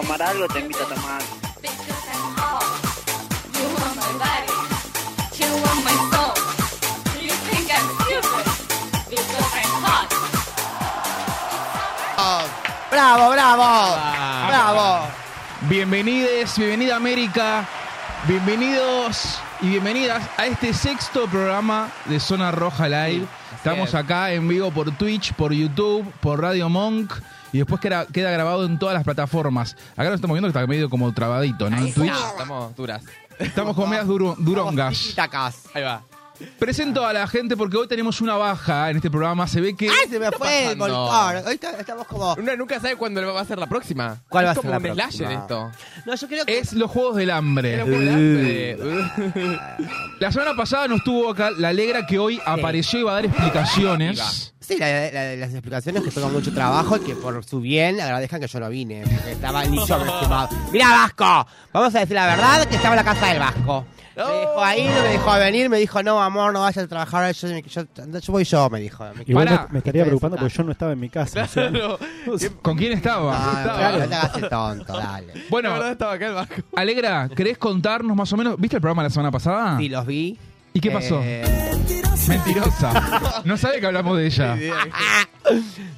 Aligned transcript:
Tomar 0.00 0.22
algo? 0.22 0.48
Te 0.48 0.60
invito 0.60 0.82
a 0.82 0.94
tomar. 0.94 1.22
Hot. 12.16 12.50
¡Bravo, 12.90 13.30
bravo! 13.30 13.62
Ah. 13.62 14.46
¡Bravo! 14.48 15.06
Bienvenides, 15.68 16.56
bienvenida 16.56 16.96
América, 16.96 17.66
bienvenidos 18.26 19.38
y 19.60 19.68
bienvenidas 19.68 20.22
a 20.38 20.46
este 20.46 20.72
sexto 20.72 21.26
programa 21.26 21.90
de 22.06 22.18
Zona 22.20 22.50
Roja 22.50 22.88
Live. 22.88 23.26
Estamos 23.54 23.90
es. 23.90 23.94
acá 23.94 24.32
en 24.32 24.48
vivo 24.48 24.70
por 24.70 24.90
Twitch, 24.92 25.34
por 25.34 25.52
YouTube, 25.52 26.10
por 26.20 26.40
Radio 26.40 26.68
Monk 26.70 27.12
y 27.52 27.58
después 27.58 27.80
queda, 27.80 28.06
queda 28.06 28.30
grabado 28.30 28.64
en 28.64 28.78
todas 28.78 28.94
las 28.94 29.04
plataformas. 29.04 29.76
Acá 29.96 30.08
lo 30.08 30.14
estamos 30.14 30.34
viendo 30.34 30.48
que 30.48 30.58
está 30.58 30.66
medio 30.66 30.88
como 30.90 31.12
trabadito, 31.12 31.68
¿no? 31.70 31.76
En 31.78 31.92
Twitch 31.92 32.12
Estamos 32.12 32.76
duras. 32.76 33.02
estamos 33.38 33.74
con 33.76 33.88
medias 33.90 34.06
duro- 34.06 34.36
durongas. 34.38 35.12
Tacas. 35.14 35.64
Ahí 35.74 35.82
va. 35.82 36.02
Presento 36.58 37.04
a 37.04 37.12
la 37.12 37.26
gente 37.26 37.54
porque 37.54 37.76
hoy 37.76 37.86
tenemos 37.86 38.22
una 38.22 38.34
baja 38.34 38.88
en 38.88 38.96
este 38.96 39.10
programa. 39.10 39.46
Se 39.46 39.60
ve 39.60 39.76
que 39.76 39.90
¡Ay, 39.90 40.08
se 40.08 40.18
me 40.18 40.30
fue 40.30 40.72
el 40.72 40.78
pasando? 40.78 41.04
volcán! 41.04 41.36
Ahorita 41.44 41.70
estamos 41.78 42.06
como... 42.06 42.32
Uno 42.32 42.56
nunca 42.56 42.80
sabe 42.80 42.96
cuándo 42.96 43.34
va 43.34 43.42
a 43.42 43.44
ser 43.44 43.58
la 43.58 43.66
próxima. 43.66 44.16
¿Cuál 44.26 44.44
es 44.44 44.48
va 44.48 44.50
a 44.52 44.54
ser 44.54 44.60
como 44.62 44.70
la 44.70 44.76
un 44.78 44.82
próxima? 44.84 45.10
slasher 45.10 45.32
esto. 45.38 45.70
No, 46.06 46.14
yo 46.14 46.28
creo 46.28 46.46
que... 46.46 46.58
es 46.58 46.72
los 46.72 46.90
Juegos 46.90 47.16
del 47.16 47.30
Hambre. 47.30 47.74
Era 47.74 47.84
un 47.84 48.08
hambre. 48.08 48.78
La 50.18 50.32
semana 50.32 50.54
pasada 50.56 50.88
no 50.88 50.96
estuvo 50.96 51.30
acá 51.30 51.50
la 51.50 51.68
Alegra 51.68 52.06
que 52.06 52.18
hoy 52.18 52.40
apareció 52.46 53.00
y 53.00 53.02
va 53.02 53.12
a 53.12 53.14
dar 53.16 53.26
explicaciones. 53.26 54.49
Sí, 54.70 54.78
la- 54.78 55.10
la- 55.10 55.36
las 55.36 55.50
explicaciones 55.52 56.02
que 56.04 56.10
tengo 56.10 56.28
mucho 56.28 56.52
trabajo 56.54 56.96
y 56.96 57.00
que 57.00 57.14
por 57.16 57.44
su 57.44 57.60
bien 57.60 58.00
agradezcan 58.00 58.40
que 58.40 58.46
yo 58.46 58.60
no 58.60 58.68
vine, 58.68 59.02
porque 59.04 59.32
estaba 59.32 59.64
ni 59.64 59.76
yo 59.86 59.98
me 59.98 60.06
sumado. 60.22 60.48
¡Mira, 60.72 60.88
Vasco! 60.90 61.46
Vamos 61.72 61.94
a 61.94 62.00
decir 62.00 62.14
la 62.14 62.26
verdad, 62.26 62.64
que 62.66 62.76
estaba 62.76 62.94
en 62.94 63.04
la 63.04 63.12
casa 63.12 63.26
del 63.26 63.38
Vasco. 63.40 63.84
Me 64.16 64.22
dijo 64.22 64.62
ahí, 64.64 64.84
no 64.84 65.02
me 65.02 65.08
dejó 65.08 65.32
venir, 65.38 65.68
me 65.70 65.78
dijo, 65.78 66.02
no, 66.02 66.20
amor, 66.22 66.52
no 66.52 66.60
vayas 66.60 66.84
a 66.84 66.88
trabajar, 66.88 67.32
yo, 67.34 67.48
yo, 67.48 67.82
yo 68.20 68.32
voy 68.32 68.44
yo, 68.44 68.68
me 68.68 68.78
dijo. 68.80 69.04
Me 69.16 69.22
Igual 69.26 69.48
me, 69.48 69.58
me 69.70 69.78
estaría 69.78 70.04
preocupando 70.04 70.36
porque 70.36 70.54
yo 70.54 70.62
no 70.64 70.72
estaba 70.72 70.92
en 70.92 71.00
mi 71.00 71.08
casa. 71.08 71.44
o 71.44 71.46
sea, 71.46 71.70
Claro. 71.70 71.98
¿Con 72.60 72.76
quién 72.76 72.92
estaba? 72.92 73.32
Ah, 73.34 73.60
estaba. 73.62 73.92
no 73.98 74.08
te 74.08 74.14
hagas 74.14 74.36
el 74.36 74.48
tonto, 74.48 74.92
dale. 74.98 75.34
La 75.34 75.40
Bueno, 75.48 75.72
verdad 75.72 75.92
estaba 75.92 76.12
acá 76.12 76.26
el 76.26 76.34
Vasco. 76.34 76.54
Alegra, 76.76 77.28
¿querés 77.34 77.56
contarnos 77.56 78.14
más 78.16 78.30
o 78.32 78.36
menos? 78.36 78.56
¿Viste 78.58 78.76
el 78.76 78.82
programa 78.82 79.02
la 79.04 79.10
semana 79.10 79.30
pasada? 79.30 79.78
Sí, 79.78 79.88
los 79.88 80.04
vi. 80.04 80.38
¿Y 80.72 80.80
qué 80.80 80.90
pasó? 80.90 81.20
Eh, 81.24 81.42
Mentirosa. 82.28 83.40
No 83.44 83.56
sabe 83.56 83.80
que 83.80 83.86
hablamos 83.86 84.16
de 84.18 84.26
ella. 84.26 84.56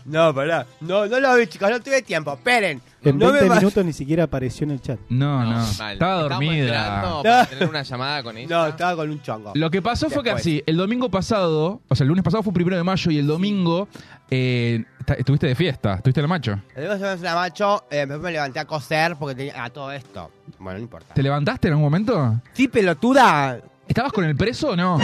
no, 0.05 0.35
pará. 0.35 0.67
No, 0.81 1.07
no 1.07 1.21
lo 1.21 1.35
vi, 1.37 1.47
chicos, 1.47 1.71
no 1.71 1.81
tuve 1.81 2.03
tiempo. 2.03 2.33
Esperen. 2.35 2.81
en 3.03 3.19
no 3.19 3.27
20 3.27 3.43
me 3.43 3.49
va- 3.49 3.57
minutos 3.57 3.85
ni 3.85 3.93
siquiera 3.93 4.25
apareció 4.25 4.65
en 4.65 4.71
el 4.73 4.81
chat. 4.81 4.99
No, 5.09 5.45
no. 5.45 5.67
mal. 5.79 5.93
Estaba 5.95 6.23
dormida. 6.23 6.65
esperando 6.65 7.23
para 7.25 7.47
tener 7.47 7.69
una 7.69 7.83
llamada 7.83 8.23
con 8.23 8.37
ella. 8.37 8.49
No, 8.49 8.67
estaba 8.67 8.97
con 8.97 9.11
un 9.11 9.21
chongo. 9.21 9.53
Lo 9.55 9.71
que 9.71 9.83
pasó 9.83 10.09
fue 10.09 10.23
que 10.23 10.31
así, 10.31 10.63
el 10.67 10.77
domingo 10.77 11.11
pasado, 11.11 11.81
o 11.89 11.95
sea, 11.95 12.05
el 12.05 12.09
lunes 12.09 12.25
pasado 12.25 12.43
fue 12.43 12.53
primero 12.53 12.77
de 12.77 12.85
mayo 12.85 13.11
y 13.11 13.19
el 13.19 13.27
domingo 13.27 13.89
eh, 14.31 14.85
estuviste 15.19 15.49
de 15.49 15.55
fiesta, 15.55 15.95
estuviste 15.95 16.21
en 16.21 16.25
el 16.25 16.29
macho. 16.29 16.59
El 16.75 16.87
domingo 16.89 17.07
se 17.09 17.15
me 17.17 17.21
una 17.21 17.35
macho, 17.35 17.85
eh, 17.91 17.97
después 17.99 18.21
me 18.21 18.33
levanté 18.33 18.61
a 18.61 18.65
coser 18.65 19.17
porque 19.19 19.35
tenía 19.35 19.65
a 19.65 19.71
todo 19.71 19.91
esto. 19.93 20.31
Bueno, 20.59 20.79
no 20.79 20.85
importa. 20.85 21.13
¿Te 21.15 21.23
levantaste 21.23 21.69
en 21.69 21.73
algún 21.75 21.85
momento? 21.87 22.41
Sí, 22.53 22.69
pelotuda. 22.69 23.61
¿Estabas 23.93 24.15
con 24.15 24.25
el 24.25 24.35
preso 24.35 24.71
o 24.71 24.77
no? 24.77 24.99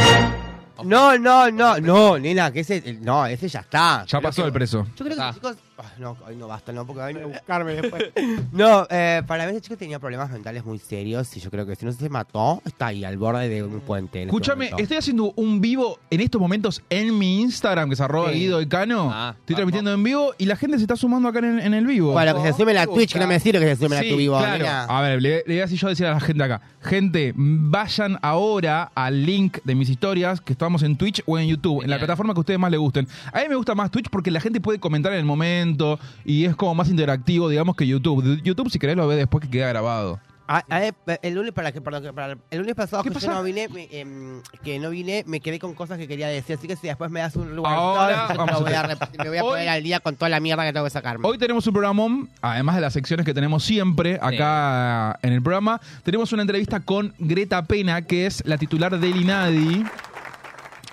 No, 0.82 1.18
no, 1.18 1.50
no, 1.50 1.78
no, 1.78 2.18
nena, 2.18 2.50
que 2.50 2.60
ese, 2.60 2.96
no, 3.02 3.26
ese 3.26 3.46
ya 3.46 3.60
está. 3.60 4.06
Ya 4.06 4.18
pasó 4.18 4.46
el 4.46 4.52
preso. 4.54 4.86
Yo 4.96 5.04
creo 5.04 5.14
que 5.14 5.22
los 5.22 5.34
chicos 5.34 5.56
Ah, 5.78 5.92
No, 5.98 6.16
hoy 6.26 6.34
no 6.36 6.48
basta, 6.48 6.72
no, 6.72 6.84
porque 6.86 7.00
van 7.00 7.16
a 7.16 7.20
a 7.22 7.26
buscarme 7.26 7.72
después. 7.74 8.02
No, 8.52 8.86
eh, 8.90 9.22
para 9.26 9.44
mí 9.46 9.52
ese 9.52 9.60
chico 9.60 9.76
tenía 9.76 9.98
problemas 9.98 10.30
mentales 10.30 10.64
muy 10.64 10.78
serios 10.78 11.36
y 11.36 11.40
yo 11.40 11.50
creo 11.50 11.64
que 11.66 11.76
si 11.76 11.84
no 11.86 11.92
se 11.92 12.08
mató, 12.08 12.60
está 12.64 12.86
ahí, 12.88 13.04
al 13.04 13.16
borde 13.16 13.48
de 13.48 13.62
un 13.62 13.80
puente. 13.80 14.22
en 14.22 14.28
este 14.28 14.36
Escúchame, 14.36 14.64
momento. 14.66 14.82
estoy 14.82 14.96
haciendo 14.96 15.32
un 15.36 15.60
vivo 15.60 15.98
en 16.10 16.20
estos 16.20 16.40
momentos 16.40 16.82
en 16.90 17.16
mi 17.16 17.40
Instagram, 17.42 17.88
que 17.88 17.94
es 17.94 18.00
arroba 18.00 18.32
Sí. 18.32 18.38
Guido 18.40 18.68
Cano. 18.68 19.10
Ah, 19.12 19.34
estoy 19.38 19.54
transmitiendo 19.56 19.92
en 19.92 20.02
vivo 20.02 20.34
y 20.38 20.46
la 20.46 20.56
gente 20.56 20.76
se 20.78 20.82
está 20.84 20.96
sumando 20.96 21.28
acá 21.28 21.38
en, 21.40 21.60
en 21.60 21.74
el 21.74 21.86
vivo. 21.86 22.12
Bueno, 22.12 22.34
que 22.42 22.52
se 22.52 22.58
sume 22.58 22.74
la 22.74 22.86
Twitch, 22.86 23.12
que 23.12 23.20
no 23.20 23.26
me 23.28 23.38
sirve 23.38 23.60
que 23.60 23.76
se 23.76 23.84
sume 23.84 23.98
Sí, 23.98 24.04
la 24.04 24.10
tu 24.10 24.16
vivo. 24.16 24.38
claro. 24.38 24.92
A 24.92 25.00
ver, 25.02 25.22
le, 25.22 25.36
le 25.46 25.54
voy 25.54 25.58
a 25.58 25.62
decir 25.62 25.78
yo 25.78 25.88
decir 25.88 26.06
a 26.06 26.10
la 26.12 26.20
gente 26.20 26.42
acá. 26.42 26.60
Gente, 26.82 27.32
vayan 27.36 28.18
ahora 28.22 28.90
al 28.94 29.24
link 29.24 29.58
de 29.64 29.74
mis 29.74 29.88
historias 29.88 30.40
que 30.40 30.52
estamos 30.52 30.82
en 30.82 30.96
Twitch 30.96 31.22
o 31.26 31.38
en 31.38 31.46
YouTube, 31.48 31.82
en 31.82 31.90
la 31.90 31.98
plataforma 31.98 32.32
que 32.34 32.38
a 32.38 32.40
ustedes 32.40 32.58
más 32.58 32.70
les 32.70 32.80
gusten. 32.80 33.06
A 33.32 33.40
mí 33.40 33.44
me 33.48 33.54
gusta 33.56 33.74
más 33.74 33.90
Twitch 33.90 34.08
porque 34.10 34.30
la 34.30 34.40
gente 34.40 34.60
puede 34.60 34.78
comentar 34.78 35.12
en 35.12 35.18
el 35.18 35.24
momento 35.68 35.98
y 36.24 36.44
es 36.44 36.56
como 36.56 36.74
más 36.74 36.88
interactivo, 36.88 37.48
digamos, 37.48 37.76
que 37.76 37.86
YouTube. 37.86 38.40
YouTube, 38.42 38.70
si 38.70 38.78
querés, 38.78 38.96
lo 38.96 39.06
ves 39.06 39.18
después 39.18 39.44
que 39.44 39.50
queda 39.50 39.68
grabado. 39.68 40.18
Ah, 40.50 40.64
ah, 40.70 40.82
eh, 40.82 40.92
el 41.20 41.34
lunes 41.34 41.52
para 41.52 41.72
que 41.72 41.82
perdón, 41.82 42.02
que 42.04 42.10
para 42.14 42.38
el 42.50 42.58
lunes 42.58 42.74
pasado 42.74 43.02
¿Qué 43.02 43.10
que 43.10 43.14
pasa? 43.16 43.26
yo 43.26 43.34
no 43.34 43.42
vine 43.42 43.68
me, 43.68 43.86
em, 43.92 44.40
que 44.64 44.78
no 44.78 44.88
vine 44.88 45.22
me 45.26 45.40
quedé 45.40 45.58
con 45.58 45.74
cosas 45.74 45.98
que 45.98 46.08
quería 46.08 46.26
decir 46.28 46.56
así 46.56 46.66
que 46.66 46.74
si 46.74 46.86
después 46.86 47.10
me 47.10 47.20
das 47.20 47.36
un 47.36 47.54
lugar 47.54 47.74
Ahora 47.74 48.28
vamos 48.34 48.62
a 48.72 48.80
a 48.80 48.82
repartir, 48.84 49.20
me 49.22 49.28
voy 49.28 49.36
a 49.36 49.44
Hoy- 49.44 49.50
poner 49.50 49.68
al 49.68 49.82
día 49.82 50.00
con 50.00 50.16
toda 50.16 50.30
la 50.30 50.40
mierda 50.40 50.64
que 50.64 50.72
tengo 50.72 50.86
que 50.86 50.90
sacarme 50.90 51.28
Hoy 51.28 51.36
tenemos 51.36 51.66
un 51.66 51.74
programón, 51.74 52.30
además 52.40 52.76
de 52.76 52.80
las 52.80 52.94
secciones 52.94 53.26
que 53.26 53.34
tenemos 53.34 53.62
siempre 53.62 54.18
acá 54.22 55.18
en 55.20 55.34
el 55.34 55.42
programa. 55.42 55.82
Tenemos 56.02 56.32
una 56.32 56.40
entrevista 56.40 56.80
con 56.80 57.12
Greta 57.18 57.66
Pena, 57.66 58.00
que 58.00 58.24
es 58.24 58.42
la 58.46 58.56
titular 58.56 58.98
del 58.98 59.16
INADI. 59.20 59.84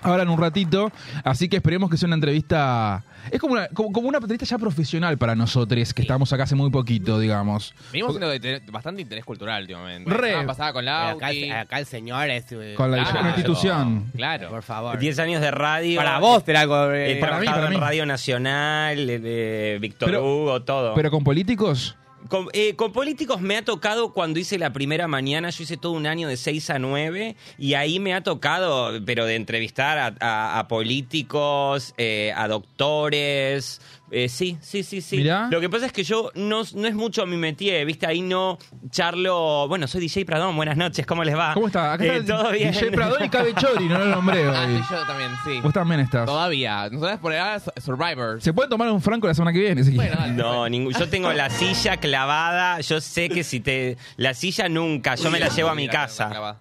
Ahora 0.06 0.24
en 0.24 0.30
un 0.30 0.40
ratito, 0.40 0.92
así 1.24 1.50
que 1.50 1.58
esperemos 1.58 1.90
que 1.90 1.98
sea 1.98 2.08
una 2.08 2.16
entrevista. 2.16 3.04
Es 3.32 3.40
como 3.40 3.54
una, 3.54 3.68
como, 3.70 3.92
como 3.92 4.08
una 4.08 4.20
entrevista 4.20 4.46
ya 4.46 4.58
profesional 4.60 5.18
para 5.18 5.36
nosotros, 5.36 5.94
que 5.94 6.02
estamos 6.04 6.32
acá 6.32 6.44
hace 6.44 6.56
muy 6.56 6.70
poquito, 6.70 7.20
digamos. 7.20 7.74
Venimos 7.92 8.14
siendo 8.14 8.30
de 8.30 8.62
bastante 8.72 9.02
interés 9.02 9.26
cultural 9.26 9.62
últimamente. 9.64 10.10
Re. 10.12 10.34
La 10.38 10.46
pasada 10.46 10.74
con 10.74 10.86
la 10.86 11.10
acá, 11.12 11.32
el- 11.32 11.52
acá 11.52 11.80
el 11.80 11.86
señor 11.88 12.30
es 12.30 12.46
eh, 12.52 12.76
Con 12.78 12.92
la 12.92 13.04
Claro. 13.04 13.28
institución. 13.30 14.12
Claro. 14.16 14.50
por 14.50 14.62
favor 14.64 14.98
10 15.00 15.18
años 15.20 15.42
de 15.42 15.52
radio. 15.52 15.98
para 15.98 16.20
vos 16.20 16.44
te 16.44 16.54
la 16.54 16.64
He 16.64 17.14
eh, 17.14 17.16
para 17.20 17.40
mí, 17.40 17.46
trabajado 17.46 17.56
para 17.58 17.70
mí. 17.70 17.76
en 17.76 17.82
Radio 17.82 18.06
Nacional, 18.06 19.10
eh, 19.10 19.20
de 19.20 19.78
Víctor 19.82 20.10
Pero- 20.10 20.24
Hugo, 20.26 20.62
todo. 20.64 20.94
Pero 20.94 21.10
con 21.12 21.24
políticos. 21.24 21.96
Con, 22.30 22.48
eh, 22.54 22.76
con 22.76 22.92
políticos 22.92 23.42
me 23.42 23.58
ha 23.58 23.64
tocado 23.64 24.12
cuando 24.12 24.40
hice 24.40 24.58
la 24.58 24.74
primera 24.74 25.08
mañana, 25.08 25.50
yo 25.52 25.64
hice 25.64 25.78
todo 25.78 25.92
un 25.92 26.08
año 26.08 26.28
de 26.28 26.38
6 26.38 26.70
a 26.72 26.80
9 26.80 27.36
y 27.58 27.74
ahí 27.76 28.00
me 28.00 28.14
ha 28.14 28.24
tocado, 28.24 28.92
pero 29.06 29.26
de 29.26 29.36
entrevistar 29.36 30.18
a, 30.20 30.68
políticos, 30.68 31.94
eh, 31.98 32.34
a 32.36 32.48
doctores. 32.48 33.80
Eh, 34.12 34.30
sí, 34.30 34.58
sí, 34.62 34.84
sí, 34.84 35.02
sí. 35.02 35.18
Mirá. 35.18 35.48
Lo 35.52 35.60
que 35.60 35.70
pasa 35.70 35.86
es 35.88 35.92
que 35.92 36.04
yo 36.04 36.32
no, 36.36 36.62
no 36.74 36.88
es 36.88 36.94
mucho 36.96 37.26
mi 37.26 37.38
métier, 37.38 37.86
¿viste? 37.86 38.06
Ahí 38.08 38.22
no 38.22 38.58
charlo. 38.92 39.68
Bueno, 39.68 39.88
soy 39.88 40.02
DJ 40.02 40.26
Pradón, 40.26 40.56
buenas 40.56 40.78
noches, 40.78 41.06
¿cómo 41.06 41.24
les 41.24 41.36
va? 41.38 41.54
¿Cómo 41.54 41.68
está? 41.68 41.94
Acá 41.94 42.04
Eh, 42.06 42.08
está 42.08 42.20
el 42.20 42.26
todo 42.42 42.52
bien. 42.52 42.72
DJ 42.72 42.92
Pradón 42.92 43.24
y 43.26 43.30
Cabe 43.30 43.54
Chori, 43.56 43.86
no 43.88 43.98
lo 44.00 44.06
nombré 44.06 44.44
Ah, 44.46 44.66
hoy. 44.68 44.78
sí, 44.78 44.84
yo 44.92 45.06
también, 45.06 45.32
sí. 45.46 45.60
Vos 45.62 45.74
también 45.74 46.00
estás. 46.02 46.26
Todavía. 46.26 46.90
Nosotros 46.90 47.20
por 47.20 47.34
ahora 47.34 47.62
Survivor. 47.84 48.42
Se 48.42 48.54
puede 48.54 48.70
tomar 48.70 48.90
un 48.92 49.02
franco 49.02 49.28
la 49.28 49.34
semana 49.34 49.52
que 49.54 49.60
viene, 49.60 49.84
si 49.84 49.96
Bueno. 49.96 50.16
No, 50.28 50.70
ningún, 50.70 50.94
yo 50.94 51.10
tengo 51.10 51.32
la 51.34 51.50
silla 51.50 51.98
clavada. 51.98 52.80
Yo 52.82 53.02
sé 53.02 53.30
que 53.30 53.44
si 53.44 53.60
te. 53.60 53.98
La 54.18 54.34
silla 54.34 54.70
nunca, 54.70 55.16
yo 55.16 55.30
me 55.32 55.40
la 55.40 55.50
llevo 55.50 55.70
a 55.70 55.76
mi 55.76 55.88
casa. 55.88 56.58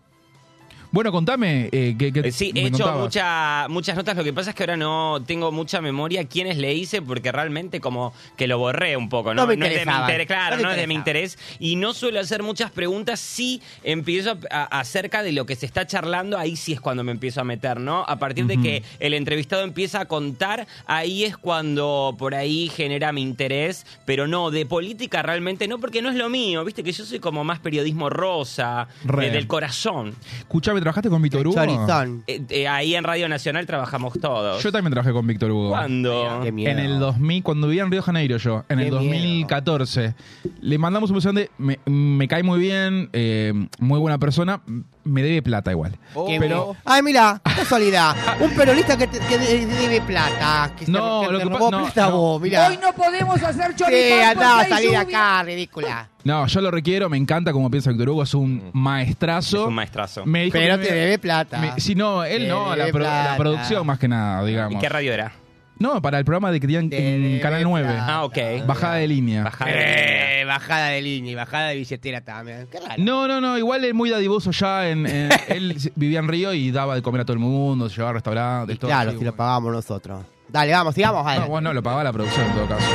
Bueno, 0.95 1.11
contame. 1.11 1.69
Eh, 1.73 1.97
que, 1.99 2.13
que 2.13 2.21
Eh, 2.21 2.31
Sí, 2.31 2.53
me 2.55 2.61
he 2.61 2.67
hecho 2.69 2.87
mucha- 2.97 3.67
muchas 3.69 3.97
notas. 3.97 4.17
Lo 4.17 4.23
que 4.23 4.33
pasa 4.33 4.51
es 4.51 4.57
que 4.57 4.63
ahora 4.63 4.77
no 4.77 5.19
tengo 5.27 5.51
mucha 5.51 5.81
memoria 5.81 6.25
quiénes 6.29 6.57
le 6.57 6.73
hice 6.73 7.03
porque 7.03 7.33
realmente 7.33 7.81
como 7.81 8.15
que 8.37 8.47
lo 8.47 8.59
borré 8.59 8.97
un 8.97 9.09
poco. 9.09 9.35
No, 9.35 9.43
No 9.43 9.49
me 9.49 9.55
es 9.55 9.59
de 9.59 9.87
mi 9.87 9.93
interés, 9.93 10.27
claro, 10.29 10.57
No 10.57 10.63
no, 10.63 10.71
es 10.71 10.77
de 10.77 10.87
mi 10.87 10.95
interés. 10.95 11.37
Y 11.59 11.75
no 11.75 11.95
suelo 11.95 12.21
hacer 12.21 12.45
muchas 12.45 12.71
preguntas. 12.71 13.19
Sí 13.19 13.61
empiezo 13.83 14.39
a- 14.53 14.57
a- 14.57 14.79
acerca 14.81 15.25
de 15.25 15.33
lo 15.33 15.47
que 15.47 15.57
se 15.57 15.67
está 15.67 15.85
charlando, 15.85 16.39
ahí 16.39 16.55
sí 16.55 16.73
es 16.75 16.81
cuando 16.81 17.03
me 17.03 17.11
empiezo 17.11 17.41
a 17.41 17.45
meter, 17.45 17.81
¿no? 17.81 18.05
A 18.07 18.17
partir 18.21 18.47
de 18.47 18.57
que 18.61 18.85
el 19.01 19.15
entrevistado 19.15 19.65
empieza 19.65 19.99
a 20.03 20.05
contar, 20.07 20.69
ahí 20.87 21.25
es 21.25 21.37
cuando 21.37 22.15
por 22.17 22.37
ahí 22.37 22.69
genera 22.69 23.11
mi 23.11 23.23
interés. 23.23 23.85
Pero 24.05 24.29
no, 24.29 24.53
de 24.53 24.65
política 24.65 25.23
realmente 25.25 25.67
no, 25.67 25.81
porque 25.81 26.03
no 26.03 26.11
es 26.11 26.15
lo 26.15 26.29
mío. 26.29 26.65
Viste 26.65 26.85
que 26.85 26.93
yo 26.93 27.05
soy 27.05 27.19
como 27.19 27.43
más 27.43 27.59
periodismo 27.59 28.11
rosa, 28.11 28.87
eh, 29.21 29.31
del 29.31 29.49
corazón. 29.49 30.15
Escuchame, 30.39 30.84
¿trabajaste 30.85 31.11
con 31.11 31.23
Víctor 31.23 31.47
Hugo? 31.47 31.57
chorizón 31.57 32.23
Eh, 32.27 32.43
eh, 32.49 32.69
ahí 32.69 32.95
en 32.95 33.05
Radio 33.05 33.29
Nacional 33.29 33.67
trabajamos 33.67 34.15
todos. 34.21 34.63
Yo 34.63 34.71
también 34.71 34.93
trabajé 34.93 35.13
con 35.13 35.27
Víctor 35.27 35.51
Hugo. 35.51 35.71
¿Cuándo? 35.71 36.41
Qué 36.43 36.53
miedo. 36.53 36.71
En 36.71 36.79
el 36.79 36.99
2000, 37.01 37.43
cuando 37.43 37.67
vivía 37.69 37.83
en 37.83 37.91
Río 37.91 38.01
de 38.01 38.05
Janeiro 38.07 38.37
yo, 38.37 38.65
en 38.69 38.79
Qué 38.79 38.85
el 38.85 38.91
miedo. 38.91 38.97
2014. 38.97 40.15
Le 40.61 40.79
mandamos 40.79 41.11
un 41.11 41.15
mensaje 41.15 41.35
de, 41.35 41.51
me, 41.59 41.79
me 41.87 42.29
cae 42.29 42.43
muy 42.43 42.59
bien, 42.61 43.09
eh, 43.13 43.53
muy 43.79 43.99
buena 43.99 44.19
persona, 44.19 44.63
me 45.05 45.23
debe 45.23 45.43
plata 45.43 45.71
igual. 45.71 45.99
Qué 46.27 46.37
pero-. 46.41 46.77
Ay, 46.85 47.03
mira, 47.03 47.41
casualidad. 47.45 48.15
Un 48.41 48.51
peronista 48.55 48.97
que, 48.97 49.07
te- 49.07 49.19
que 49.21 49.39
debe 49.39 50.01
plata. 50.01 50.73
Que 50.79 50.87
se- 50.87 50.91
No, 50.93 51.23
que 51.27 51.33
lo 51.33 51.39
te 51.39 51.45
que 51.45 51.51
robó 51.51 51.71
no, 51.71 51.83
plata 51.85 52.07
no. 52.09 52.17
vos, 52.17 52.41
mirá. 52.43 52.69
Hoy 52.69 52.79
no 52.83 52.93
podemos 52.93 53.43
hacer 53.43 53.71
Sí, 53.73 53.77
choripán 53.77 54.23
andá, 54.31 54.35
porque 54.35 54.65
hay 54.65 54.69
salí 54.71 54.83
de 54.83 54.87
lluvia. 54.89 55.01
acá, 55.01 55.43
ridícula. 55.43 56.09
No, 56.25 56.47
yo 56.47 56.61
lo 56.63 56.71
requiero, 56.71 57.09
me 57.11 57.17
encanta 57.19 57.53
como 57.53 57.71
piensa 57.71 57.91
Víctor 57.91 58.09
Hugo, 58.09 58.23
es 58.23 58.33
un 58.35 58.71
maestrazo. 58.73 59.63
Es 59.63 59.67
un 59.69 59.75
maestrazo. 59.75 60.25
Me 60.27 60.45
dijo 60.45 60.53
Pero 60.59 60.79
que 60.79 60.85
te 60.87 60.91
me- 60.91 60.97
debe 60.97 61.19
plata. 61.19 61.59
me- 61.59 61.81
si 61.81 61.95
no, 61.95 62.25
él 62.25 62.43
Te 62.43 62.49
no, 62.49 62.75
la, 62.75 62.87
pro- 62.89 63.01
la 63.05 63.35
producción 63.37 63.87
más 63.87 63.99
que 63.99 64.09
nada, 64.09 64.43
¿Y 64.45 64.47
digamos. 64.53 64.81
qué 64.81 64.89
radio 64.89 65.13
era? 65.13 65.33
No, 65.79 66.01
para 66.01 66.19
el 66.19 66.25
programa 66.25 66.51
de 66.53 66.61
que 66.61 66.67
tenían 66.67 66.89
Te 66.89 67.35
en 67.35 67.41
Canal 67.41 67.63
9. 67.65 67.87
plata. 67.89 68.07
Ah, 68.09 68.25
ok. 68.25 68.39
Bajada 68.67 68.95
de 68.97 69.09
línea. 69.09 69.43
Bajada 69.45 69.71
de 69.71 69.77
línea. 69.77 70.41
Eh, 70.41 70.45
bajada 70.45 70.87
de 70.89 71.03
línea 71.03 71.33
y 71.33 71.35
bajada 71.35 71.69
de 71.69 71.75
billetera 71.77 72.21
también. 72.21 72.69
Qué 72.71 72.79
raro. 72.81 72.95
No, 72.99 73.27
no, 73.27 73.41
no, 73.41 73.59
igual 73.59 73.85
es 73.85 73.93
muy 73.95 74.09
dadivoso 74.11 74.51
ya. 74.53 74.89
En, 74.89 75.05
en- 75.07 75.31
él 75.49 75.77
vivía 75.97 76.21
en 76.21 76.29
Río 76.29 76.53
y 76.55 76.71
daba 76.71 76.95
de 76.95 77.03
comer 77.03 77.23
a 77.23 77.25
todo 77.25 77.35
el 77.35 77.41
mundo, 77.41 77.89
se 77.89 77.97
llevaba 77.97 78.11
a 78.11 78.15
restaurantes. 78.15 78.79
Todo 78.79 78.89
claro, 78.89 79.11
así, 79.11 79.19
si 79.19 79.25
lo 79.25 79.33
bueno. 79.33 79.37
pagamos 79.37 79.73
nosotros. 79.73 80.25
Dale, 80.47 80.71
vamos, 80.73 80.95
sigamos. 80.95 81.25
No, 81.41 81.49
vos 81.49 81.63
no, 81.63 81.73
lo 81.75 81.83
pagaba 81.83 82.05
la 82.05 82.13
producción 82.13 82.47
en 82.47 82.53
todo 82.53 82.69
caso. 82.69 82.87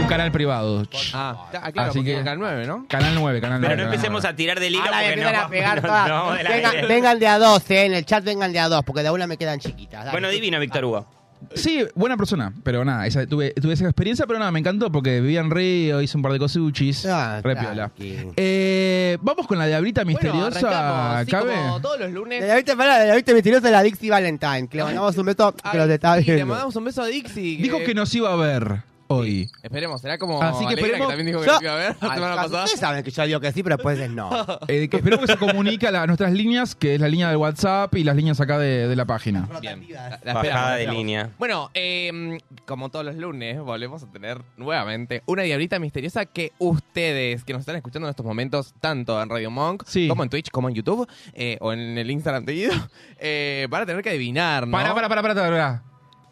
Un 0.00 0.06
canal 0.08 0.32
privado. 0.32 0.84
Ch. 0.86 1.12
Ah, 1.14 1.46
ah, 1.62 1.70
claro, 1.70 1.90
Así 1.90 2.00
porque 2.00 2.12
que- 2.12 2.18
Canal 2.18 2.38
9, 2.40 2.66
¿no? 2.66 2.86
Canal 2.88 3.14
9, 3.14 3.40
Canal 3.40 3.60
9. 3.60 3.74
Pero 3.76 3.86
no 3.88 3.92
empecemos 3.94 4.24
a 4.24 4.34
tirar 4.34 4.58
del 4.58 4.74
hilo 4.74 4.82
Ahora 4.82 4.96
me 4.98 5.04
porque 5.04 5.12
empiezan 5.20 5.34
no, 5.34 5.46
a 5.46 5.48
pegar 5.48 5.76
no, 5.82 5.88
todas. 5.88 6.08
no, 6.08 6.32
de 6.32 6.42
la 6.42 6.50
vengan, 6.88 7.18
de 7.20 7.28
a 7.28 7.38
dos, 7.38 7.70
eh. 7.70 7.84
En 7.86 7.94
el 7.94 8.04
chat 8.04 8.24
vengan 8.24 8.52
de 8.52 8.58
a 8.58 8.68
dos, 8.68 8.82
porque 8.84 9.02
de 9.02 9.08
a 9.08 9.12
una 9.12 9.28
me 9.28 9.36
quedan 9.36 9.60
chiquitas. 9.60 10.00
Dale. 10.00 10.10
Bueno, 10.10 10.28
divino, 10.30 10.58
Víctor 10.58 10.84
Hugo. 10.84 11.06
Sí, 11.54 11.84
buena 11.94 12.16
persona, 12.16 12.52
pero 12.62 12.84
nada, 12.84 13.06
esa- 13.06 13.26
tuve, 13.26 13.52
tuve 13.52 13.72
esa 13.74 13.84
experiencia, 13.84 14.26
pero 14.26 14.38
nada, 14.38 14.50
me 14.50 14.58
encantó 14.58 14.90
porque 14.90 15.20
vivía 15.20 15.40
en 15.40 15.50
Río, 15.50 16.00
hice 16.02 16.16
un 16.16 16.22
par 16.22 16.32
de 16.32 16.38
cosuchis. 16.38 17.06
Ah, 17.06 17.40
re 17.42 17.54
piola. 17.56 17.88
tranqui. 17.88 18.16
Eh, 18.36 19.18
vamos 19.22 19.46
con 19.46 19.58
la 19.58 19.66
diablita 19.66 20.04
Bueno, 20.04 20.18
misteriosa, 20.20 20.68
arrancamos, 20.68 21.24
sí, 21.24 21.30
¿cabe? 21.30 21.54
como 21.54 21.80
todos 21.80 22.00
los 22.00 22.10
lunes. 22.12 22.44
la 22.66 22.76
pará, 22.76 23.14
viste 23.14 23.34
misteriosa 23.34 23.66
de 23.66 23.72
la 23.72 23.82
Dixie 23.82 24.10
Valentine. 24.10 24.68
Que 24.68 24.76
le 24.78 24.84
mandamos 24.84 25.16
un 25.16 25.26
beso 25.26 25.52
que 25.54 25.60
Ay, 25.64 25.78
los 25.78 25.88
está 25.90 26.16
viendo. 26.16 26.34
Le 26.34 26.44
mandamos 26.44 26.76
un 26.76 26.84
beso 26.84 27.02
a 27.02 27.06
Dixie. 27.06 27.56
Dijo 27.58 27.78
que 27.78 27.94
nos 27.94 28.14
iba 28.14 28.32
a 28.32 28.36
ver 28.36 28.82
hoy. 29.08 29.50
Esperemos, 29.62 30.00
será 30.00 30.18
como 30.18 30.42
Así 30.42 30.66
que 30.66 30.74
esperemos- 30.74 31.08
también 31.08 31.26
dijo 31.26 31.40
que 31.40 31.46
Yo- 31.46 31.58
iba 31.60 31.72
a 31.72 31.76
ver 31.76 31.96
la 32.00 32.08
Ay, 32.08 32.14
semana 32.14 32.36
pasada. 32.36 32.64
Ustedes 32.64 32.80
saben 32.80 33.02
que 33.04 33.10
yo 33.10 33.26
digo 33.26 33.40
que 33.40 33.52
sí, 33.52 33.62
pero 33.62 33.76
después 33.76 33.98
es 33.98 34.10
no. 34.10 34.30
Eh, 34.68 34.88
que 34.88 34.96
espero 34.98 35.18
que 35.20 35.26
se 35.26 35.36
comunique 35.36 35.86
a, 35.86 35.90
la- 35.90 36.06
nuestras 36.06 36.32
líneas, 36.32 36.74
que 36.74 36.94
es 36.94 37.00
la 37.00 37.08
línea 37.08 37.28
del 37.28 37.36
WhatsApp 37.36 37.94
y 37.96 38.04
las 38.04 38.16
líneas 38.16 38.40
acá 38.40 38.58
de, 38.58 38.88
de 38.88 38.96
la 38.96 39.04
página. 39.04 39.48
Bien. 39.60 39.86
La- 39.90 40.20
la 40.22 40.34
Bajada 40.34 40.40
esperamos, 40.42 40.52
la 40.62 40.70
de 40.74 40.80
esperamos. 40.82 40.98
línea. 40.98 41.30
Bueno, 41.38 41.70
eh, 41.74 42.38
como 42.66 42.88
todos 42.90 43.04
los 43.04 43.16
lunes, 43.16 43.58
volvemos 43.60 44.02
a 44.02 44.10
tener 44.10 44.42
nuevamente 44.56 45.22
una 45.26 45.42
diablita 45.42 45.78
misteriosa 45.78 46.26
que 46.26 46.52
ustedes, 46.58 47.44
que 47.44 47.52
nos 47.52 47.60
están 47.60 47.76
escuchando 47.76 48.08
en 48.08 48.10
estos 48.10 48.26
momentos, 48.26 48.74
tanto 48.80 49.20
en 49.22 49.28
Radio 49.28 49.50
Monk, 49.50 49.84
Sí. 49.86 50.08
como 50.08 50.22
en 50.22 50.28
Twitch, 50.30 50.50
como 50.50 50.68
en 50.68 50.74
YouTube, 50.74 51.08
eh, 51.34 51.56
o 51.60 51.72
en 51.72 51.96
el 51.98 52.10
Instagram 52.10 52.44
de 52.44 52.52
Guido, 52.52 52.72
eh, 53.18 53.66
van 53.70 53.82
a 53.82 53.86
tener 53.86 54.02
que 54.02 54.10
adivinar, 54.10 54.66
¿no? 54.66 54.72
Para, 54.72 54.94
para, 54.94 55.08
para, 55.08 55.22
para, 55.22 55.34
para. 55.34 55.82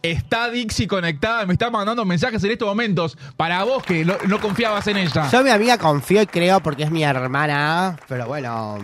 Está 0.04 0.50
Dixie 0.50 0.86
conectada, 0.86 1.46
me 1.46 1.54
está 1.54 1.70
mandando 1.70 2.04
mensajes 2.04 2.44
en 2.44 2.50
estos 2.50 2.68
momentos 2.68 3.16
para 3.38 3.64
vos 3.64 3.82
que 3.82 4.04
no, 4.04 4.14
no 4.28 4.38
confiabas 4.38 4.86
en 4.88 4.98
ella. 4.98 5.30
Yo 5.32 5.42
mi 5.42 5.48
amiga 5.48 5.78
confío 5.78 6.20
y 6.20 6.26
creo 6.26 6.60
porque 6.60 6.82
es 6.82 6.90
mi 6.90 7.02
hermana, 7.02 7.96
pero 8.06 8.26
bueno, 8.26 8.78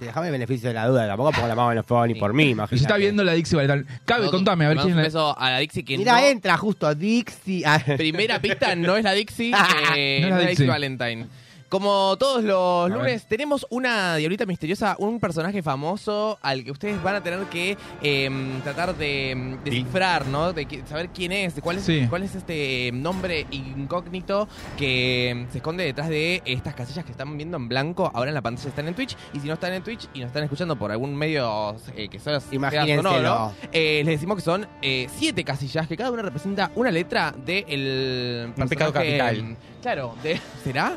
déjame 0.00 0.26
el 0.26 0.32
beneficio 0.32 0.68
de 0.70 0.74
la 0.74 0.88
duda, 0.88 1.06
tampoco 1.06 1.30
pongo 1.30 1.46
la 1.46 1.54
mano 1.54 1.70
en 1.72 1.78
el 1.78 1.84
fuego 1.84 2.04
ni 2.08 2.14
por 2.16 2.32
mí, 2.34 2.50
imagínate. 2.50 2.82
está 2.82 2.96
viendo 2.96 3.22
la 3.22 3.34
Dixie 3.34 3.56
Valentine. 3.56 4.00
Cabe, 4.04 4.28
contame, 4.30 4.64
a 4.64 4.68
ver 4.70 4.78
quién 4.78 4.98
es. 4.98 5.04
beso 5.04 5.38
a 5.38 5.50
la 5.50 5.58
Dixie 5.58 5.84
que 5.84 5.96
Mira, 5.96 6.14
no- 6.20 6.26
entra 6.26 6.56
justo 6.56 6.92
Dixie. 6.92 7.62
Ah, 7.64 7.80
Primera 7.96 8.40
pista 8.40 8.74
no 8.74 8.96
es 8.96 9.04
la 9.04 9.12
Dixie, 9.12 9.52
eh, 9.96 10.18
No 10.22 10.26
es 10.26 10.28
la 10.28 10.28
no 10.28 10.28
es 10.28 10.30
la 10.30 10.38
Dixie 10.38 10.48
Dixie. 10.48 10.66
Valentine. 10.66 11.26
Como 11.68 12.16
todos 12.18 12.44
los 12.44 12.88
lunes, 12.90 13.26
tenemos 13.26 13.66
una 13.70 14.14
diablita 14.16 14.46
misteriosa, 14.46 14.94
un 14.98 15.18
personaje 15.18 15.60
famoso 15.62 16.38
al 16.40 16.62
que 16.62 16.70
ustedes 16.70 17.02
van 17.02 17.16
a 17.16 17.22
tener 17.22 17.40
que 17.46 17.76
em, 18.00 18.60
tratar 18.60 18.94
de 18.96 19.30
em, 19.32 19.58
descifrar, 19.64 20.26
¿no? 20.26 20.52
De 20.52 20.66
que- 20.66 20.86
saber 20.86 21.08
quién 21.08 21.32
es, 21.32 21.56
de 21.56 21.62
cuál 21.62 21.78
es, 21.78 21.84
Sí. 21.84 22.06
cuál 22.08 22.22
es 22.22 22.34
este 22.36 22.88
em, 22.88 23.02
nombre 23.02 23.46
incógnito 23.50 24.46
que 24.76 25.46
se 25.50 25.58
esconde 25.58 25.84
detrás 25.84 26.08
de 26.08 26.42
estas 26.44 26.74
casillas 26.74 27.04
que 27.04 27.10
están 27.10 27.36
viendo 27.36 27.56
en 27.56 27.68
blanco. 27.68 28.10
Ahora 28.14 28.30
en 28.30 28.34
la 28.34 28.42
pantalla 28.42 28.68
están 28.68 28.86
en 28.86 28.94
Twitch. 28.94 29.16
Y 29.32 29.40
si 29.40 29.48
no 29.48 29.54
están 29.54 29.72
en 29.72 29.82
Twitch 29.82 30.06
y 30.14 30.20
nos 30.20 30.28
están 30.28 30.44
escuchando 30.44 30.76
por 30.76 30.92
algún 30.92 31.16
medio 31.16 31.76
eh, 31.96 32.08
que 32.08 32.18
sea 32.20 32.38
sea 32.40 32.54
Imagínenselo. 32.54 33.02
sonoro, 33.10 33.52
eh, 33.72 34.02
les 34.04 34.14
decimos 34.14 34.36
que 34.36 34.42
son 34.42 34.66
eh, 34.82 35.08
siete 35.16 35.42
casillas 35.42 35.88
que 35.88 35.96
cada 35.96 36.10
una 36.12 36.22
representa 36.22 36.70
una 36.76 36.90
letra 36.92 37.34
del 37.44 38.52
Un 38.56 38.68
pecado 38.68 38.92
capital. 38.92 39.56
Claro, 39.82 40.14
de, 40.22 40.40
¿será? 40.64 40.96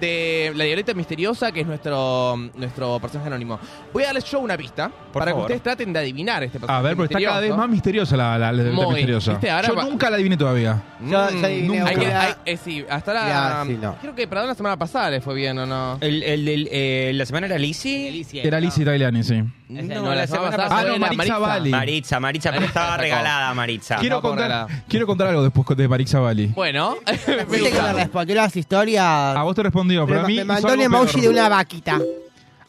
De 0.00 0.52
la 0.54 0.64
diableta 0.64 0.92
misteriosa, 0.94 1.52
que 1.52 1.60
es 1.60 1.66
nuestro, 1.66 2.36
nuestro 2.54 2.98
personaje 3.00 3.28
anónimo. 3.28 3.58
Voy 3.92 4.02
a 4.02 4.06
darles 4.06 4.24
yo 4.24 4.40
una 4.40 4.56
pista 4.56 4.88
Por 4.88 5.20
para 5.20 5.30
favor. 5.32 5.46
que 5.46 5.54
ustedes 5.54 5.62
traten 5.62 5.92
de 5.92 5.98
adivinar 6.00 6.42
este 6.44 6.58
personaje 6.60 6.78
A 6.78 6.82
ver, 6.82 6.96
porque 6.96 7.14
está 7.14 7.26
cada 7.28 7.40
vez 7.40 7.56
más 7.56 7.68
misteriosa 7.68 8.16
la, 8.16 8.38
la, 8.38 8.52
la 8.52 8.62
diablita 8.62 8.84
Muy, 8.86 8.94
misteriosa. 8.94 9.30
¿viste? 9.32 9.50
Ahora 9.50 9.68
Yo 9.68 9.74
va- 9.76 9.84
nunca 9.84 10.10
la 10.10 10.16
adiviné 10.16 10.36
todavía. 10.36 10.82
Mm, 11.00 11.10
Yo- 11.10 11.30
yo 11.30 11.46
adiviné 11.46 11.80
hay 11.82 11.94
que- 11.96 12.00
una- 12.06 12.20
hay- 12.22 12.34
eh, 12.44 12.56
sí, 12.56 12.84
hasta 12.88 13.12
la. 13.14 13.28
Ya, 13.28 13.62
sí, 13.66 13.78
no. 13.80 13.96
Creo 14.00 14.14
que 14.14 14.26
para 14.28 14.44
la 14.44 14.54
semana 14.54 14.76
pasada 14.78 15.10
les 15.10 15.22
fue 15.24 15.34
bien, 15.34 15.58
¿o 15.58 15.66
no? 15.66 15.98
El, 16.00 16.22
el, 16.22 16.44
del, 16.44 16.68
eh, 16.70 17.12
¿La 17.14 17.26
semana 17.26 17.46
era 17.46 17.58
Lizzie? 17.58 18.24
Era 18.42 18.60
Lizzie 18.60 18.84
Tagliani, 18.84 19.22
sí. 19.22 19.42
No, 19.68 20.14
la 20.14 20.26
semana 20.28 20.56
pasada 20.56 20.80
Ah, 20.80 20.84
no, 20.84 20.98
Maritza 20.98 21.38
Bali. 21.38 21.70
Maritza, 21.70 22.20
Maritza, 22.20 22.50
pero 22.50 22.60
Maritza 22.60 22.80
estaba 22.80 22.96
regalada 22.98 23.52
Maritza. 23.54 23.96
Quiero 23.96 24.22
contar, 24.22 24.66
quiero 24.88 25.06
contar 25.06 25.26
algo 25.28 25.42
después 25.42 25.66
de 25.76 25.88
Marixa 25.88 26.20
Bali. 26.20 26.46
Bueno, 26.48 26.96
me 27.06 27.44
Viste 27.44 27.70
que 27.70 27.70
gusta. 27.70 27.92
me 27.92 27.92
respondió 28.04 28.36
las 28.36 28.54
historias. 28.56 29.02
A 29.04 29.42
vos 29.42 29.56
te 29.56 29.62
respondió, 29.64 30.06
pero 30.06 30.20
a 30.20 30.22
mí 30.26 30.34
me 30.36 30.42
hizo 30.42 30.46
mandó 30.46 30.68
un 30.68 30.72
algo 30.74 30.84
emoji 30.84 31.12
peor. 31.14 31.22
de 31.22 31.28
una 31.30 31.48
vaquita. 31.48 32.00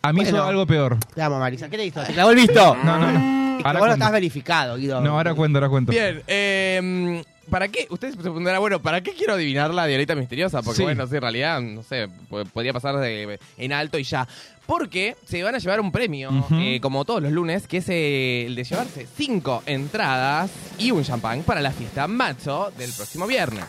A 0.02 0.14
mí 0.14 0.22
hizo 0.22 0.32
Bueno. 0.32 0.46
algo 0.48 0.66
peor. 0.66 0.98
Te 1.14 1.22
amo, 1.22 1.38
Marisa. 1.40 1.70
¿Qué 1.70 1.78
te 1.78 1.86
hizo? 1.86 2.02
¿Te 2.02 2.14
clavó 2.14 2.32
el 2.32 2.36
visto? 2.38 2.76
No, 2.84 2.98
no, 2.98 3.12
no. 3.12 3.20
Es 3.58 3.64
que 3.64 3.68
Ahora 3.68 3.74
vos 3.74 3.74
no 3.74 3.80
cuento. 3.80 3.94
estás 3.94 4.12
verificado, 4.12 4.76
Guido. 4.78 5.02
No, 5.02 5.12
ahora 5.18 5.34
cuento, 5.36 5.58
ahora 5.60 5.70
cuento. 5.70 5.92
Bien, 5.92 6.22
eh, 6.28 7.24
¿para 7.50 7.68
qué? 7.68 7.88
Ustedes 7.90 8.14
se 8.16 8.22
preguntarán, 8.22 8.60
bueno, 8.60 8.80
¿para 8.82 9.02
qué 9.02 9.14
quiero 9.14 9.34
adivinar 9.34 9.74
la 9.74 9.86
diablita 9.86 10.16
misteriosa? 10.16 10.62
Porque, 10.62 10.78
Sí. 10.78 10.84
bueno, 10.84 11.06
sí, 11.08 11.16
en 11.16 11.22
realidad, 11.22 11.62
no 11.62 11.82
sé, 11.84 12.08
po- 12.30 12.44
podría 12.46 12.72
pasar 12.74 12.98
de- 12.98 13.40
en 13.58 13.74
alto 13.74 13.98
y 14.00 14.04
ya. 14.04 14.28
Porque 14.68 15.16
se 15.26 15.42
van 15.44 15.56
a 15.56 15.60
llevar 15.60 15.80
un 15.80 15.92
premio, 15.94 16.30
eh, 16.52 16.80
como 16.82 17.06
todos 17.06 17.22
los 17.24 17.32
lunes, 17.32 17.68
que 17.68 17.78
es 17.78 17.86
el 17.90 18.54
de 18.56 18.64
llevarse 18.64 19.08
cinco 19.16 19.64
entradas 19.66 20.52
y 20.78 20.92
un 20.92 21.04
champán 21.04 21.42
para 21.44 21.62
la 21.62 21.72
fiesta 21.72 22.06
macho 22.08 22.72
del 22.78 22.92
próximo 22.92 23.26
viernes. 23.26 23.64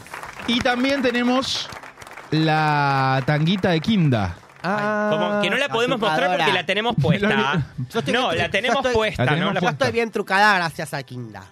Y 0.49 0.59
también 0.61 1.00
tenemos 1.00 1.69
la 2.33 3.23
tanguita 3.26 3.71
de 3.71 3.81
Kinda. 3.81 4.37
Ah, 4.62 5.09
Como 5.12 5.40
que 5.40 5.50
no 5.50 5.57
la 5.57 5.69
podemos 5.69 6.00
mostrar 6.00 6.37
porque 6.37 6.52
la 6.52 6.67
tenemos 6.67 6.97
puesta. 7.00 7.64
Yo 7.93 7.99
estoy 8.00 8.12
No, 8.12 8.33
la 8.33 8.50
tenemos 8.50 8.75
yo 8.83 8.88
estoy- 8.90 8.95
puesta, 8.95 9.37
Yo 9.61 9.69
estoy 9.69 9.93
bien 9.93 10.11
trucada 10.11 10.57
gracias 10.57 10.93
a 10.95 11.02
Kinda. 11.05 11.45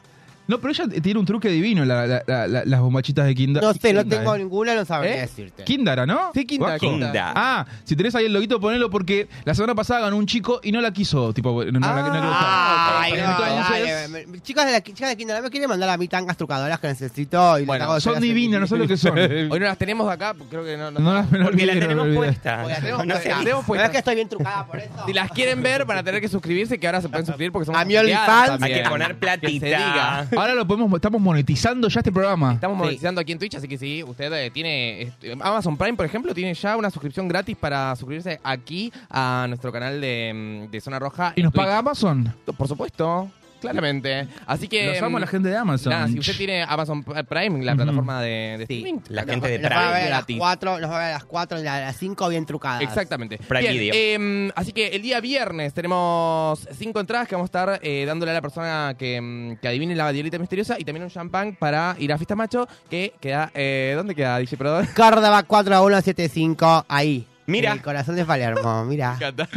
No, 0.48 0.58
pero 0.58 0.70
ella 0.72 0.84
tiene 1.02 1.18
un 1.18 1.26
truque 1.26 1.48
divino, 1.48 1.84
la- 1.84 2.06
la- 2.06 2.22
la- 2.26 2.46
la- 2.46 2.64
las 2.64 2.80
bombachitas 2.80 3.26
de 3.26 3.34
Kinda. 3.34 3.60
No 3.60 3.72
sé, 3.74 3.92
no 3.92 4.04
tengo 4.06 4.34
eh. 4.34 4.38
ninguna, 4.38 4.74
no 4.74 4.84
sabría 4.84 5.16
¿Eh? 5.16 5.20
decirte. 5.22 5.64
Kindara, 5.64 6.06
¿no? 6.06 6.30
Sí, 6.34 6.44
Kinda, 6.46 6.66
Vasco. 6.66 6.86
Kinda. 6.88 7.32
Ah, 7.34 7.66
si 7.84 7.96
tenés 7.96 8.14
ahí 8.14 8.26
el 8.26 8.32
loguito, 8.32 8.60
ponelo 8.60 8.88
porque 8.90 9.28
la 9.44 9.54
semana 9.54 9.74
pasada 9.74 10.00
ganó 10.02 10.16
un 10.16 10.26
chico 10.26 10.60
y 10.62 10.70
no 10.72 10.80
la 10.80 10.92
quiso, 10.92 11.32
tipo, 11.32 11.64
no, 11.64 11.72
no 11.72 11.80
la- 11.80 12.02
no 12.02 12.12
le 12.14 12.20
gustaba. 12.20 13.02
Ay, 13.02 13.12
no, 13.14 13.18
Entonces, 13.18 14.08
dale, 14.10 14.26
me- 14.26 14.40
Chicas 14.40 14.66
de 14.66 14.72
la 14.72 14.80
chicas 14.82 15.08
de 15.08 15.16
Kinda, 15.16 15.36
¿no 15.36 15.42
me 15.42 15.50
quieren 15.50 15.68
mandar 15.68 15.88
a 15.88 15.96
mí 15.96 16.06
tangas 16.06 16.36
trucadoras 16.36 16.78
que 16.78 16.86
necesito? 16.88 17.58
Y 17.58 17.64
Bueno, 17.64 17.84
hago 17.84 18.00
son 18.00 18.20
divinas, 18.20 18.60
no 18.60 18.66
sé 18.68 18.76
lo 18.76 18.86
que 18.86 18.96
son. 18.96 19.18
Hoy 19.18 19.48
no 19.48 19.66
las 19.66 19.78
tenemos 19.78 20.08
acá, 20.10 20.34
creo 20.48 20.64
que 20.64 20.76
no. 20.76 20.90
no- 20.92 21.00
No 21.00 21.12
las 21.14 21.26
Porque 21.26 21.38
la 21.42 21.46
olvidé, 21.48 21.66
no 21.66 21.74
me 21.74 21.80
tenemos 21.80 22.02
olvidé. 22.04 22.16
puesta. 22.18 22.62
Voy 22.62 22.72
a 22.72 22.76
hacer- 22.76 22.90
No, 22.92 23.04
no 23.04 23.16
sé. 23.16 23.28
las 23.30 23.38
tenemos 23.40 23.62
¿No 23.62 23.66
puestas. 23.66 23.86
es 23.88 23.92
que 23.92 23.98
estoy 23.98 24.14
bien 24.14 24.28
trucada 24.28 24.66
por 24.66 24.78
eso? 24.78 24.90
Si 25.06 25.12
las 25.12 25.30
quieren 25.32 25.62
ver, 25.62 25.84
van 25.84 25.98
a 25.98 26.02
tener 26.04 26.20
que 26.20 26.28
suscribirse, 26.28 26.78
que 26.78 26.86
ahora 26.86 27.00
se 27.00 27.08
pueden 27.08 27.26
suscribir 27.26 27.50
porque 27.50 27.66
somos 27.66 27.80
A 27.80 27.84
mi. 27.84 27.96
Hay 27.96 28.82
que 28.82 28.88
poner 28.88 29.18
platita. 29.18 30.26
Ahora 30.36 30.54
lo 30.54 30.66
podemos, 30.66 30.92
estamos 30.94 31.20
monetizando 31.20 31.88
ya 31.88 32.00
este 32.00 32.12
programa. 32.12 32.54
Estamos 32.54 32.76
Sí. 32.76 32.82
monetizando 32.84 33.20
aquí 33.20 33.32
en 33.32 33.38
Twitch, 33.38 33.54
así 33.56 33.66
que 33.68 33.78
sí, 33.78 34.02
usted 34.02 34.32
eh, 34.32 34.50
tiene 34.50 35.02
este, 35.02 35.32
Amazon 35.32 35.76
Prime, 35.76 35.94
por 35.96 36.06
ejemplo, 36.06 36.34
tiene 36.34 36.54
ya 36.54 36.76
una 36.76 36.90
suscripción 36.90 37.28
gratis 37.28 37.56
para 37.56 37.94
suscribirse 37.96 38.40
aquí 38.44 38.92
a 39.10 39.46
nuestro 39.48 39.72
canal 39.72 40.00
de, 40.00 40.66
mm, 40.68 40.70
de 40.70 40.80
Zona 40.80 40.98
Roja. 40.98 41.32
¿Y 41.36 41.40
en 41.40 41.44
nos 41.44 41.52
Twitch. 41.52 41.64
paga 41.64 41.78
Amazon? 41.78 42.34
Por 42.56 42.68
supuesto, 42.68 43.30
claramente. 43.70 44.28
Así 44.46 44.68
que... 44.68 44.86
Los 44.86 45.02
amo 45.02 45.16
a 45.16 45.20
la 45.20 45.26
gente 45.26 45.48
de 45.48 45.56
Amazon. 45.56 45.90
Nada, 45.92 46.08
si 46.08 46.18
usted 46.18 46.36
tiene 46.36 46.62
Amazon 46.62 47.02
Prime, 47.04 47.64
la 47.64 47.74
plataforma 47.74 48.20
de, 48.22 48.56
de 48.58 48.66
Sí. 48.66 48.74
streaming. 48.78 49.00
La 49.08 49.24
gente 49.24 49.48
de 49.48 49.58
nos 49.58 49.70
va 49.70 49.76
a 49.76 49.78
Prime. 49.80 49.92
ver 49.94 50.02
a 50.06 50.10
las 50.10 50.18
gratis. 50.18 50.36
4, 50.38 50.78
nos 50.80 50.90
va 50.90 50.96
a 50.96 50.98
ver 50.98 51.08
a 51.08 51.12
las 51.12 51.24
4 51.24 51.62
y 51.62 51.66
a 51.66 51.80
las 51.80 51.96
5 51.96 52.28
bien 52.28 52.46
trucadas. 52.46 52.82
Exactamente. 52.82 53.38
Prime 53.38 53.60
Bien, 53.60 53.74
Video. 53.74 53.94
eh, 53.94 54.50
así 54.56 54.72
que 54.72 54.88
el 54.88 55.02
día 55.02 55.20
viernes 55.20 55.72
tenemos 55.74 56.66
cinco 56.78 57.00
entradas 57.00 57.28
que 57.28 57.34
vamos 57.34 57.46
a 57.46 57.50
estar 57.50 57.80
eh, 57.82 58.04
dándole 58.06 58.30
a 58.32 58.34
la 58.34 58.42
persona 58.42 58.94
que, 58.98 59.20
mm, 59.20 59.56
que 59.56 59.68
adivine 59.68 59.94
la 59.94 60.10
diablita 60.12 60.38
misteriosa 60.38 60.76
y 60.78 60.84
también 60.84 61.04
un 61.04 61.10
champán 61.10 61.56
para 61.58 61.96
ir 61.98 62.12
a 62.12 62.18
Fiesta 62.18 62.34
Macho 62.36 62.66
que 62.90 63.14
queda... 63.20 63.50
Eh, 63.54 63.94
¿Dónde 63.96 64.14
queda, 64.14 64.38
DJ 64.38 64.56
Perdón? 64.56 64.88
Córdoba 64.96 65.42
4175, 65.44 66.84
ahí. 66.88 67.26
Mira. 67.46 67.70
En 67.72 67.76
el 67.78 67.82
corazón 67.82 68.16
de 68.16 68.24
Palermo, 68.24 68.84
mira. 68.84 69.14
encanta. 69.16 69.48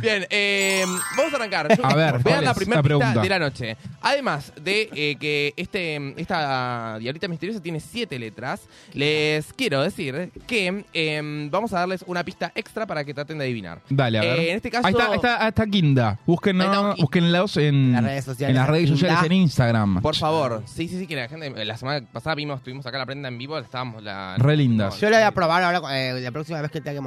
Bien, 0.00 0.26
eh, 0.30 0.84
vamos 1.16 1.32
a 1.32 1.36
arrancar. 1.36 1.76
Yo 1.76 1.84
A 1.84 1.94
ver, 1.94 2.12
voy 2.12 2.20
a 2.20 2.22
¿cuál 2.22 2.34
dar 2.34 2.44
la 2.44 2.54
primera 2.54 2.76
la 2.78 2.82
pregunta? 2.82 3.20
de 3.22 3.28
la 3.28 3.38
noche. 3.38 3.76
Además 4.02 4.52
de 4.62 4.88
eh, 4.94 5.16
que 5.18 5.54
este, 5.56 6.14
esta 6.20 6.98
diablita 7.00 7.26
misteriosa 7.28 7.60
tiene 7.62 7.80
siete 7.80 8.18
letras, 8.18 8.60
les 8.92 9.52
quiero 9.54 9.82
decir 9.82 10.30
que 10.46 10.84
eh, 10.92 11.48
vamos 11.50 11.72
a 11.72 11.80
darles 11.80 12.04
una 12.06 12.22
pista 12.24 12.52
extra 12.54 12.86
para 12.86 13.04
que 13.04 13.14
traten 13.14 13.38
de 13.38 13.44
adivinar. 13.44 13.80
Dale, 13.88 14.18
a 14.18 14.22
ver. 14.22 14.38
Eh, 14.38 14.50
en 14.50 14.56
este 14.56 14.70
caso- 14.70 14.86
Ahí 14.86 14.92
está, 14.92 15.06
ahí 15.08 15.14
está, 15.16 15.42
ahí 15.42 15.48
está 15.48 15.62
Ahí 15.62 15.80
está. 15.88 16.18
búsquenlos 16.26 17.56
en, 17.56 17.92
las 17.92 18.04
redes 18.04 18.24
sociales. 18.24 18.54
en 18.54 18.60
las 18.60 18.68
redes 18.68 18.84
Kinda. 18.84 18.96
sociales, 18.98 19.24
en 19.24 19.32
Instagram. 19.32 20.00
Por 20.02 20.16
favor. 20.16 20.62
Sí, 20.66 20.88
sí, 20.88 20.98
sí, 20.98 21.06
que 21.06 21.16
la 21.16 21.28
gente. 21.28 21.64
La 21.64 21.76
semana 21.76 22.06
pasada 22.12 22.34
vimos, 22.34 22.58
estuvimos 22.58 22.86
acá 22.86 22.98
la 22.98 23.06
prenda 23.06 23.28
en 23.28 23.38
vivo, 23.38 23.58
estábamos 23.58 24.02
la. 24.02 24.36
Re 24.38 24.56
lindas. 24.56 25.00
Yo 25.00 25.10
lo 25.10 25.16
voy 25.16 25.24
a 25.24 25.30
probar 25.32 25.62
ahora 25.62 25.98
eh, 25.98 26.20
la 26.20 26.30
próxima 26.30 26.60
vez 26.60 26.70
que 26.70 26.80
tenga 26.80 26.94
que 26.94 27.00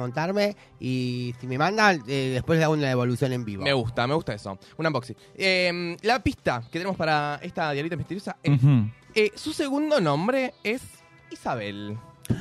y 0.80 1.34
si 1.40 1.46
me 1.46 1.58
mandan, 1.58 2.02
eh, 2.06 2.30
después 2.34 2.58
le 2.58 2.64
hago 2.64 2.74
una 2.74 2.88
devolución 2.88 3.32
en 3.32 3.44
vivo. 3.44 3.64
Me 3.64 3.72
gusta, 3.72 4.06
me 4.06 4.14
gusta 4.14 4.34
eso. 4.34 4.58
Un 4.76 4.86
unboxing. 4.86 5.16
Eh, 5.36 5.96
la 6.02 6.22
pista 6.22 6.62
que 6.70 6.78
tenemos 6.78 6.96
para 6.96 7.38
esta 7.42 7.70
diablita 7.72 7.96
misteriosa 7.96 8.36
es. 8.42 8.62
Ujú. 8.62 8.88
eh, 9.14 9.30
su 9.34 9.52
segundo 9.52 10.00
nombre 10.00 10.54
es 10.64 10.82
Isabel. 11.30 11.96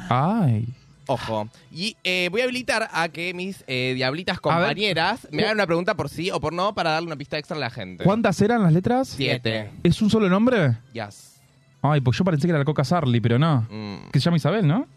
Ay. 0.10 0.67
Ojo. 1.07 1.50
Y 1.71 1.98
eh, 2.03 2.29
voy 2.31 2.41
a 2.41 2.43
habilitar 2.45 2.88
a 2.91 3.10
que 3.10 3.33
mis 3.33 3.63
eh, 3.67 3.93
diablitas 3.95 4.39
compañeras 4.39 5.27
me 5.31 5.43
hagan 5.43 5.57
una 5.57 5.65
pregunta 5.65 5.95
por 5.95 6.10
sí 6.10 6.31
o 6.31 6.39
por 6.39 6.53
no 6.53 6.74
para 6.74 6.91
darle 6.91 7.07
una 7.07 7.15
pista 7.17 7.38
extra 7.38 7.57
a 7.57 7.60
la 7.60 7.69
gente. 7.69 8.03
¿Cuántas 8.03 8.39
eran 8.41 8.63
las 8.63 8.71
letras? 8.71 9.10
Siete. 9.10 9.71
¿Es 9.83 10.01
un 10.01 10.10
solo 10.10 10.29
nombre? 10.29 10.77
Yes. 10.93 11.41
Ay, 11.81 12.00
pues 12.01 12.17
yo 12.17 12.24
pensé 12.24 12.48
que 12.48 12.51
era 12.51 12.60
la 12.60 12.65
Coca 12.65 12.83
Sarli, 12.83 13.19
pero 13.19 13.39
no. 13.39 13.67
Mm. 13.69 14.12
Que 14.12 14.19
se 14.19 14.25
llama 14.25 14.38
Isabel, 14.38 14.67
¿no? 14.67 14.88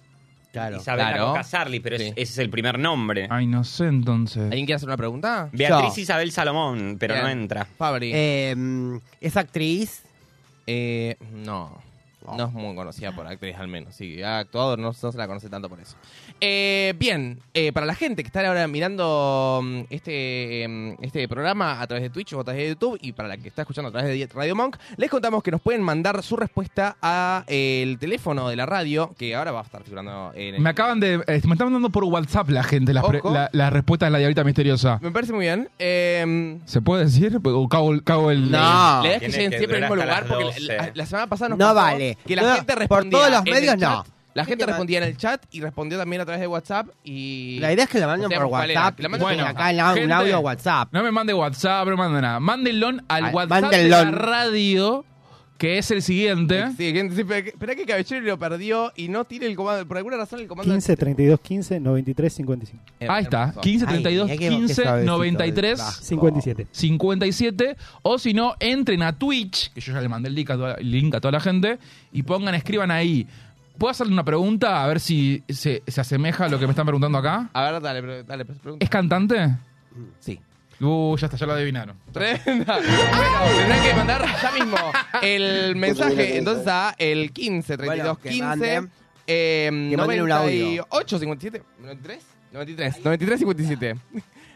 Claro. 0.55 0.77
Isabel 0.79 1.05
Claro. 1.07 1.27
Coca 1.27 1.43
Sarli, 1.43 1.81
pero 1.81 1.97
es- 1.97 2.03
ese 2.03 2.23
es 2.23 2.39
el 2.39 2.49
primer 2.49 2.79
nombre. 2.79 3.27
Ay, 3.31 3.47
no 3.47 3.65
sé 3.65 3.87
entonces. 3.89 4.45
¿Alguien 4.45 4.65
quiere 4.67 4.77
hacer 4.77 4.89
una 4.89 4.97
pregunta? 4.97 5.51
Beatriz 5.53 5.97
Yo. 5.97 6.03
Isabel 6.03 6.31
Salomón, 6.33 6.97
pero 6.99 7.15
Bien. 7.15 7.25
no 7.27 7.31
entra. 7.31 7.65
Fabri. 7.65 8.13
Eh, 8.15 8.55
mm, 8.57 8.97
es 9.21 9.37
actriz. 9.37 10.05
Eh, 10.67 11.17
no. 11.33 11.83
No 12.39 12.47
es 12.47 12.53
muy 12.53 12.75
conocida 12.75 13.13
por 13.13 13.27
actriz, 13.27 13.55
al 13.59 13.69
menos. 13.69 13.95
Sí, 13.95 14.23
ha 14.23 14.39
actuado, 14.39 14.79
no, 14.79 14.93
no 15.03 15.13
se 15.13 15.19
la 15.19 15.27
conoce 15.27 15.51
tanto 15.51 15.69
por 15.69 15.79
eso. 15.81 15.95
Eh, 16.41 16.93
bien, 16.99 17.39
eh, 17.55 17.73
para 17.73 17.87
la 17.87 17.95
gente 17.95 18.23
que 18.23 18.27
está 18.27 18.47
ahora 18.47 18.67
mirando 18.69 19.61
mm, 19.63 19.81
este, 19.89 20.67
mm, 20.69 20.93
este 21.03 21.27
programa 21.29 21.81
a 21.81 21.87
través 21.87 22.03
de 22.03 22.11
Twitch 22.11 22.33
o 22.35 22.41
a 22.41 22.45
través 22.45 22.63
de 22.63 22.69
YouTube 22.71 22.99
y 23.01 23.13
para 23.13 23.29
la 23.29 23.37
que 23.39 23.49
está 23.49 23.63
escuchando 23.63 23.89
a 23.89 23.93
través 23.93 24.11
de 24.19 24.27
Radio 24.35 24.55
Monk, 24.55 24.77
les 24.97 25.11
contamos 25.11 25.43
que 25.43 25.51
nos 25.51 25.61
pueden 25.63 25.81
mandar 25.83 26.23
su 26.23 26.37
respuesta 26.37 26.97
a 27.01 27.45
eh, 27.47 27.83
el 27.83 27.99
teléfono 27.99 28.49
de 28.49 28.57
la 28.57 28.67
radio, 28.67 29.15
que 29.17 29.35
ahora 29.35 29.53
va 29.53 29.61
a 29.61 29.63
estar 29.65 29.83
figurando 29.85 30.33
en 30.35 30.57
el... 30.57 30.61
Me 30.61 30.71
acaban 30.71 31.01
de. 31.01 31.15
eh, 31.15 31.41
me 31.45 31.55
están 31.55 31.67
mandando 31.69 31.89
por 31.91 32.05
WhatsApp 32.05 32.51
la 32.51 32.63
gente 32.63 32.93
las, 32.93 33.05
la- 33.25 33.49
las 33.53 33.73
respuestas 33.73 34.09
de 34.09 34.11
la 34.11 34.19
diablita 34.19 34.45
misteriosa. 34.45 34.99
Me 35.01 35.11
parece 35.13 35.33
muy 35.33 35.47
bien. 35.47 35.69
Eh, 35.79 36.59
¿Se 36.67 36.83
puede 36.83 37.05
decir? 37.05 37.39
¿O 37.43 37.69
cago, 37.69 37.93
el- 37.93 38.03
cago 38.03 38.31
el.? 38.31 38.51
No. 38.51 38.59
la 38.59 39.01
idea 39.05 39.15
es 39.17 39.21
que 39.23 39.29
lleguen 39.31 39.51
siempre 39.53 39.77
al 39.77 39.83
mismo 39.83 39.97
lugar 39.97 40.27
porque 40.27 40.45
la, 40.45 40.51
la- 40.75 40.77
12. 40.87 40.93
la 40.95 41.07
semana 41.07 41.27
pasada 41.29 41.49
nos 41.51 41.59
No 41.59 41.65
pasó 41.67 41.75
vale. 41.77 42.19
que 42.27 42.37
la 42.37 42.43
No, 42.43 42.55
gente 42.57 42.73
por 42.73 42.79
respondía 42.81 43.19
todos 43.19 43.31
los 43.31 43.45
medios, 43.45 43.77
chat. 43.77 43.81
no. 43.81 44.14
La 44.35 44.45
gente 44.45 44.59
¿Qué 44.59 44.65
te 44.65 44.67
respondía 44.67 44.99
en 44.99 45.05
el 45.05 45.17
chat 45.17 45.43
y 45.53 45.61
respondió 45.61 45.97
también 45.97 46.21
a 46.23 46.25
través 46.25 46.41
de 46.41 46.47
WhatsApp 46.49 46.89
y... 47.05 47.59
La 47.61 47.73
idea 47.73 47.85
es 47.85 47.91
que 47.91 48.01
la 48.01 48.09
manden 48.09 48.27
O 48.27 48.29
sea, 48.31 48.39
por. 48.41 48.49
WhatsApp. 48.49 48.97
Que 48.97 49.03
la 49.05 49.09
manden 49.09 49.27
Bueno, 49.29 49.43
por 49.45 49.51
acá 49.53 49.71
en 49.71 49.77
la- 49.77 49.89
un 49.91 49.95
Gente, 49.97 50.13
audio 50.13 50.41
WhatsApp. 50.41 50.89
No 50.93 51.03
me 51.05 51.11
mande 51.13 51.33
WhatsApp, 51.35 51.85
no 51.87 51.91
me 51.93 51.97
mande 51.97 52.21
nada. 52.21 52.41
Mándenlo 52.41 52.89
al 52.89 53.01
Ay, 53.09 53.33
WhatsApp 53.33 53.63
mándenlo. 53.63 53.97
de 53.97 54.05
la 54.05 54.11
radio, 54.11 55.05
que 55.57 55.79
es 55.79 55.89
el 55.93 56.03
siguiente. 56.03 56.65
Sí, 56.77 56.93
gente, 56.93 57.15
sí, 57.15 57.21
espera 57.21 57.43
que- 57.45 57.51
espera 57.51 57.75
que 57.77 57.87
Caballero 57.87 58.21
lo 58.27 58.37
perdió 58.39 58.93
y 58.97 59.07
no 59.09 59.25
tiene 59.25 59.47
el 59.47 59.55
comando. 59.55 59.87
Por 59.87 59.99
alguna 59.99 60.17
razón 60.17 60.41
el 60.41 60.49
comando... 60.49 60.73
15, 60.73 60.97
32, 60.97 61.41
15, 61.41 61.79
93, 61.79 62.33
55. 62.35 62.83
Eh, 62.99 63.07
Ahí 63.09 63.23
está, 63.23 63.41
hermoso. 63.43 63.61
15 63.61 63.85
Ay, 63.87 63.93
32 64.03 64.27
mirá 64.27 64.37
qué- 64.41 64.49
qué 64.49 64.57
15 64.57 64.75
suavecito 64.83 65.13
93 65.13 65.81
el 65.81 66.05
57. 66.05 66.67
57 66.73 67.77
o 68.03 68.19
si 68.19 68.35
no 68.35 68.55
entren 68.59 69.03
a 69.05 69.17
Twitch, 69.17 69.73
que 69.73 69.81
yo 69.81 69.93
ya 69.93 70.01
le 70.01 70.09
mandé 70.09 70.29
el 70.29 70.35
link 70.35 70.51
a 70.51 70.55
toda, 70.57 70.75
el 70.75 70.91
link 70.91 71.15
a 71.15 71.21
toda 71.21 71.33
la 71.33 71.41
gente 71.41 71.79
y 72.13 72.25
pongan 72.25 72.55
escriban 72.57 72.91
ahí 72.91 73.27
¿Puedo 73.79 73.91
hacerle 73.91 74.13
una 74.13 74.25
pregunta? 74.25 74.83
A 74.85 74.87
ver 74.87 75.01
si 75.01 75.43
se, 75.49 75.83
se 75.87 76.01
asemeja 76.01 76.45
a 76.45 76.49
lo 76.49 76.59
que 76.59 76.67
me 76.67 76.71
están 76.71 76.87
preguntando 76.87 77.19
acá. 77.19 77.51
A 77.53 77.71
ver, 77.71 77.83
dale, 77.83 78.03
pre- 78.03 78.23
dale, 78.25 78.45
pre- 78.45 78.55
pregunta. 78.57 78.85
¿Es 78.85 78.91
cantante? 78.91 79.57
Sí. 80.21 80.41
Uh, 80.81 81.17
ya 81.17 81.27
está, 81.27 81.37
ya 81.37 81.47
lo 81.47 81.53
adivinaron. 81.55 81.97
Tremenda. 82.13 82.79
Bueno, 82.79 83.59
tendrán 83.59 83.83
que 83.83 83.95
mandar 83.95 84.25
ya 84.43 84.51
mismo 84.53 84.77
el 85.23 85.77
mensaje 85.77 86.37
entonces 86.39 86.67
a 86.69 86.95
el 86.99 87.33
15 87.33 87.77
32 87.77 87.97
Bueno, 88.05 88.21
que 88.21 88.29
15 88.31 88.45
manden- 88.47 88.91
eh, 89.27 89.89
que 89.91 89.97
manden 89.97 90.23
un 90.23 90.33
audio. 90.33 90.87
98 90.91 91.19
57 91.19 91.63
93 91.81 92.25
93 92.53 93.05
93 93.05 93.39
57. 93.39 93.97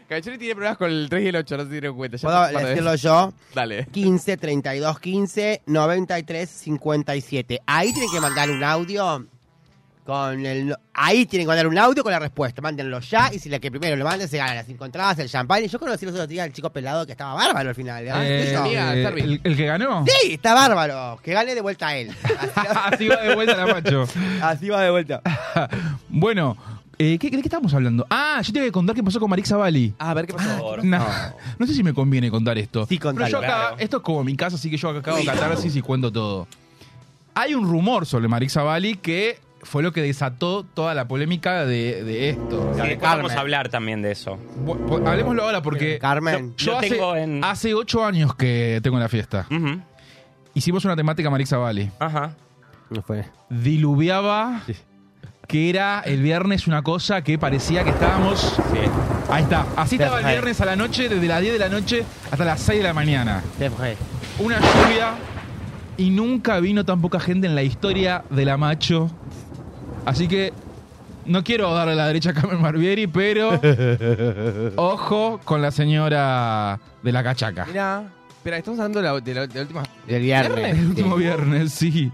Cachori 0.09 0.39
tiene 0.39 0.55
problemas 0.55 0.77
con 0.79 0.89
el 0.89 1.07
3 1.07 1.23
y 1.23 1.27
el 1.27 1.35
8, 1.35 1.57
no 1.57 1.63
se 1.65 1.69
dieron 1.69 1.95
cuenta. 1.95 2.17
Ya 2.17 2.27
¿Puedo 2.27 2.47
decirlo 2.67 2.91
veces. 2.91 3.01
yo? 3.03 3.33
Dale. 3.53 3.85
15 3.91 4.37
32 4.37 4.99
15 4.99 5.61
93 5.67 6.49
57. 6.49 7.61
Ahí 7.67 7.93
tienen 7.93 8.11
que 8.11 8.19
mandar 8.19 8.49
un 8.49 8.63
audio 8.63 9.27
con 10.05 10.43
el. 10.43 10.75
Ahí 10.95 11.27
tienen 11.27 11.45
que 11.45 11.49
mandar 11.49 11.67
un 11.67 11.77
audio 11.77 12.01
con 12.01 12.11
la 12.11 12.17
respuesta. 12.17 12.59
Mándenlo 12.59 12.99
ya. 13.01 13.29
Y 13.31 13.37
si 13.37 13.49
la 13.49 13.59
que 13.59 13.69
primero 13.69 13.95
lo 13.95 14.03
mande 14.03 14.27
se 14.27 14.37
gana 14.37 14.55
las 14.55 14.65
cinco 14.65 14.83
entradas, 14.83 15.19
el 15.19 15.29
champán. 15.29 15.63
Y 15.63 15.67
yo 15.67 15.77
conocí 15.79 16.05
los 16.07 16.15
otros 16.15 16.27
días 16.27 16.45
al 16.45 16.53
chico 16.53 16.71
pelado 16.71 17.05
que 17.05 17.11
estaba 17.11 17.35
bárbaro 17.35 17.69
al 17.69 17.75
final. 17.75 18.03
¿eh? 18.07 18.11
Eh, 18.15 18.51
eh, 18.51 19.03
Servi. 19.03 19.21
el, 19.21 19.41
el 19.43 19.55
que 19.55 19.65
ganó. 19.67 20.03
Sí, 20.07 20.33
está 20.33 20.55
bárbaro. 20.55 21.19
Que 21.21 21.33
gane 21.33 21.53
de 21.53 21.61
vuelta 21.61 21.89
a 21.89 21.95
él. 21.97 22.09
Así, 22.39 22.67
Así 22.95 23.07
va 23.07 23.17
de 23.17 23.35
vuelta 23.35 23.55
la 23.57 23.67
macho. 23.73 24.07
así 24.41 24.69
va 24.69 24.81
de 24.81 24.89
vuelta. 24.89 25.21
bueno, 26.09 26.57
eh, 26.99 27.17
¿qué, 27.17 27.29
¿de 27.31 27.37
qué 27.37 27.47
estábamos 27.47 27.73
hablando? 27.73 28.05
Ah, 28.09 28.41
yo 28.43 28.53
te 28.53 28.59
voy 28.59 28.69
a 28.69 28.71
contar 28.71 28.95
qué 28.95 29.01
pasó 29.03 29.19
con 29.19 29.29
Marixa 29.29 29.55
Bali. 29.57 29.93
A 29.97 30.13
ver 30.13 30.27
qué 30.27 30.33
pasó. 30.33 30.77
Nah, 30.83 31.31
no 31.57 31.65
sé 31.65 31.73
si 31.73 31.81
me 31.81 31.93
conviene 31.93 32.29
contar 32.29 32.57
esto. 32.57 32.85
Sí, 32.85 32.97
contalo. 32.99 33.25
Pero 33.25 33.39
yo 33.41 33.45
acá, 33.45 33.59
Claro. 33.61 33.75
esto 33.79 33.97
es 33.97 34.03
como 34.03 34.23
mi 34.23 34.35
casa, 34.35 34.57
así 34.57 34.69
que 34.69 34.77
yo 34.77 34.89
acá 34.89 35.11
hago 35.11 35.23
catarsis 35.25 35.75
y 35.75 35.81
cuento 35.81 36.11
todo. 36.11 36.47
Hay 37.33 37.53
un 37.55 37.63
rumor 37.67 38.05
sobre 38.05 38.27
Marixa 38.27 38.63
Bali 38.63 38.95
que 38.95 39.39
fue 39.61 39.81
lo 39.83 39.91
que 39.93 40.01
desató 40.01 40.63
toda 40.63 40.93
la 40.93 41.07
polémica 41.07 41.65
de, 41.65 42.03
de 42.03 42.29
esto. 42.29 42.71
Sí, 42.75 42.81
después 42.81 42.99
vamos 43.01 43.17
Carmen. 43.23 43.37
a 43.37 43.41
hablar 43.41 43.69
también 43.69 44.01
de 44.01 44.11
eso. 44.11 44.37
Bu- 44.65 44.77
bu- 44.85 45.07
Hablemoslo 45.07 45.43
ahora 45.43 45.61
porque 45.61 45.99
Carmen. 45.99 46.53
yo, 46.57 46.73
Lo 46.73 46.77
hace, 46.79 46.89
tengo 46.89 47.15
en- 47.15 47.43
hace 47.43 47.73
ocho 47.73 48.05
años 48.05 48.35
que 48.35 48.79
tengo 48.83 48.97
en 48.97 49.03
la 49.03 49.09
fiesta. 49.09 49.45
Ujú. 49.51 49.81
Hicimos 50.53 50.83
una 50.85 50.95
temática 50.95 51.29
Marixa 51.29 51.57
Bali. 51.57 51.89
Ajá. 51.99 52.35
No 52.89 53.01
fue. 53.03 53.25
Diluviaba 53.49 54.63
que 55.49 55.67
era 55.67 56.01
el 56.05 56.21
viernes 56.21 56.67
una 56.67 56.83
cosa 56.83 57.23
que 57.23 57.39
parecía 57.39 57.83
que 57.83 57.89
estábamos... 57.89 58.61
Sí. 58.71 58.79
Ahí 59.31 59.41
está. 59.41 59.65
Así 59.75 59.95
estaba 59.95 60.19
el 60.19 60.27
viernes 60.27 60.61
a 60.61 60.65
la 60.65 60.75
noche, 60.75 61.09
desde 61.09 61.27
las 61.27 61.41
10 61.41 61.53
de 61.53 61.59
la 61.59 61.69
noche 61.69 62.05
hasta 62.29 62.45
las 62.45 62.59
6 62.61 62.77
de 62.77 62.83
la 62.83 62.93
mañana. 62.93 63.41
Una 64.37 64.59
lluvia 64.59 65.15
y 65.97 66.11
nunca 66.11 66.59
vino 66.59 66.85
tan 66.85 67.01
poca 67.01 67.19
gente 67.19 67.47
en 67.47 67.55
la 67.55 67.63
historia 67.63 68.23
de 68.29 68.45
la 68.45 68.57
macho. 68.57 69.09
Así 70.05 70.27
que 70.27 70.53
no 71.25 71.43
quiero 71.43 71.73
darle 71.73 71.95
la 71.95 72.05
derecha 72.05 72.29
a 72.29 72.33
Carmen 72.35 72.61
Barbieri, 72.61 73.07
pero 73.07 73.59
ojo 74.75 75.39
con 75.45 75.63
la 75.63 75.71
señora 75.71 76.79
de 77.01 77.11
la 77.11 77.23
cachaca. 77.23 77.65
Mira, 77.65 78.03
espera, 78.39 78.57
estamos 78.57 78.79
hablando 78.79 78.99
de 79.01 79.05
la, 79.07 79.19
de 79.19 79.33
la- 79.33 79.47
de 79.47 79.53
la 79.55 79.61
última. 79.61 79.83
Del 80.07 80.21
viernes. 80.23 80.77
El 80.77 80.87
último 80.87 81.15
viernes, 81.15 81.71
sí. 81.73 82.11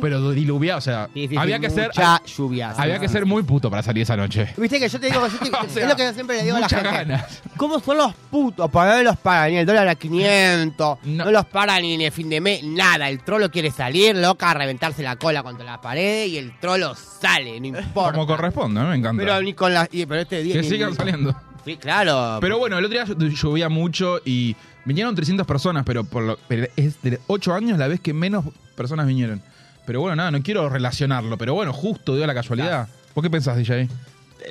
Pero 0.00 0.30
diluviado, 0.30 0.78
o 0.78 0.80
sea, 0.82 1.08
Sí, 1.14 1.22
sí, 1.22 1.28
sí, 1.28 1.36
había 1.36 1.58
que 1.58 1.70
ser 1.70 1.86
mucha 1.88 2.22
lluvia. 2.24 2.70
había 2.76 2.98
que 2.98 3.08
ser 3.08 3.24
muy 3.24 3.42
puto 3.44 3.70
para 3.70 3.82
salir 3.82 4.02
esa 4.02 4.16
noche. 4.16 4.52
Viste 4.56 4.78
que 4.78 4.88
yo 4.88 5.00
te 5.00 5.06
digo, 5.06 5.26
yo 5.26 5.38
te- 5.38 5.50
O 5.66 5.68
sea, 5.70 5.82
es 5.84 5.88
lo 5.88 5.96
que 5.96 6.04
yo 6.04 6.12
siempre 6.12 6.36
le 6.36 6.42
digo 6.44 6.56
a 6.56 6.60
la 6.60 6.66
muchas 6.66 6.82
gente. 6.82 6.96
ganas. 6.98 7.42
¿Cómo 7.56 7.80
son 7.80 7.96
los 7.98 8.14
putos? 8.30 8.70
Para 8.70 8.96
no 8.96 9.02
los 9.04 9.16
pagan 9.16 9.50
ni 9.52 9.56
el 9.58 9.66
dólar 9.66 9.88
a 9.88 9.94
500, 9.94 10.98
No. 11.04 11.24
no, 11.24 11.30
los 11.30 11.46
pagan 11.46 11.82
ni 11.82 11.94
en 11.94 12.00
el 12.02 12.12
fin 12.12 12.28
de 12.28 12.40
mes, 12.40 12.62
nada. 12.64 13.08
El 13.08 13.20
trolo 13.22 13.50
quiere 13.50 13.70
salir, 13.70 14.16
loca, 14.16 14.50
a 14.50 14.54
reventarse 14.54 15.02
la 15.02 15.16
cola 15.16 15.42
contra 15.42 15.64
la 15.64 15.80
pared 15.80 16.26
y 16.26 16.36
el 16.36 16.58
trolo 16.58 16.94
sale, 16.94 17.58
no 17.60 17.66
importa. 17.68 18.12
Como 18.12 18.26
corresponde, 18.26 18.80
¿no? 18.80 18.88
me 18.88 18.96
encanta. 18.96 19.22
Pero 19.22 19.40
ni 19.40 19.54
con 19.54 19.72
la. 19.72 19.88
y- 19.90 20.04
Pero 20.04 20.20
este 20.20 20.42
día. 20.42 20.54
que 20.56 20.62
ni- 20.62 20.68
sigan 20.68 20.94
saliendo. 20.94 21.34
Sí, 21.64 21.76
claro. 21.78 22.38
Pero 22.40 22.58
bueno, 22.58 22.78
el 22.78 22.84
otro 22.84 22.94
día 23.02 23.06
llo- 23.06 23.28
llovía 23.34 23.68
mucho 23.68 24.20
y 24.24 24.54
vinieron 24.86 25.14
300 25.14 25.46
personas, 25.46 25.84
pero, 25.84 26.04
por 26.04 26.22
lo, 26.22 26.38
pero 26.48 26.66
es 26.76 27.02
de 27.02 27.20
8 27.26 27.54
años 27.54 27.78
la 27.78 27.88
vez 27.88 28.00
que 28.00 28.14
menos 28.14 28.46
personas 28.74 29.06
vinieron. 29.06 29.42
Pero 29.84 30.00
bueno, 30.00 30.16
nada, 30.16 30.30
no 30.30 30.42
quiero 30.42 30.68
relacionarlo, 30.68 31.36
pero 31.36 31.54
bueno, 31.54 31.72
justo 31.72 32.16
dio 32.16 32.26
la 32.26 32.34
casualidad. 32.34 32.88
¿Vos 33.14 33.22
qué 33.22 33.30
pensás, 33.30 33.56
DJ? 33.56 33.82
Eh, 33.82 33.88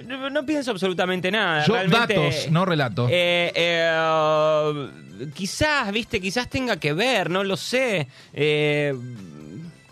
No, 0.08 0.30
no 0.30 0.46
pienso 0.46 0.72
absolutamente 0.72 1.32
nada. 1.32 1.65
Yo, 1.65 1.74
realmente, 1.74 2.13
datos, 2.15 2.51
no 2.51 2.65
relato. 2.65 3.08
Eh, 3.10 3.51
eh, 3.56 4.89
quizás, 5.34 5.92
viste, 5.92 6.22
quizás 6.22 6.50
tenga 6.50 6.77
que 6.77 6.94
ver, 6.94 7.30
no 7.30 7.44
lo 7.44 7.58
sé. 7.58 8.08
Eh, 8.34 8.94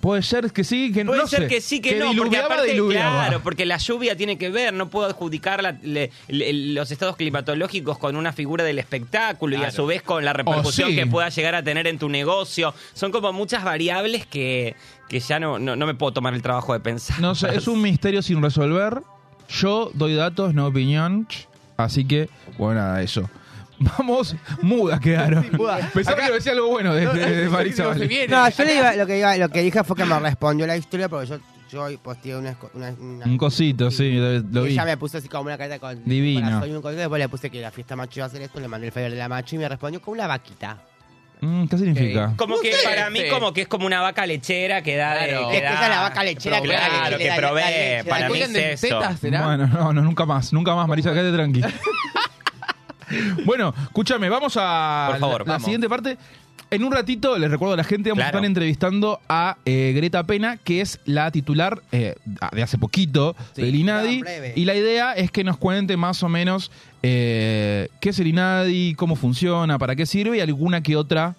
Puede 0.03 0.21
ser 0.21 0.51
que 0.51 0.65
sí, 0.65 0.91
que 0.91 1.05
puede 1.05 1.17
no 1.21 1.27
ser 1.27 1.43
sé. 1.43 1.47
que 1.47 1.61
sí, 1.61 1.79
que, 1.79 1.95
no, 1.95 2.11
porque 2.17 2.35
aparte, 2.37 2.71
diluviaba. 2.73 3.21
claro, 3.21 3.39
porque 3.41 3.65
la 3.65 3.77
lluvia 3.77 4.17
tiene 4.17 4.37
que 4.37 4.49
ver, 4.49 4.73
no 4.73 4.89
puedo 4.89 5.07
adjudicar 5.07 5.63
la- 5.63 5.77
le- 5.81 6.11
le- 6.27 6.51
los 6.73 6.91
estados 6.91 7.15
climatológicos 7.15 7.97
con 7.97 8.17
una 8.17 8.33
figura 8.33 8.65
del 8.65 8.79
espectáculo 8.79 9.55
y 9.57 9.63
a 9.63 9.71
su 9.71 9.85
vez 9.85 10.01
con 10.01 10.25
la 10.25 10.33
repercusión 10.33 10.89
Oh, 10.89 10.91
sí. 10.91 10.97
que 10.97 11.07
pueda 11.07 11.29
llegar 11.29 11.55
a 11.55 11.63
tener 11.63 11.87
en 11.87 11.99
tu 11.99 12.09
negocio. 12.09 12.73
Son 12.93 13.13
como 13.13 13.31
muchas 13.31 13.63
variables 13.63 14.25
que, 14.25 14.75
que 15.07 15.21
ya 15.21 15.39
no, 15.39 15.57
no, 15.57 15.77
no 15.77 15.85
me 15.87 15.93
puedo 15.95 16.11
tomar 16.11 16.33
el 16.33 16.41
trabajo 16.41 16.73
de 16.73 16.81
pensar. 16.81 17.21
No 17.21 17.33
sé, 17.33 17.55
es 17.55 17.69
un 17.69 17.81
misterio 17.81 18.21
sin 18.21 18.41
resolver. 18.41 19.01
Yo 19.47 19.89
doy 19.93 20.15
datos, 20.15 20.53
no 20.53 20.67
opinión. 20.67 21.29
Así 21.77 22.03
que, 22.03 22.29
bueno, 22.57 22.81
nada, 22.81 23.01
eso. 23.01 23.29
Vamos, 23.97 24.35
mudas 24.61 24.99
quedaron. 24.99 25.43
Pensaba 25.93 26.17
que 26.25 26.31
decía 26.33 26.51
algo 26.53 26.69
bueno 26.69 26.93
de, 26.93 27.07
de- 27.07 27.47
de. 27.49 28.27
No, 28.29 28.49
yo 28.49 28.63
le 28.63 28.75
iba- 28.75 28.95
lo, 28.95 29.05
que 29.07 29.19
iba- 29.19 29.37
lo 29.37 29.49
que 29.49 29.61
dije 29.61 29.83
fue 29.83 29.95
que 29.95 30.05
me 30.05 30.19
respondió 30.19 30.65
la 30.67 30.77
historia 30.77 31.09
porque 31.09 31.27
yo, 31.27 31.37
yo 31.89 31.99
posteé 31.99 32.35
una, 32.35 32.51
esco- 32.57 32.69
una, 32.73 32.89
una- 32.99 33.25
Un 33.25 33.37
cosito, 33.37 33.89
sí, 33.91 34.11
lo, 34.13 34.39
lo 34.39 34.61
y 34.65 34.67
vi. 34.67 34.73
ella 34.73 34.85
me 34.85 34.97
puso 34.97 35.17
así 35.17 35.27
como 35.27 35.43
una 35.45 35.57
carta 35.57 35.79
con 35.79 36.03
Divino. 36.05 36.41
corazón 36.47 36.69
y 36.69 36.73
un 36.73 36.81
cosito, 36.81 36.99
después 36.99 37.19
le 37.19 37.29
puse 37.29 37.49
que 37.49 37.61
la 37.61 37.71
fiesta 37.71 37.95
macho 37.95 38.19
iba 38.19 38.25
a 38.25 38.27
hacer 38.27 38.41
esto, 38.41 38.59
le 38.59 38.67
mandé 38.67 38.87
el 38.87 38.93
flyer 38.93 39.11
de 39.11 39.17
la 39.17 39.27
macho 39.29 39.55
y 39.55 39.59
me 39.59 39.67
respondió 39.69 40.01
con 40.01 40.13
una 40.13 40.27
vaquita. 40.27 40.77
Mm, 41.41 41.65
¿Qué 41.67 41.77
significa? 41.77 42.33
Como 42.37 42.55
No 42.55 42.61
que 42.61 42.71
sé, 42.71 42.87
para 42.87 43.09
mí 43.09 43.19
sí. 43.19 43.25
como 43.29 43.51
que 43.51 43.63
es 43.63 43.67
como 43.67 43.85
una 43.85 43.99
vaca 43.99 44.25
lechera 44.25 44.81
que 44.81 44.95
da 44.95 45.13
de- 45.15 45.27
Claro. 45.29 45.49
que 45.49 45.55
Es 45.57 45.61
que 45.61 45.65
da- 45.67 45.73
esa 45.73 45.83
es 45.83 45.89
la 45.89 46.01
vaca 46.01 46.23
lechera 46.23 46.61
que 46.61 46.67
da 46.69 46.73
claro, 46.87 47.17
que 47.17 47.27
da- 47.27 47.33
da 47.33 47.37
provee, 47.41 47.61
leche, 47.63 47.97
da 47.97 48.03
para 48.09 48.17
mí 48.17 48.23
es 48.23 48.29
¿Cuelgan 48.29 48.53
de 48.53 48.73
eso. 48.73 48.87
tetas, 48.87 49.19
será? 49.19 49.45
Bueno, 49.45 49.67
no, 49.67 49.91
no, 49.93 50.01
nunca 50.03 50.25
más, 50.25 50.53
nunca 50.53 50.73
más, 50.75 50.87
Marisa, 50.87 51.11
quédate 51.11 51.33
tranqui. 51.35 51.61
bueno, 53.45 53.73
escúchame, 53.83 54.29
vamos 54.29 54.57
a 54.59 55.07
Por 55.11 55.19
favor, 55.19 55.47
la, 55.47 55.59
siguiente 55.59 55.89
parte. 55.89 56.17
En 56.69 56.83
un 56.83 56.91
ratito, 56.91 57.37
les 57.37 57.51
recuerdo 57.51 57.75
a 57.75 57.77
la 57.77 57.83
gente, 57.83 58.09
vamos 58.09 58.23
a 58.23 58.27
estar 58.27 58.43
entrevistando 58.43 59.19
a 59.29 59.57
eh, 59.63 59.93
Greta 59.95 60.23
Pena, 60.23 60.57
que 60.57 60.81
es 60.81 60.99
la 61.05 61.29
titular 61.29 61.83
eh, 61.91 62.15
de 62.51 62.63
hace 62.63 62.79
poquito 62.79 63.35
del 63.55 63.75
INADI. 63.75 64.23
y 64.55 64.65
la 64.65 64.73
idea 64.73 65.13
es 65.13 65.29
que 65.29 65.43
nos 65.43 65.57
cuente 65.57 65.97
más 65.97 66.23
o 66.23 66.29
menos 66.29 66.71
eh, 67.03 67.89
qué 67.99 68.09
es 68.09 68.19
el 68.19 68.27
INADI, 68.27 68.95
cómo 68.95 69.15
funciona, 69.15 69.77
para 69.77 69.95
qué 69.95 70.07
sirve 70.07 70.37
y 70.37 70.41
alguna 70.41 70.81
que 70.81 70.95
otra... 70.95 71.35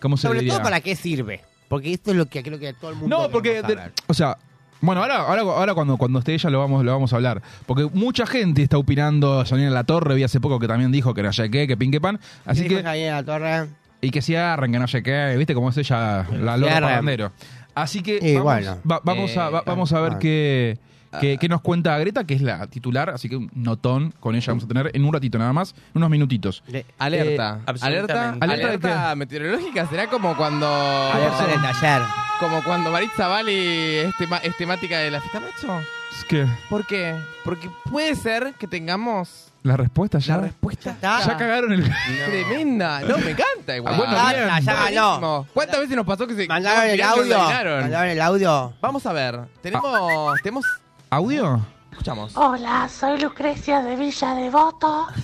¿Cómo 0.00 0.16
se 0.16 0.28
Sobre 0.28 0.40
diría? 0.40 0.54
todo 0.54 0.62
para 0.62 0.80
qué 0.80 0.96
sirve. 0.96 1.42
Porque 1.68 1.92
esto 1.92 2.10
es 2.10 2.16
lo 2.16 2.26
que 2.26 2.42
creo 2.42 2.58
que 2.58 2.72
todo 2.72 2.90
el 2.90 2.96
mundo 2.96 3.16
No, 3.16 3.30
porque, 3.30 3.62
de- 3.62 3.78
o 4.06 4.14
sea, 4.14 4.36
bueno, 4.80 5.02
ahora, 5.02 5.16
ahora, 5.16 5.42
ahora 5.42 5.74
cuando, 5.74 5.96
cuando 5.96 6.18
esté 6.20 6.34
ella 6.34 6.50
lo 6.50 6.58
vamos, 6.58 6.84
lo 6.84 6.92
vamos 6.92 7.12
a 7.12 7.16
hablar. 7.16 7.42
Porque 7.66 7.88
mucha 7.92 8.26
gente 8.26 8.62
está 8.62 8.78
opinando, 8.78 9.44
Sonia 9.46 9.70
La 9.70 9.84
Torre, 9.84 10.14
vi 10.14 10.22
hace 10.22 10.40
poco 10.40 10.58
que 10.58 10.66
también 10.68 10.90
dijo 10.92 11.14
que 11.14 11.22
no 11.22 11.32
sé 11.32 11.50
qué, 11.50 11.66
que 11.66 11.76
pin 11.76 11.90
que 11.90 12.00
pan. 12.00 12.18
Así 12.46 12.62
¿Qué 12.62 12.68
dijo 12.68 12.82
que, 12.90 13.10
La 13.10 13.22
Torre? 13.24 13.68
y 14.00 14.10
que 14.10 14.22
cierren, 14.22 14.72
que 14.72 14.78
no 14.78 14.88
sé 14.88 15.02
qué, 15.02 15.34
viste 15.36 15.54
cómo 15.54 15.68
es 15.70 15.76
ella, 15.76 16.26
la 16.40 16.56
Cierren. 16.56 16.82
Parrandero. 16.82 17.32
Así 17.74 18.02
que 18.02 18.18
vamos, 18.38 18.42
bueno. 18.42 18.78
va- 18.90 19.00
vamos, 19.04 19.36
a, 19.36 19.50
va- 19.50 19.58
Eh, 19.60 19.62
vamos 19.66 19.92
a 19.92 20.00
ver 20.00 20.18
qué, 20.18 20.78
qué, 21.20 21.38
qué 21.38 21.48
nos 21.48 21.60
cuenta 21.62 21.98
Greta, 21.98 22.24
que 22.24 22.34
es 22.34 22.42
la 22.42 22.66
titular, 22.66 23.10
así 23.10 23.28
que 23.28 23.36
un 23.36 23.50
notón 23.54 24.12
con 24.20 24.34
ella 24.34 24.46
vamos 24.48 24.64
a 24.64 24.68
tener 24.68 24.90
en 24.94 25.04
un 25.04 25.12
ratito 25.12 25.38
nada 25.38 25.52
más, 25.52 25.72
en 25.72 25.98
unos 25.98 26.10
minutitos. 26.10 26.62
De- 26.68 26.84
Alerta. 26.98 27.60
Eh, 27.66 27.72
alerta. 27.82 28.28
¿Alerta 28.40 28.44
Alerta, 28.44 29.08
de 29.10 29.16
meteorológica 29.16 29.86
será 29.88 30.06
como 30.08 30.36
cuando. 30.36 30.66
Alerta 31.12 31.46
del 31.46 31.60
taller. 31.60 32.02
Como 32.38 32.62
cuando 32.64 32.90
Maritza 32.90 33.26
Vali 33.28 33.54
es, 33.98 34.16
tema- 34.16 34.38
es 34.38 34.56
temática 34.56 34.98
de 34.98 35.10
la 35.10 35.20
fiesta 35.20 35.40
macho. 35.40 35.80
Es 36.18 36.24
que 36.24 36.46
¿Por 36.68 36.86
qué? 36.86 37.14
Porque 37.44 37.70
puede 37.90 38.14
ser 38.14 38.54
que 38.58 38.66
tengamos 38.66 39.46
la 39.62 39.76
respuesta 39.76 40.18
ya. 40.18 40.36
la 40.36 40.42
respuesta. 40.44 40.90
está. 40.92 41.20
ya 41.26 41.36
cagaron 41.36 41.72
el. 41.72 41.84
Tremenda. 42.26 43.00
No, 43.00 43.18
me 43.18 43.32
encanta 43.32 43.76
igual. 43.76 43.94
Ah, 43.94 43.96
bueno, 43.98 44.12
Ah, 44.16 44.32
bien. 44.32 44.64
ya 44.64 44.74
ganó. 44.90 45.46
¿Cuántas 45.52 45.80
veces 45.80 45.96
nos 45.96 46.06
pasó 46.06 46.26
que 46.26 46.34
se 46.34 46.46
Mandaron 46.46 46.88
el 46.90 47.02
audio. 47.02 47.38
Mandaron 47.38 48.08
el 48.08 48.20
audio. 48.22 48.72
Vamos 48.80 49.04
a 49.04 49.12
ver. 49.12 49.38
Tenemos. 49.62 50.40
Tenemos. 50.42 50.64
¿Audio? 51.10 51.60
Escuchamos. 51.90 52.36
Hola, 52.36 52.88
soy 52.88 53.20
Lucrecia 53.20 53.82
de 53.82 53.96
Villa 53.96 54.34
Devoto. 54.34 55.08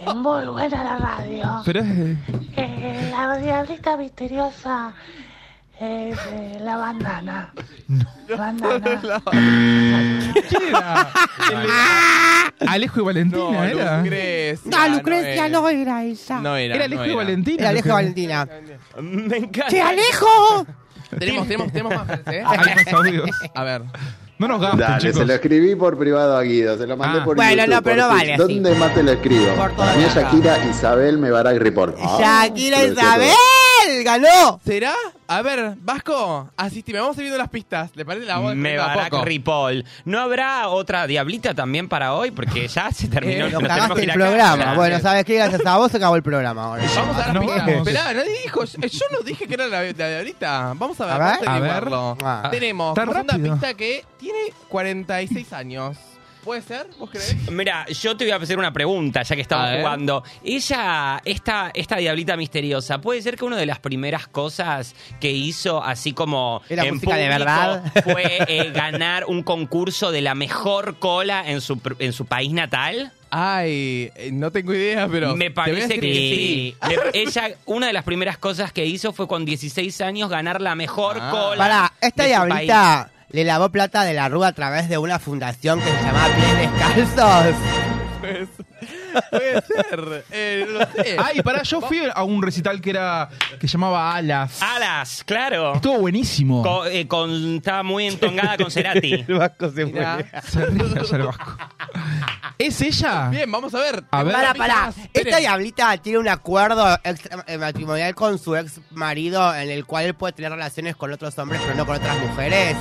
Es 0.00 0.14
muy 0.14 0.46
buena 0.46 0.82
la 0.82 0.96
radio. 0.96 1.62
Pero 1.62 1.80
es. 1.80 2.16
Eh, 2.56 3.08
la 3.10 3.36
diablita 3.36 3.98
misteriosa 3.98 4.94
es 5.78 6.18
eh, 6.32 6.58
la 6.62 6.76
bandana. 6.78 7.52
Bandana. 8.38 9.20
¿Quién 10.48 10.62
era? 10.68 11.10
Alejo 12.66 13.00
y 13.00 13.02
Valentina, 13.04 13.44
No, 13.44 13.62
¿era? 13.64 13.98
Lucrecia. 13.98 14.70
No, 14.88 14.88
Lucrecia 14.96 15.48
no, 15.50 15.60
no 15.60 15.68
era 15.68 16.02
esa. 16.04 16.40
No 16.40 16.56
era. 16.56 16.76
Era 16.76 16.84
Alejo 16.86 17.02
no 17.02 17.06
y 17.06 17.10
era. 17.10 17.16
Valentina. 17.16 17.60
Era 17.60 17.68
Alejo 17.68 17.86
que- 17.88 17.92
Valentina. 17.92 18.48
Me 19.02 19.36
encanta. 19.36 19.68
¡Che, 19.68 19.82
Alejo! 19.82 20.66
Tenemos, 21.18 21.46
tenemos, 21.46 21.72
tenemos 21.72 21.94
más, 22.06 22.18
¿eh? 22.26 22.42
Hay 22.46 22.74
más 22.74 22.92
audios. 22.94 23.30
A 23.54 23.64
ver. 23.64 23.82
No 24.40 24.48
nos 24.48 24.58
gasten, 24.62 24.78
Dale, 24.80 25.00
chicos. 25.02 25.18
se 25.18 25.26
lo 25.26 25.34
escribí 25.34 25.74
por 25.74 25.98
privado 25.98 26.34
a 26.34 26.42
Guido, 26.42 26.78
se 26.78 26.86
lo 26.86 26.96
mandé 26.96 27.18
Ah. 27.20 27.24
por 27.26 27.36
Bueno, 27.36 27.56
YouTube, 27.62 27.74
no, 27.74 27.82
pero 27.82 28.02
no 28.02 28.08
vale 28.08 28.32
así. 28.32 28.42
¿Dónde 28.54 28.74
más 28.74 28.94
te 28.94 29.02
lo 29.02 29.12
escribo? 29.12 29.44
Por 29.54 29.70
todas 29.72 29.76
Para 29.76 29.96
mí 29.98 30.04
es. 30.04 30.14
Shakira 30.14 30.64
Isabel 30.66 31.18
Mebarak 31.18 31.58
Report. 31.58 31.94
Ah, 32.02 32.16
Shakira 32.48 32.78
pero 32.78 32.90
ganó. 34.04 34.60
¿Será? 34.64 34.92
A 35.28 35.42
ver, 35.42 35.74
Vasco, 35.80 36.50
asistime, 36.56 36.98
vamos 36.98 37.16
a 37.16 37.20
ir 37.20 37.24
viendo 37.24 37.38
las 37.38 37.48
pistas. 37.50 37.90
¿Le 37.94 38.04
parece 38.04 38.26
la 38.26 38.38
voz? 38.38 38.54
Me 38.56 38.76
a 38.78 38.86
Barack 38.86 39.10
poco. 39.10 39.24
Ripoll. 39.24 39.84
¿No 40.04 40.18
habrá 40.20 40.68
otra 40.68 41.06
diablita 41.06 41.54
también 41.54 41.88
para 41.88 42.14
hoy? 42.14 42.30
Porque 42.32 42.66
ya 42.66 42.90
se 42.90 43.08
terminó. 43.08 43.46
Eh, 43.46 43.50
nos 43.52 43.62
tenemos 43.62 43.98
el 43.98 44.10
programa. 44.12 44.74
Bueno, 44.74 44.98
¿sabes 45.00 45.24
qué? 45.24 45.36
Gracias 45.36 45.64
a 45.64 45.76
vos 45.76 45.90
se 45.90 45.98
acabó 45.98 46.16
el 46.16 46.22
programa 46.22 46.64
ahora. 46.64 46.82
Vamos 46.96 47.16
a 47.16 47.20
dar 47.20 47.34
Nos 47.34 47.44
pistas. 47.44 47.68
Esperá, 47.68 48.12
nadie 48.14 48.38
dijo. 48.42 48.64
Yo, 48.64 49.06
no 49.12 49.20
dije 49.24 49.46
que 49.46 49.54
era 49.54 49.66
la, 49.68 49.82
la 49.82 49.92
de 49.92 50.18
ahorita. 50.18 50.72
Vamos 50.76 51.00
a 51.00 51.06
ver, 51.06 51.14
A 51.14 51.18
vamos 51.18 51.40
ver. 51.40 51.48
a 51.48 51.52
A 51.52 51.58
ver. 51.60 51.70
averiguarlo. 51.70 52.18
Ah. 52.22 52.48
Tenemos 52.50 52.96
rápido. 52.96 53.52
pista 53.52 53.74
que 53.74 54.04
tiene 54.18 54.38
46 54.68 55.52
años. 55.52 55.96
¿Puede 56.44 56.62
ser? 56.62 56.86
¿Vos 56.98 57.10
creés? 57.10 57.36
Mira, 57.50 57.86
yo 57.88 58.16
te 58.16 58.24
voy 58.24 58.32
a 58.32 58.36
hacer 58.36 58.58
una 58.58 58.72
pregunta, 58.72 59.22
ya 59.22 59.36
que 59.36 59.42
estamos 59.42 59.76
jugando. 59.78 60.24
Ella, 60.42 61.20
esta, 61.24 61.70
esta 61.74 61.96
diablita 61.96 62.36
misteriosa, 62.36 63.00
¿puede 63.00 63.20
ser 63.22 63.36
que 63.36 63.44
una 63.44 63.56
de 63.56 63.66
las 63.66 63.78
primeras 63.78 64.26
cosas 64.26 64.94
que 65.20 65.30
hizo, 65.30 65.82
así 65.84 66.12
como 66.12 66.62
¿Era 66.68 66.84
en 66.84 66.94
música 66.94 67.16
de 67.16 67.28
verdad? 67.28 67.92
fue 68.04 68.38
eh, 68.48 68.70
ganar 68.72 69.26
un 69.26 69.42
concurso 69.42 70.10
de 70.12 70.22
la 70.22 70.34
mejor 70.34 70.98
cola 70.98 71.44
en 71.46 71.60
su, 71.60 71.76
pr- 71.76 71.96
en 71.98 72.12
su 72.12 72.24
país 72.26 72.52
natal? 72.52 73.12
Ay, 73.32 74.10
eh, 74.16 74.30
no 74.32 74.50
tengo 74.50 74.74
idea, 74.74 75.06
pero. 75.08 75.36
Me 75.36 75.50
te 75.50 75.50
voy 75.50 75.62
a 75.62 75.64
parece 75.66 75.86
decir 75.88 76.00
que 76.00 76.12
sí. 76.12 76.76
Le- 76.88 77.22
ella, 77.22 77.50
una 77.66 77.86
de 77.86 77.92
las 77.92 78.02
primeras 78.04 78.38
cosas 78.38 78.72
que 78.72 78.84
hizo 78.86 79.12
fue 79.12 79.28
con 79.28 79.44
16 79.44 80.00
años 80.00 80.28
ganar 80.30 80.60
la 80.60 80.74
mejor 80.74 81.18
Ah. 81.20 81.30
cola. 81.30 81.56
Para, 81.56 81.92
esta 82.00 82.22
de 82.24 82.28
su 82.34 82.34
diablita 82.44 83.10
le 83.30 83.44
lavó 83.44 83.70
plata 83.70 84.04
de 84.04 84.14
la 84.14 84.28
rúa 84.28 84.48
a 84.48 84.52
través 84.52 84.88
de 84.88 84.98
una 84.98 85.18
fundación 85.18 85.80
que 85.80 85.86
se 85.90 86.02
llamaba 86.02 86.34
Pies 86.34 86.58
Descalzos. 86.58 87.54
Puede 88.20 88.46
ser. 88.46 88.66
Puede 89.30 89.62
ser. 89.62 90.24
Eh, 90.30 90.66
no 90.68 90.78
lo 90.80 90.86
sé. 90.92 91.16
Ay, 91.22 91.40
pará, 91.42 91.62
yo 91.62 91.80
fui 91.80 92.00
a 92.14 92.22
un 92.22 92.42
recital 92.42 92.80
que 92.80 92.90
era 92.90 93.28
que 93.58 93.66
llamaba 93.66 94.14
Alas. 94.14 94.62
Alas, 94.62 95.22
claro. 95.24 95.74
Estuvo 95.74 95.98
buenísimo. 95.98 96.62
Co- 96.62 96.86
eh, 96.86 97.08
con- 97.08 97.56
estaba 97.56 97.82
muy 97.82 98.06
entongada 98.06 98.56
con 98.58 98.70
Cerati. 98.70 99.14
El 99.28 99.34
vasco 99.38 99.70
se 99.70 99.86
Mirá. 99.86 100.18
Se 100.46 100.64
ríe 100.66 100.82
ayer 101.00 101.22
Vasco. 101.22 101.56
¿Es 102.58 102.80
ella? 102.82 103.28
Bien, 103.30 103.50
vamos 103.50 103.74
a 103.74 103.78
ver. 103.80 104.04
A 104.10 104.22
ver. 104.22 104.34
Para, 104.34 104.54
para. 104.54 104.92
Esta 105.14 105.38
diablita 105.38 105.96
tiene 105.98 106.18
un 106.18 106.28
acuerdo 106.28 106.86
extra- 107.02 107.42
eh, 107.46 107.56
matrimonial 107.58 108.14
con 108.14 108.38
su 108.38 108.54
ex 108.54 108.80
marido 108.90 109.54
en 109.54 109.70
el 109.70 109.86
cual 109.86 110.04
él 110.04 110.14
puede 110.14 110.34
tener 110.34 110.52
relaciones 110.52 110.94
con 110.94 111.10
otros 111.12 111.36
hombres 111.38 111.60
pero 111.62 111.74
no 111.74 111.86
con 111.86 111.96
otras 111.96 112.18
mujeres. 112.18 112.76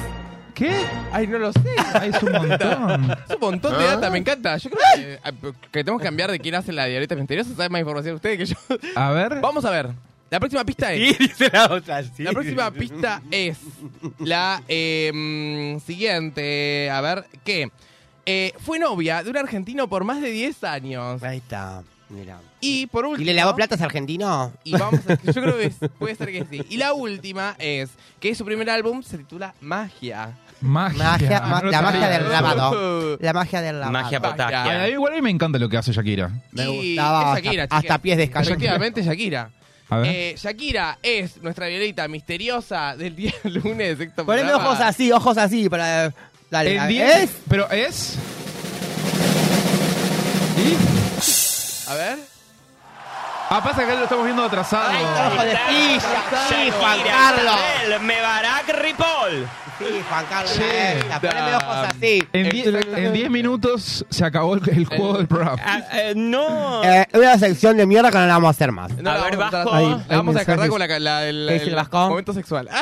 ¿Qué? 0.54 0.86
Ay, 1.12 1.28
no 1.28 1.38
lo 1.40 1.54
sé. 1.54 1.60
Ay, 1.94 2.12
es 2.14 2.24
un 2.24 2.32
montón. 2.50 3.12
Es 3.28 3.36
un 3.36 3.40
montón 3.42 3.78
de 3.78 3.84
¿Ah? 3.86 3.96
data, 3.96 4.10
me 4.10 4.18
encanta. 4.18 4.58
Yo 4.58 4.70
creo 4.70 4.82
que, 4.96 5.14
eh, 5.14 5.54
que 5.72 5.84
tenemos 5.84 6.02
que 6.02 6.06
cambiar 6.06 6.32
de 6.32 6.40
quién 6.40 6.56
hace 6.56 6.72
la 6.72 6.86
diablita 6.86 7.16
misteriosa. 7.16 7.52
¿Sabe 7.56 7.70
más 7.70 7.80
información 7.80 8.16
usted 8.16 8.38
que 8.38 8.46
yo? 8.46 8.56
A 8.96 9.12
ver. 9.12 9.40
Vamos 9.42 9.64
a 9.66 9.70
ver. 9.70 9.90
La 10.30 10.40
próxima 10.40 10.64
pista 10.64 10.94
es. 10.94 11.18
dice 11.18 11.50
la 11.52 11.66
otra, 11.72 12.04
sí. 12.04 12.24
La 12.24 12.32
próxima 12.32 12.70
pista 12.72 13.22
es 13.32 13.58
la 14.20 14.62
eh, 14.68 15.78
siguiente. 15.86 16.90
A 16.92 17.02
ver, 17.02 17.26
¿qué? 17.44 17.72
Eh, 18.26 18.54
fue 18.60 18.78
novia 18.78 19.24
de 19.24 19.32
un 19.32 19.38
argentino 19.38 19.88
por 19.90 20.04
más 20.04 20.22
de 20.22 20.30
10 20.30 20.64
años. 20.66 21.24
Ahí 21.24 21.38
está, 21.40 21.82
mira. 22.10 22.40
Y 22.62 22.88
por 22.88 23.06
último. 23.06 23.22
¿Y 23.22 23.26
le 23.26 23.34
lavó 23.34 23.56
plata 23.56 23.76
a 23.76 23.78
ese 23.78 23.84
argentino? 23.86 24.52
Y 24.64 24.72
vamos 24.74 25.00
a- 25.08 25.16
yo 25.32 25.34
creo 25.42 25.58
que 25.58 25.66
es- 25.66 25.76
puede 26.00 26.16
ser 26.16 26.32
que 26.32 26.46
sí. 26.50 26.64
Y 26.70 26.78
la 26.78 26.94
última 26.94 27.56
es 27.60 27.90
que 28.20 28.34
su 28.36 28.44
primer 28.46 28.70
álbum 28.70 29.02
se 29.04 29.18
titula 29.18 29.54
Magia. 29.62 30.38
Magia. 30.62 31.04
Magia, 31.04 31.42
ma- 31.42 31.62
No 31.62 31.72
la 31.72 31.82
magia 31.82 32.08
del 32.10 32.30
lavado. 32.30 33.18
La 33.22 33.34
magia 33.34 33.62
del 33.62 33.80
lavado. 33.80 33.92
Magia 33.94 34.20
potagia. 34.22 34.82
A 34.84 34.90
igual 34.90 35.14
a 35.14 35.16
mí 35.16 35.22
me 35.22 35.30
encanta 35.30 35.58
lo 35.58 35.70
que 35.70 35.78
hace 35.78 35.92
Shakira. 35.94 36.30
Me 36.52 36.68
gustaba 36.68 37.38
es 37.38 37.44
Shakira, 37.44 37.64
hasta, 37.64 37.78
hasta 37.78 37.98
pies 38.00 38.18
descalzos. 38.18 38.52
Efectivamente, 38.52 39.02
Shakira. 39.04 39.50
A 39.92 39.98
ver. 39.98 40.08
Eh, 40.14 40.36
Shakira 40.38 41.00
es 41.02 41.42
nuestra 41.42 41.68
violeta 41.68 42.08
misteriosa 42.08 42.96
del 42.98 43.16
día 43.16 43.34
lunes. 43.44 43.98
sexto 43.98 44.26
Poneme 44.26 44.54
ojos 44.54 44.80
así, 44.82 45.12
ojos 45.12 45.38
así 45.38 45.70
para... 45.70 46.14
Dale, 46.52 46.74
En 46.74 46.80
a- 46.80 46.88
10. 46.88 47.16
¿es? 47.24 47.32
Pero 47.48 47.70
es. 47.72 48.18
A 51.90 51.94
ver. 51.96 52.18
Ah, 53.52 53.62
pasa 53.64 53.84
que 53.84 53.96
lo 53.96 54.04
estamos 54.04 54.26
viendo 54.26 54.44
atrasado. 54.44 54.90
Ay, 54.92 55.04
ojo 55.04 55.44
de 55.44 55.52
sí, 55.70 56.00
sí, 56.50 56.72
Juan 56.80 57.00
Carlos. 57.04 58.02
Mebarak 58.02 58.68
Ripoll. 58.80 59.48
Sí, 59.80 60.04
Juan 60.08 60.26
Carlos. 60.30 60.52
Sí. 60.52 60.62
Poneme 61.20 61.56
ojos 61.56 61.88
así. 61.90 62.28
En 62.32 62.50
10 62.50 62.68
en 62.96 63.14
10 63.14 63.30
minutos 63.32 64.06
se 64.08 64.24
acabó 64.24 64.54
el, 64.54 64.62
el 64.70 64.86
juego 64.86 65.18
del 65.18 65.26
programa. 65.28 65.60
Ah, 65.66 65.82
eh, 65.94 66.14
no. 66.16 66.84
Eh, 66.84 67.08
una 67.14 67.40
sección 67.40 67.76
de 67.76 67.88
mierda 67.88 68.12
que 68.12 68.20
no 68.20 68.28
la 68.28 68.34
vamos 68.34 68.50
a 68.50 68.52
hacer 68.52 68.72
más. 68.72 68.92
No, 68.92 69.10
A 69.10 69.16
la 69.18 69.24
ver, 69.24 69.38
vamos 69.38 69.52
Vasco. 69.52 69.74
a, 69.74 69.78
Hay- 69.78 69.86
la 69.90 69.96
hay 69.96 70.18
vamos 70.18 70.36
a 70.36 70.40
descargar 70.40 70.70
mensajes. 70.70 70.88
con 70.88 71.04
la, 71.04 71.12
la- 71.22 71.26
el, 71.28 71.46
¿Qué 71.48 71.54
dice 71.56 71.66
el 71.70 71.76
Vasco? 71.76 71.98
momento 72.10 72.34
sexual. 72.34 72.70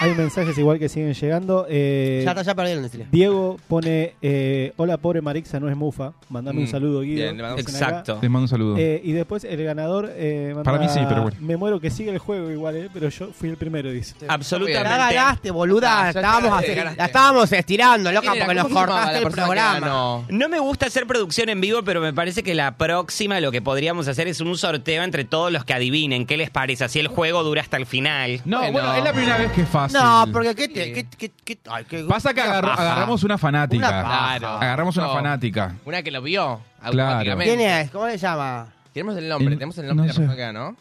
Hay 0.00 0.14
mensajes 0.14 0.56
igual 0.56 0.78
que 0.78 0.88
siguen 0.88 1.12
llegando. 1.12 1.66
Eh, 1.68 2.22
Ya, 2.24 2.30
está, 2.30 2.42
ya 2.42 2.54
perdieron, 2.54 2.82
decirle. 2.82 3.06
Diego 3.12 3.58
pone, 3.68 4.14
eh, 4.22 4.72
hola 4.78 4.96
pobre 4.96 5.20
Marixa, 5.20 5.60
no 5.60 5.68
es 5.68 5.76
mufa. 5.76 6.12
Mandame 6.30 6.60
Mm. 6.60 6.62
un 6.62 6.68
saludo, 6.68 7.00
Guido. 7.02 7.16
Bien, 7.16 7.36
le 7.36 7.42
mandamos- 7.42 7.66
Dicen 7.66 7.76
acá. 7.82 7.88
Exacto. 7.98 8.18
Les 8.22 8.30
mando 8.30 8.44
un 8.44 8.48
saludo. 8.48 8.76
Eh, 8.78 9.00
y 9.04 9.12
después 9.12 9.44
el 9.44 9.62
ganador 9.62 10.10
eh, 10.14 10.52
manda, 10.54 10.62
Para 10.62 10.78
mí 10.78 10.88
sí, 10.88 11.00
pero 11.06 11.22
bueno. 11.22 11.36
Me 11.40 11.56
muero 11.58 11.80
que 11.80 11.90
sigue 11.90 12.10
el 12.10 12.18
juego 12.18 12.50
igual, 12.50 12.76
eh, 12.76 12.88
pero 12.94 13.10
yo 13.10 13.28
fui 13.32 13.50
el 13.50 13.56
primero, 13.58 13.90
dice. 13.90 14.14
Ya 14.20 14.28
Absolutamente. 14.32 14.88
ganaste, 15.14 15.50
boluda. 15.50 15.90
Ah, 16.00 16.02
ya 16.12 16.20
estábamos 16.20 16.50
ganaste, 16.50 16.96
la 16.96 17.04
estábamos 17.04 17.52
estirando, 17.52 18.10
loca, 18.12 18.32
¿Quién 18.32 18.36
era? 18.36 18.44
porque 18.46 18.54
nos 18.54 18.62
¿Cómo 18.64 18.74
se 18.74 18.80
llamaba 18.80 18.96
cortaste 19.02 19.18
el 19.18 19.24
persona 19.24 19.42
que 19.42 19.48
programa. 19.48 19.80
ganó? 19.80 20.24
No 20.30 20.48
me 20.48 20.58
gusta 20.60 20.86
hacer 20.86 21.06
producción 21.06 21.48
en 21.50 21.60
vivo, 21.60 21.82
pero 21.84 22.00
me 22.00 22.14
parece 22.14 22.42
que 22.42 22.54
la 22.54 22.76
próxima 22.78 23.38
lo 23.40 23.52
que 23.52 23.60
podríamos 23.60 24.08
hacer 24.08 24.28
es 24.28 24.40
un 24.40 24.56
sorteo 24.56 25.02
entre 25.02 25.24
todos 25.24 25.52
los 25.52 25.66
que 25.66 25.74
adivinen. 25.74 26.24
¿Qué 26.24 26.38
les 26.38 26.48
parece? 26.48 26.84
Así 26.84 26.98
el 27.00 27.08
juego 27.08 27.42
dura 27.42 27.60
hasta 27.60 27.76
el 27.76 27.84
final. 27.84 28.40
no, 28.46 28.58
bueno. 28.60 28.72
bueno, 28.72 28.94
es 28.94 29.04
la 29.04 29.12
primera 29.12 29.36
vez 29.36 29.52
que 29.52 29.60
es 29.62 29.68
fácil. 29.92 30.26
No, 30.26 30.32
porque 30.32 30.54
qué 30.54 30.68
te, 30.68 30.92
qué, 30.92 31.06
qué, 31.16 31.30
qué- 31.44 31.58
ay, 31.70 31.84
qué- 31.84 32.04
Pasa 32.04 32.32
que 32.34 32.40
una 32.40 32.50
agarró- 32.50 32.68
paja. 32.68 32.82
agarramos 32.82 33.22
una 33.24 33.38
fanática. 33.38 33.88
Una 33.88 34.02
paja. 34.02 34.38
Claro. 34.38 34.48
Agarramos 34.62 34.96
una 34.96 35.06
No. 35.06 35.14
fanática. 35.14 35.74
Una 35.84 36.02
que 36.02 36.10
lo 36.10 36.22
vio 36.22 36.60
Claro. 36.80 37.00
automáticamente. 37.00 37.56
¿Quién 37.56 37.68
es? 37.70 37.90
¿Cómo 37.90 38.06
se 38.06 38.18
llama? 38.18 38.72
Tenemos 38.92 39.16
el 39.16 39.28
nombre, 39.28 39.52
El- 39.52 39.58
tenemos 39.58 39.78
el 39.78 39.86
nombre 39.86 39.96
no 39.96 40.02
de 40.02 40.08
la 40.08 40.14
sé. 40.14 40.20
persona 40.20 40.36
que 40.36 40.42
ganó. 40.42 40.76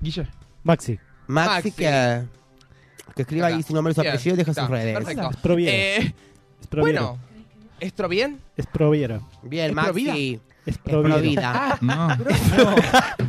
Guille. 0.00 0.28
Maxi. 0.64 0.98
Maxi, 1.26 1.50
Maxi. 1.54 1.72
que, 1.72 2.22
que 3.16 3.22
escriba 3.22 3.46
ahí 3.48 3.62
su 3.62 3.74
nombre 3.74 3.92
y 3.92 3.94
su 3.94 4.00
Bien, 4.02 4.14
apellido 4.14 4.34
y 4.34 4.38
deja 4.38 4.50
está, 4.52 4.62
sus 4.62 4.70
redes. 4.70 4.94
Perfecto. 4.96 5.30
Es 5.30 5.36
Proviera. 5.36 5.76
Eh, 5.76 6.14
bueno, 6.72 7.18
¿estro 7.80 8.08
bien? 8.08 8.40
Es 8.56 8.66
Proviera. 8.66 9.20
Bien, 9.42 9.70
¿Es 9.70 9.74
Maxi. 9.74 9.90
Provida? 9.92 10.12
Es 10.66 10.74
Es. 10.74 10.78
Provida. 10.78 11.78
No. 11.80 12.08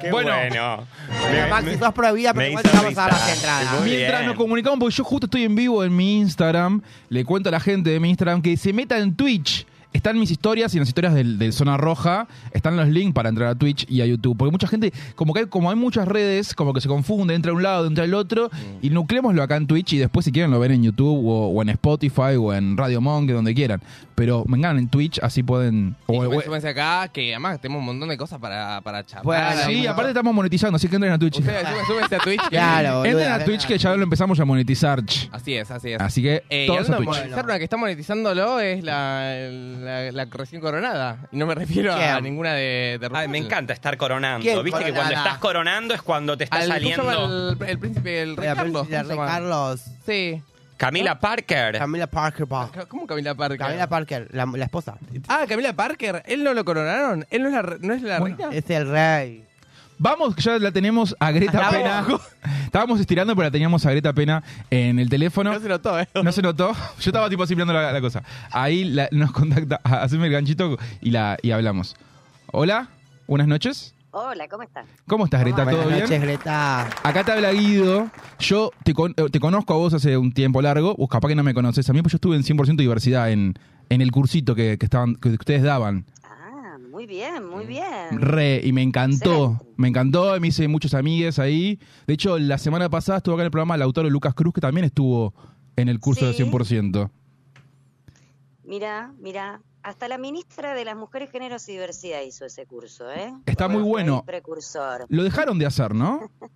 Qué 0.00 0.10
Bueno. 0.10 0.32
bueno. 0.36 0.86
Bueno, 1.20 1.48
Maxi, 1.48 1.76
sos 1.78 1.92
Provida, 1.92 2.32
pero 2.32 2.44
me 2.44 2.48
igual 2.50 2.64
hizo 2.64 2.70
te 2.72 2.76
vamos 2.82 2.98
a 2.98 3.00
dar 3.02 3.12
las 3.12 3.22
risa. 3.24 3.34
entradas. 3.34 3.80
Muy 3.80 3.90
Mientras 3.90 4.20
bien. 4.20 4.26
nos 4.28 4.36
comunicamos, 4.36 4.78
porque 4.78 4.94
yo 4.94 5.04
justo 5.04 5.26
estoy 5.26 5.44
en 5.44 5.54
vivo 5.54 5.82
en 5.84 5.96
mi 5.96 6.18
Instagram, 6.20 6.82
le 7.08 7.24
cuento 7.24 7.48
a 7.48 7.52
la 7.52 7.60
gente 7.60 7.90
de 7.90 8.00
mi 8.00 8.10
Instagram 8.10 8.42
que 8.42 8.56
se 8.56 8.72
meta 8.72 8.98
en 8.98 9.14
Twitch. 9.14 9.66
Están 9.92 10.18
mis 10.18 10.30
historias 10.30 10.74
y 10.74 10.76
en 10.76 10.80
las 10.82 10.88
historias 10.88 11.14
del, 11.14 11.38
del 11.38 11.52
Zona 11.52 11.76
Roja 11.76 12.28
están 12.52 12.76
los 12.76 12.88
links 12.88 13.14
para 13.14 13.30
entrar 13.30 13.48
a 13.48 13.54
Twitch 13.54 13.86
y 13.88 14.02
a 14.02 14.06
YouTube. 14.06 14.36
Porque 14.36 14.52
mucha 14.52 14.68
gente, 14.68 14.92
como 15.16 15.32
que 15.32 15.40
hay, 15.40 15.46
como 15.46 15.70
hay 15.70 15.76
muchas 15.76 16.06
redes, 16.06 16.54
como 16.54 16.74
que 16.74 16.80
se 16.80 16.88
confunde, 16.88 17.34
entra 17.34 17.52
a 17.52 17.54
un 17.54 17.62
lado, 17.62 17.86
entra 17.86 18.04
al 18.04 18.12
otro. 18.14 18.50
Y 18.82 18.90
nucleémoslo 18.90 19.42
acá 19.42 19.56
en 19.56 19.66
Twitch 19.66 19.94
y 19.94 19.98
después 19.98 20.24
si 20.24 20.32
quieren 20.32 20.50
lo 20.50 20.60
ven 20.60 20.72
en 20.72 20.82
YouTube 20.82 21.26
o, 21.26 21.48
o 21.48 21.62
en 21.62 21.70
Spotify 21.70 22.36
o 22.38 22.52
en 22.52 22.76
Radio 22.76 23.00
Monk, 23.00 23.30
donde 23.30 23.54
quieran. 23.54 23.80
Pero 24.14 24.44
vengan 24.48 24.78
en 24.78 24.88
Twitch, 24.88 25.20
así 25.22 25.42
pueden... 25.44 25.94
Y 26.08 26.12
o- 26.16 26.22
súmense, 26.24 26.36
o- 26.36 26.42
súmense 26.42 26.68
acá, 26.68 27.08
que 27.08 27.30
además 27.32 27.60
tenemos 27.60 27.78
un 27.80 27.86
montón 27.86 28.08
de 28.08 28.16
cosas 28.18 28.38
para, 28.40 28.80
para 28.82 29.06
charlar. 29.06 29.24
Bueno, 29.24 29.62
sí, 29.66 29.86
aparte 29.86 30.10
estamos 30.10 30.34
monetizando, 30.34 30.74
así 30.76 30.88
que 30.88 30.96
entren 30.96 31.12
a 31.12 31.18
Twitch. 31.18 31.38
Ustedes 31.38 31.66
súmense, 31.66 31.86
súmense 31.86 32.16
a 32.16 32.18
Twitch. 32.18 32.48
Claro, 32.50 32.98
boluda. 32.98 33.10
Entren 33.10 33.32
a 33.32 33.44
Twitch 33.44 33.66
que 33.66 33.78
ya 33.78 33.94
lo 33.94 34.02
empezamos 34.02 34.38
a 34.40 34.44
monetizar. 34.44 35.02
Así 35.30 35.54
es, 35.54 35.70
así 35.70 35.90
es. 35.92 36.00
Así 36.00 36.20
que 36.22 36.42
Eh, 36.50 36.64
y 36.64 36.66
todos 36.66 36.90
a 36.90 36.96
Twitch. 36.96 37.08
monetizar, 37.08 37.44
una 37.44 37.58
que 37.58 37.64
está 37.64 37.76
monetizándolo 37.76 38.58
es 38.58 38.82
la, 38.82 39.36
la, 39.84 40.12
la 40.12 40.24
recién 40.26 40.60
coronada. 40.60 41.28
Y 41.32 41.36
no 41.36 41.46
me 41.46 41.54
refiero 41.54 41.92
a 41.94 42.20
ninguna 42.20 42.54
de, 42.54 42.98
de 43.00 43.08
Ay, 43.12 43.28
me 43.28 43.38
encanta 43.38 43.72
estar 43.72 43.96
coronando. 43.96 44.42
¿Quién 44.42 44.62
Viste 44.64 44.78
que 44.84 44.92
cuando 44.92 45.02
coronada? 45.02 45.26
estás 45.26 45.38
coronando 45.38 45.94
es 45.94 46.02
cuando 46.02 46.36
te 46.36 46.44
está 46.44 46.56
Al, 46.56 46.62
¿cómo 46.68 46.78
se 46.78 46.94
saliendo 46.96 47.58
el, 47.62 47.68
el 47.68 47.78
príncipe, 47.78 48.22
el 48.22 48.36
rey 48.36 48.48
Carlos? 48.54 49.80
Sí. 50.04 50.42
Camila 50.76 51.18
Parker. 51.18 51.76
Camila 51.78 52.06
Parker. 52.06 52.46
pa. 52.46 52.70
Ca- 52.70 52.86
¿Cómo 52.86 53.04
Camila 53.06 53.34
Parker? 53.34 53.58
Camila 53.58 53.88
Parker, 53.88 54.28
la, 54.30 54.46
la 54.46 54.64
esposa. 54.64 54.96
Ah, 55.26 55.44
Camila 55.48 55.72
Parker. 55.72 56.22
¿Él 56.26 56.44
no 56.44 56.54
lo 56.54 56.64
coronaron? 56.64 57.26
¿Él 57.30 57.42
no 57.42 57.48
es 57.48 57.54
la, 57.54 57.62
no 57.80 57.94
es 57.94 58.02
la 58.02 58.20
Bueno, 58.20 58.36
reina? 58.36 58.54
Es 58.54 58.70
el 58.70 58.88
rey. 58.88 59.44
Vamos, 59.98 60.36
ya 60.36 60.58
la 60.58 60.70
tenemos 60.70 61.16
a 61.18 61.30
Greta 61.32 61.58
Hasta 61.58 61.70
Pena. 61.76 61.98
abajo. 61.98 62.20
Estábamos 62.64 63.00
estirando, 63.00 63.34
pero 63.34 63.46
la 63.46 63.50
teníamos 63.50 63.84
a 63.84 63.90
Greta 63.90 64.12
Pena 64.12 64.42
en 64.70 64.98
el 64.98 65.08
teléfono. 65.08 65.52
No 65.52 65.58
se 65.60 65.68
notó, 65.68 65.98
¿eh? 65.98 66.08
No 66.22 66.30
se 66.32 66.40
notó. 66.42 66.72
Yo 67.00 67.10
estaba 67.10 67.28
tipo 67.28 67.42
así 67.42 67.54
mirando 67.56 67.72
la, 67.72 67.92
la 67.92 68.00
cosa. 68.00 68.22
Ahí 68.52 68.84
la- 68.84 69.08
nos 69.10 69.32
contacta, 69.32 69.80
haceme 69.84 70.26
el 70.26 70.32
ganchito 70.32 70.78
y, 71.00 71.10
la, 71.10 71.36
y 71.42 71.50
hablamos. 71.50 71.96
Hola, 72.52 72.88
buenas 73.26 73.48
noches. 73.48 73.94
Hola, 74.10 74.48
¿cómo 74.48 74.62
estás? 74.62 74.86
¿Cómo 75.06 75.24
estás, 75.26 75.40
Greta? 75.40 75.64
¿Todo 75.64 75.82
Buenas 75.82 75.88
bien? 75.88 76.02
noches, 76.04 76.20
Greta. 76.22 76.82
Acá 77.02 77.24
te 77.24 77.32
habla 77.32 77.52
Guido. 77.52 78.08
Yo 78.38 78.70
te, 78.84 78.94
con- 78.94 79.14
eh, 79.16 79.26
te 79.30 79.40
conozco 79.40 79.74
a 79.74 79.76
vos 79.78 79.94
hace 79.94 80.16
un 80.16 80.32
tiempo 80.32 80.62
largo. 80.62 80.94
Vos 80.96 81.08
capaz 81.08 81.28
que 81.28 81.34
no 81.34 81.42
me 81.42 81.54
conoces 81.54 81.88
a 81.90 81.92
mí, 81.92 82.00
pues 82.02 82.12
yo 82.12 82.16
estuve 82.16 82.36
en 82.36 82.42
100% 82.44 82.76
diversidad 82.76 83.30
en, 83.30 83.54
en 83.90 84.00
el 84.00 84.10
cursito 84.12 84.54
que, 84.54 84.78
que 84.78 84.86
estaban, 84.86 85.16
que 85.16 85.28
ustedes 85.30 85.62
daban. 85.62 86.04
Muy 86.98 87.06
bien, 87.06 87.46
muy 87.48 87.64
bien. 87.64 88.20
Re, 88.20 88.60
y 88.64 88.72
me 88.72 88.82
encantó. 88.82 89.52
Excelente. 89.52 89.74
Me 89.76 89.86
encantó, 89.86 90.40
me 90.40 90.48
hice 90.48 90.66
muchos 90.66 90.94
amigues 90.94 91.38
ahí. 91.38 91.78
De 92.08 92.14
hecho, 92.14 92.36
la 92.40 92.58
semana 92.58 92.88
pasada 92.90 93.18
estuvo 93.18 93.36
acá 93.36 93.42
en 93.42 93.46
el 93.46 93.50
programa 93.52 93.76
Lautaro 93.76 94.10
Lucas 94.10 94.34
Cruz, 94.34 94.52
que 94.52 94.60
también 94.60 94.84
estuvo 94.84 95.32
en 95.76 95.88
el 95.88 96.00
curso 96.00 96.22
Sí. 96.22 96.26
de 96.26 96.50
100%. 96.50 97.08
Mira, 98.64 99.14
mira, 99.20 99.62
hasta 99.84 100.08
la 100.08 100.18
ministra 100.18 100.74
de 100.74 100.84
las 100.84 100.96
Mujeres, 100.96 101.30
Géneros 101.30 101.68
y 101.68 101.72
Diversidad 101.74 102.22
hizo 102.22 102.44
ese 102.46 102.66
curso, 102.66 103.08
¿eh? 103.12 103.32
Está 103.46 103.68
muy 103.68 103.82
bueno. 103.84 104.24
precursor. 104.26 105.06
Lo 105.08 105.22
dejaron 105.22 105.60
de 105.60 105.66
hacer, 105.66 105.94
¿no? 105.94 106.28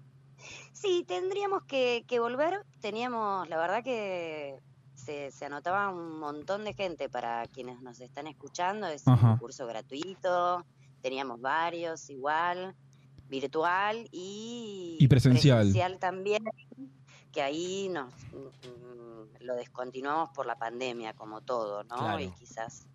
Sí, 0.72 1.04
tendríamos 1.06 1.62
que, 1.62 2.04
que 2.08 2.18
volver. 2.18 2.54
Teníamos, 2.80 3.48
la 3.48 3.56
verdad 3.58 3.84
que 3.84 4.56
se, 5.04 5.30
se 5.30 5.44
anotaba 5.46 5.88
un 5.90 6.18
montón 6.18 6.64
de 6.64 6.74
gente 6.74 7.08
para 7.08 7.44
quienes 7.46 7.80
nos 7.82 8.00
están 8.00 8.26
escuchando. 8.26 8.86
Es 8.86 9.06
Ajá. 9.06 9.32
un 9.32 9.38
curso 9.38 9.66
gratuito. 9.66 10.64
Teníamos 11.00 11.40
varios 11.40 12.08
igual, 12.10 12.74
virtual 13.28 14.08
y, 14.12 14.96
Y 15.00 15.08
presencial. 15.08 15.58
presencial 15.58 15.98
también, 15.98 16.44
que 17.32 17.42
ahí 17.42 17.88
nos 17.88 18.12
mm, 18.32 19.42
lo 19.44 19.56
descontinuamos 19.56 20.30
por 20.30 20.46
la 20.46 20.56
pandemia, 20.56 21.14
como 21.14 21.40
todo, 21.40 21.82
¿no? 21.84 21.96
Claro. 21.96 22.20
Y 22.20 22.30
quizás 22.30 22.86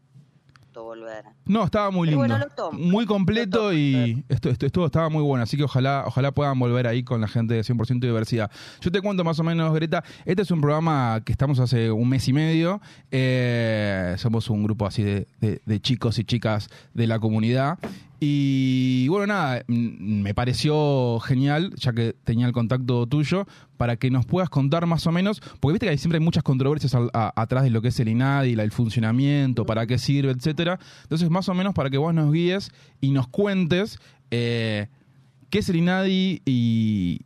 volver. 0.84 1.26
No, 1.46 1.64
estaba 1.64 1.92
muy 1.92 2.08
lindo. 2.08 2.20
bueno, 2.20 2.38
muy 2.74 3.06
completo 3.06 3.60
tomo. 3.60 3.74
y 3.74 4.24
esto, 4.30 4.50
esto, 4.50 4.66
esto 4.66 4.86
estaba 4.86 5.10
muy 5.10 5.22
bueno. 5.24 5.44
Así 5.44 5.58
que 5.58 5.64
ojalá, 5.64 6.04
ojalá 6.06 6.32
puedan 6.32 6.58
volver 6.60 6.88
ahí 6.88 7.04
con 7.04 7.22
la 7.22 7.28
gente 7.28 7.54
de 7.54 7.62
100% 7.62 8.00
diversidad. 8.00 8.52
Yo 8.82 8.92
te 8.92 9.02
cuento 9.02 9.24
más 9.24 9.40
o 9.40 9.44
menos, 9.44 9.74
Greta. 9.74 10.04
Este 10.26 10.42
es 10.42 10.52
un 10.52 10.62
programa 10.62 11.22
que 11.26 11.32
estamos 11.32 11.60
hace 11.60 11.92
un 11.92 12.08
mes 12.10 12.28
y 12.28 12.34
medio. 12.34 12.82
Eh, 13.12 14.16
somos 14.18 14.50
un 14.50 14.64
grupo 14.64 14.86
así 14.86 15.04
de, 15.04 15.28
de- 15.42 15.62
de 15.66 15.80
chicos 15.82 16.20
y 16.20 16.24
chicas 16.24 16.70
de 16.94 17.08
la 17.08 17.20
comunidad. 17.20 17.78
Y 18.20 19.08
bueno, 19.10 19.28
nada, 19.28 19.64
me 19.68 20.34
pareció 20.34 21.20
genial, 21.20 21.74
ya 21.76 21.94
que 21.94 22.14
tenía 22.24 22.48
el 22.48 22.52
contacto 22.52 23.06
tuyo, 23.06 23.46
para 23.78 23.98
que 23.98 24.10
nos 24.10 24.26
puedas 24.26 24.50
contar 24.50 24.88
más 24.88 25.06
o 25.06 25.12
menos, 25.12 25.40
porque 25.60 25.74
viste 25.74 25.86
que 25.86 25.92
hay, 25.92 25.98
siempre 26.00 26.20
muchas 26.20 26.44
controversias 26.44 26.96
atrás 27.14 27.64
de 27.64 27.70
lo 27.70 27.82
que 27.82 27.90
es 27.90 28.00
el 28.00 28.08
INADI, 28.08 28.54
el 28.54 28.72
funcionamiento, 28.72 29.66
para 29.68 29.86
qué 29.86 30.00
sirve, 30.00 30.32
etcétera. 30.32 30.80
Entonces, 31.04 31.30
más 31.30 31.48
o 31.50 31.54
menos 31.54 31.76
para 31.76 31.92
que 31.92 32.00
vos 32.00 32.12
nos 32.14 32.32
guíes 32.32 32.72
y 33.02 33.12
nos 33.12 33.28
cuentes 33.28 34.00
eh, 34.32 34.88
qué 35.52 35.60
es 35.60 35.70
el 35.70 35.76
INADI 35.76 36.42
y 36.44 37.22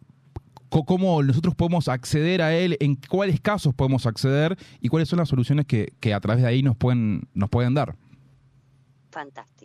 cómo 0.70 1.24
nosotros 1.24 1.56
podemos 1.56 1.88
acceder 1.88 2.42
a 2.42 2.54
él, 2.54 2.76
en 2.82 2.96
cuáles 2.96 3.40
casos 3.40 3.74
podemos 3.74 4.06
acceder 4.06 4.58
y 4.82 4.90
cuáles 4.90 5.08
son 5.08 5.20
las 5.20 5.30
soluciones 5.30 5.66
que, 5.66 5.94
que 6.02 6.14
a 6.14 6.20
través 6.20 6.42
de 6.42 6.50
ahí 6.50 6.64
nos 6.64 6.76
pueden, 6.76 7.30
nos 7.34 7.50
pueden 7.50 7.74
dar. 7.74 7.96
Fantástico. 9.10 9.61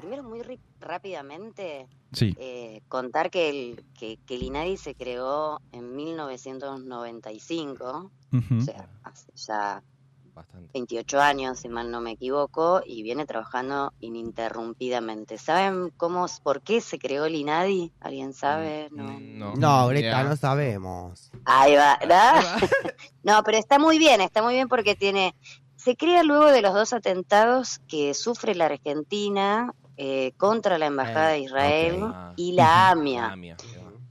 Primero, 0.00 0.22
muy 0.22 0.40
ri- 0.40 0.58
rápidamente, 0.80 1.86
Sí. 2.12 2.34
eh, 2.38 2.80
contar 2.88 3.30
que 3.30 3.50
el, 3.50 3.84
que, 3.98 4.18
que 4.26 4.36
el 4.36 4.44
INADI 4.44 4.76
se 4.78 4.94
creó 4.94 5.60
en 5.72 5.94
1995, 5.94 8.10
Ujú. 8.32 8.58
o 8.58 8.60
sea, 8.62 8.88
hace 9.02 9.30
ya 9.36 9.82
Bastante. 10.34 10.70
28 10.72 11.20
años, 11.20 11.58
si 11.58 11.68
mal 11.68 11.90
no 11.90 12.00
me 12.00 12.12
equivoco, 12.12 12.80
y 12.86 13.02
viene 13.02 13.26
trabajando 13.26 13.92
ininterrumpidamente. 14.00 15.38
¿Saben 15.38 15.92
cómo, 15.96 16.26
por 16.42 16.62
qué 16.62 16.80
se 16.80 16.98
creó 16.98 17.24
el 17.26 17.34
INADI? 17.34 17.92
¿Alguien 18.00 18.32
sabe? 18.32 18.88
No. 18.92 19.04
Mm, 19.04 19.38
No, 19.38 19.54
No, 19.56 19.88
Greta, 19.88 20.22
Ya. 20.22 20.24
no 20.24 20.36
sabemos. 20.36 21.30
Ahí 21.44 21.74
va, 21.74 21.98
¿verdad? 22.00 22.34
no, 23.22 23.42
pero 23.42 23.58
está 23.58 23.78
muy 23.78 23.98
bien, 23.98 24.20
está 24.20 24.42
muy 24.42 24.54
bien 24.54 24.68
porque 24.68 24.94
tiene. 24.94 25.34
Se 25.76 25.96
crea 25.96 26.22
luego 26.22 26.46
de 26.46 26.62
los 26.62 26.74
dos 26.74 26.92
atentados 26.92 27.80
que 27.88 28.14
sufre 28.14 28.54
la 28.54 28.66
Argentina 28.66 29.74
eh, 30.02 30.32
contra 30.38 30.78
la 30.78 30.86
Embajada 30.86 31.28
de 31.32 31.40
Israel 31.40 32.02
ok. 32.04 32.14
y 32.36 32.52
la 32.52 32.88
Ah, 32.88 32.90
AMIA 32.92 33.36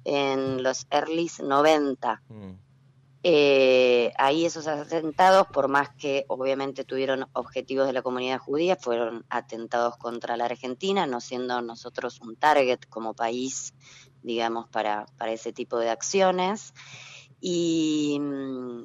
en 0.05 0.61
los 0.61 0.85
earlys 0.91 1.39
90. 1.39 2.21
Mm. 2.29 2.51
Eh, 3.23 4.13
ahí 4.17 4.45
esos 4.45 4.67
atentados, 4.67 5.47
por 5.47 5.67
más 5.67 5.89
que 5.89 6.25
obviamente 6.27 6.83
tuvieron 6.85 7.27
objetivos 7.33 7.87
de 7.87 7.93
la 7.93 8.01
comunidad 8.03 8.37
judía, 8.39 8.75
fueron 8.75 9.25
atentados 9.29 9.97
contra 9.97 10.37
la 10.37 10.45
Argentina, 10.45 11.07
no 11.07 11.19
siendo 11.21 11.59
nosotros 11.61 12.21
un 12.21 12.35
target 12.35 12.79
como 12.87 13.13
país, 13.15 13.73
digamos, 14.21 14.69
para, 14.69 15.07
para 15.17 15.31
ese 15.33 15.51
tipo 15.53 15.79
de 15.79 15.89
acciones. 15.89 16.73
Y, 17.41 18.21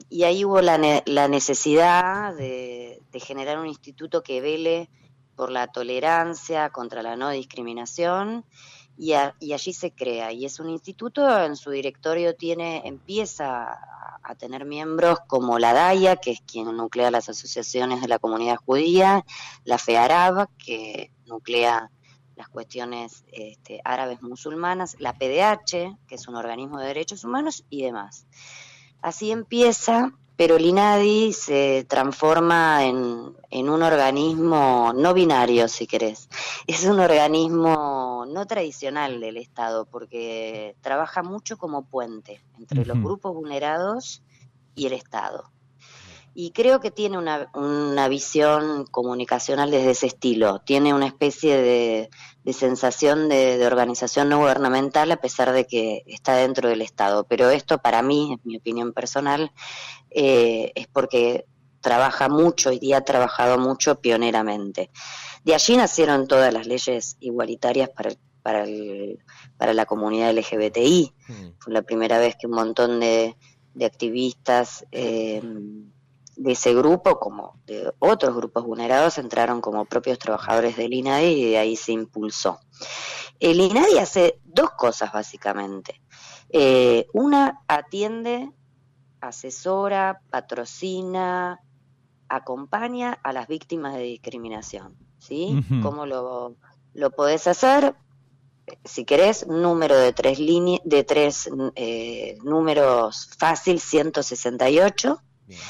y 0.09 0.23
ahí 0.25 0.45
hubo 0.45 0.61
la, 0.63 0.79
ne- 0.79 1.03
la 1.07 1.29
necesidad 1.29 2.35
de, 2.35 3.03
de 3.13 3.21
generar 3.21 3.59
un 3.59 3.67
instituto 3.67 4.23
que 4.23 4.41
vele 4.41 4.89
por 5.37 5.51
la 5.51 5.67
tolerancia, 5.69 6.71
contra 6.71 7.03
la 7.03 7.17
no 7.17 7.31
discriminación, 7.31 8.45
y, 8.97 9.13
allí 9.13 9.73
se 9.73 9.93
crea. 9.93 10.33
Y 10.33 10.45
es 10.45 10.61
un 10.61 10.71
instituto, 10.71 11.45
en 11.45 11.57
su 11.57 11.71
directorio 11.71 12.35
tiene, 12.37 12.83
empieza 12.85 13.73
a, 13.73 14.19
a 14.23 14.35
tener 14.35 14.65
miembros 14.65 15.19
como 15.27 15.59
la 15.59 15.73
DAIA, 15.73 16.17
que 16.17 16.31
es 16.33 16.41
quien 16.41 16.77
nuclea 16.77 17.11
las 17.11 17.29
asociaciones 17.29 18.01
de 18.01 18.09
la 18.09 18.19
comunidad 18.19 18.57
judía, 18.57 19.25
la 19.65 19.79
FEARAB, 19.79 20.49
que 20.57 21.13
nuclea 21.27 21.91
las 22.37 22.49
cuestiones 22.49 23.25
este, 23.33 23.81
árabes 23.85 24.23
musulmanas, 24.23 24.97
la 24.99 25.13
PDH, 25.13 25.97
que 26.07 26.15
es 26.15 26.29
un 26.29 26.37
organismo 26.37 26.79
de 26.79 26.89
derechos 26.89 27.25
humanos, 27.25 27.65
y 27.71 27.83
demás. 27.83 28.27
Así 29.01 29.31
empieza, 29.31 30.13
pero 30.37 30.57
el 30.57 30.67
INADI 30.67 31.33
se 31.33 31.87
transforma 31.89 32.85
en, 32.85 33.35
en 33.51 33.69
un 33.69 33.83
organismo 33.83 34.93
no 34.95 35.15
binario, 35.15 35.69
si 35.69 35.87
querés. 35.87 36.29
Es 36.67 36.85
un 36.85 36.99
organismo 36.99 38.25
no 38.29 38.47
tradicional 38.47 39.21
del 39.21 39.37
Estado, 39.37 39.87
porque 39.87 40.77
trabaja 40.81 41.23
mucho 41.23 41.57
como 41.57 41.85
puente 41.85 42.41
entre 42.59 42.85
los 42.85 43.01
grupos 43.01 43.35
vulnerados 43.35 44.23
y 44.75 44.87
el 44.87 44.95
Estado. 44.95 45.51
Y 46.37 46.51
creo 46.51 46.81
que 46.81 46.91
tiene 46.91 47.17
una, 47.17 47.49
una 47.55 48.09
visión 48.09 48.87
comunicacional 48.91 49.71
desde 49.71 49.93
ese 49.93 50.07
estilo. 50.07 50.59
Tiene 50.61 50.93
una 50.93 51.07
especie 51.07 51.57
de, 51.57 52.11
de 52.45 52.53
sensación 52.53 53.29
de, 53.29 53.57
de 53.59 53.67
organización 53.67 54.29
no 54.29 54.39
gubernamental 54.39 55.11
a 55.11 55.17
pesar 55.17 55.53
de 55.53 55.67
que 55.67 56.03
está 56.07 56.37
dentro 56.37 56.69
del 56.69 56.83
Estado. 56.83 57.25
Pero 57.25 57.51
esto 57.51 57.79
para 57.79 58.03
mí, 58.03 58.35
es 58.39 58.45
mi 58.47 58.59
opinión 58.59 58.93
personal, 58.93 59.51
eh, 60.11 60.71
es 60.75 60.87
porque 60.87 61.47
trabaja 61.81 62.29
mucho 62.29 62.71
y 62.73 62.93
ha 62.93 63.01
trabajado 63.03 63.59
mucho 63.59 64.01
pioneramente. 64.01 64.91
De 65.43 65.55
allí 65.55 65.77
nacieron 65.77 66.27
todas 66.29 66.53
las 66.53 66.67
leyes 66.67 67.17
igualitarias 67.21 67.91
para, 67.91 68.11
el- 68.11 68.19
para, 68.43 68.65
el- 68.65 69.19
para 69.57 69.75
la 69.75 69.87
comunidad 69.87 70.31
LGBTI. 70.31 71.13
Mm. 71.29 71.33
Fue 71.59 71.73
la 71.73 71.83
primera 71.83 72.19
vez 72.19 72.37
que 72.39 72.47
un 72.47 72.55
montón 72.55 73.01
de, 73.01 73.37
de 73.75 73.85
activistas 73.87 74.85
eh, 74.93 75.41
de 76.37 76.53
ese 76.53 76.75
grupo, 76.75 77.19
como 77.19 77.61
de 77.67 77.93
otros 77.99 78.35
grupos 78.35 78.65
vulnerados, 78.65 79.19
entraron 79.19 79.61
como 79.61 79.85
propios 79.85 80.19
trabajadores 80.19 80.77
del 80.77 80.93
INADI 80.93 81.27
y 81.27 81.51
de 81.51 81.59
ahí 81.59 81.77
se 81.77 81.93
impulsó. 81.93 82.61
El 83.41 83.61
INADI 83.61 83.99
hace 83.99 84.41
dos 84.45 84.71
cosas 84.71 85.13
básicamente. 85.13 86.01
Eh, 86.51 87.07
una 87.13 87.63
atiende, 87.69 88.51
asesora, 89.21 90.21
patrocina, 90.31 91.61
acompaña 92.29 93.19
a 93.23 93.33
las 93.33 93.49
víctimas 93.49 93.95
de 93.95 94.03
discriminación. 94.03 94.97
¿Sí? 95.19 95.65
¿Cómo 95.83 96.05
lo, 96.05 96.57
lo 96.93 97.11
podés 97.11 97.47
hacer? 97.47 97.97
si 98.85 99.05
querés, 99.05 99.47
número 99.47 99.97
de 99.97 100.13
tres 100.13 100.39
líneas, 100.39 100.81
de 100.85 101.05
tres 101.05 101.51
eh, 101.75 102.39
números 102.43 103.29
fácil, 103.39 103.81
168. 103.81 105.21
Bien. 105.47 105.61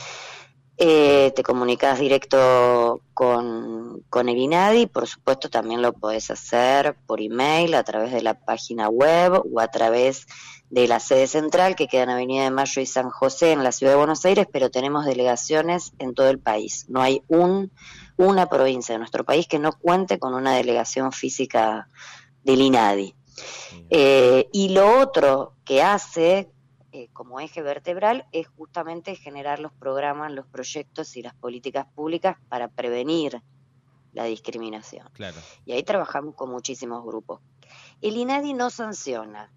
Eh, 0.77 1.33
te 1.37 1.45
comunicas 1.45 2.01
directo 2.01 3.01
con, 3.15 4.03
con 4.11 4.29
el 4.29 4.37
INADI, 4.39 4.87
por 4.87 5.07
supuesto 5.07 5.49
también 5.49 5.83
lo 5.83 5.93
podés 5.93 6.33
hacer 6.33 6.97
por 7.07 7.21
email, 7.21 7.75
a 7.75 7.85
través 7.85 8.11
de 8.13 8.23
la 8.23 8.35
página 8.35 8.89
web 8.89 9.41
o 9.53 9.61
a 9.61 9.69
través 9.69 10.27
de 10.71 10.89
la 10.89 10.99
sede 10.99 11.29
central 11.29 11.77
que 11.77 11.87
queda 11.87 12.03
en 12.03 12.11
Avenida 12.11 12.43
de 12.43 12.51
Mayo 12.51 12.83
y 12.83 12.87
San 12.87 13.11
José 13.11 13.53
en 13.53 13.63
la 13.63 13.71
ciudad 13.71 13.93
de 13.93 13.99
Buenos 13.99 14.25
Aires, 14.25 14.49
pero 14.51 14.71
tenemos 14.71 15.05
delegaciones 15.05 15.93
en 16.01 16.15
todo 16.15 16.29
el 16.29 16.41
país. 16.41 16.87
No 16.89 17.01
hay 17.01 17.23
un, 17.29 17.71
una 18.17 18.47
provincia 18.47 18.95
de 18.95 18.99
nuestro 18.99 19.23
país 19.23 19.47
que 19.47 19.61
no 19.61 19.71
cuente 19.73 20.19
con 20.19 20.35
una 20.35 20.55
delegación 20.55 21.13
física 21.13 21.89
del 22.43 22.61
INADI. 22.61 23.15
Eh, 23.91 24.49
y 24.53 24.71
lo 24.71 25.01
otro 25.01 25.55
que 25.65 25.83
hace 25.83 26.51
eh, 26.97 27.09
como 27.13 27.41
eje 27.41 27.61
vertebral 27.61 28.25
es 28.31 28.47
justamente 28.47 29.17
generar 29.17 29.59
los 29.59 29.73
programas, 29.73 30.31
los 30.31 30.47
proyectos 30.47 31.17
y 31.17 31.23
las 31.23 31.35
políticas 31.35 31.87
públicas 31.93 32.37
para 32.49 32.69
prevenir 32.69 33.43
la 34.13 34.23
discriminación. 34.27 35.09
Claro. 35.13 35.37
Y 35.67 35.73
ahí 35.73 35.83
trabajamos 35.83 36.37
con 36.37 36.51
muchísimos 36.51 37.05
grupos. 37.05 37.41
El 38.01 38.17
INADI 38.17 38.55
no 38.55 38.71
sanciona, 38.71 39.51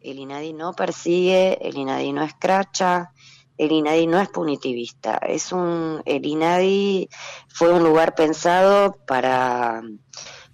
el 0.00 0.18
INADI 0.18 0.52
no 0.52 0.72
persigue, 0.72 1.64
el 1.64 1.78
INADI 1.78 2.12
no 2.12 2.24
escracha, 2.24 3.12
el 3.56 3.70
INADI 3.70 4.08
no 4.08 4.18
es 4.18 4.28
punitivista. 4.28 5.14
Es 5.18 5.52
un, 5.52 6.02
el 6.06 6.26
INADI 6.26 7.08
fue 7.46 7.72
un 7.72 7.84
lugar 7.84 8.16
pensado 8.16 8.96
para 9.06 9.80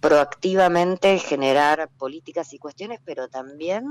proactivamente 0.00 1.18
generar 1.18 1.88
políticas 1.96 2.52
y 2.52 2.58
cuestiones, 2.58 3.00
pero 3.06 3.28
también 3.28 3.86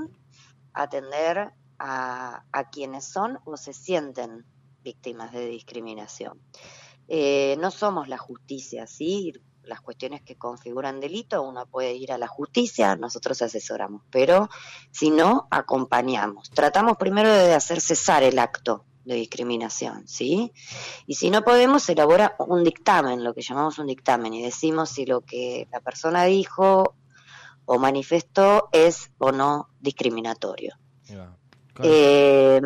atender 0.73 1.55
a, 1.79 2.43
a 2.51 2.69
quienes 2.69 3.05
son 3.05 3.39
o 3.45 3.57
se 3.57 3.73
sienten 3.73 4.45
víctimas 4.85 5.33
de 5.33 5.47
discriminación. 5.47 6.39
Eh, 7.07 7.57
no 7.59 7.71
somos 7.71 8.07
la 8.07 8.17
justicia, 8.17 8.87
¿sí? 8.87 9.33
Las 9.63 9.81
cuestiones 9.81 10.21
que 10.21 10.37
configuran 10.37 10.99
delito, 10.99 11.41
uno 11.41 11.65
puede 11.65 11.93
ir 11.93 12.11
a 12.11 12.17
la 12.17 12.27
justicia, 12.27 12.95
nosotros 12.95 13.41
asesoramos, 13.41 14.03
pero 14.11 14.49
si 14.91 15.09
no, 15.09 15.47
acompañamos. 15.51 16.49
Tratamos 16.51 16.97
primero 16.97 17.29
de 17.29 17.53
hacer 17.53 17.81
cesar 17.81 18.23
el 18.23 18.39
acto 18.39 18.85
de 19.05 19.15
discriminación, 19.15 20.07
¿sí? 20.07 20.51
Y 21.05 21.15
si 21.15 21.29
no 21.29 21.43
podemos, 21.43 21.83
se 21.83 21.93
elabora 21.93 22.35
un 22.39 22.63
dictamen, 22.63 23.23
lo 23.23 23.33
que 23.33 23.41
llamamos 23.41 23.77
un 23.77 23.87
dictamen, 23.87 24.33
y 24.33 24.43
decimos 24.43 24.89
si 24.89 25.05
lo 25.05 25.21
que 25.21 25.67
la 25.71 25.79
persona 25.79 26.25
dijo 26.25 26.95
o 27.65 27.79
manifestó 27.79 28.69
es 28.71 29.11
o 29.17 29.31
no 29.31 29.69
discriminatorio. 29.79 30.75
Eh, 31.83 32.61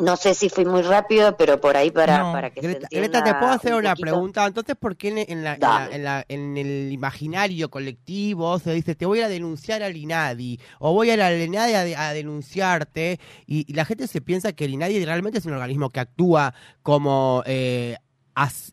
no 0.00 0.16
sé 0.16 0.34
si 0.34 0.48
fui 0.48 0.64
muy 0.64 0.82
rápido, 0.82 1.36
pero 1.36 1.60
por 1.60 1.76
ahí 1.76 1.90
para, 1.90 2.22
No, 2.22 2.32
para 2.32 2.50
que 2.50 2.60
Greta, 2.60 2.86
se 2.88 2.96
entienda 2.96 3.20
Greta, 3.20 3.24
¿te 3.24 3.38
puedo 3.40 3.52
hacer 3.52 3.72
un 3.72 3.80
una 3.80 3.90
poquito. 3.90 4.10
pregunta? 4.10 4.46
Entonces, 4.46 4.76
¿por 4.76 4.96
qué 4.96 5.08
en, 5.08 5.18
en 5.18 5.42
la- 5.44 5.54
en 5.54 5.60
la- 5.60 5.66
Dale. 5.68 5.94
en 5.96 6.04
la- 6.04 6.24
en 6.28 6.56
el 6.56 6.92
imaginario 6.92 7.68
colectivo 7.68 8.58
se 8.60 8.72
dice, 8.72 8.94
te 8.94 9.06
voy 9.06 9.20
a 9.22 9.28
denunciar 9.28 9.82
al 9.82 9.96
INADI, 9.96 10.60
o 10.78 10.92
voy 10.92 11.10
a 11.10 11.26
al 11.26 11.40
INADI 11.40 11.94
a 11.94 12.12
denunciarte, 12.12 13.18
y, 13.46 13.64
y 13.68 13.74
la 13.74 13.84
gente 13.84 14.06
se 14.06 14.20
piensa 14.20 14.52
que 14.52 14.66
el 14.66 14.74
INADI 14.74 15.04
realmente 15.04 15.38
es 15.38 15.46
un 15.46 15.54
organismo 15.54 15.90
que 15.90 16.00
actúa 16.00 16.54
como... 16.82 17.42
eh, 17.46 17.96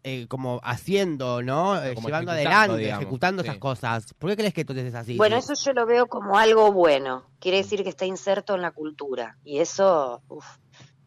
eh, 0.03 0.27
como 0.27 0.59
haciendo, 0.63 1.41
¿no? 1.41 1.81
Eh, 1.83 1.95
Como 1.95 2.07
llevando 2.07 2.31
adelante, 2.31 2.77
digamos. 2.77 3.01
ejecutando 3.01 3.41
Sí. 3.43 3.49
esas 3.49 3.59
cosas. 3.59 4.13
¿Por 4.13 4.29
qué 4.29 4.37
crees 4.37 4.53
que 4.53 4.61
entonces 4.61 4.85
es 4.85 4.95
así? 4.95 5.17
Bueno, 5.17 5.37
eso 5.37 5.53
yo 5.55 5.73
lo 5.73 5.85
veo 5.85 6.07
como 6.07 6.37
algo 6.37 6.71
bueno. 6.71 7.25
Quiere 7.39 7.57
decir 7.57 7.83
que 7.83 7.89
está 7.89 8.05
inserto 8.05 8.55
en 8.55 8.61
la 8.61 8.71
cultura. 8.71 9.37
Y 9.43 9.59
eso 9.59 10.21
uf, 10.27 10.45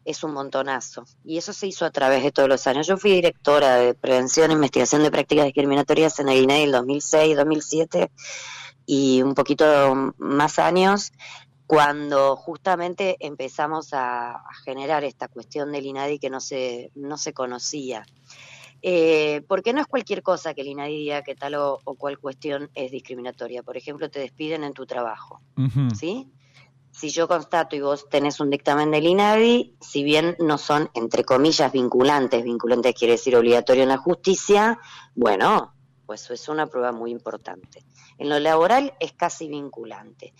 es 0.05 0.23
un 0.23 0.33
montonazo. 0.33 1.05
Y 1.23 1.37
eso 1.37 1.53
se 1.53 1.67
hizo 1.67 1.85
a 1.85 1.91
través 1.91 2.23
de 2.23 2.31
todos 2.31 2.49
los 2.49 2.65
años. 2.67 2.87
Yo 2.87 2.97
fui 2.97 3.11
directora 3.11 3.75
de 3.75 3.93
Prevención 3.93 4.51
e 4.51 4.55
Investigación 4.55 5.03
de 5.03 5.11
Prácticas 5.11 5.45
Discriminatorias 5.45 6.19
en 6.19 6.29
el 6.29 6.39
INAI 6.43 6.63
en 6.63 6.71
2006, 6.71 7.37
2007 7.37 8.11
y 8.85 9.21
un 9.21 9.35
poquito 9.35 10.13
más 10.17 10.57
años 10.59 11.11
cuando 11.67 12.35
justamente 12.35 13.15
empezamos 13.19 13.93
a, 13.93 14.31
a 14.31 14.53
generar 14.65 15.03
esta 15.03 15.27
cuestión 15.27 15.71
del 15.71 15.85
INADI 15.85 16.17
que 16.17 16.31
no 16.31 16.39
se, 16.41 16.91
no 16.95 17.15
se 17.19 17.31
conocía. 17.33 18.03
Eh, 18.81 19.43
porque 19.47 19.73
no 19.73 19.81
es 19.81 19.87
cualquier 19.87 20.23
cosa 20.23 20.53
que 20.53 20.61
el 20.61 20.67
INADI 20.67 20.97
diga 20.97 21.21
que 21.21 21.35
tal 21.35 21.55
o, 21.55 21.79
o 21.83 21.95
cual 21.95 22.17
cuestión 22.19 22.69
es 22.73 22.91
discriminatoria. 22.91 23.63
Por 23.63 23.77
ejemplo, 23.77 24.09
te 24.09 24.19
despiden 24.19 24.63
en 24.63 24.73
tu 24.73 24.85
trabajo. 24.85 25.41
¿sí? 25.97 26.31
Si 26.91 27.09
yo 27.09 27.27
constato 27.27 27.75
y 27.75 27.81
vos 27.81 28.09
tenés 28.09 28.39
un 28.39 28.49
dictamen 28.49 28.91
del 28.91 29.05
INADI, 29.05 29.75
si 29.79 30.03
bien 30.03 30.35
no 30.39 30.57
son, 30.57 30.89
entre 30.93 31.23
comillas, 31.23 31.71
vinculantes, 31.71 32.43
vinculantes 32.43 32.95
quiere 32.95 33.13
decir 33.13 33.35
obligatorio 33.35 33.83
en 33.83 33.89
la 33.89 33.97
justicia, 33.97 34.79
bueno, 35.13 35.73
pues 36.05 36.23
eso 36.23 36.33
es 36.33 36.49
una 36.49 36.67
prueba 36.67 36.91
muy 36.91 37.11
importante. 37.11 37.85
En 38.17 38.29
lo 38.29 38.39
laboral 38.39 38.95
es 38.99 39.13
casi 39.13 39.47
vinculante. 39.47 40.33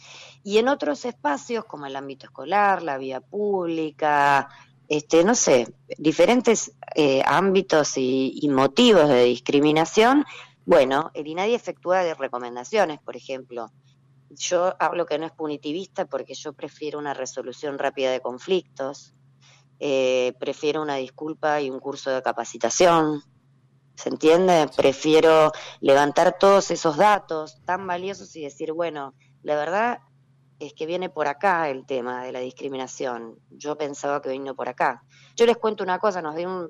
Y 0.44 0.58
en 0.58 0.68
otros 0.68 1.06
espacios, 1.06 1.66
como 1.66 1.86
el 1.86 1.96
ámbito 1.96 2.26
escolar, 2.26 2.82
la 2.82 2.98
vía 2.98 3.22
pública, 3.22 4.50
este, 4.90 5.24
no 5.24 5.36
sé, 5.36 5.74
diferentes 5.98 6.72
eh, 6.96 7.22
ámbitos 7.26 7.96
y, 7.98 8.40
y 8.42 8.50
motivos 8.50 9.08
de 9.08 9.24
discriminación, 9.26 10.26
bueno, 10.66 11.12
el 11.14 11.28
INADI 11.28 11.54
efectúa 11.54 12.04
de 12.04 12.16
recomendaciones, 12.16 13.00
por 13.00 13.16
ejemplo. 13.16 13.72
Yo 14.32 14.76
hablo 14.80 15.06
que 15.06 15.18
no 15.18 15.26
es 15.26 15.32
punitivista 15.32 16.06
porque 16.06 16.34
yo 16.34 16.54
prefiero 16.54 17.00
una 17.00 17.14
resolución 17.14 17.80
rápida 17.80 18.12
de 18.12 18.20
conflictos, 18.20 19.16
eh, 19.80 20.34
prefiero 20.40 20.82
una 20.82 20.96
disculpa 20.96 21.62
y 21.62 21.70
un 21.70 21.80
curso 21.80 22.10
de 22.10 22.22
capacitación, 22.22 23.24
¿se 23.96 24.10
entiende? 24.10 24.70
Prefiero 24.76 25.52
levantar 25.82 26.38
todos 26.38 26.70
esos 26.72 26.98
datos 26.98 27.62
tan 27.66 27.88
valiosos 27.88 28.36
y 28.36 28.42
decir, 28.42 28.74
bueno, 28.74 29.14
la 29.42 29.56
verdad 29.56 30.00
es 30.60 30.74
que 30.74 30.86
viene 30.86 31.10
por 31.10 31.28
acá 31.28 31.70
el 31.70 31.86
tema 31.86 32.24
de 32.24 32.32
la 32.32 32.40
discriminación. 32.40 33.40
Yo 33.50 33.78
pensaba 33.78 34.22
que 34.22 34.30
vino 34.30 34.56
por 34.56 34.70
acá. 34.70 35.04
Yo 35.36 35.46
les 35.46 35.58
cuento 35.58 35.84
una 35.84 36.00
cosa, 36.00 36.22
nos 36.22 36.36
dio 36.36 36.50
una 36.50 36.70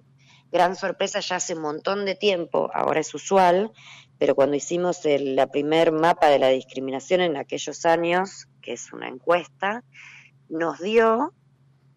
gran 0.52 0.76
sorpresa 0.76 1.20
ya 1.20 1.38
hace 1.38 1.56
un 1.56 1.62
montón 1.62 2.06
de 2.06 2.16
tiempo, 2.16 2.70
ahora 2.74 3.00
es 3.00 3.14
usual, 3.14 3.72
pero 4.18 4.36
cuando 4.36 4.56
hicimos 4.56 5.06
el 5.06 5.36
la 5.36 5.48
primer 5.48 5.92
mapa 5.92 6.28
de 6.28 6.40
la 6.40 6.50
discriminación 6.50 7.22
en 7.22 7.38
aquellos 7.38 7.86
años, 7.86 8.48
que 8.62 8.74
es 8.74 8.92
una 8.92 9.08
encuesta, 9.08 9.84
nos 10.50 10.80
dio 10.80 11.34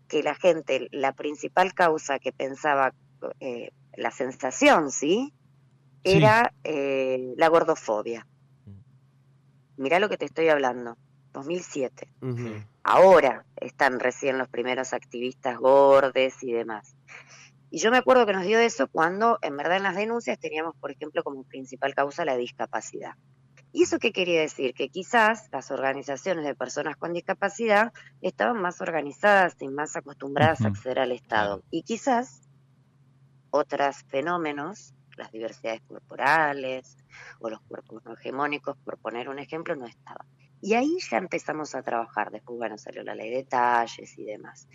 que 0.08 0.22
la 0.22 0.34
gente, 0.34 0.88
la 0.90 1.12
principal 1.12 1.72
causa 1.72 2.18
que 2.18 2.32
pensaba, 2.32 2.94
eh, 3.40 3.70
la 3.96 4.10
sensación, 4.10 4.90
¿sí? 4.90 5.32
Sí. 6.04 6.16
Era 6.16 6.52
eh, 6.64 7.32
la 7.36 7.48
gordofobia. 7.48 8.26
Mirá 9.76 9.98
lo 9.98 10.08
que 10.08 10.18
te 10.18 10.26
estoy 10.26 10.48
hablando, 10.48 10.98
2007. 11.32 12.08
Ahora 12.82 13.44
están 13.56 14.00
recién 14.00 14.38
los 14.38 14.48
primeros 14.48 14.92
activistas 14.92 15.58
gordes 15.58 16.42
y 16.42 16.52
demás. 16.52 16.96
Y 17.70 17.78
yo 17.78 17.90
me 17.90 17.96
acuerdo 17.96 18.26
que 18.26 18.34
nos 18.34 18.44
dio 18.44 18.58
eso 18.58 18.86
cuando 18.86 19.38
en 19.40 19.56
verdad 19.56 19.78
en 19.78 19.84
las 19.84 19.96
denuncias 19.96 20.38
teníamos, 20.38 20.76
por 20.76 20.90
ejemplo, 20.90 21.22
como 21.24 21.44
principal 21.44 21.94
causa 21.94 22.24
la 22.24 22.36
discapacidad. 22.36 23.14
¿Y 23.72 23.84
eso 23.84 23.98
qué 23.98 24.12
quería 24.12 24.42
decir? 24.42 24.74
Que 24.74 24.90
quizás 24.90 25.48
las 25.50 25.70
organizaciones 25.70 26.44
de 26.44 26.54
personas 26.54 26.96
con 26.96 27.14
discapacidad 27.14 27.94
estaban 28.20 28.60
más 28.60 28.82
organizadas 28.82 29.56
y 29.60 29.68
más 29.68 29.96
acostumbradas 29.96 30.60
a 30.60 30.68
acceder 30.68 30.98
al 30.98 31.12
Estado. 31.12 31.62
Y 31.70 31.82
quizás 31.82 32.42
otros 33.50 34.04
fenómenos, 34.08 34.92
las 35.16 35.32
diversidades 35.32 35.80
corporales 35.88 36.98
o 37.40 37.48
los 37.48 37.60
cuerpos 37.62 38.04
no 38.04 38.12
hegemónicos, 38.12 38.76
por 38.84 38.98
poner 38.98 39.30
un 39.30 39.38
ejemplo, 39.38 39.74
no 39.74 39.86
estaban. 39.86 40.26
Y 40.62 40.74
ahí 40.74 40.96
ya 41.10 41.18
empezamos 41.18 41.74
a 41.74 41.82
trabajar. 41.82 42.30
Después, 42.30 42.56
bueno, 42.56 42.78
salió 42.78 43.02
la 43.02 43.16
ley 43.16 43.30
de 43.30 43.42
talles 43.42 44.16
y 44.16 44.24
demás. 44.24 44.68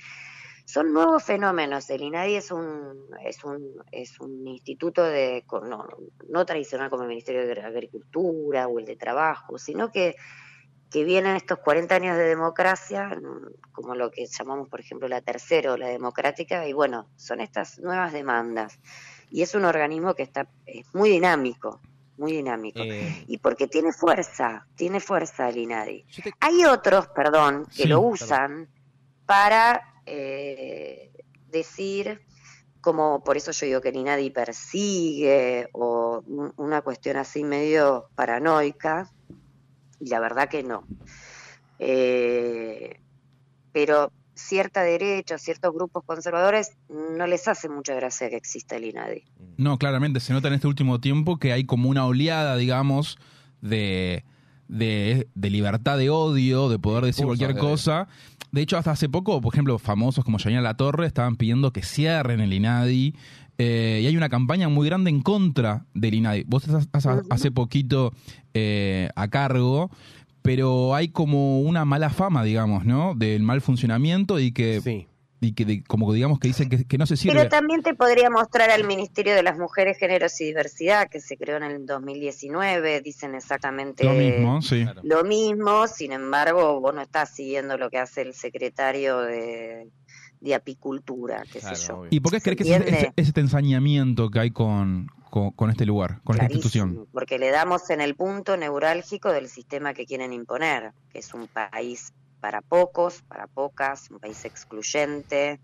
Son 0.65 0.91
nuevos 0.91 1.23
fenómenos. 1.23 1.89
El 1.89 2.02
INADI 2.02 2.36
es 2.36 2.52
un, 2.52 3.06
es 3.23 3.41
un, 3.45 3.82
es 3.89 4.19
un 4.19 4.45
instituto 4.45 5.02
de, 5.02 5.45
no, 5.50 5.88
no 6.28 6.45
tradicional 6.45 6.89
como 6.89 7.04
el 7.04 7.10
Ministerio 7.10 7.47
de 7.47 7.62
Agricultura 7.62 8.67
o 8.67 8.80
el 8.80 8.86
de 8.86 8.97
Trabajo, 8.97 9.58
sino 9.58 9.89
que, 9.89 10.17
que 10.91 11.06
vienen 11.06 11.38
estos 11.38 11.60
40 11.60 11.95
años 11.95 12.17
de 12.17 12.26
democracia, 12.26 13.17
como 13.71 13.95
lo 13.95 14.12
que 14.12 14.26
llamamos, 14.26 14.67
por 14.67 14.82
ejemplo, 14.82 15.08
la 15.08 15.21
tercera 15.21 15.71
o 15.71 15.78
la 15.78 15.88
democrática, 15.88 16.67
y 16.67 16.73
bueno, 16.73 17.08
son 17.15 17.39
estas 17.39 17.80
nuevas 17.80 18.12
demandas. 18.12 18.78
Y 19.32 19.43
es 19.43 19.56
un 19.56 19.63
organismo 19.63 20.15
que 20.15 20.23
está 20.23 20.50
es 20.65 20.93
muy 20.93 21.10
dinámico, 21.10 21.80
muy 22.17 22.34
dinámico. 22.34 22.82
Eh, 22.84 23.23
Y 23.27 23.38
porque 23.38 23.67
tiene 23.67 23.91
fuerza, 23.93 24.65
tiene 24.75 24.99
fuerza 24.99 25.49
el 25.49 25.58
INADI. 25.58 26.06
Hay 26.39 26.65
otros, 26.65 27.08
perdón, 27.10 27.65
que 27.65 27.84
Sí, 27.84 27.88
lo 27.88 27.97
perdón. 28.01 28.12
usan 28.13 28.69
para 29.25 29.84
eh, 30.06 31.12
decir, 31.47 32.21
como 32.82 33.21
por 33.23 33.36
eso 33.38 33.51
yo 33.51 33.65
digo 33.67 33.82
que 33.82 33.89
el 33.89 33.97
INADI 33.97 34.30
persigue, 34.32 35.69
o 35.73 36.23
un- 36.25 36.53
una 36.58 36.82
cuestión 36.82 37.17
así 37.17 37.43
medio 37.43 38.08
paranoica, 38.15 39.12
y 39.99 40.08
la 40.10 40.19
verdad 40.19 40.47
que 40.49 40.63
no. 40.63 40.84
Eh, 41.80 42.99
pero 43.71 44.12
cierta 44.38 44.84
derecha, 44.84 45.38
ciertos 45.38 45.73
grupos 45.73 46.04
conservadores, 46.06 46.71
no 46.89 47.28
les 47.28 47.47
hace 47.47 47.67
mucha 47.69 47.93
gracia 47.95 48.30
que 48.30 48.38
exista 48.38 48.76
el 48.78 48.86
INADI. 48.86 49.23
No, 49.58 49.78
claramente 49.78 50.19
se 50.19 50.34
nota 50.34 50.47
en 50.47 50.54
este 50.56 50.67
último 50.67 51.00
tiempo 51.02 51.38
que 51.38 51.52
hay 51.54 51.65
como 51.65 51.89
una 51.89 52.06
oleada, 52.06 52.56
digamos, 52.56 53.17
de, 53.62 54.23
de, 54.67 55.28
de 55.36 55.50
libertad 55.50 55.97
de 55.97 56.10
odio, 56.10 56.69
de 56.69 56.80
poder 56.80 57.04
decir 57.06 57.26
cualquier 57.26 57.54
de- 57.56 57.60
cosa. 57.60 58.08
De 58.52 58.62
hecho, 58.62 58.78
hasta 58.78 58.91
hace 58.91 59.10
poco, 59.10 59.41
por 59.41 59.54
ejemplo, 59.54 59.78
famosos 59.78 60.23
como 60.23 60.39
Janina 60.39 60.62
La 60.62 60.76
Torre 60.76 61.06
estaban 61.06 61.36
pidiendo 61.36 61.73
que 61.73 61.82
cierren 61.84 62.39
el 62.39 62.54
INADI. 62.54 63.13
eh, 63.60 64.02
y 64.04 64.06
hay 64.08 64.15
una 64.15 64.30
campaña 64.30 64.69
muy 64.69 64.88
grande 64.88 65.10
en 65.10 65.21
contra 65.21 65.86
del 65.95 66.13
INADI. 66.13 66.43
Vos 66.47 66.63
estás 66.67 66.88
hace, 66.93 67.10
hace 67.32 67.50
poquito 67.52 68.13
eh, 68.54 69.10
a 69.15 69.28
cargo, 69.30 69.89
pero 70.48 70.96
hay 70.96 71.10
como 71.10 71.62
una 71.62 71.86
mala 71.86 72.10
fama, 72.10 72.44
digamos, 72.44 72.86
¿no? 72.86 73.14
Del 73.16 73.44
mal 73.44 73.62
funcionamiento 73.62 74.40
y 74.40 74.52
que 74.52 74.82
y 75.40 75.54
que 75.54 75.66
de- 75.66 75.84
como 75.84 76.12
digamos 76.14 76.40
que 76.40 76.48
dicen 76.48 76.68
que, 76.68 76.84
que 76.86 76.98
no 76.98 77.06
se 77.06 77.16
sirve. 77.16 77.36
Pero 77.38 77.48
también 77.50 77.84
te 77.84 77.94
podría 77.94 78.28
mostrar 78.32 78.72
al 78.72 78.88
Ministerio 78.88 79.36
de 79.36 79.44
las 79.44 79.56
Mujeres, 79.60 80.00
Géneros 80.00 80.42
y 80.42 80.46
Diversidad, 80.46 81.10
que 81.12 81.20
se 81.20 81.38
creó 81.38 81.58
en 81.58 81.64
el 81.64 81.86
2019, 81.86 83.02
dicen 83.02 83.36
exactamente 83.36 84.04
Lo 84.04 84.14
mismo, 84.14 84.62
sí. 84.64 84.84
lo 85.04 85.24
mismo, 85.24 85.86
sin 85.88 86.12
embargo, 86.12 86.80
vos 86.82 86.95
no 86.95 87.02
estás 87.02 87.36
siguiendo 87.36 87.78
lo 87.78 87.91
que 87.91 88.00
hace 88.00 88.22
el 88.24 88.34
secretario 88.34 89.20
de, 89.20 89.89
de 90.39 90.56
Apicultura, 90.56 91.43
qué 91.52 91.62
sé 91.62 91.76
yo. 91.88 92.06
¿Y 92.10 92.20
por 92.20 92.32
qué 92.32 92.39
¿Se 92.39 92.56
crees 92.56 92.58
que 92.58 92.76
es, 92.93 92.93
es- 93.04 93.10
es 93.16 93.28
este 93.28 93.41
ensañamiento 93.41 94.32
que 94.32 94.39
hay 94.39 94.50
con, 94.50 95.08
con, 95.30 95.69
este 95.69 95.86
lugar, 95.86 96.21
con 96.23 96.36
esta 96.36 96.45
institución? 96.45 96.89
Clarísimo, 96.89 97.11
Porque 97.11 97.39
le 97.39 97.51
damos 97.51 97.89
en 97.89 98.01
el 98.01 98.15
punto 98.15 98.57
neurálgico 98.57 99.32
del 99.32 99.49
sistema 99.49 99.93
que 99.93 100.05
quieren 100.05 100.34
imponer, 100.34 100.93
que 101.11 101.19
es 101.19 101.34
un 101.34 101.47
país 101.47 102.13
para 102.39 102.61
pocos, 102.61 103.21
para 103.23 103.47
pocas, 103.47 104.09
un 104.11 104.19
país 104.19 104.45
excluyente, 104.45 105.59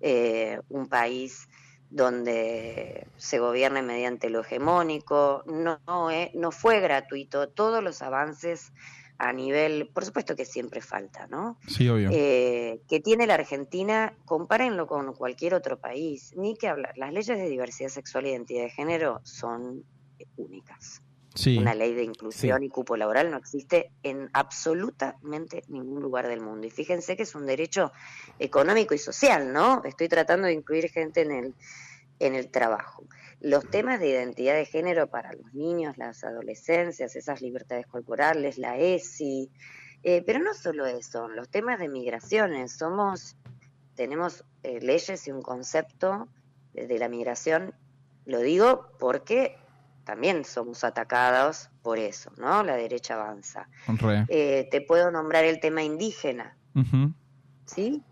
eh, 0.00 0.60
un 0.68 0.88
país 0.88 1.48
donde 1.90 3.06
se 3.16 3.38
gobierne 3.38 3.82
mediante 3.82 4.30
lo 4.30 4.40
hegemónico. 4.40 5.44
No, 5.46 5.80
no, 5.86 6.10
eh, 6.10 6.30
no 6.34 6.50
fue 6.50 6.80
gratuito. 6.80 7.48
Todos 7.48 7.82
los 7.82 8.02
avances 8.02 8.72
a 9.18 9.32
nivel, 9.32 9.88
por 9.92 10.04
supuesto 10.04 10.34
que 10.34 10.44
siempre 10.44 10.80
falta, 10.80 11.26
¿no? 11.28 11.58
Sí, 11.66 11.88
obvio. 11.88 12.10
eh, 12.12 12.80
que 12.88 13.00
tiene 13.00 13.26
la 13.26 13.34
Argentina, 13.34 14.16
compárenlo 14.24 14.86
con 14.86 15.14
cualquier 15.14 15.54
otro 15.54 15.78
país, 15.78 16.32
ni 16.36 16.56
que 16.56 16.68
hablar. 16.68 16.96
Las 16.96 17.12
leyes 17.12 17.38
de 17.38 17.48
diversidad 17.48 17.90
sexual 17.90 18.26
e 18.26 18.30
identidad 18.30 18.64
de 18.64 18.70
género 18.70 19.20
son 19.22 19.84
únicas. 20.36 21.02
Sí. 21.34 21.58
Una 21.58 21.74
ley 21.74 21.94
de 21.94 22.04
inclusión 22.04 22.62
y 22.62 22.68
cupo 22.68 22.96
laboral 22.96 23.30
no 23.30 23.36
existe 23.36 23.90
en 24.04 24.30
absolutamente 24.32 25.64
ningún 25.66 26.00
lugar 26.00 26.28
del 26.28 26.40
mundo. 26.40 26.66
Y 26.66 26.70
fíjense 26.70 27.16
que 27.16 27.24
es 27.24 27.34
un 27.34 27.44
derecho 27.46 27.92
económico 28.38 28.94
y 28.94 28.98
social, 28.98 29.52
¿no? 29.52 29.82
Estoy 29.84 30.08
tratando 30.08 30.46
de 30.46 30.52
incluir 30.52 30.88
gente 30.90 31.22
en 31.22 31.32
el, 31.32 31.54
en 32.20 32.34
el 32.36 32.50
trabajo. 32.50 33.04
Los 33.44 33.68
temas 33.68 34.00
de 34.00 34.08
identidad 34.08 34.54
de 34.54 34.64
género 34.64 35.08
para 35.08 35.34
los 35.34 35.52
niños, 35.52 35.98
las 35.98 36.24
adolescencias, 36.24 37.14
esas 37.14 37.42
libertades 37.42 37.86
corporales, 37.86 38.56
la 38.56 38.78
ESI, 38.78 39.50
eh, 40.02 40.22
pero 40.24 40.38
no 40.38 40.54
solo 40.54 40.86
eso, 40.86 41.28
los 41.28 41.50
temas 41.50 41.78
de 41.78 41.90
migraciones, 41.90 42.72
somos, 42.72 43.36
tenemos 43.96 44.46
eh, 44.62 44.80
leyes 44.80 45.28
y 45.28 45.30
un 45.30 45.42
concepto 45.42 46.26
de, 46.72 46.98
la 46.98 47.10
migración, 47.10 47.74
lo 48.24 48.40
digo 48.40 48.88
porque 48.98 49.58
también 50.04 50.46
somos 50.46 50.82
atacados 50.82 51.68
por 51.82 51.98
eso, 51.98 52.32
¿no? 52.38 52.62
La 52.62 52.76
derecha 52.76 53.12
avanza. 53.12 53.68
Eh, 54.28 54.68
te 54.70 54.80
puedo 54.80 55.10
nombrar 55.10 55.44
el 55.44 55.60
tema 55.60 55.82
indígena. 55.82 56.56
¿sí? 57.66 58.02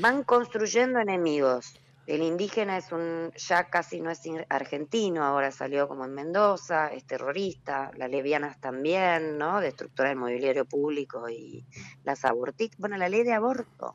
Van 0.00 0.22
construyendo 0.22 1.00
enemigos. 1.00 1.81
El 2.06 2.22
indígena 2.22 2.76
es 2.78 2.90
un, 2.92 3.30
ya 3.36 3.64
casi 3.70 4.00
no 4.00 4.10
es 4.10 4.24
in- 4.26 4.44
argentino, 4.48 5.24
ahora 5.24 5.50
salió 5.52 5.88
como 5.88 6.04
en 6.04 6.14
Mendoza, 6.14 6.88
es 6.88 7.06
terrorista, 7.06 7.90
las 7.96 8.10
levianas 8.10 8.58
también, 8.60 9.38
¿no? 9.38 9.60
Destructora 9.60 10.08
del 10.10 10.18
mobiliario 10.18 10.64
público 10.66 11.28
y 11.28 11.64
las 12.02 12.24
abortistas. 12.24 12.76
Bueno, 12.78 12.96
la 12.96 13.08
ley 13.08 13.22
de 13.24 13.32
aborto. 13.34 13.94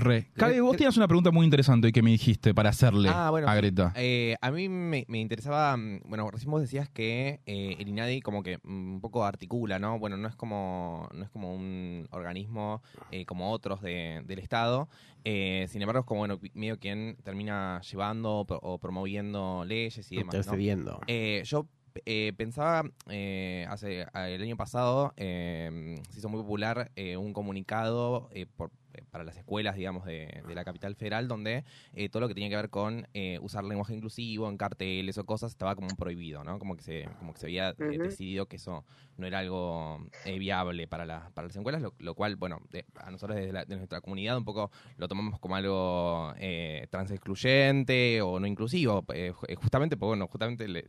Re. 0.00 0.28
Cabe, 0.34 0.60
vos 0.60 0.76
tenías 0.76 0.96
una 0.96 1.06
pregunta 1.06 1.30
muy 1.30 1.44
interesante 1.44 1.86
hoy 1.86 1.92
que 1.92 2.02
me 2.02 2.10
dijiste 2.10 2.54
para 2.54 2.70
hacerle 2.70 3.08
Ah, 3.12 3.28
bueno, 3.30 3.48
a 3.48 3.52
sí. 3.52 3.56
Greta. 3.58 3.92
Eh, 3.96 4.36
a 4.40 4.50
mí 4.50 4.68
me, 4.68 5.04
me 5.08 5.18
interesaba, 5.20 5.76
mm, 5.76 6.00
bueno, 6.06 6.30
recién 6.30 6.50
vos 6.50 6.60
decías 6.60 6.88
que 6.88 7.40
eh, 7.46 7.76
el 7.78 7.88
INADI 7.88 8.20
como 8.20 8.42
que 8.42 8.58
mm, 8.62 8.94
un 8.94 9.00
poco 9.00 9.24
articula, 9.24 9.78
¿no? 9.78 9.98
Bueno, 9.98 10.16
no 10.16 10.28
es 10.28 10.36
como, 10.36 11.08
no 11.14 11.22
es 11.24 11.30
como 11.30 11.54
un 11.54 12.06
organismo 12.10 12.82
eh, 13.10 13.24
como 13.26 13.50
otros 13.52 13.82
de- 13.82 14.22
del 14.24 14.38
Estado, 14.38 14.88
eh, 15.24 15.66
sin 15.70 15.82
embargo 15.82 16.00
es 16.00 16.06
como, 16.06 16.20
bueno, 16.20 16.38
medio 16.54 16.78
quien 16.78 17.16
termina 17.22 17.80
llevando 17.82 18.38
o, 18.38 18.44
pro- 18.46 18.60
o 18.62 18.78
promoviendo 18.78 19.64
leyes 19.66 20.10
y 20.10 20.16
demás, 20.16 20.34
¿no? 20.34 20.40
Intercediendo. 20.40 21.00
Eh, 21.06 21.42
yo 21.44 21.66
eh, 22.06 22.32
pensaba, 22.36 22.88
eh, 23.08 23.66
hace 23.68 24.06
el 24.14 24.42
año 24.42 24.56
pasado 24.56 25.12
eh, 25.16 25.96
se 26.10 26.20
hizo 26.20 26.28
muy 26.28 26.40
popular 26.40 26.90
eh, 26.94 27.16
un 27.16 27.32
comunicado 27.32 28.28
eh, 28.32 28.46
por- 28.46 28.70
eh, 28.70 28.72
para 29.10 29.24
las 29.24 29.36
escuelas, 29.36 29.76
digamos, 29.76 30.04
de, 30.04 30.42
de 30.46 30.54
la 30.54 30.64
capital 30.64 30.94
federal, 30.94 31.28
donde 31.28 31.64
eh, 31.94 32.08
todo 32.08 32.20
lo 32.20 32.28
que 32.28 32.34
tenía 32.34 32.48
que 32.48 32.56
ver 32.56 32.70
con 32.70 33.06
eh, 33.14 33.38
usar 33.40 33.64
lenguaje 33.64 33.94
inclusivo 33.94 34.48
en 34.48 34.56
carteles 34.56 35.18
o 35.18 35.24
cosas 35.24 35.52
estaba 35.52 35.74
como 35.74 35.88
prohibido, 35.96 36.44
¿no? 36.44 36.58
Como 36.58 36.76
que 36.76 36.82
se, 36.82 37.08
como 37.18 37.32
que 37.32 37.40
se 37.40 37.46
había 37.46 37.70
eh, 37.70 37.98
decidido 37.98 38.46
que 38.46 38.56
eso 38.56 38.84
no 39.20 39.26
era 39.26 39.38
algo 39.38 40.04
eh, 40.24 40.38
viable 40.38 40.88
para, 40.88 41.06
la- 41.06 41.30
para 41.34 41.46
las 41.46 41.56
escuelas, 41.56 41.80
lo, 41.82 41.94
lo 41.98 42.14
cual, 42.14 42.36
bueno, 42.36 42.60
de- 42.70 42.84
a 42.96 43.10
nosotros 43.10 43.36
desde 43.36 43.52
la- 43.52 43.64
de 43.64 43.76
nuestra 43.76 44.00
comunidad 44.00 44.36
un 44.36 44.44
poco 44.44 44.70
lo 44.96 45.06
tomamos 45.06 45.38
como 45.38 45.54
algo 45.56 46.32
eh, 46.38 46.86
transexcluyente 46.90 48.20
o 48.22 48.40
no 48.40 48.46
inclusivo, 48.46 49.04
eh, 49.14 49.32
eh, 49.48 49.54
justamente, 49.54 49.96
pues 49.96 50.08
bueno, 50.08 50.26
justamente 50.26 50.66
le- 50.66 50.84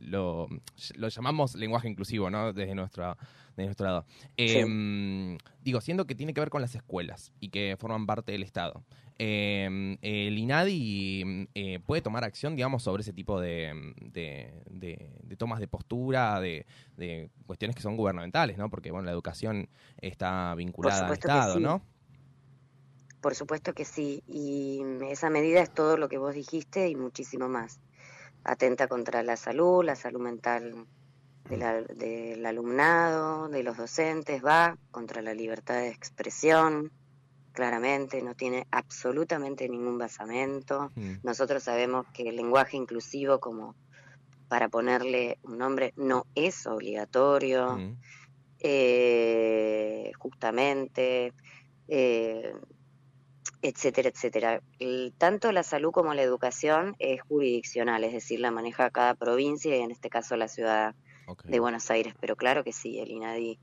lo, 0.00 0.48
lo 0.96 1.08
llamamos 1.08 1.54
lenguaje 1.54 1.88
inclusivo, 1.88 2.30
¿no? 2.30 2.52
Desde 2.52 2.74
nuestra, 2.74 3.16
de 3.56 3.64
nuestro 3.64 3.86
lado. 3.86 4.06
Eh, 4.36 5.38
Digo, 5.62 5.80
siendo 5.80 6.06
que 6.06 6.14
tiene 6.14 6.34
que 6.34 6.40
ver 6.40 6.50
con 6.50 6.60
las 6.60 6.74
escuelas 6.74 7.32
y 7.40 7.48
que 7.48 7.76
forman 7.78 8.06
parte 8.06 8.32
del 8.32 8.42
Estado. 8.42 8.84
Eh, 9.18 9.96
el 10.02 10.38
INADI 10.38 11.48
eh, 11.54 11.78
puede 11.86 12.02
tomar 12.02 12.24
acción, 12.24 12.56
digamos, 12.56 12.82
sobre 12.82 13.02
ese 13.02 13.12
tipo 13.12 13.40
de, 13.40 13.94
de- 14.12 14.52
de- 14.70 15.10
de 15.22 15.36
tomas 15.36 15.60
de 15.60 15.68
postura, 15.68 16.40
de, 16.40 16.66
cuestiones 17.46 17.76
que 17.76 17.82
son 17.82 17.96
gubernamentales, 17.96 18.58
¿no? 18.58 18.70
Porque, 18.70 18.90
bueno, 18.90 19.06
la 19.06 19.12
educación 19.12 19.68
está 20.00 20.54
vinculada 20.56 21.06
al 21.06 21.12
Estado, 21.14 21.54
sí. 21.56 21.60
¿no? 21.60 21.82
Por 23.20 23.34
supuesto 23.34 23.72
que 23.72 23.84
sí, 23.84 24.22
y 24.26 24.82
esa 25.08 25.30
medida 25.30 25.62
es 25.62 25.72
todo 25.72 25.96
lo 25.96 26.08
que 26.08 26.18
vos 26.18 26.34
dijiste 26.34 26.88
y 26.88 26.96
muchísimo 26.96 27.48
más. 27.48 27.80
Atenta 28.44 28.86
contra 28.88 29.22
la 29.22 29.36
salud, 29.36 29.82
la 29.84 29.96
salud 29.96 30.20
mental 30.20 30.86
de 31.48 31.56
la- 31.56 31.80
del 31.82 32.44
alumnado, 32.44 33.48
de 33.48 33.62
los 33.62 33.76
docentes, 33.76 34.44
va 34.44 34.76
contra 34.90 35.22
la 35.22 35.32
libertad 35.34 35.76
de 35.76 35.88
expresión, 35.88 36.90
claramente, 37.54 38.22
no 38.22 38.34
tiene 38.36 38.66
absolutamente 38.72 39.68
ningún 39.70 39.98
basamento. 39.98 40.92
Mm. 40.96 41.24
Nosotros 41.24 41.64
sabemos 41.64 42.06
que 42.14 42.24
el 42.30 42.36
lenguaje 42.36 42.76
inclusivo, 42.78 43.40
como 43.40 43.76
para 44.48 44.68
ponerle 44.70 45.38
un 45.42 45.58
nombre, 45.58 45.92
no 45.96 46.24
es 46.34 46.66
obligatorio 46.66 47.78
Mm. 47.78 47.98
eh, 48.60 50.12
justamente, 50.18 51.32
eh, 51.88 52.54
etcétera, 53.62 54.08
etcétera. 54.10 54.60
El- 54.78 55.14
tanto 55.18 55.50
la 55.52 55.62
salud 55.62 55.90
como 55.92 56.14
la 56.14 56.22
educación 56.22 56.94
es 56.98 57.20
jurisdiccional, 57.22 58.04
es 58.04 58.12
decir, 58.12 58.40
la 58.40 58.50
maneja 58.50 58.90
cada 58.90 59.14
provincia 59.14 59.76
y 59.76 59.80
en 59.80 59.90
este 59.90 60.10
caso 60.10 60.36
la 60.36 60.48
ciudad 60.48 60.94
de 61.46 61.60
Buenos 61.60 61.90
Aires. 61.90 62.14
Pero 62.20 62.36
claro 62.36 62.64
que 62.64 62.72
sí, 62.72 62.98
el 63.00 63.10
INADI 63.10 63.58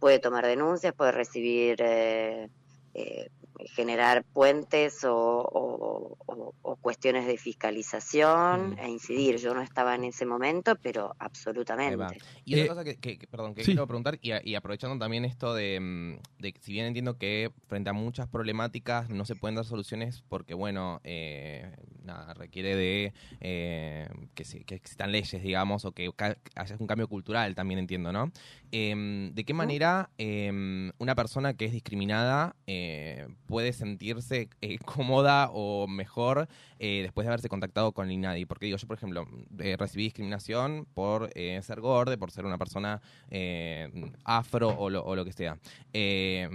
puede 0.00 0.18
tomar 0.20 0.46
denuncias, 0.46 0.94
puede 0.96 1.12
recibir, 1.12 1.76
eh, 1.80 2.48
eh, 2.94 3.28
generar 3.74 4.24
puentes 4.24 5.04
o, 5.04 5.14
o- 5.14 6.16
o- 6.26 6.54
o 6.62 6.76
cuestiones 6.76 7.26
de 7.26 7.36
fiscalización 7.36 8.70
Mm. 8.70 8.78
e 8.78 8.88
incidir. 8.90 9.36
Yo 9.38 9.54
no 9.54 9.62
estaba 9.62 9.94
en 9.94 10.04
ese 10.04 10.26
momento, 10.26 10.76
pero 10.82 11.14
absolutamente. 11.18 12.18
Y 12.44 12.54
otra 12.54 12.68
cosa 12.68 12.84
que, 12.84 12.96
que- 12.96 13.18
que- 13.18 13.26
perdón, 13.26 13.54
que 13.54 13.62
sí. 13.64 13.72
quiero 13.72 13.86
preguntar, 13.86 14.18
y, 14.22 14.54
aprovechando 14.54 14.98
también 14.98 15.24
esto 15.24 15.54
de, 15.54 15.78
mm, 15.80 16.18
de 16.40 16.52
que 16.52 16.60
si 16.60 16.72
bien 16.72 16.86
entiendo 16.86 17.18
que 17.18 17.50
frente 17.66 17.90
a 17.90 17.92
muchas 17.92 18.28
problemáticas 18.28 19.08
no 19.10 19.24
se 19.24 19.34
pueden 19.36 19.56
dar 19.56 19.64
soluciones 19.64 20.22
porque, 20.28 20.54
bueno, 20.54 21.00
eh, 21.04 21.74
nada, 22.02 22.34
requiere 22.34 22.74
de 22.76 23.12
eh, 23.40 24.08
que, 24.34 24.44
se- 24.44 24.64
que 24.64 24.74
existan 24.74 25.12
leyes, 25.12 25.42
digamos, 25.42 25.84
o 25.84 25.92
que 25.92 26.10
haya 26.54 26.76
un 26.78 26.86
cambio 26.86 27.08
cultural, 27.08 27.54
también 27.54 27.78
entiendo, 27.80 28.12
¿no? 28.12 28.30
Em, 28.72 29.32
¿De 29.34 29.44
qué 29.44 29.54
manera 29.54 30.10
em, 30.18 30.92
una 30.98 31.14
persona 31.14 31.54
que 31.54 31.66
es 31.66 31.72
discriminada 31.72 32.56
eh, 32.66 33.26
puede 33.48 33.72
sentirse 33.72 34.50
eh, 34.60 34.78
cómoda 34.84 35.48
o 35.52 35.88
mejor 35.88 36.48
eh, 36.78 37.00
después 37.02 37.24
de 37.24 37.30
haberse 37.30 37.48
contactado 37.48 37.92
con 37.92 38.06
el 38.06 38.12
INADI? 38.12 38.44
Porque 38.44 38.66
digo, 38.66 38.78
yo, 38.78 38.86
por 38.86 38.96
ejemplo, 38.96 39.26
eh, 39.58 39.76
recibí 39.76 40.04
discriminación 40.04 40.86
por 40.94 41.30
eh, 41.34 41.60
ser 41.62 41.80
gordo, 41.80 42.16
por 42.18 42.30
ser 42.30 42.44
una 42.44 42.58
persona 42.58 43.00
eh, 43.30 43.90
afro 44.22 44.68
o 44.68 44.90
lo, 44.90 45.02
o 45.02 45.16
lo 45.16 45.24
que 45.24 45.32
sea. 45.32 45.58
Eh, 45.92 46.48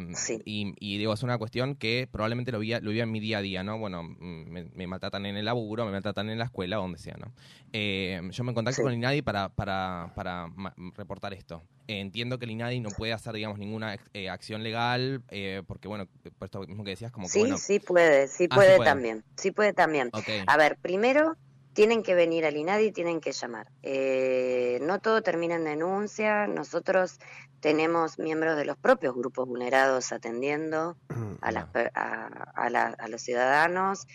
y, 0.45 0.73
y 0.79 0.97
digo, 0.97 1.11
es 1.11 1.23
una 1.23 1.37
cuestión 1.37 1.75
que 1.75 2.07
probablemente 2.09 2.51
lo 2.51 2.59
vía, 2.59 2.79
lo 2.79 2.91
vía 2.91 3.03
en 3.03 3.11
mi 3.11 3.19
día 3.19 3.39
a 3.39 3.41
día, 3.41 3.63
¿no? 3.63 3.79
Bueno, 3.79 4.03
mm, 4.03 4.45
me, 4.47 4.65
me 4.65 4.87
maltratan 4.87 5.25
en 5.25 5.35
el 5.35 5.45
laburo, 5.45 5.85
me 5.85 5.91
maltratan 5.91 6.29
en 6.29 6.37
la 6.37 6.45
escuela, 6.45 6.77
donde 6.77 6.99
sea, 6.99 7.17
¿no? 7.17 7.33
Yo 7.73 8.43
me 8.43 8.53
contacto 8.53 8.83
con 8.83 8.91
el 8.91 8.99
INADI 8.99 9.23
para, 9.23 9.49
para, 9.49 10.11
para 10.15 10.47
reportar 10.95 11.33
esto. 11.33 11.63
Entiendo 11.87 12.37
que 12.37 12.45
el 12.45 12.51
INADI 12.51 12.79
no 12.79 12.89
puede 12.91 13.13
hacer, 13.13 13.33
digamos, 13.33 13.57
ninguna 13.57 13.97
acción 14.29 14.61
legal, 14.61 15.23
porque, 15.65 15.87
bueno, 15.87 16.07
por 16.37 16.45
esto 16.45 16.61
mismo 16.67 16.82
que 16.83 16.91
decías, 16.91 17.11
como 17.11 17.27
que, 17.27 17.33
Sí, 17.33 17.39
bueno... 17.39 17.57
sí 17.57 17.79
puede, 17.79 18.27
sí 18.27 18.47
Ah, 18.49 18.55
puede 18.55 18.75
puede. 18.77 18.89
también, 18.89 19.23
sí 19.37 19.51
puede 19.51 19.73
también. 19.73 20.09
A 20.47 20.57
ver, 20.57 20.77
primero, 20.81 21.35
tienen 21.73 22.03
que 22.03 22.13
venir 22.13 22.45
al 22.45 22.55
INADI 22.57 22.85
y 22.87 22.91
tienen 22.91 23.19
que 23.19 23.31
llamar. 23.31 23.67
Eh, 23.81 24.77
no 24.81 24.99
todo 24.99 25.21
termina 25.21 25.55
en 25.55 25.63
denuncia, 25.63 26.47
nosotros 26.47 27.17
tenemos 27.59 28.19
miembros 28.19 28.57
de 28.57 28.65
los 28.65 28.77
propios 28.77 29.15
grupos 29.15 29.47
vulnerados 29.47 30.11
atendiendo 30.11 30.97
a, 31.41 31.51
las 31.51 31.67
per- 31.69 31.91
a, 31.95 32.27
a 32.55 32.69
la- 32.69 32.95
a 32.97 33.07
los 33.07 33.21
ciudadanos, 33.21 34.05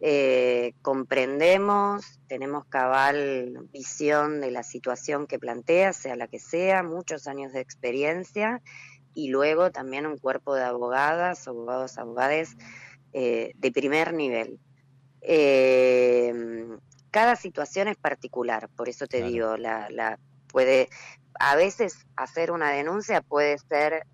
eh, 0.00 0.72
comprendemos, 0.82 2.20
tenemos 2.26 2.64
cabal 2.66 3.68
visión 3.72 4.40
de 4.40 4.50
la 4.50 4.62
situación 4.62 5.26
que 5.26 5.38
plantea, 5.38 5.92
sea 5.92 6.16
la 6.16 6.26
que 6.28 6.38
sea, 6.40 6.82
muchos 6.82 7.26
años 7.26 7.52
de 7.52 7.60
experiencia 7.60 8.60
y 9.14 9.28
luego 9.28 9.70
también 9.70 10.06
un 10.06 10.18
cuerpo 10.18 10.54
de 10.54 10.64
abogadas, 10.64 11.46
abogados, 11.48 11.96
abogadas 11.98 12.56
eh, 13.12 13.52
de 13.56 13.72
primer 13.72 14.12
nivel. 14.12 14.58
Eh, 15.20 16.32
cada 17.10 17.36
situación 17.36 17.88
es 17.88 17.96
particular, 17.96 18.68
por 18.76 18.88
eso 18.88 19.06
te 19.06 19.22
digo, 19.22 19.56
la, 19.56 19.88
la 19.90 20.18
puede, 20.48 20.88
a 21.38 21.56
veces 21.56 22.06
hacer 22.16 22.50
una 22.50 22.70
denuncia 22.70 23.20
puede 23.22 23.56
ser 23.58 24.04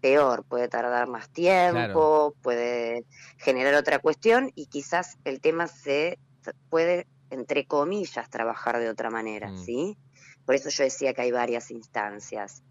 peor, 0.00 0.44
puede 0.44 0.68
tardar 0.68 1.08
más 1.08 1.30
tiempo, 1.30 1.72
Claro. 1.72 2.34
puede 2.42 3.04
generar 3.38 3.74
otra 3.74 3.98
cuestión 3.98 4.50
y 4.54 4.66
quizás 4.66 5.18
el 5.24 5.40
tema 5.40 5.66
se 5.66 6.18
se 6.42 6.52
puede, 6.70 7.06
entre 7.28 7.66
comillas, 7.66 8.30
trabajar 8.30 8.78
de 8.78 8.88
otra 8.88 9.10
manera, 9.10 9.50
Mm. 9.50 9.58
¿sí? 9.58 9.98
Por 10.46 10.54
eso 10.54 10.70
yo 10.70 10.84
decía 10.84 11.12
que 11.12 11.20
hay 11.20 11.30
varias 11.30 11.70
instancias. 11.70 12.62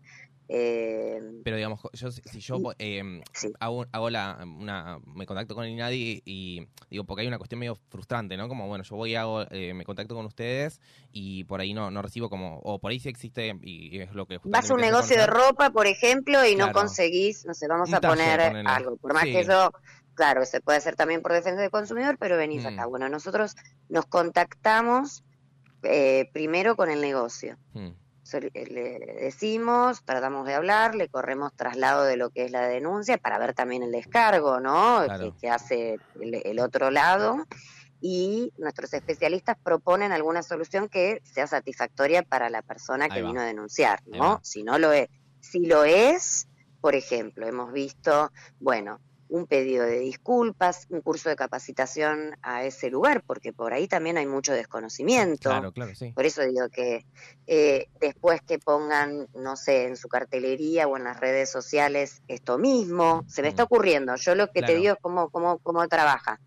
Eh, 0.52 1.22
Pero 1.43 1.58
digamos, 1.58 1.80
yo, 1.93 2.10
si 2.12 2.39
yo 2.39 2.58
eh, 2.80 3.22
hago, 3.60 3.86
hago 3.91 4.10
la, 4.10 4.39
una, 4.43 5.00
me 5.06 5.28
contacto 5.28 5.54
con 5.54 5.64
el 5.64 5.72
INADI 5.72 6.24
y 6.26 6.68
digo, 6.89 7.04
porque 7.04 7.22
hay 7.22 7.28
una 7.28 7.38
cuestión 7.38 7.60
medio 7.60 7.76
frustrante, 7.89 8.36
¿no? 8.36 8.47
Como, 8.47 8.68
bueno, 8.68 8.84
yo 8.84 8.95
voy 8.95 9.12
y 9.12 9.16
hago, 9.16 9.43
eh, 9.52 9.76
me 9.76 9.86
contacto 9.86 10.16
con 10.16 10.26
ustedes 10.26 10.82
y 11.12 11.43
por 11.43 11.62
ahí 11.62 11.76
no, 11.76 11.91
no 11.91 12.02
recibo 12.02 12.30
como, 12.32 12.58
o 12.64 12.80
por 12.80 12.89
ahí 12.89 13.00
sí 13.00 13.10
existe 13.10 13.56
y 13.62 14.00
es 14.00 14.12
lo 14.14 14.26
que 14.26 14.39
Vas 14.43 14.72
a 14.72 14.74
un 14.74 14.82
negocio 14.82 15.18
de 15.18 15.28
ropa, 15.28 15.70
por 15.70 15.86
ejemplo, 15.86 16.43
y 16.43 16.56
no 16.56 16.72
conseguís, 16.72 17.45
no 17.45 17.54
sé, 17.54 17.68
vamos 17.68 17.89
Un 17.89 17.95
a 17.95 18.02
poner 18.02 18.41
algo. 18.66 18.97
Por 18.97 19.14
más 19.14 19.24
Sí. 19.26 19.34
que 19.34 19.43
yo, 19.45 19.72
claro, 20.16 20.45
se 20.47 20.62
puede 20.62 20.80
hacer 20.80 20.95
también 20.95 21.22
por 21.22 21.32
defensa 21.32 21.62
del 21.62 21.70
consumidor, 21.70 22.18
pero 22.20 22.38
venís 22.38 22.64
Mm. 22.64 22.68
acá. 22.68 22.86
Bueno, 22.88 23.08
nosotros 23.08 23.56
nos 23.88 24.08
contactamos 24.08 25.24
eh, 25.84 26.30
primero 26.34 26.76
con 26.76 26.89
el 26.89 27.00
negocio. 27.02 27.58
Mm. 27.74 27.89
So- 28.30 28.39
Le 28.39 28.99
decimos, 29.21 30.03
tratamos 30.05 30.45
de 30.45 30.53
hablar, 30.53 30.95
le 30.95 31.09
corremos 31.09 31.53
traslado 31.53 32.03
de 32.03 32.17
lo 32.17 32.30
que 32.30 32.45
es 32.45 32.51
la 32.51 32.67
denuncia 32.67 33.17
para 33.17 33.38
ver 33.39 33.53
también 33.53 33.84
el 33.84 33.91
descargo, 33.91 34.59
¿no? 34.59 35.01
Claro. 35.05 35.34
Que, 35.34 35.39
que 35.41 35.49
hace 35.49 35.99
el, 36.19 36.36
el 36.45 36.59
otro 36.59 36.91
lado. 36.91 37.45
Y 38.01 38.53
nuestros 38.57 38.93
especialistas 38.93 39.57
proponen 39.61 40.11
alguna 40.13 40.41
solución 40.41 40.88
que 40.88 41.21
sea 41.25 41.47
satisfactoria 41.47 42.23
para 42.23 42.49
la 42.49 42.61
persona 42.61 43.09
que 43.09 43.21
vino 43.27 43.41
a 43.41 43.45
denunciar, 43.45 43.99
¿no? 44.05 44.39
Si 44.43 44.63
no 44.63 44.80
lo 44.80 44.93
es. 44.93 45.09
Si 45.41 45.65
lo 45.65 45.84
es, 45.84 46.47
por 46.82 46.95
ejemplo, 46.95 47.45
hemos 47.47 47.73
visto, 47.73 48.32
bueno, 48.59 48.99
un 49.30 49.45
pedido 49.45 49.86
de 49.86 49.99
disculpas, 49.99 50.88
un 50.89 51.01
curso 51.01 51.30
de 51.30 51.36
capacitación 51.36 52.36
a 52.41 52.63
ese 52.63 52.89
lugar, 52.89 53.23
porque 53.25 53.53
por 53.53 53.73
ahí 53.73 53.88
también 53.88 54.17
hay 54.17 54.25
mucho 54.25 54.53
desconocimiento. 54.53 55.49
Claro, 55.49 55.71
claro, 55.71 55.95
sí. 55.95 56.11
Por 56.11 56.25
eso 56.25 56.41
digo 56.43 56.67
que 56.69 57.05
eh, 57.47 57.88
después 58.01 58.41
que 58.41 58.59
pongan, 58.59 59.27
no 59.36 59.55
sé, 59.55 59.86
en 59.86 59.95
su 59.95 60.09
cartelería 60.09 60.88
o 60.88 60.97
en 60.97 61.03
las 61.03 61.19
redes 61.19 61.49
sociales 61.51 62.23
esto 62.27 62.57
mismo, 62.57 63.23
se 63.27 63.41
me 63.41 63.47
está 63.47 63.63
ocurriendo. 63.63 64.15
Yo 64.15 64.36
lo 64.36 64.51
que 64.51 64.61
te 64.61 64.75
digo 64.75 64.93
es 64.93 64.99
cómo, 64.99 65.30
cómo, 65.30 65.59
cómo 65.59 65.88
trabaja. 65.88 66.39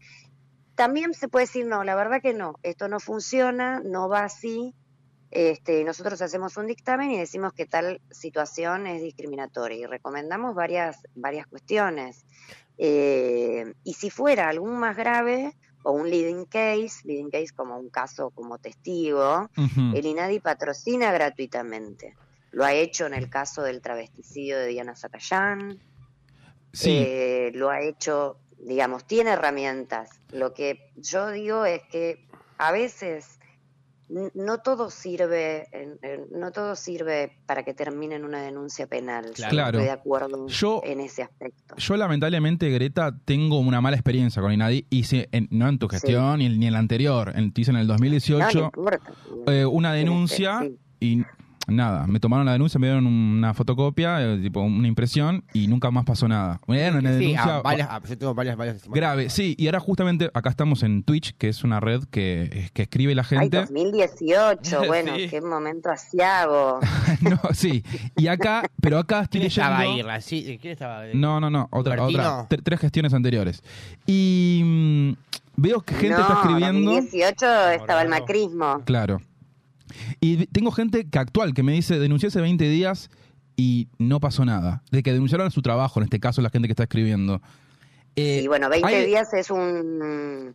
También 0.74 1.14
se 1.14 1.28
puede 1.28 1.44
decir, 1.44 1.66
no, 1.66 1.84
la 1.84 1.94
verdad 1.94 2.20
que 2.20 2.34
no, 2.34 2.58
esto 2.62 2.88
no 2.88 2.98
funciona, 2.98 3.80
no 3.84 4.08
va 4.08 4.24
así. 4.24 4.74
Este, 5.30 5.82
nosotros 5.84 6.20
hacemos 6.20 6.58
un 6.58 6.66
dictamen 6.66 7.10
y 7.10 7.18
decimos 7.18 7.54
que 7.54 7.64
tal 7.64 8.02
situación 8.10 8.86
es 8.86 9.02
discriminatoria 9.02 9.78
y 9.78 9.86
recomendamos 9.86 10.54
varias, 10.54 10.98
varias 11.14 11.46
cuestiones. 11.46 12.26
Eh, 12.84 13.74
y 13.84 13.94
si 13.94 14.10
fuera 14.10 14.48
algún 14.48 14.76
más 14.76 14.96
grave 14.96 15.52
o 15.84 15.92
un 15.92 16.10
leading 16.10 16.46
case, 16.46 17.02
leading 17.04 17.30
case 17.30 17.52
como 17.54 17.78
un 17.78 17.90
caso 17.90 18.30
como 18.30 18.58
testigo, 18.58 19.48
el 19.94 20.04
INADI 20.04 20.40
patrocina 20.40 21.12
gratuitamente. 21.12 22.16
Lo 22.50 22.64
ha 22.64 22.74
hecho 22.74 23.06
en 23.06 23.14
el 23.14 23.30
caso 23.30 23.62
del 23.62 23.80
travesticidio 23.80 24.58
de 24.58 24.66
Diana 24.66 24.96
Zacayán, 24.96 25.78
Sí. 26.72 26.90
eh, 26.90 27.52
lo 27.54 27.70
ha 27.70 27.80
hecho, 27.82 28.38
digamos, 28.58 29.04
tiene 29.06 29.30
herramientas. 29.30 30.10
Lo 30.32 30.52
que 30.52 30.90
yo 30.96 31.30
digo 31.30 31.64
es 31.64 31.82
que 31.84 32.26
a 32.58 32.72
veces 32.72 33.38
no 34.34 34.58
todo 34.58 34.90
sirve, 34.90 35.66
en- 35.72 35.98
en- 36.02 36.26
no 36.38 36.50
todo 36.52 36.76
sirve 36.76 37.38
para 37.46 37.62
que 37.62 37.72
termine 37.74 38.14
en 38.16 38.24
una 38.24 38.42
denuncia 38.42 38.86
penal. 38.86 39.32
Yo 39.34 39.44
no 39.44 39.50
Claro. 39.50 39.78
estoy 39.78 39.84
de 39.86 39.90
acuerdo 39.90 40.46
Yo- 40.48 40.82
en 40.84 41.00
ese 41.00 41.22
aspecto. 41.22 41.74
Yo 41.76 41.96
lamentablemente, 41.96 42.68
Greta, 42.70 43.16
tengo 43.24 43.58
una 43.58 43.80
mala 43.80 43.96
experiencia 43.96 44.42
con 44.42 44.52
Inadi, 44.52 44.86
hice 44.90 45.28
en- 45.32 45.48
no 45.50 45.68
en 45.68 45.78
tu 45.78 45.88
gestión 45.88 46.38
ni, 46.38 46.46
en- 46.46 46.58
ni 46.60 46.66
en 46.66 46.72
la 46.74 46.78
anterior, 46.78 47.32
en, 47.34 47.52
te 47.52 47.62
hice 47.62 47.70
en 47.70 47.78
el 47.78 47.86
No, 47.86 47.92
no 47.94 47.94
2018 47.94 48.58
importa. 48.64 49.12
eh, 49.46 49.64
una 49.64 49.92
denuncia 49.92 50.60
sí. 50.60 50.78
y 51.00 51.22
nada, 51.68 52.06
me 52.06 52.18
tomaron 52.20 52.44
la 52.46 52.52
denuncia, 52.52 52.78
me 52.80 52.86
dieron 52.88 53.06
una 53.06 53.54
fotocopia, 53.54 54.20
eh, 54.20 54.38
tipo 54.42 54.60
una 54.60 54.88
impresión 54.88 55.44
y 55.52 55.68
nunca 55.68 55.90
más 55.90 56.04
pasó 56.04 56.26
nada. 56.28 56.60
Era 56.68 56.98
una 56.98 57.10
Sí, 57.12 57.18
denuncia 57.18 57.56
ah, 57.56 57.62
varias- 57.62 57.88
ah, 57.90 58.00
yo 58.08 58.18
tengo 58.18 58.34
varias, 58.34 58.56
varias. 58.56 58.88
grave, 58.88 59.30
sí, 59.30 59.54
y 59.58 59.66
ahora 59.66 59.80
justamente 59.80 60.30
acá 60.34 60.50
estamos 60.50 60.82
en 60.82 61.02
Twitch, 61.02 61.34
que 61.38 61.48
es 61.48 61.64
una 61.64 61.80
red 61.80 62.02
que, 62.10 62.70
que 62.72 62.82
escribe 62.82 63.14
la 63.14 63.22
Ay, 63.22 63.38
gente. 63.38 63.56
2018, 63.60 64.86
bueno, 64.86 65.12
Sí. 65.16 65.28
qué 65.28 65.40
momento 65.40 65.90
asiago. 65.90 66.80
no, 67.20 67.38
sí, 67.54 67.84
y 68.16 68.26
acá, 68.26 68.64
pero 68.80 68.98
acá 68.98 69.22
estoy 69.22 69.40
¿Quién 69.40 69.48
estaba 69.50 69.78
¿Quién 70.60 70.72
estaba 70.72 71.00
ahí? 71.00 71.10
No, 71.14 71.40
no, 71.40 71.50
no, 71.50 71.68
otra, 71.70 71.96
¿Martino? 71.96 72.22
otra 72.22 72.48
tre- 72.48 72.62
tres 72.62 72.80
gestiones 72.80 73.14
anteriores. 73.14 73.62
Y 74.06 74.62
mm, 74.64 75.12
veo 75.56 75.80
que 75.80 75.94
gente 75.94 76.16
no, 76.16 76.20
está 76.22 76.34
escribiendo. 76.34 76.90
2018 76.92 77.70
estaba 77.70 78.02
el 78.02 78.08
macrismo. 78.08 78.80
Claro. 78.84 79.20
Y 80.20 80.46
tengo 80.46 80.70
gente 80.70 81.08
que 81.08 81.18
actual 81.18 81.54
que 81.54 81.62
me 81.62 81.72
dice, 81.72 81.98
denuncié 81.98 82.28
hace 82.28 82.40
20 82.40 82.68
días 82.68 83.10
y 83.56 83.88
no 83.98 84.20
pasó 84.20 84.44
nada. 84.44 84.82
De 84.90 85.02
que 85.02 85.12
denunciaron 85.12 85.50
su 85.50 85.62
trabajo, 85.62 86.00
en 86.00 86.04
este 86.04 86.20
caso 86.20 86.40
la 86.42 86.50
gente 86.50 86.68
que 86.68 86.72
está 86.72 86.84
escribiendo. 86.84 87.40
Eh, 88.16 88.40
Y 88.44 88.46
bueno, 88.46 88.68
20 88.68 88.86
hay- 88.88 89.06
días 89.06 89.32
es 89.34 89.50
un 89.50 90.54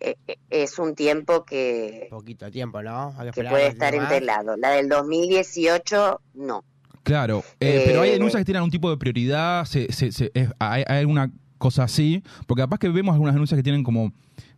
eh, 0.00 0.16
eh, 0.26 0.36
es 0.50 0.78
un 0.78 0.94
tiempo 0.94 1.44
que, 1.44 2.08
Poquito 2.10 2.50
tiempo, 2.50 2.82
¿no? 2.82 3.14
Hay 3.16 3.30
que 3.30 3.44
puede 3.44 3.66
un 3.66 3.72
estar 3.72 3.94
entelado. 3.94 4.56
La 4.56 4.70
del 4.70 4.88
2018, 4.88 6.20
no. 6.34 6.64
Claro, 7.04 7.44
eh, 7.60 7.82
pero 7.86 8.02
hay 8.02 8.10
denuncias 8.12 8.40
que 8.40 8.44
tienen 8.44 8.58
algún 8.58 8.70
tipo 8.70 8.90
de 8.90 8.96
prioridad, 8.96 9.64
se, 9.66 9.92
se- 9.92 10.10
se- 10.10 10.30
es- 10.34 10.50
hay, 10.58 10.82
hay 10.86 10.98
alguna 11.00 11.30
cosa 11.58 11.84
así, 11.84 12.22
porque 12.46 12.62
capaz 12.62 12.78
que 12.78 12.88
vemos 12.88 13.12
algunas 13.12 13.34
denuncias 13.34 13.56
que 13.58 13.62
tienen 13.62 13.84
como, 13.84 14.12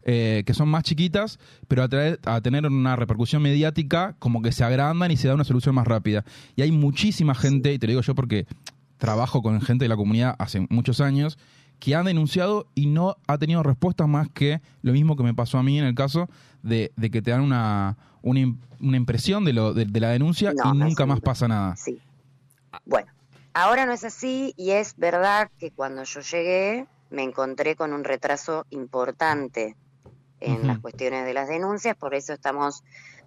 eh, 0.09 0.45
que 0.47 0.55
son 0.55 0.69
más 0.69 0.85
chiquitas, 0.85 1.39
pero 1.69 1.83
a, 1.83 1.89
traer- 1.89 2.19
a 2.25 2.41
tener 2.41 2.65
una 2.65 2.97
repercusión 2.97 3.43
mediática, 3.43 4.15
como 4.19 4.41
que 4.41 4.53
se 4.53 4.65
agrandan 4.65 5.11
y 5.11 5.17
se 5.17 5.29
da 5.29 5.35
una 5.35 5.45
solución 5.45 5.75
más 5.75 5.87
rápida. 5.87 6.25
Y 6.55 6.63
hay 6.63 6.73
muchísima 6.73 7.35
gente, 7.35 7.73
y 7.75 7.79
te 7.79 7.87
lo 7.87 7.91
digo 7.91 8.03
yo 8.03 8.15
porque 8.15 8.47
trabajo 8.99 9.43
con 9.43 9.61
gente 9.61 9.85
de 9.85 9.89
la 9.91 9.97
comunidad 9.97 10.37
hace 10.39 10.67
muchos 10.71 11.01
años, 11.03 11.39
que 11.81 11.95
han 11.95 12.07
denunciado 12.07 12.69
y 12.75 12.87
no 12.87 13.17
ha 13.27 13.37
tenido 13.37 13.63
respuesta 13.63 14.07
más 14.07 14.29
que 14.31 14.63
lo 14.81 14.93
mismo 14.93 15.17
que 15.17 15.23
me 15.25 15.35
pasó 15.35 15.59
a 15.59 15.63
mí 15.63 15.79
en 15.79 15.85
el 15.85 15.95
caso 15.95 16.31
de, 16.63 16.93
de 16.97 17.11
que 17.11 17.21
te 17.21 17.33
dan 17.33 17.43
una, 17.43 17.99
una, 18.23 18.55
una 18.81 18.97
impresión 18.97 19.45
de, 19.45 19.53
lo, 19.53 19.75
de, 19.75 19.85
de 19.85 20.01
la 20.01 20.09
denuncia 20.11 20.55
No, 20.55 20.73
y 20.73 20.79
nunca 20.79 21.05
más 21.05 21.21
pasa 21.21 21.49
nada. 21.49 21.77
Sí. 21.77 22.01
Bueno, 22.87 23.09
ahora 23.53 23.85
no 23.85 23.93
es 23.93 24.05
así 24.05 24.55
y 24.57 24.71
es 24.71 24.97
verdad 24.97 25.51
que 25.59 25.71
cuando 25.71 26.05
yo 26.05 26.21
llegué 26.21 26.87
me 27.11 27.23
encontré 27.25 27.77
con 27.77 27.93
un 27.93 28.05
retraso 28.05 28.65
importante 28.71 29.77
en 30.41 30.67
las 30.67 30.79
cuestiones 30.81 31.25
de 31.25 31.35
las 31.35 31.49
denuncias, 31.49 31.97
por 31.97 32.15
eso 32.15 32.33
estamos 32.33 32.83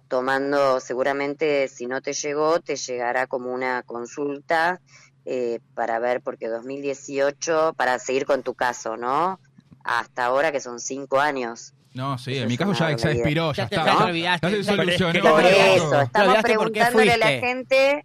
tomando, 0.08 0.80
seguramente 0.80 1.68
si 1.68 1.86
no 1.86 2.00
te 2.00 2.12
llegó, 2.12 2.60
te 2.60 2.76
llegará 2.76 3.26
como 3.26 3.52
una 3.52 3.82
consulta 3.84 4.80
eh, 5.24 5.60
para 5.74 5.98
ver, 5.98 6.20
porque 6.22 6.48
2018, 6.48 7.74
para 7.76 7.98
seguir 7.98 8.24
con 8.26 8.42
tu 8.42 8.54
caso, 8.54 8.96
¿no? 8.96 9.40
Hasta 9.84 10.24
ahora 10.24 10.50
que 10.52 10.60
son 10.60 10.80
cinco 10.80 11.20
años. 11.20 11.74
No, 11.94 12.16
sí, 12.18 12.34
Eso 12.34 12.42
en 12.42 12.48
mi 12.48 12.56
caso 12.56 12.72
ya 12.72 13.10
expiró, 13.10 13.52
ya, 13.52 13.56
Ya 13.56 13.64
está. 13.64 13.76
ya 13.76 13.84
te 13.84 13.98
Ya- 13.98 14.04
olvidaste. 14.04 14.50
ya 14.50 14.56
se 14.56 14.64
solucionó. 14.64 15.22
Por 15.22 15.42
no, 15.42 15.48
eso, 15.48 15.90
Te 15.90 16.02
estamos 16.04 16.42
preguntándole 16.42 17.12
a 17.12 17.16
la 17.16 17.26
gente, 17.28 18.04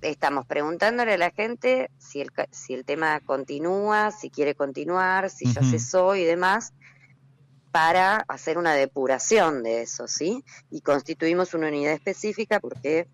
estamos 0.00 0.46
preguntándole 0.46 1.14
a 1.14 1.18
la 1.18 1.30
gente 1.30 1.90
si 1.98 2.20
el, 2.20 2.32
ca- 2.32 2.48
si 2.50 2.74
el 2.74 2.84
tema 2.84 3.20
continúa, 3.20 4.10
si 4.10 4.30
quiere 4.30 4.54
continuar, 4.54 5.30
si 5.30 5.46
ya 5.52 5.60
Ujú. 5.60 5.70
cesó 5.70 6.16
y 6.16 6.24
demás, 6.24 6.72
para 7.76 8.24
hacer 8.28 8.56
una 8.56 8.72
depuración 8.72 9.62
de 9.62 9.82
eso, 9.82 10.08
¿sí? 10.08 10.42
Y 10.70 10.80
constituimos 10.80 11.52
una 11.52 11.68
unidad 11.68 11.92
específica 11.92 12.58
porque 12.58 13.06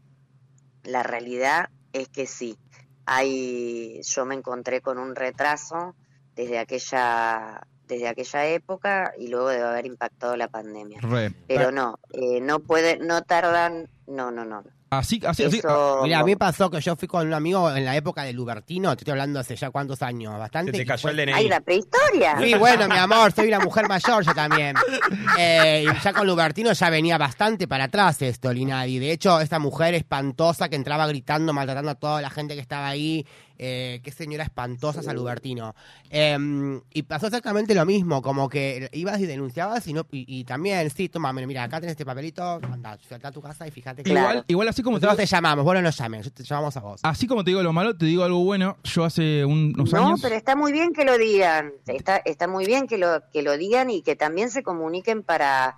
la 0.84 1.02
realidad 1.02 1.70
es 1.92 2.08
que 2.08 2.28
sí. 2.28 2.56
Hay, 3.04 4.00
yo 4.04 4.24
me 4.24 4.36
encontré 4.36 4.80
con 4.80 4.98
un 4.98 5.16
retraso 5.16 5.96
desde 6.36 6.60
aquella 6.60 7.66
desde 7.88 8.06
aquella 8.06 8.46
época 8.46 9.12
y 9.18 9.26
luego 9.26 9.48
debe 9.48 9.64
haber 9.64 9.86
impactado 9.86 10.36
la 10.36 10.46
pandemia. 10.46 11.00
Re. 11.00 11.34
Pero 11.48 11.72
no, 11.72 11.98
eh, 12.12 12.40
no 12.40 12.60
puede, 12.60 12.98
no 12.98 13.22
tardan, 13.22 13.88
no, 14.06 14.30
no, 14.30 14.44
no. 14.44 14.62
Así, 14.92 15.18
así, 15.26 15.44
así. 15.44 15.58
Eso- 15.58 16.00
Mira, 16.02 16.18
a 16.18 16.22
mí 16.22 16.32
me 16.32 16.36
pasó 16.36 16.68
que 16.70 16.78
yo 16.78 16.94
fui 16.96 17.08
con 17.08 17.26
un 17.26 17.32
amigo 17.32 17.74
en 17.74 17.82
la 17.86 17.96
época 17.96 18.24
de 18.24 18.34
Lubertino, 18.34 18.94
te 18.94 19.00
estoy 19.00 19.12
hablando 19.12 19.40
hace 19.40 19.56
ya 19.56 19.70
cuántos 19.70 20.02
años, 20.02 20.38
bastante. 20.38 20.72
Se 20.72 20.76
te 20.76 20.82
y 20.82 20.86
cayó 20.86 21.08
el 21.08 21.16
DNI. 21.16 21.32
¡Ay, 21.32 21.48
la 21.48 21.60
prehistoria! 21.60 22.36
Sí, 22.38 22.52
bueno, 22.54 22.86
mi 22.88 22.96
amor, 22.98 23.32
soy 23.32 23.48
una 23.48 23.60
mujer 23.60 23.88
mayor 23.88 24.22
yo 24.22 24.34
también. 24.34 24.76
Eh, 25.38 25.86
y 25.90 26.02
ya 26.04 26.12
con 26.12 26.26
Lubertino 26.26 26.72
ya 26.72 26.90
venía 26.90 27.16
bastante 27.16 27.66
para 27.66 27.84
atrás 27.84 28.20
esto, 28.20 28.52
Linadi. 28.52 28.98
De 28.98 29.12
hecho, 29.12 29.40
esta 29.40 29.58
mujer 29.58 29.94
espantosa 29.94 30.68
que 30.68 30.76
entraba 30.76 31.06
gritando, 31.06 31.54
maltratando 31.54 31.90
a 31.92 31.94
toda 31.94 32.20
la 32.20 32.28
gente 32.28 32.54
que 32.54 32.60
estaba 32.60 32.88
ahí. 32.88 33.26
Eh, 33.64 34.00
qué 34.02 34.10
señora 34.10 34.42
espantosa 34.42 35.00
esa 35.02 35.12
Lubertino. 35.12 35.76
Eh, 36.10 36.36
y 36.92 37.02
pasó 37.04 37.26
exactamente 37.26 37.76
lo 37.76 37.86
mismo, 37.86 38.20
como 38.20 38.48
que 38.48 38.88
ibas 38.92 39.20
y 39.20 39.26
denunciabas 39.26 39.86
y, 39.86 39.92
no, 39.92 40.04
y, 40.10 40.24
y 40.26 40.42
también, 40.42 40.90
sí, 40.90 41.08
toma, 41.08 41.32
mira, 41.32 41.62
acá 41.62 41.78
tenés 41.78 41.92
este 41.92 42.04
papelito, 42.04 42.42
anda, 42.42 42.98
anda 43.08 43.28
a 43.28 43.30
tu 43.30 43.40
casa 43.40 43.64
y 43.68 43.70
fíjate 43.70 44.02
que... 44.02 44.10
Igual, 44.10 44.44
igual 44.48 44.66
así 44.66 44.82
como 44.82 44.98
te 44.98 45.06
Nosotros 45.06 45.18
digo, 45.18 45.28
te 45.28 45.36
llamamos, 45.36 45.64
vos 45.64 45.74
no 45.74 45.82
nos 45.82 45.96
llames, 45.96 46.32
te 46.32 46.42
llamamos 46.42 46.76
a 46.76 46.80
vos. 46.80 47.00
así 47.04 47.28
como 47.28 47.44
te 47.44 47.50
digo 47.52 47.62
lo 47.62 47.72
malo, 47.72 47.96
te 47.96 48.04
digo 48.06 48.24
algo 48.24 48.42
bueno. 48.42 48.78
Yo 48.82 49.04
hace 49.04 49.44
un- 49.44 49.72
unos 49.76 49.92
No, 49.92 50.06
años. 50.08 50.20
pero 50.22 50.34
está 50.34 50.56
muy 50.56 50.72
bien 50.72 50.92
que 50.92 51.04
lo 51.04 51.16
digan, 51.16 51.72
está, 51.86 52.16
está 52.16 52.48
muy 52.48 52.66
bien 52.66 52.88
que 52.88 52.98
lo, 52.98 53.22
que 53.32 53.42
lo 53.42 53.56
digan 53.56 53.90
y 53.90 54.02
que 54.02 54.16
también 54.16 54.50
se 54.50 54.64
comuniquen 54.64 55.22
para, 55.22 55.76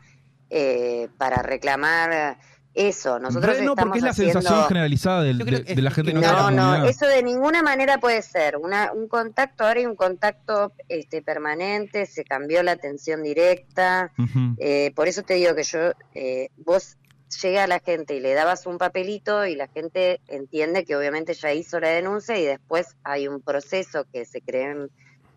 eh, 0.48 1.08
para 1.18 1.42
reclamar 1.42 2.38
eso. 2.74 3.18
Nosotros 3.18 3.60
no, 3.62 3.74
porque 3.74 3.98
es 3.98 4.04
la 4.04 4.10
haciendo... 4.10 4.40
sensación 4.40 4.68
generalizada 4.68 5.22
de, 5.22 5.34
la 5.34 5.90
gente 5.90 6.12
no 6.12 6.20
que 6.20 6.26
No, 6.26 6.50
no, 6.50 6.62
comunidad. 6.62 6.88
eso 6.88 7.06
de 7.06 7.22
ninguna 7.22 7.62
manera 7.62 7.98
puede 7.98 8.22
ser. 8.22 8.56
Una, 8.56 8.92
un 8.92 9.08
contacto, 9.08 9.64
ahora 9.64 9.80
hay 9.80 9.86
un 9.86 9.96
contacto 9.96 10.72
este, 10.88 11.22
permanente, 11.22 12.06
se 12.06 12.24
cambió 12.24 12.62
la 12.62 12.72
atención 12.72 13.22
directa. 13.22 14.12
Eh, 14.58 14.92
por 14.94 15.08
eso 15.08 15.22
te 15.22 15.34
digo 15.34 15.54
que 15.54 15.62
yo, 15.62 15.92
eh, 16.14 16.48
vos 16.56 16.96
llega 17.42 17.64
a 17.64 17.66
la 17.66 17.80
gente 17.80 18.14
y 18.14 18.20
le 18.20 18.34
dabas 18.34 18.66
un 18.66 18.78
papelito 18.78 19.46
y 19.46 19.56
la 19.56 19.68
gente 19.68 20.20
entiende 20.28 20.84
que 20.84 20.96
obviamente 20.96 21.34
ya 21.34 21.52
hizo 21.52 21.80
la 21.80 21.88
denuncia 21.88 22.38
y 22.38 22.44
después 22.44 22.96
hay 23.02 23.28
un 23.28 23.40
proceso 23.40 24.04
que 24.12 24.24
se 24.24 24.40
cree 24.40 24.88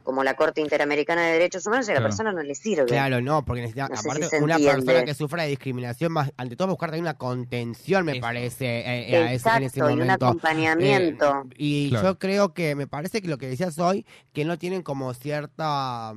como 0.07 0.23
la 0.23 0.35
Corte 0.35 0.61
Interamericana 0.61 1.25
de 1.25 1.33
Derechos 1.33 1.67
Humanos 1.67 1.85
y 1.89 1.91
a 1.91 1.95
la 1.95 1.99
Claro. 1.99 2.09
persona 2.11 2.31
no 2.31 2.41
le 2.41 2.55
sirve. 2.55 2.85
Claro, 2.85 3.19
no, 3.19 3.43
porque 3.43 3.59
necesita, 3.63 3.89
No 3.89 3.97
sé 3.97 4.03
si 4.03 4.07
aparte, 4.09 4.41
una 4.41 4.57
persona 4.57 5.03
que 5.03 5.13
sufra 5.13 5.43
de 5.43 5.49
discriminación, 5.49 6.13
más, 6.13 6.31
ante 6.37 6.55
todo 6.55 6.69
buscar 6.69 6.91
también 6.91 7.03
una 7.03 7.15
contención, 7.17 8.05
me 8.05 8.15
parece, 8.21 8.65
eh, 8.79 9.09
eh, 9.09 9.17
a 9.17 9.33
ese- 9.33 9.49
en 9.49 9.63
ese 9.63 9.65
Exacto, 9.65 9.89
y 9.89 9.93
un 9.93 9.99
momento. 9.99 10.25
acompañamiento. 10.27 11.43
Eh, 11.49 11.55
y 11.57 11.89
Claro. 11.89 12.07
yo 12.07 12.19
creo 12.19 12.53
que 12.53 12.75
me 12.75 12.87
parece 12.87 13.21
que 13.21 13.27
lo 13.27 13.37
que 13.37 13.49
decías 13.49 13.77
hoy, 13.79 14.05
que 14.31 14.45
no 14.45 14.57
tienen 14.57 14.81
como 14.81 15.13
cierta 15.13 16.13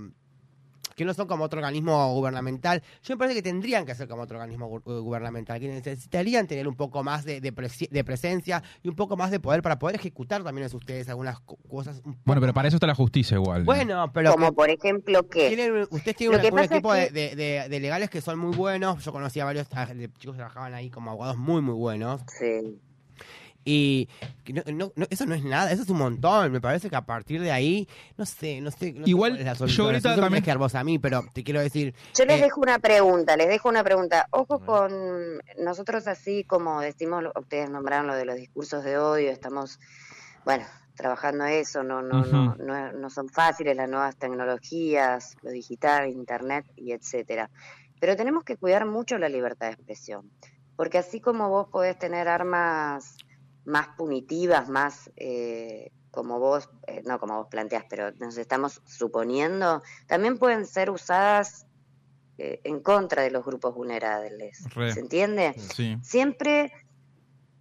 que 1.01 1.07
no 1.07 1.14
son 1.14 1.26
como 1.26 1.44
otro 1.44 1.59
organismo 1.61 2.12
gubernamental. 2.12 2.82
Yo 3.03 3.14
me 3.14 3.18
parece 3.18 3.36
que 3.36 3.42
tendrían 3.42 3.86
que 3.86 3.94
ser 3.94 4.07
como 4.07 4.20
otro 4.22 4.36
organismo 4.38 4.68
gu- 4.68 4.82
eh, 4.98 5.01
gubernamental, 5.01 5.59
que 5.59 5.68
necesitarían 5.68 6.46
tener 6.46 6.68
un 6.68 6.74
poco 6.76 7.03
más 7.03 7.24
de, 7.24 7.40
de, 7.40 7.55
presi- 7.55 7.88
de 7.88 8.05
presencia 8.05 8.62
y 8.82 8.88
un 8.88 8.94
poco 8.96 9.16
más 9.16 9.30
de 9.30 9.40
poder 9.40 9.62
para 9.62 9.78
poder 9.78 9.96
ejecutar 9.96 10.44
también 10.44 10.66
es 10.66 10.74
ustedes 10.74 11.09
algunas 11.09 11.40
co- 11.40 11.57
cosas. 11.68 12.03
Bueno, 12.24 12.42
pero 12.42 12.53
para 12.53 12.68
eso 12.68 12.76
está 12.76 12.86
la 12.86 12.94
justicia 12.94 13.36
igual. 13.36 13.64
Bueno, 13.64 14.11
pero 14.12 14.32
como 14.32 14.53
por 14.53 14.68
ejemplo 14.68 15.26
que... 15.26 15.48
tienen, 15.48 15.86
ustedes 15.90 16.16
tienen 16.16 16.32
Lo 16.32 16.38
una- 16.38 16.48
que 16.48 16.53
un 16.55 16.59
es 16.61 16.70
equipo 16.70 16.92
de, 16.92 17.07
que- 17.07 17.12
de- 17.14 17.36
de- 17.36 17.68
de 17.70 17.80
legales 17.80 18.11
que 18.11 18.20
son 18.20 18.38
muy 18.38 18.55
buenos. 18.55 19.03
Yo 19.03 19.11
conocía 19.11 19.44
a 19.44 19.46
varios 19.46 19.68
ah, 19.72 19.86
de 19.86 20.11
chicos 20.18 20.34
que 20.34 20.38
trabajaban 20.38 20.74
ahí 20.74 20.90
como 20.90 21.11
abogados 21.12 21.38
muy, 21.38 21.62
muy 21.62 21.74
buenos. 21.74 22.20
Sí. 22.38 22.78
Y 23.64 24.08
que 24.44 24.54
no, 24.54 24.62
no- 24.72 24.92
no- 24.96 25.06
eso 25.11 25.26
no 25.26 25.34
es 25.34 25.44
nada, 25.44 25.70
eso 25.70 25.82
es 25.82 25.88
un 25.90 25.98
montón. 25.98 26.50
Me 26.50 26.61
parece 26.61 26.88
que 26.88 26.96
a 26.96 27.04
partir 27.04 27.40
de 27.42 27.52
ahí, 27.52 27.86
no 28.16 28.24
sé, 28.24 28.61
no 28.61 28.70
sé. 28.70 28.92
no 28.92 29.04
sé 29.04 29.11
Igual, 29.11 29.32
cuál 29.32 29.40
es 29.40 29.61
la 29.61 29.66
yo 29.66 29.84
ahorita 29.84 30.16
también- 30.16 30.42
que 30.42 30.50
a 30.50 30.84
mí, 30.84 30.98
pero 30.98 31.24
te 31.34 31.44
quiero 31.44 31.61
decir. 31.61 31.94
Yo 32.16 32.24
les 32.24 32.38
eh, 32.38 32.44
dejo 32.44 32.61
una 32.62 32.78
pregunta, 32.78 33.36
les 33.36 33.48
dejo 33.48 33.68
una 33.68 33.84
pregunta. 33.84 34.26
Ojo 34.30 34.61
con 34.64 35.40
nosotros 35.58 36.06
así 36.08 36.44
como 36.44 36.80
decimos, 36.80 37.22
lo- 37.22 37.32
ustedes 37.38 37.68
nombraron 37.68 38.06
lo 38.06 38.14
de 38.14 38.24
los 38.24 38.36
discursos 38.36 38.82
de 38.82 38.96
odio, 38.96 39.30
estamos, 39.30 39.78
bueno, 40.44 40.64
trabajando 40.96 41.44
eso, 41.44 41.82
no, 41.82 42.02
no, 42.02 42.24
no, 42.24 42.52
Ujú. 42.52 42.62
no, 42.64 42.92
no 42.92 43.11
son 43.11 43.28
fáciles 43.28 43.76
las 43.76 43.88
nuevas 43.88 44.16
tecnologías, 44.16 45.36
lo 45.42 45.50
digital, 45.50 46.08
internet 46.08 46.66
y 46.76 46.92
etcétera. 46.92 47.50
Pero 48.00 48.16
tenemos 48.16 48.44
que 48.44 48.56
cuidar 48.56 48.86
mucho 48.86 49.18
la 49.18 49.28
libertad 49.28 49.66
de 49.68 49.72
expresión, 49.74 50.30
porque 50.76 50.98
así 50.98 51.20
como 51.20 51.48
vos 51.50 51.68
podés 51.70 51.98
tener 51.98 52.28
armas 52.28 53.16
más 53.70 53.88
punitivas, 53.96 54.68
más 54.68 55.10
eh, 55.16 55.92
como 56.10 56.38
vos, 56.38 56.68
eh, 56.86 57.02
no 57.06 57.18
como 57.18 57.36
vos 57.36 57.46
planteás, 57.50 57.84
pero 57.88 58.12
nos 58.12 58.36
estamos 58.36 58.82
suponiendo, 58.84 59.82
también 60.06 60.38
pueden 60.38 60.66
ser 60.66 60.90
usadas 60.90 61.66
eh, 62.38 62.60
en 62.64 62.80
contra 62.80 63.22
de 63.22 63.30
los 63.30 63.44
grupos 63.44 63.74
vulnerables. 63.74 64.64
Re. 64.74 64.92
¿Se 64.92 65.00
entiende? 65.00 65.54
Sí. 65.74 65.96
Siempre 66.02 66.72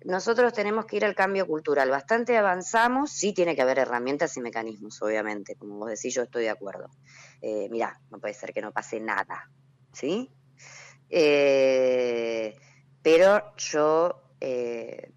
nosotros 0.05 0.53
tenemos 0.53 0.85
que 0.85 0.97
ir 0.97 1.05
al 1.05 1.15
cambio 1.15 1.45
cultural. 1.45 1.89
Bastante 1.89 2.37
avanzamos, 2.37 3.11
sí 3.11 3.33
tiene 3.33 3.55
que 3.55 3.61
haber 3.61 3.79
herramientas 3.79 4.37
y 4.37 4.41
mecanismos, 4.41 5.01
obviamente. 5.01 5.55
Como 5.55 5.77
vos 5.77 5.89
decís, 5.89 6.13
yo 6.13 6.23
estoy 6.23 6.43
de 6.43 6.49
acuerdo. 6.49 6.89
Eh, 7.41 7.67
mirá, 7.69 7.99
no 8.09 8.19
puede 8.19 8.33
ser 8.33 8.53
que 8.53 8.61
no 8.61 8.71
pase 8.71 8.99
nada, 8.99 9.49
¿sí? 9.91 10.31
Eh, 11.09 12.55
pero 13.01 13.55
yo 13.57 14.21
eh, 14.39 15.11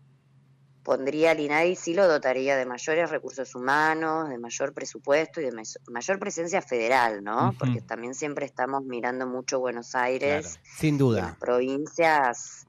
pondría 0.82 1.32
al 1.32 1.40
INADI, 1.40 1.76
sí 1.76 1.94
lo 1.94 2.08
dotaría 2.08 2.56
de 2.56 2.66
mayores 2.66 3.10
recursos 3.10 3.54
humanos, 3.54 4.28
de 4.28 4.38
mayor 4.38 4.72
presupuesto 4.74 5.40
y 5.40 5.44
de 5.44 5.52
mayor 5.90 6.18
presencia 6.18 6.60
federal, 6.60 7.22
¿no? 7.22 7.54
Porque 7.58 7.80
también 7.80 8.14
siempre 8.14 8.46
estamos 8.46 8.84
mirando 8.84 9.26
mucho 9.26 9.60
Buenos 9.60 9.94
Aires. 9.94 10.58
sin 10.76 10.86
Y 10.86 10.88
en 10.88 10.94
las 10.94 10.98
duda. 10.98 11.36
provincias 11.40 12.66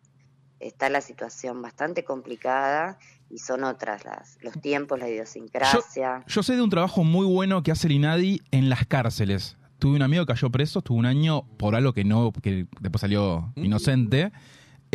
está 0.59 0.89
la 0.89 1.01
situación 1.01 1.61
bastante 1.61 2.03
complicada 2.03 2.97
y 3.29 3.39
son 3.39 3.63
otras 3.63 4.05
las, 4.05 4.37
los 4.41 4.53
tiempos, 4.61 4.99
la 4.99 5.09
idiosincrasia. 5.09 6.23
Yo 6.27 6.43
sé 6.43 6.55
de 6.55 6.61
un 6.61 6.69
trabajo 6.69 7.03
muy 7.03 7.25
bueno 7.25 7.63
que 7.63 7.71
hace 7.71 7.87
el 7.87 7.93
INADI 7.93 8.41
en 8.51 8.69
las 8.69 8.85
cárceles. 8.85 9.57
Tuve 9.79 9.95
un 9.95 10.01
amigo 10.03 10.25
que 10.25 10.33
cayó 10.33 10.49
preso, 10.49 10.79
estuvo 10.79 10.97
un 10.97 11.05
año 11.05 11.45
por 11.57 11.75
algo 11.75 11.93
que 11.93 12.05
no, 12.05 12.31
que 12.31 12.67
después 12.79 13.01
salió 13.01 13.51
inocente. 13.55 14.31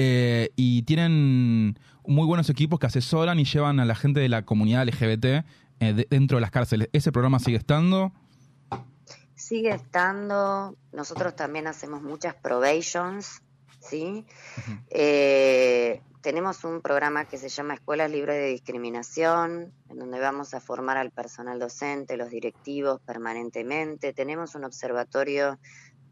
Eh, 0.01 0.51
y 0.55 0.83
tienen 0.83 1.77
muy 2.09 2.27
buenos 2.27 2.51
equipos 2.51 2.79
que 2.79 2.87
asesoran 2.87 3.39
y 3.39 3.45
llevan 3.45 3.79
a 3.81 3.85
la 3.85 3.95
gente 3.95 4.19
de 4.21 4.29
la 4.29 4.45
comunidad 4.45 4.83
LGBT 4.89 5.25
eh, 5.81 5.93
de- 5.95 6.07
dentro 6.11 6.39
de 6.39 6.41
las 6.41 6.51
cárceles. 6.51 6.89
¿Ese 6.93 7.13
programa 7.13 7.39
sigue 7.39 7.57
estando? 7.59 8.13
Sigue 9.35 9.71
estando, 9.71 10.75
nosotros 10.93 11.37
también 11.37 11.69
hacemos 11.69 12.03
muchas 12.03 12.35
probations, 12.35 13.41
¿sí? 13.81 14.27
Eh, 14.91 16.03
tenemos 16.23 16.65
un 16.65 16.81
programa 16.83 17.27
que 17.27 17.39
se 17.39 17.49
llama 17.49 17.75
Escuelas 17.75 18.11
Libres 18.11 18.37
de 18.37 18.49
Discriminación, 18.49 19.73
en 19.89 19.99
donde 19.99 20.19
vamos 20.19 20.55
a 20.55 20.61
formar 20.61 20.97
al 20.97 21.13
personal 21.13 21.59
docente, 21.61 22.17
los 22.17 22.31
directivos 22.31 23.01
permanentemente. 23.03 24.13
Tenemos 24.13 24.57
un 24.57 24.65
observatorio 24.65 25.59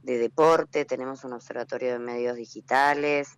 de 0.05 0.19
deporte, 0.19 0.85
tenemos 0.85 1.25
un 1.25 1.33
observatorio 1.33 1.93
de 1.95 1.99
medios 1.99 2.37
digitales. 2.37 3.37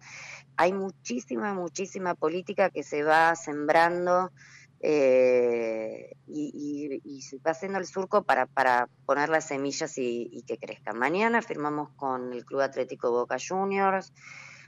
Hay 0.61 0.73
muchísima, 0.73 1.55
muchísima 1.55 2.15
política 2.17 2.69
que 2.71 2.83
se 2.83 3.05
va 3.05 3.35
sembrando 3.37 4.33
eh, 4.81 6.13
y, 6.27 6.51
y- 6.53 7.01
y 7.17 7.23
se 7.23 7.39
va 7.39 7.53
haciendo 7.53 7.79
el 7.79 7.87
surco 7.87 8.23
para, 8.25 8.47
para 8.47 8.89
poner 9.07 9.29
las 9.29 9.47
semillas 9.47 9.97
y, 9.99 10.29
y 10.33 10.43
que 10.43 10.59
crezcan. 10.59 10.99
Mañana 10.99 11.43
firmamos 11.43 11.91
con 11.97 12.33
el 12.33 12.45
Club 12.45 12.61
Atlético 12.63 13.11
Boca 13.13 13.37
Juniors, 13.39 14.13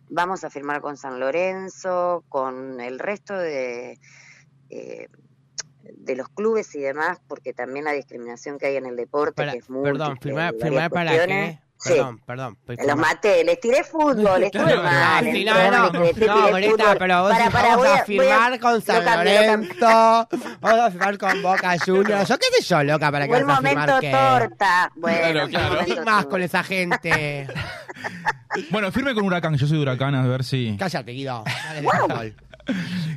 vamos 0.09 0.45
a 0.45 0.51
firmar 0.51 0.81
con 0.81 0.97
San 0.97 1.19
Lorenzo, 1.19 2.25
con 2.29 2.81
el 2.81 2.99
resto 3.01 3.37
de, 3.37 3.99
eh, 4.69 5.09
de 5.83 6.15
los 6.17 6.29
clubes 6.29 6.73
y 6.77 6.81
demás, 6.81 7.19
porque 7.27 7.53
también 7.53 7.85
la 7.85 7.93
discriminación 7.93 8.59
que 8.59 8.67
hay 8.67 8.77
en 8.77 8.87
el 8.87 8.95
deporte, 8.97 9.35
Para- 9.35 9.53
que 9.53 9.59
es 9.59 9.69
muy 9.71 9.83
perdón, 9.83 10.19
firmar, 10.23 10.55
firmar 10.55 10.91
para 10.91 11.13
qué? 11.27 11.61
Sí. 11.83 11.95
Perdón, 11.95 12.21
perdón. 12.27 12.59
Los 12.87 12.97
maté, 12.97 13.43
les 13.43 13.59
tiré 13.59 13.83
fútbol, 13.85 14.43
estuve 14.45 14.65
Claro, 14.65 14.83
mal. 14.83 15.25
no, 15.25 15.31
perdóname 15.55 15.79
no, 15.79 16.59
les 16.59 16.77
no, 16.77 16.85
pero 16.99 17.23
vos 17.23 17.33
Para, 17.33 17.51
para, 17.51 17.69
vamos 17.71 17.79
voy 17.79 17.89
a 17.89 18.05
voy 18.05 18.05
firmar 18.07 18.61
con 18.61 18.83
San. 18.83 19.05
Lorenzo, 19.05 20.29
vamos 20.61 20.81
a 20.81 20.91
firmar 20.91 21.19
con 21.19 21.43
Boca 21.43 21.77
Juniors. 21.85 22.29
Yo 22.29 22.37
qué 22.39 22.47
sé 22.59 22.63
yo, 22.69 22.83
loca, 22.83 23.11
para 23.11 23.27
que 23.27 23.33
vas 23.33 23.41
a 23.43 23.57
firmar 23.63 23.63
momento 23.89 24.01
qué. 24.01 24.11
torta. 24.11 24.93
Bueno, 24.97 25.19
Claro, 25.19 25.49
claro. 25.49 25.69
momento 25.75 25.95
¿Qué 25.95 26.01
más 26.03 26.15
torta. 26.17 26.29
con 26.31 26.43
esa 26.43 26.63
gente? 26.63 27.49
Bueno, 28.71 28.91
firme 28.91 29.15
con 29.15 29.25
Huracán, 29.25 29.55
yo 29.57 29.67
soy 29.67 29.77
de 29.77 29.83
Huracán, 29.83 30.13
a 30.17 30.27
ver 30.27 30.43
si... 30.43 30.77
Cállate, 30.77 31.13
Guido. 31.13 31.45
Dale, 31.47 31.83
Wow. 32.09 32.33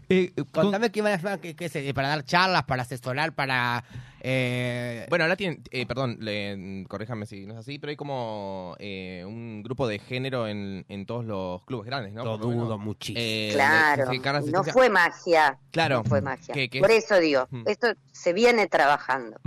Eh, 0.10 0.32
con- 0.52 0.66
Contame 0.66 0.92
qué 0.92 1.02
van 1.02 1.14
a 1.14 1.16
hacer, 1.16 1.40
qué- 1.40 1.56
qué 1.56 1.70
sé, 1.70 1.92
para 1.94 2.10
dar 2.10 2.24
charlas, 2.24 2.64
para 2.66 2.84
asesorar, 2.84 3.34
para 3.34 3.84
Eh, 4.26 5.06
Bueno, 5.10 5.26
ahora 5.26 5.36
tienen, 5.36 5.62
eh, 5.70 5.86
perdón, 5.86 6.18
le- 6.22 6.86
corríjame 6.88 7.26
si 7.26 7.46
no 7.46 7.54
es 7.54 7.60
así, 7.60 7.78
pero 7.78 7.90
hay 7.92 7.98
como 7.98 8.76
eh, 8.80 9.24
un 9.28 9.62
grupo 9.64 9.86
de 9.88 10.00
género 10.00 10.48
en, 10.48 10.86
en 10.88 11.06
todos 11.06 11.26
los 11.26 11.64
clubes 11.66 11.86
grandes, 11.86 12.14
¿no? 12.14 12.24
Lo 12.24 12.38
dudo 12.38 12.78
muchísimo. 12.78 13.20
Eh, 13.22 13.52
Claro, 13.54 14.10
no 14.52 14.64
fue 14.64 14.90
magia. 14.90 15.60
Claro. 15.72 15.98
No 15.98 16.04
fue 16.06 16.22
magia. 16.22 16.56
Por 16.80 16.90
es- 16.92 17.04
eso 17.04 17.20
digo, 17.20 17.48
Mm. 17.52 17.64
esto 17.68 17.88
se 18.14 18.32
viene 18.34 18.68
trabajando. 18.68 19.38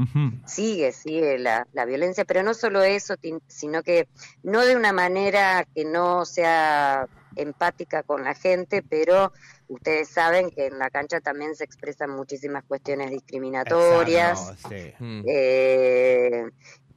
Sigue, 0.46 0.92
sigue 0.92 1.38
la, 1.38 1.66
la 1.72 1.84
violencia, 1.86 2.24
pero 2.26 2.42
no 2.42 2.52
solo 2.52 2.82
eso, 2.82 3.14
sino 3.46 3.82
que 3.82 4.08
no 4.42 4.64
de 4.64 4.76
una 4.76 4.92
manera 4.92 5.66
que 5.74 5.84
no 5.86 6.24
sea 6.26 7.06
empática 7.34 8.02
con 8.02 8.24
la 8.24 8.34
gente, 8.34 8.82
pero 8.82 9.32
ustedes 9.68 10.08
saben 10.08 10.50
que 10.50 10.66
en 10.66 10.78
la 10.78 10.90
cancha 10.90 11.20
también 11.20 11.54
se 11.54 11.64
expresan 11.64 12.10
muchísimas 12.10 12.64
cuestiones 12.64 13.10
discriminatorias. 13.10 14.38
Exacto, 14.38 14.68
sí. 14.68 14.92
Mm. 14.98 15.22
Eh, 15.28 16.44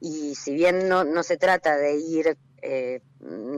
y 0.01 0.35
si 0.35 0.53
bien 0.53 0.87
no, 0.87 1.03
no 1.03 1.23
se 1.23 1.37
trata 1.37 1.75
de 1.77 1.95
ir, 1.95 2.37
eh, 2.61 3.01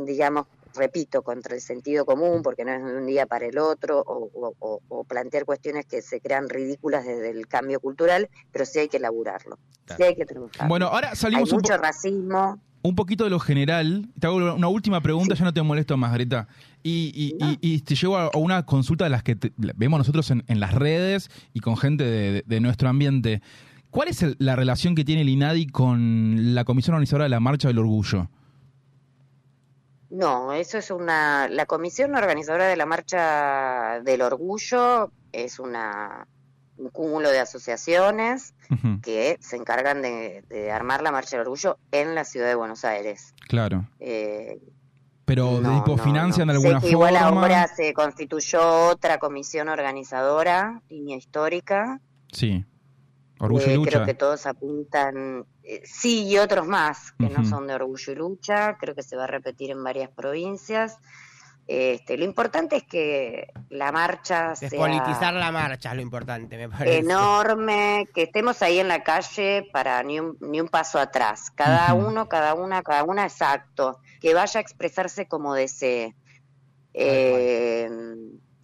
digamos, 0.05 0.47
repito, 0.73 1.21
contra 1.21 1.53
el 1.53 1.61
sentido 1.61 2.05
común, 2.05 2.41
porque 2.41 2.63
no 2.63 2.71
es 2.73 2.83
de 2.83 2.95
un 2.97 3.05
día 3.05 3.25
para 3.25 3.45
el 3.45 3.57
otro, 3.57 3.99
o, 3.99 4.29
o- 4.33 4.55
o- 4.59 4.81
o 4.87 5.03
plantear 5.03 5.43
cuestiones 5.45 5.85
que 5.85 6.01
se 6.01 6.21
crean 6.21 6.47
ridículas 6.47 7.05
desde 7.05 7.29
el 7.29 7.45
cambio 7.47 7.79
cultural, 7.81 8.29
pero 8.51 8.65
sí 8.65 8.79
hay 8.79 8.87
que 8.87 8.97
elaborarlo, 8.97 9.59
sí 9.97 10.03
hay 10.03 10.15
que 10.15 10.25
trabajarlo. 10.25 10.69
Bueno, 10.69 10.87
ahora 10.87 11.09
hay 11.09 11.15
salimos 11.17 11.51
un, 11.51 11.61
po- 11.61 11.69
mucho 11.69 11.77
racismo. 11.77 12.61
Un 12.83 12.95
poquito 12.95 13.23
de 13.23 13.29
lo 13.29 13.39
general. 13.39 14.09
Te 14.19 14.27
hago 14.27 14.37
una 14.55 14.67
última 14.67 15.01
pregunta, 15.01 15.35
ya 15.35 15.45
no 15.45 15.53
te 15.53 15.61
molesto 15.61 15.97
más, 15.97 16.13
Greta. 16.13 16.47
Y, 16.83 17.11
y- 17.13 17.45
y- 17.45 17.57
y 17.75 17.79
te 17.81 17.95
llevo 17.95 18.17
a 18.17 18.25
a 18.33 18.37
una 18.37 18.65
consulta 18.65 19.03
de 19.03 19.09
las 19.11 19.21
que 19.23 19.35
te- 19.35 19.53
vemos 19.57 19.99
nosotros 19.99 20.29
en, 20.31 20.43
en 20.47 20.59
las 20.59 20.73
redes 20.73 21.29
y 21.53 21.59
con 21.59 21.77
gente 21.77 22.03
de, 22.03 22.43
de 22.45 22.59
nuestro 22.59 22.89
ambiente. 22.89 23.41
¿Cuál 23.91 24.07
es 24.07 24.23
el- 24.23 24.35
la 24.39 24.55
relación 24.55 24.95
que 24.95 25.03
tiene 25.03 25.21
el 25.21 25.29
INADI 25.29 25.67
con 25.67 26.55
la 26.55 26.63
Comisión 26.63 26.95
Organizadora 26.95 27.25
de 27.25 27.29
la 27.29 27.39
Marcha 27.39 27.67
del 27.67 27.77
Orgullo? 27.79 28.29
No, 30.09 30.51
eso 30.53 30.77
es 30.77 30.91
una. 30.91 31.47
La 31.47 31.65
comisión 31.65 32.15
organizadora 32.15 32.67
de 32.67 32.75
la 32.75 32.85
Marcha 32.85 34.01
del 34.03 34.21
Orgullo 34.21 35.11
es 35.31 35.57
una 35.59 36.27
un 36.81 36.89
cúmulo 36.89 37.29
de 37.29 37.39
asociaciones 37.39 38.53
que 39.03 39.37
se 39.41 39.55
encargan 39.57 40.01
de, 40.01 40.43
de 40.49 40.71
armar 40.71 41.01
la 41.03 41.11
Marcha 41.11 41.37
del 41.37 41.41
Orgullo 41.41 41.77
en 41.91 42.15
la 42.15 42.23
ciudad 42.25 42.47
de 42.47 42.55
Buenos 42.55 42.83
Aires. 42.85 43.33
Claro. 43.47 43.87
Eh, 43.99 44.59
Pero, 45.25 45.61
no, 45.61 45.83
tipo, 45.83 45.97
no, 45.97 46.03
¿financian 46.03 46.47
no. 46.47 46.53
de 46.53 46.59
Sé 46.59 46.67
alguna 46.67 46.81
que 46.81 46.89
Igual 46.89 47.17
forma? 47.17 47.41
ahora 47.41 47.67
se 47.67 47.93
constituyó 47.93 48.87
otra 48.89 49.17
comisión 49.19 49.69
organizadora, 49.69 50.81
línea 50.89 51.17
histórica. 51.17 51.99
Sí. 52.31 52.65
Orgullo 53.39 53.65
Eh, 53.67 53.73
y 53.73 53.75
lucha. 53.75 53.91
Creo 53.91 54.05
que 54.05 54.13
todos 54.13 54.45
apuntan, 54.45 55.45
eh, 55.63 55.81
sí, 55.85 56.27
y 56.27 56.37
otros 56.37 56.67
más 56.67 57.11
que 57.13 57.29
no 57.29 57.43
son 57.45 57.67
de 57.67 57.73
orgullo 57.75 58.11
y 58.13 58.15
lucha. 58.15 58.77
Creo 58.77 58.95
que 58.95 59.03
se 59.03 59.15
va 59.15 59.23
a 59.25 59.27
repetir 59.27 59.71
en 59.71 59.83
varias 59.83 60.09
provincias. 60.09 60.97
Este, 61.73 62.17
lo 62.17 62.25
importante 62.25 62.75
es 62.75 62.83
que 62.83 63.47
la 63.69 63.93
marcha 63.93 64.57
sea 64.57 64.67
Despolitizar 64.67 65.33
la 65.33 65.53
marcha 65.53 65.91
es 65.91 65.95
lo 65.95 66.01
importante, 66.01 66.57
me 66.57 66.67
parece. 66.67 66.97
enorme, 66.97 68.09
que 68.13 68.23
estemos 68.23 68.61
ahí 68.61 68.79
en 68.79 68.89
la 68.89 69.03
calle 69.03 69.69
para 69.71 70.03
ni 70.03 70.19
un, 70.19 70.37
ni 70.41 70.59
un 70.59 70.67
paso 70.67 70.99
atrás. 70.99 71.49
Cada 71.49 71.93
uno, 71.93 72.27
cada 72.27 72.55
una, 72.55 72.81
cada 72.83 73.05
una 73.05 73.23
exacto. 73.23 73.99
Que 74.19 74.33
vaya 74.33 74.57
a 74.57 74.61
expresarse 74.61 75.29
como 75.29 75.53
desee. 75.53 76.13
Eh, 76.93 77.89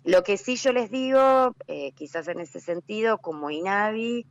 lo 0.04 0.24
que 0.24 0.36
sí 0.36 0.58
yo 0.58 0.74
les 0.74 0.92
digo, 0.92 1.56
eh, 1.68 1.94
quizás 1.94 2.28
en 2.28 2.42
ese 2.42 2.60
sentido, 2.60 3.20
como 3.20 3.50
INAVI, 3.52 4.26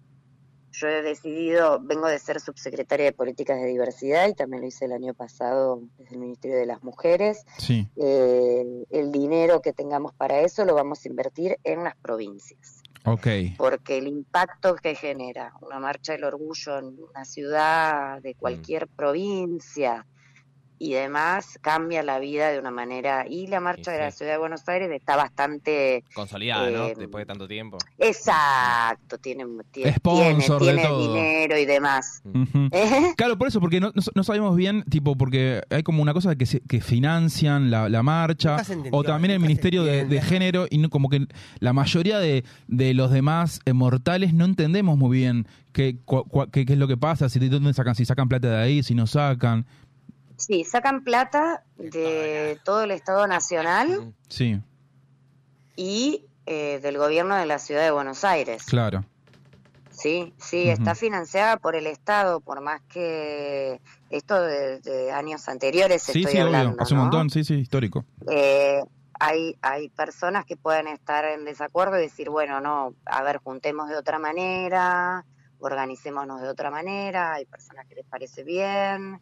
yo 0.72 0.88
he 0.88 1.02
decidido, 1.02 1.80
vengo 1.80 2.06
de 2.08 2.18
ser 2.18 2.40
subsecretaria 2.40 3.06
de 3.06 3.12
Políticas 3.12 3.60
de 3.60 3.66
Diversidad 3.66 4.28
y 4.28 4.34
también 4.34 4.62
lo 4.62 4.68
hice 4.68 4.84
el 4.84 4.92
año 4.92 5.14
pasado 5.14 5.80
desde 5.98 6.14
el 6.14 6.20
Ministerio 6.20 6.56
de 6.58 6.66
las 6.66 6.82
Mujeres. 6.82 7.44
Sí. 7.58 7.88
Eh, 7.96 8.84
el 8.90 9.10
dinero 9.12 9.62
que 9.62 9.72
tengamos 9.72 10.12
para 10.14 10.40
eso 10.40 10.64
lo 10.64 10.74
vamos 10.74 11.04
a 11.04 11.08
invertir 11.08 11.58
en 11.64 11.84
las 11.84 11.96
provincias 11.96 12.82
Ok. 13.04 13.26
porque 13.56 13.98
el 13.98 14.08
impacto 14.08 14.74
que 14.74 14.94
genera 14.94 15.52
una 15.62 15.78
marcha 15.78 16.12
del 16.12 16.24
orgullo 16.24 16.78
en 16.78 16.96
una 17.10 17.24
ciudad 17.24 18.18
Mm. 18.18 18.22
de 18.22 18.34
cualquier 18.34 18.88
provincia 18.88 20.06
y 20.78 20.92
demás 20.92 21.58
cambia 21.62 22.02
la 22.02 22.18
vida 22.18 22.50
de 22.50 22.58
una 22.58 22.70
manera 22.70 23.26
y 23.28 23.46
la 23.46 23.60
marcha 23.60 23.90
de 23.92 23.98
la 23.98 24.10
ciudad 24.10 24.32
de 24.32 24.38
Buenos 24.38 24.68
Aires 24.68 24.90
está 24.92 25.16
bastante 25.16 26.04
Consolidada, 26.14 26.70
¿no? 26.70 26.86
Eh, 26.86 26.94
Después 26.96 27.22
de 27.22 27.26
tanto 27.26 27.48
tiempo. 27.48 27.78
exacto 27.98 29.18
tiene 29.18 29.44
tiene 29.70 29.92
Sponsor 29.94 30.62
de 30.64 30.72
tiene, 30.74 30.88
tiene 30.88 30.98
dinero 30.98 31.58
y 31.58 31.64
demás. 31.64 32.22
¿Eh? 32.72 33.12
Claro, 33.16 33.38
por 33.38 33.48
eso, 33.48 33.60
porque 33.60 33.80
no, 33.80 33.88
no- 33.94 34.02
no 34.14 34.24
sabemos 34.24 34.56
bien, 34.56 34.82
tipo, 34.84 35.16
porque 35.16 35.62
hay 35.70 35.82
como 35.82 36.02
una 36.02 36.12
cosa 36.12 36.36
que, 36.36 36.46
se- 36.46 36.60
que 36.60 36.80
financian 36.80 37.70
la, 37.70 37.88
la 37.88 38.02
marcha, 38.02 38.56
o 38.90 39.02
también 39.02 39.32
el 39.32 39.40
Ministerio 39.40 39.84
de, 39.84 40.20
Género, 40.20 40.66
y 40.70 40.78
no- 40.78 40.90
como 40.90 41.08
que 41.08 41.26
la 41.60 41.72
mayoría 41.72 42.18
de, 42.18 42.44
de 42.68 42.94
los 42.94 43.10
demás 43.10 43.60
eh, 43.64 43.72
mortales 43.72 44.34
no 44.34 44.44
entendemos 44.44 44.96
muy 44.98 45.16
bien 45.16 45.46
qué, 45.72 45.96
qué, 46.52 46.66
qué 46.66 46.72
es 46.72 46.78
lo 46.78 46.88
que 46.88 46.96
pasa, 46.96 47.28
si 47.28 47.38
de 47.38 47.48
dónde 47.48 47.72
sacan, 47.74 47.94
si 47.94 48.04
sacan 48.04 48.28
plata 48.28 48.48
de 48.48 48.56
ahí, 48.62 48.82
si 48.82 48.94
no 48.94 49.06
sacan. 49.06 49.66
Sí 50.36 50.64
sacan 50.64 51.02
plata 51.04 51.64
de 51.76 52.58
todo 52.64 52.82
el 52.84 52.90
Estado 52.90 53.26
Nacional 53.26 54.14
Sí, 54.28 54.60
y 55.76 56.26
eh, 56.46 56.78
del 56.82 56.98
gobierno 56.98 57.36
de 57.36 57.46
la 57.46 57.58
ciudad 57.58 57.82
de 57.82 57.90
Buenos 57.90 58.24
Aires 58.24 58.64
claro. 58.64 59.04
Sí, 59.90 60.34
sí, 60.36 60.68
está 60.68 60.94
financiada 60.94 61.56
por 61.56 61.74
el 61.74 61.86
Estado, 61.86 62.40
por 62.40 62.60
más 62.60 62.82
que 62.82 63.80
esto 64.10 64.42
de, 64.42 64.78
de 64.80 65.10
años 65.10 65.48
anteriores 65.48 66.02
Sí, 66.02 66.18
estoy 66.18 66.32
sí, 66.32 66.38
hablando, 66.38 66.72
obvio, 66.72 66.82
hace 66.82 66.92
un 66.92 66.98
¿no? 66.98 67.04
montón, 67.04 67.30
sí, 67.30 67.44
sí, 67.44 67.54
histórico. 67.54 68.04
Eh, 68.30 68.82
hay, 69.18 69.56
hay 69.62 69.88
personas 69.88 70.44
que 70.44 70.58
pueden 70.58 70.86
estar 70.88 71.24
en 71.24 71.46
desacuerdo 71.46 71.98
y 71.98 72.02
decir, 72.02 72.28
bueno, 72.28 72.60
no, 72.60 72.94
a 73.06 73.22
ver, 73.22 73.38
juntemos 73.38 73.88
de 73.88 73.96
otra 73.96 74.18
manera, 74.18 75.24
organicémonos 75.60 76.42
de 76.42 76.48
otra 76.48 76.70
manera, 76.70 77.32
hay 77.32 77.46
personas 77.46 77.86
que 77.86 77.94
les 77.94 78.04
parece 78.04 78.44
bien, 78.44 79.18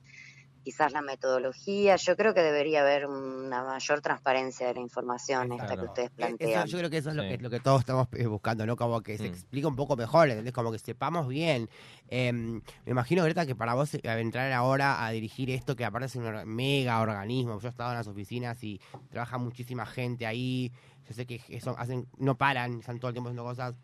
quizás 0.65 0.93
la 0.93 1.03
metodología, 1.03 1.97
yo 1.97 2.17
creo 2.17 2.33
que 2.33 2.41
debería 2.43 2.81
haber 2.81 3.07
una 3.07 3.63
mayor 3.63 4.01
transparencia 4.01 4.67
de 4.67 4.75
la 4.75 4.81
información 4.81 5.53
esta 5.53 5.77
que 5.77 5.85
ustedes 5.85 6.09
Eso- 6.09 6.17
plantean. 6.17 6.67
yo 6.67 6.79
creo 6.79 6.91
que 6.91 6.97
eso 6.99 7.11
es 7.11 7.17
lo, 7.17 7.23
Sí. 7.23 7.29
que, 7.29 7.39
lo 7.39 7.51
que 7.51 7.61
todos 7.61 7.81
estamos 7.81 8.09
eh, 8.13 8.27
buscando, 8.27 8.65
¿no? 8.67 8.75
Como 8.77 9.03
que 9.03 9.19
se 9.19 9.25
Mm. 9.25 9.27
explique 9.27 9.67
un 9.67 9.77
poco 9.77 9.95
mejor, 9.97 10.31
¿entendés? 10.31 10.55
Como 10.55 10.73
que 10.73 10.79
sepamos 10.79 11.29
bien. 11.29 11.69
Eh, 12.09 12.33
me 12.33 12.63
imagino, 12.87 13.23
Greta, 13.25 13.45
que 13.47 13.55
para 13.55 13.75
vos 13.75 13.93
eh, 13.95 14.01
entrar 14.03 14.51
ahora 14.53 15.05
a 15.05 15.11
dirigir 15.11 15.51
esto, 15.51 15.77
que 15.77 15.85
aparte 15.85 16.07
es 16.07 16.17
un 16.17 16.25
mega 16.47 17.01
organismo, 17.01 17.61
yo 17.61 17.69
he 17.69 17.71
estado 17.71 17.91
en 17.91 17.99
las 17.99 18.09
oficinas 18.09 18.63
y 18.65 18.81
trabaja 19.11 19.37
muchísima 19.39 19.85
gente 19.85 20.27
ahí, 20.27 20.73
yo 21.07 21.13
sé 21.15 21.27
que 21.27 21.41
eso 21.51 21.75
hacen, 21.79 22.07
no 22.17 22.37
paran, 22.39 22.79
están 22.81 22.99
todo 22.99 23.09
el 23.11 23.15
tiempo 23.15 23.29
haciendo 23.29 23.45
cosas. 23.45 23.75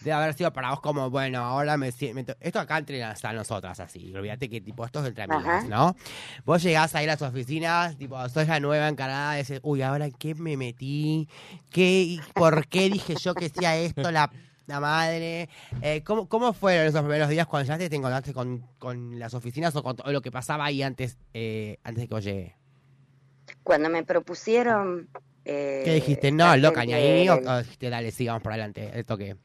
Debe 0.00 0.12
haber 0.12 0.34
sido 0.34 0.52
para 0.52 0.70
vos 0.70 0.80
como, 0.80 1.10
bueno, 1.10 1.38
ahora 1.44 1.76
me 1.76 1.92
siento... 1.92 2.34
Esto 2.40 2.60
acá 2.60 2.78
entre 2.78 2.98
las- 2.98 3.24
a 3.24 3.32
nosotras, 3.32 3.78
así. 3.80 4.12
Olvídate 4.14 4.48
que 4.50 4.60
tipo, 4.60 4.84
esto 4.84 5.00
es 5.00 5.06
entre 5.08 5.24
amigas, 5.24 5.44
Ajá. 5.46 5.68
¿no? 5.68 5.96
Vos 6.44 6.62
llegás 6.62 6.94
a 6.94 7.02
ir 7.02 7.08
a 7.10 7.14
las 7.14 7.22
oficinas, 7.22 7.96
tipo, 7.96 8.28
sos 8.28 8.48
la 8.48 8.60
nueva 8.60 8.88
encargada 8.88 9.38
ese, 9.38 9.60
uy, 9.62 9.82
ahora 9.82 10.06
en 10.06 10.12
qué 10.12 10.34
me 10.34 10.56
metí, 10.56 11.28
qué, 11.70 12.18
por 12.34 12.66
qué 12.66 12.90
dije 12.90 13.14
yo 13.14 13.34
que 13.34 13.46
hacía 13.46 13.76
esto, 13.76 14.10
la, 14.10 14.30
la 14.66 14.80
madre. 14.80 15.48
Eh, 15.80 16.02
¿cómo, 16.04 16.28
¿Cómo 16.28 16.52
fueron 16.52 16.86
esos 16.86 17.00
primeros 17.00 17.28
días 17.28 17.46
cuando 17.46 17.68
ya 17.68 17.78
te 17.78 17.94
encontraste 17.94 18.32
con, 18.32 18.66
con 18.78 19.18
las 19.18 19.34
oficinas 19.34 19.74
o 19.76 19.82
con 19.82 19.96
todo 19.96 20.10
lo 20.12 20.20
que 20.20 20.30
pasaba 20.32 20.64
ahí 20.64 20.82
antes, 20.82 21.16
eh, 21.32 21.78
antes 21.84 22.02
de 22.02 22.08
que 22.08 22.14
yo 22.14 22.18
llegue? 22.20 22.56
Cuando 23.62 23.88
me 23.88 24.02
propusieron... 24.02 25.08
eh, 25.44 25.82
¿Qué 25.84 25.94
dijiste? 25.94 26.32
No, 26.32 26.56
loca, 26.56 26.84
ni 26.84 26.94
ahí, 26.94 27.28
o, 27.28 27.58
dijiste, 27.58 27.90
dale, 27.90 28.10
sigamos 28.10 28.42
por 28.42 28.52
adelante, 28.52 28.90
el 28.94 29.04
toque. 29.04 29.36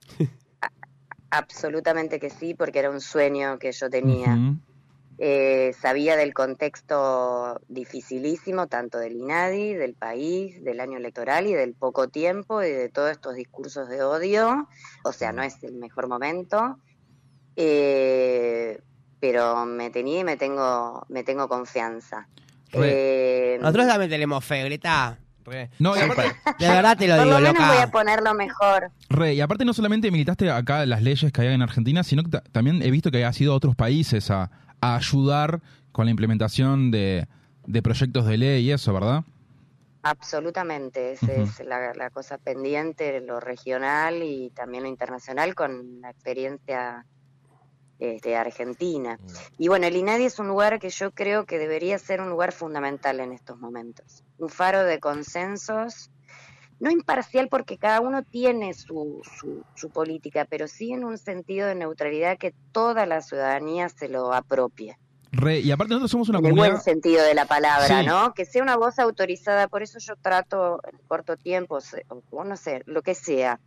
Absolutamente 1.29 2.19
que 2.19 2.29
sí, 2.29 2.53
porque 2.53 2.79
era 2.79 2.89
un 2.89 3.01
sueño 3.01 3.59
que 3.59 3.71
yo 3.71 3.89
tenía. 3.89 4.37
Eh, 5.19 5.73
sabía 5.81 6.15
del 6.15 6.33
contexto 6.33 7.59
dificilísimo, 7.67 8.67
tanto 8.67 8.99
del 8.99 9.13
INADI, 9.13 9.73
del 9.73 9.95
país, 9.95 10.63
del 10.63 10.79
año 10.79 10.97
electoral 10.97 11.47
y 11.47 11.53
del 11.53 11.73
poco 11.73 12.07
tiempo 12.07 12.61
y 12.61 12.69
de 12.69 12.89
todos 12.89 13.11
estos 13.11 13.35
discursos 13.35 13.89
de 13.89 14.03
odio. 14.03 14.67
O 15.03 15.11
sea, 15.11 15.31
no 15.31 15.41
es 15.41 15.63
el 15.63 15.73
mejor 15.73 16.07
momento. 16.07 16.77
Eh, 17.55 18.79
pero 19.19 19.65
me 19.65 19.89
tenía 19.89 20.19
y 20.19 20.23
me 20.23 20.37
tengo, 20.37 21.03
me 21.09 21.23
tengo 21.23 21.47
confianza. 21.47 22.27
Eh, 22.73 23.57
Nosotros 23.59 23.87
también 23.87 24.11
tenemos 24.11 24.45
fe, 24.45 24.63
Greta. 24.63 25.17
Re. 25.47 25.69
No, 25.79 25.95
y 25.95 25.99
aparte, 26.01 26.35
De 26.59 26.67
verdad 26.67 26.97
te 26.97 27.07
lo 27.07 27.15
por 27.15 27.23
digo, 27.25 27.39
lo 27.39 27.41
menos 27.47 27.53
loca. 27.61 27.73
voy 27.73 27.81
a 27.81 27.87
ponerlo 27.87 28.33
mejor. 28.33 28.91
Re, 29.09 29.33
y 29.33 29.41
aparte 29.41 29.63
no 29.65 29.73
solamente 29.73 30.11
militaste 30.11 30.51
acá 30.51 30.85
las 30.85 31.01
leyes 31.01 31.31
que 31.31 31.41
hay 31.41 31.47
en 31.53 31.61
Argentina, 31.61 32.03
sino 32.03 32.21
que 32.23 32.29
ta- 32.29 32.43
también 32.51 32.81
he 32.81 32.91
visto 32.91 33.09
que 33.11 33.23
has 33.25 33.39
ido 33.41 33.53
a 33.53 33.55
otros 33.55 33.75
países 33.75 34.29
a, 34.29 34.51
a 34.81 34.95
ayudar 34.97 35.61
con 35.93 36.05
la 36.05 36.11
implementación 36.11 36.91
de, 36.91 37.27
de 37.65 37.81
proyectos 37.81 38.25
de 38.27 38.37
ley 38.37 38.65
y 38.65 38.71
eso, 38.71 38.93
¿verdad? 38.93 39.23
Absolutamente, 40.03 41.13
esa 41.13 41.33
es 41.33 41.59
la, 41.65 41.93
la 41.93 42.09
cosa 42.11 42.37
pendiente, 42.37 43.19
lo 43.21 43.39
regional 43.39 44.23
y 44.23 44.51
también 44.51 44.83
lo 44.83 44.89
internacional, 44.89 45.53
con 45.55 46.01
la 46.01 46.09
experiencia 46.11 47.05
este, 47.99 48.35
Argentina. 48.35 49.19
Y 49.57 49.67
bueno, 49.67 49.87
el 49.87 49.95
INADI 49.95 50.25
es 50.25 50.39
un 50.39 50.47
lugar 50.47 50.79
que 50.79 50.89
yo 50.89 51.11
creo 51.11 51.45
que 51.45 51.57
debería 51.57 51.97
ser 51.99 52.21
un 52.21 52.29
lugar 52.29 52.51
fundamental 52.51 53.19
en 53.19 53.31
estos 53.33 53.59
momentos. 53.59 54.23
Un 54.37 54.49
faro 54.49 54.83
de 54.83 54.99
consensos, 54.99 56.11
no 56.79 56.91
imparcial 56.91 57.47
porque 57.49 57.77
cada 57.77 58.01
uno 58.01 58.21
tiene 58.23 58.73
su, 58.73 59.21
su, 59.39 59.63
su 59.75 59.89
política, 59.89 60.45
pero 60.49 60.67
sí 60.67 60.91
en 60.93 61.03
un 61.03 61.17
sentido 61.17 61.67
de 61.67 61.75
neutralidad 61.75 62.37
que 62.37 62.53
toda 62.71 63.05
la 63.05 63.21
ciudadanía 63.21 63.89
se 63.89 64.09
lo 64.09 64.33
apropie. 64.33 64.97
Re- 65.31 65.59
y 65.59 65.71
aparte 65.71 65.89
nosotros 65.95 66.11
somos 66.11 66.29
una 66.29 66.39
En 66.39 66.45
el 66.45 66.51
comunidad... 66.51 66.73
buen 66.75 66.83
sentido 66.83 67.23
de 67.23 67.33
la 67.33 67.45
palabra, 67.45 67.99
Sí. 68.01 68.05
¿no? 68.05 68.33
Que 68.33 68.45
sea 68.45 68.63
una 68.63 68.77
voz 68.77 68.97
autorizada, 68.99 69.67
por 69.67 69.83
eso 69.83 69.99
yo 69.99 70.15
trato 70.15 70.79
en 70.91 70.97
corto 71.07 71.35
tiempo, 71.35 71.81
se- 71.81 72.05
o 72.29 72.43
no 72.43 72.55
sé, 72.55 72.81
lo 72.85 73.01
que 73.01 73.13
sea, 73.15 73.59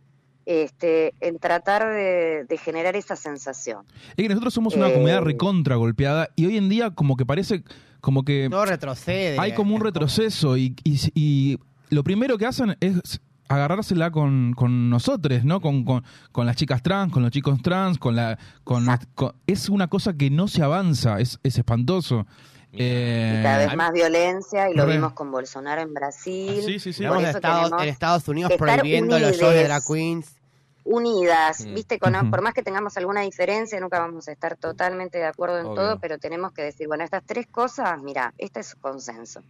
este, 0.45 1.13
en 1.19 1.39
tratar 1.39 1.87
de, 1.87 2.45
de 2.47 2.57
generar 2.57 2.95
esa 2.95 3.15
sensación. 3.15 3.85
Es 4.09 4.15
que 4.15 4.29
nosotros 4.29 4.53
somos 4.53 4.75
una 4.75 4.89
Eh, 4.89 4.93
comunidad 4.93 5.21
recontra 5.21 5.75
golpeada 5.75 6.29
y 6.35 6.45
hoy 6.47 6.57
en 6.57 6.69
día 6.69 6.91
como 6.91 7.15
que 7.17 7.25
parece 7.25 7.63
como 7.99 8.23
que 8.23 8.47
Todo 8.49 8.65
retrocede. 8.65 9.37
hay 9.39 9.53
como 9.53 9.75
un 9.75 9.81
retroceso 9.81 10.57
y, 10.57 10.75
y, 10.83 10.99
y 11.13 11.59
lo 11.89 12.03
primero 12.03 12.37
que 12.37 12.45
hacen 12.47 12.75
es 12.79 13.21
agarrársela 13.47 14.11
con, 14.11 14.53
con 14.53 14.89
nosotros, 14.89 15.43
¿no? 15.43 15.59
Con, 15.59 15.83
con, 15.83 16.03
con 16.31 16.45
las 16.45 16.55
chicas 16.55 16.81
trans, 16.81 17.11
con 17.11 17.21
los 17.21 17.31
chicos 17.31 17.61
trans, 17.61 17.97
con 17.97 18.15
la... 18.15 18.39
Con, 18.63 18.85
con- 19.13 19.33
es 19.45 19.67
una 19.67 19.87
cosa 19.87 20.13
que 20.13 20.29
no 20.29 20.47
se 20.47 20.63
avanza, 20.63 21.19
es, 21.19 21.37
es 21.43 21.57
espantoso. 21.57 22.25
Eh, 22.73 23.35
Y 23.39 23.43
cada 23.43 23.57
vez 23.57 23.75
más 23.75 23.91
violencia, 23.91 24.69
y 24.69 24.73
lo 24.73 24.85
Re. 24.85 24.93
vimos 24.93 25.13
con 25.13 25.29
Bolsonaro 25.31 25.81
en 25.81 25.93
Brasil. 25.93 26.61
Sí, 26.65 26.79
sí, 26.79 26.93
sí. 26.93 27.03
Por 27.03 27.17
Tenemos 27.17 27.23
eso 27.29 27.37
Estados, 27.37 27.63
tenemos 27.65 27.83
en 27.83 27.89
Estados 27.89 28.27
Unidos 28.27 28.51
prohibiendo 28.57 29.19
los 29.19 29.37
shows 29.37 29.53
de 29.53 29.63
drag 29.65 29.83
queens. 29.85 30.35
unidas, 30.83 31.63
Mm. 31.65 31.73
viste, 31.75 31.99
con, 31.99 32.31
por 32.31 32.41
más 32.41 32.53
que 32.55 32.63
tengamos 32.63 32.97
alguna 32.97 33.21
diferencia, 33.21 33.79
nunca 33.79 33.99
vamos 33.99 34.27
a 34.27 34.31
estar 34.31 34.57
totalmente 34.57 35.19
de 35.19 35.25
acuerdo 35.25 35.59
en 35.59 35.65
Obvio. 35.67 35.75
todo, 35.75 35.99
pero 35.99 36.17
tenemos 36.17 36.53
que 36.53 36.63
decir, 36.63 36.87
bueno, 36.87 37.03
estas 37.03 37.23
tres 37.23 37.45
cosas, 37.45 38.01
mira, 38.01 38.33
este 38.39 38.61
es 38.61 38.73
consenso. 38.75 39.43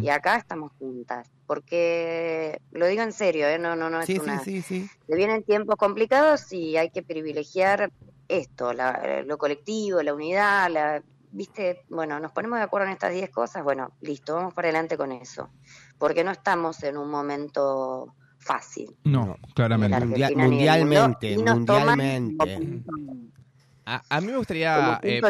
Y 0.00 0.10
acá 0.10 0.36
estamos 0.36 0.70
juntas, 0.78 1.28
porque 1.46 2.60
lo 2.72 2.86
digo 2.86 3.02
en 3.02 3.12
serio, 3.12 3.46
¿eh? 3.48 3.58
no, 3.58 3.74
no, 3.74 3.90
no 3.90 4.00
es 4.00 4.06
Sí, 4.06 4.14
sí, 4.14 4.20
una... 4.20 4.38
sí, 4.40 4.62
sí. 4.62 4.88
Se 5.08 5.16
vienen 5.16 5.42
tiempos 5.42 5.76
complicados 5.76 6.52
y 6.52 6.76
hay 6.76 6.90
que 6.90 7.02
privilegiar 7.02 7.90
esto, 8.28 8.72
la- 8.72 9.22
lo 9.26 9.38
colectivo, 9.38 10.02
la 10.02 10.14
unidad, 10.14 10.70
la, 10.70 11.02
viste, 11.36 11.82
bueno, 11.88 12.18
nos 12.18 12.32
ponemos 12.32 12.58
de 12.58 12.64
acuerdo 12.64 12.86
en 12.86 12.92
estas 12.94 13.12
10 13.12 13.30
cosas, 13.30 13.62
bueno, 13.62 13.92
listo, 14.00 14.34
vamos 14.34 14.54
para 14.54 14.68
adelante 14.68 14.96
con 14.96 15.12
eso, 15.12 15.50
porque 15.98 16.24
no 16.24 16.30
estamos 16.30 16.82
en 16.82 16.96
un 16.96 17.10
momento 17.10 18.14
fácil. 18.38 18.96
No, 19.04 19.36
claramente. 19.54 20.00
Mundial- 20.00 20.30
mundialmente, 20.36 21.36
mundialmente. 22.36 22.44
A, 23.84 24.02
a 24.08 24.20
mí 24.20 24.26
me 24.28 24.38
gustaría 24.38 24.98
eh, 25.02 25.20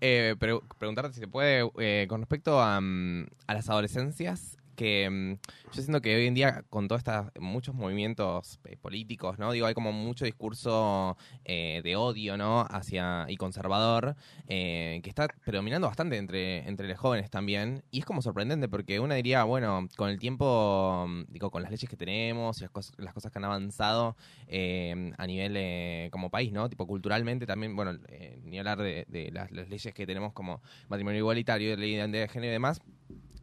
eh, 0.00 0.34
pre- 0.38 0.60
preguntarte 0.78 1.12
si 1.14 1.20
se 1.20 1.28
puede, 1.28 1.70
eh, 1.78 2.06
con 2.08 2.20
respecto 2.20 2.60
a, 2.60 2.80
mm, 2.80 3.26
a 3.46 3.54
las 3.54 3.70
adolescencias, 3.70 4.55
que 4.76 5.08
mm, 5.10 5.32
yo 5.74 5.82
siento 5.82 6.00
que 6.00 6.14
hoy 6.14 6.26
en 6.26 6.34
día 6.34 6.64
con 6.70 6.86
todos 6.88 7.00
estos 7.00 7.26
muchos 7.40 7.74
movimientos 7.74 8.60
eh, 8.64 8.76
políticos, 8.76 9.38
¿no? 9.38 9.50
Digo, 9.52 9.66
hay 9.66 9.74
como 9.74 9.92
mucho 9.92 10.24
discurso 10.24 11.16
eh, 11.44 11.80
de 11.82 11.96
odio, 11.96 12.36
¿no? 12.36 12.60
Hacia 12.70 13.26
y 13.28 13.36
conservador 13.36 14.14
eh, 14.48 15.00
que 15.02 15.08
está 15.08 15.28
predominando 15.44 15.88
bastante 15.88 16.16
entre 16.18 16.68
entre 16.68 16.88
los 16.88 16.98
jóvenes 16.98 17.30
también 17.30 17.82
y 17.90 18.00
es 18.00 18.04
como 18.04 18.22
sorprendente 18.22 18.68
porque 18.68 19.00
uno 19.00 19.14
diría, 19.14 19.44
bueno, 19.44 19.88
con 19.96 20.10
el 20.10 20.18
tiempo, 20.18 21.06
mm, 21.08 21.24
digo, 21.28 21.50
con 21.50 21.62
las 21.62 21.70
leyes 21.70 21.88
que 21.88 21.96
tenemos 21.96 22.58
y 22.58 22.62
las, 22.62 22.70
cos- 22.72 22.92
las 22.98 23.12
cosas 23.14 23.32
que 23.32 23.38
han 23.38 23.44
avanzado 23.44 24.16
eh, 24.46 25.12
a 25.18 25.26
nivel 25.26 25.54
eh, 25.56 26.08
como 26.12 26.30
país, 26.30 26.52
¿no? 26.52 26.68
Tipo 26.68 26.86
culturalmente 26.86 27.46
también, 27.46 27.74
bueno, 27.74 27.98
ni 28.44 28.58
hablar 28.58 28.78
de, 28.78 29.04
de 29.08 29.30
las, 29.30 29.50
las 29.50 29.68
leyes 29.68 29.92
que 29.94 30.06
tenemos 30.06 30.32
como 30.32 30.60
matrimonio 30.88 31.18
igualitario, 31.18 31.76
ley 31.76 31.94
de 31.96 32.28
género 32.28 32.50
y 32.50 32.52
demás. 32.52 32.80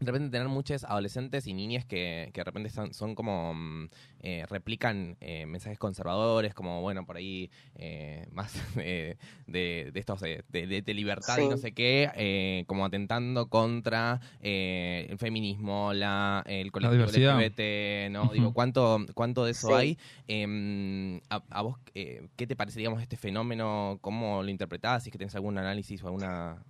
De 0.05 0.11
repente 0.11 0.31
tener 0.31 0.47
muchos 0.47 0.83
adolescentes 0.83 1.47
y 1.47 1.53
niñas 1.53 1.85
que, 1.85 2.29
que 2.33 2.41
de 2.41 2.43
repente 2.45 2.69
son, 2.69 2.93
son 2.93 3.15
como 3.15 3.53
mm, 3.53 3.89
eh, 4.21 4.45
replican 4.49 5.17
eh, 5.21 5.45
mensajes 5.45 5.77
conservadores, 5.79 6.53
como 6.53 6.81
bueno, 6.81 7.05
por 7.05 7.17
ahí 7.17 7.49
eh, 7.75 8.27
más 8.31 8.53
eh, 8.77 9.17
de, 9.47 9.89
de 9.93 9.99
estos 9.99 10.21
eh, 10.23 10.43
de, 10.49 10.67
de- 10.67 10.81
de 10.81 10.93
libertad 10.93 11.39
y 11.39 11.47
no 11.49 11.57
sé 11.57 11.71
qué, 11.73 12.09
eh, 12.15 12.63
como 12.67 12.85
atentando 12.85 13.47
contra 13.47 14.19
eh, 14.41 15.07
el 15.09 15.17
feminismo, 15.17 15.93
la, 15.93 16.43
el 16.47 16.71
colectivo 16.71 17.05
diversidad. 17.05 17.39
LGBT, 17.39 18.11
¿no? 18.11 18.31
Digo, 18.33 18.53
¿cuánto, 18.53 18.99
cuánto 19.13 19.45
de 19.45 19.51
eso 19.51 19.67
Sí. 19.69 19.73
hay? 19.73 19.97
Eh, 20.27 21.21
a, 21.29 21.41
a 21.49 21.61
vos, 21.61 21.77
eh, 21.95 22.27
¿qué 22.35 22.47
te 22.47 22.55
parece, 22.55 22.79
digamos, 22.79 23.01
este 23.01 23.17
fenómeno? 23.17 23.97
¿Cómo 24.01 24.43
lo 24.43 24.49
interpretás? 24.49 25.03
Si 25.03 25.09
es 25.09 25.11
que 25.11 25.17
tenés 25.17 25.35
algún 25.35 25.57
análisis 25.57 26.03
o 26.03 26.07
alguna... 26.07 26.63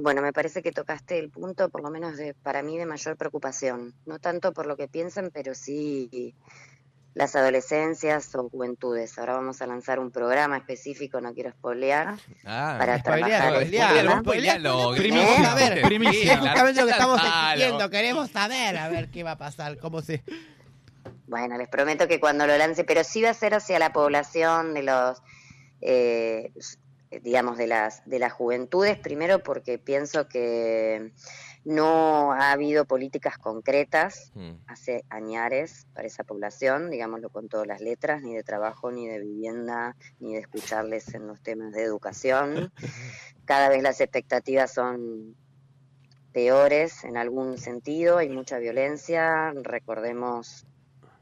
Bueno, 0.00 0.22
me 0.22 0.32
parece 0.32 0.62
que 0.62 0.70
tocaste 0.70 1.18
el 1.18 1.28
punto, 1.28 1.68
por 1.70 1.82
lo 1.82 1.90
menos 1.90 2.16
de, 2.16 2.32
para 2.32 2.62
mí, 2.62 2.78
de 2.78 2.86
mayor 2.86 3.16
preocupación. 3.16 3.94
No 4.06 4.20
tanto 4.20 4.52
por 4.52 4.66
lo 4.66 4.76
que 4.76 4.86
piensan, 4.86 5.30
pero 5.32 5.54
sí 5.56 6.34
las 7.14 7.34
adolescencias 7.34 8.32
o 8.36 8.48
juventudes. 8.48 9.18
Ahora 9.18 9.34
vamos 9.34 9.60
a 9.60 9.66
lanzar 9.66 9.98
un 9.98 10.12
programa 10.12 10.56
específico, 10.58 11.20
no 11.20 11.34
quiero 11.34 11.50
spoilear, 11.50 12.16
Ah, 12.44 12.76
para 12.78 13.02
trabajar. 13.02 13.64
spoilealo, 14.22 14.94
¿Eh? 14.94 14.96
Queremos 14.96 15.36
saber, 15.36 15.82
primicia. 15.82 16.34
Es 16.34 16.38
justamente 16.38 16.80
lo 16.80 16.86
que 16.86 16.92
estamos 16.92 17.20
exigiendo. 17.24 17.90
Queremos 17.90 18.30
saber, 18.30 18.76
a 18.76 18.88
ver 18.88 19.08
qué 19.10 19.24
va 19.24 19.32
a 19.32 19.38
pasar, 19.38 19.78
cómo 19.78 20.00
se... 20.00 20.22
Bueno, 21.26 21.58
les 21.58 21.68
prometo 21.68 22.06
que 22.06 22.20
cuando 22.20 22.46
lo 22.46 22.56
lance, 22.56 22.84
pero 22.84 23.02
sí 23.02 23.20
va 23.20 23.30
a 23.30 23.34
ser 23.34 23.52
hacia 23.54 23.80
la 23.80 23.92
población 23.92 24.74
de 24.74 24.82
los, 24.84 25.20
eh, 25.80 26.52
digamos, 27.10 27.56
de 27.56 27.66
las, 27.66 28.04
de 28.06 28.18
las 28.18 28.32
juventudes, 28.32 28.98
primero 28.98 29.42
porque 29.42 29.78
pienso 29.78 30.28
que 30.28 31.12
no 31.64 32.32
ha 32.32 32.52
habido 32.52 32.84
políticas 32.84 33.36
concretas 33.38 34.32
hace 34.66 35.04
añares 35.10 35.86
para 35.94 36.06
esa 36.06 36.24
población, 36.24 36.90
digámoslo 36.90 37.30
con 37.30 37.48
todas 37.48 37.66
las 37.66 37.80
letras, 37.80 38.22
ni 38.22 38.34
de 38.34 38.42
trabajo, 38.42 38.90
ni 38.90 39.06
de 39.06 39.20
vivienda, 39.20 39.96
ni 40.20 40.34
de 40.34 40.40
escucharles 40.40 41.14
en 41.14 41.26
los 41.26 41.42
temas 41.42 41.72
de 41.72 41.82
educación. 41.82 42.72
Cada 43.44 43.68
vez 43.68 43.82
las 43.82 44.00
expectativas 44.00 44.72
son 44.72 45.36
peores 46.32 47.04
en 47.04 47.16
algún 47.16 47.58
sentido, 47.58 48.18
hay 48.18 48.28
mucha 48.28 48.58
violencia, 48.58 49.52
recordemos 49.62 50.66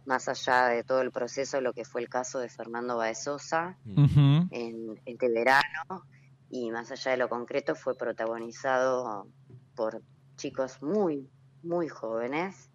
más 0.06 0.28
allá 0.28 0.68
de 0.68 0.84
todo 0.84 1.00
el 1.02 1.10
proceso 1.10 1.60
lo 1.60 1.72
que 1.72 1.84
fue 1.84 2.00
el 2.00 2.08
caso 2.08 2.38
de 2.38 2.48
Fernando 2.48 2.96
Baezosa 2.96 3.76
Ujú. 3.84 4.48
en 4.50 5.00
este 5.04 5.28
verano 5.28 6.04
y 6.48 6.70
más 6.70 6.90
allá 6.92 7.10
de 7.12 7.16
lo 7.16 7.28
concreto 7.28 7.74
fue 7.74 7.96
protagonizado 7.96 9.26
por 9.74 10.02
chicos 10.36 10.80
muy, 10.82 11.28
muy 11.62 11.88
jóvenes 11.88 12.70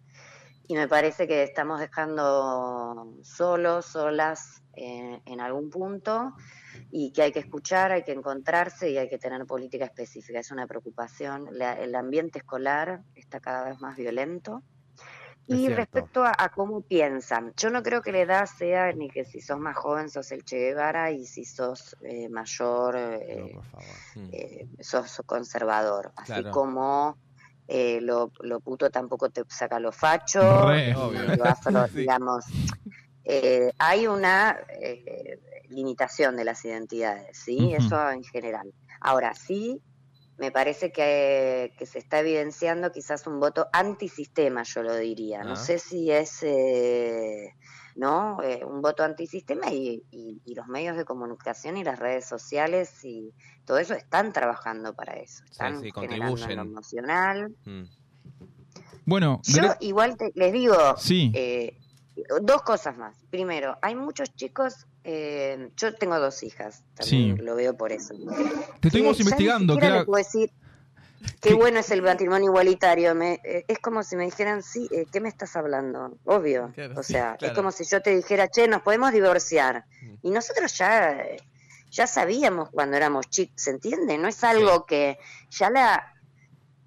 y 0.68 0.74
me 0.74 0.88
parece 0.88 1.26
que 1.26 1.42
estamos 1.42 1.80
dejando 1.80 3.14
solos, 3.22 3.86
solas 3.86 4.62
eh, 4.74 5.20
en 5.26 5.40
algún 5.40 5.70
punto 5.70 6.32
y 6.90 7.12
que 7.12 7.22
hay 7.22 7.32
que 7.32 7.40
escuchar, 7.40 7.92
hay 7.92 8.04
que 8.04 8.12
encontrarse 8.12 8.90
y 8.90 8.96
hay 8.96 9.08
que 9.08 9.18
tener 9.18 9.44
política 9.44 9.84
específica. 9.86 10.38
Es 10.38 10.50
una 10.50 10.66
preocupación. 10.66 11.48
La- 11.52 11.74
el 11.74 11.94
ambiente 11.94 12.38
escolar 12.38 13.02
está 13.14 13.40
cada 13.40 13.64
vez 13.68 13.80
más 13.80 13.96
violento. 13.96 14.62
Y 15.46 15.68
respecto 15.68 16.24
a, 16.24 16.32
a 16.38 16.48
cómo 16.50 16.80
piensan, 16.82 17.52
yo 17.56 17.68
no 17.70 17.82
creo 17.82 18.00
que 18.00 18.12
la 18.12 18.20
edad 18.20 18.46
sea 18.46 18.92
ni 18.92 19.10
que 19.10 19.24
si 19.24 19.40
sos 19.40 19.58
más 19.58 19.76
joven 19.76 20.08
sos 20.08 20.30
el 20.32 20.44
Che 20.44 20.56
Guevara 20.56 21.10
y 21.10 21.26
si 21.26 21.44
sos 21.44 21.96
eh, 22.02 22.28
mayor 22.28 22.96
eh, 22.96 23.58
eh, 24.32 24.66
sos 24.80 25.20
conservador. 25.26 26.12
Así 26.16 26.32
Claro. 26.32 26.50
como 26.50 27.18
eh, 27.68 28.00
lo, 28.00 28.30
lo 28.40 28.60
puto 28.60 28.90
tampoco 28.90 29.30
te 29.30 29.42
saca 29.48 29.78
lo 29.80 29.92
facho, 29.92 30.66
Re, 30.68 30.92
lo 30.92 31.44
afro, 31.44 31.86
Sí. 31.88 31.98
digamos. 31.98 32.44
Eh, 33.24 33.70
hay 33.78 34.06
una 34.06 34.58
eh, 34.80 35.38
limitación 35.68 36.36
de 36.36 36.44
las 36.44 36.64
identidades, 36.64 37.38
¿sí? 37.38 37.72
Eso 37.74 38.10
en 38.10 38.24
general. 38.24 38.72
Ahora, 39.00 39.32
sí, 39.34 39.80
me 40.42 40.50
parece 40.50 40.90
que, 40.90 41.72
que 41.78 41.86
se 41.86 42.00
está 42.00 42.18
evidenciando 42.18 42.90
quizás 42.90 43.28
un 43.28 43.38
voto 43.38 43.68
antisistema, 43.72 44.64
yo 44.64 44.82
lo 44.82 44.96
diría. 44.96 45.44
No 45.44 45.52
Ah. 45.52 45.56
sé 45.56 45.78
si 45.78 46.10
es, 46.10 46.42
eh, 46.42 47.54
¿no? 47.94 48.42
Eh, 48.42 48.64
un 48.64 48.82
voto 48.82 49.04
antisistema 49.04 49.70
y, 49.70 50.02
y- 50.10 50.42
y 50.44 50.54
los 50.56 50.66
medios 50.66 50.96
de 50.96 51.04
comunicación 51.04 51.76
y 51.76 51.84
las 51.84 52.00
redes 52.00 52.24
sociales 52.26 53.04
y 53.04 53.32
todo 53.64 53.78
eso 53.78 53.94
están 53.94 54.32
trabajando 54.32 54.94
para 54.94 55.12
eso. 55.12 55.44
Están 55.48 55.80
sí, 55.80 55.92
generando 55.94 56.44
en 56.48 56.56
lo 56.56 56.62
emocional. 56.62 57.54
Mm. 57.64 57.82
Bueno, 59.04 59.40
Yo 59.44 59.62
igual 59.78 60.16
te- 60.16 60.32
les 60.34 60.52
digo 60.52 60.74
Sí. 60.96 61.30
eh, 61.34 61.78
dos 62.42 62.62
cosas 62.62 62.96
más. 62.96 63.16
Primero, 63.30 63.78
hay 63.82 63.94
muchos 63.94 64.34
chicos, 64.34 64.86
eh, 65.04 65.70
yo 65.76 65.94
tengo 65.94 66.18
dos 66.18 66.42
hijas, 66.42 66.82
también 66.94 67.36
Sí. 67.36 67.42
lo 67.42 67.56
veo 67.56 67.76
por 67.76 67.92
eso. 67.92 68.14
Te 68.80 68.88
estuvimos 68.88 69.18
investigando, 69.20 69.76
decir 69.76 70.50
qué 71.40 71.54
bueno 71.54 71.78
es 71.78 71.90
el 71.90 72.02
matrimonio 72.02 72.48
igualitario. 72.48 73.14
Me, 73.14 73.40
eh, 73.44 73.64
es 73.68 73.78
como 73.78 74.02
si 74.02 74.16
me 74.16 74.24
dijeran, 74.24 74.62
sí, 74.62 74.88
eh, 74.92 75.06
¿qué 75.12 75.20
me 75.20 75.28
estás 75.28 75.56
hablando? 75.56 76.18
Obvio. 76.24 76.72
Claro, 76.74 76.94
o 76.98 77.02
sí, 77.02 77.14
sea, 77.14 77.36
claro. 77.36 77.52
es 77.52 77.56
como 77.56 77.72
si 77.72 77.84
yo 77.84 78.00
te 78.02 78.14
dijera, 78.14 78.48
che, 78.48 78.68
nos 78.68 78.82
podemos 78.82 79.12
divorciar. 79.12 79.84
Y 80.22 80.30
nosotros 80.30 80.76
ya, 80.76 81.12
eh, 81.12 81.36
ya 81.90 82.06
sabíamos 82.06 82.70
cuando 82.70 82.96
éramos 82.96 83.28
chicos, 83.28 83.54
¿se 83.62 83.70
entiende? 83.70 84.18
No 84.18 84.28
es 84.28 84.42
algo 84.44 84.86
que 84.86 85.18
ya 85.50 85.70
la... 85.70 86.11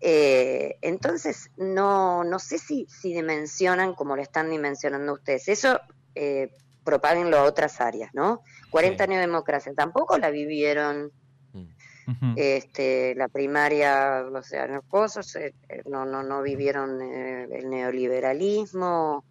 eh, 0.08 0.78
entonces, 0.82 1.50
no, 1.58 2.24
no 2.24 2.38
sé 2.38 2.60
si, 2.60 2.86
si 2.88 3.12
dimensionan 3.12 3.96
como 3.96 4.16
lo 4.16 4.22
están 4.22 4.52
dimensionando 4.52 5.14
ustedes. 5.14 5.48
Eso 5.48 5.82
eh, 6.14 6.52
propáguenlo 6.84 7.38
a 7.38 7.44
otras 7.44 7.82
áreas, 7.82 8.12
¿no? 8.14 8.44
40 8.70 9.04
años 9.04 9.16
de 9.16 9.22
democracia, 9.22 9.74
tampoco 9.74 10.20
la 10.20 10.30
vivieron 10.30 11.12
Ujú. 11.56 12.34
este, 12.36 13.16
la 13.16 13.30
primaria, 13.30 14.24
o 14.32 14.44
sea, 14.44 14.68
los 14.68 14.86
cosas, 14.86 15.36
eh, 15.38 15.56
eh, 15.70 15.82
no, 15.88 16.06
no, 16.06 16.22
no 16.22 16.44
vivieron 16.44 17.02
eh, 17.02 17.48
el 17.52 17.68
neoliberalismo 17.72 19.26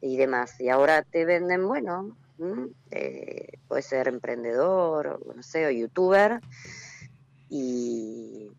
y 0.00 0.16
demás. 0.16 0.54
Y 0.60 0.68
ahora 0.68 1.02
te 1.02 1.24
venden, 1.24 1.66
bueno, 1.66 2.16
mm, 2.38 2.66
eh, 2.92 3.58
puede 3.66 3.82
ser 3.82 4.06
emprendedor, 4.06 5.18
o 5.20 5.34
no 5.34 5.42
sé, 5.42 5.66
o 5.66 5.70
youtuber 5.72 6.38
y, 7.48 8.52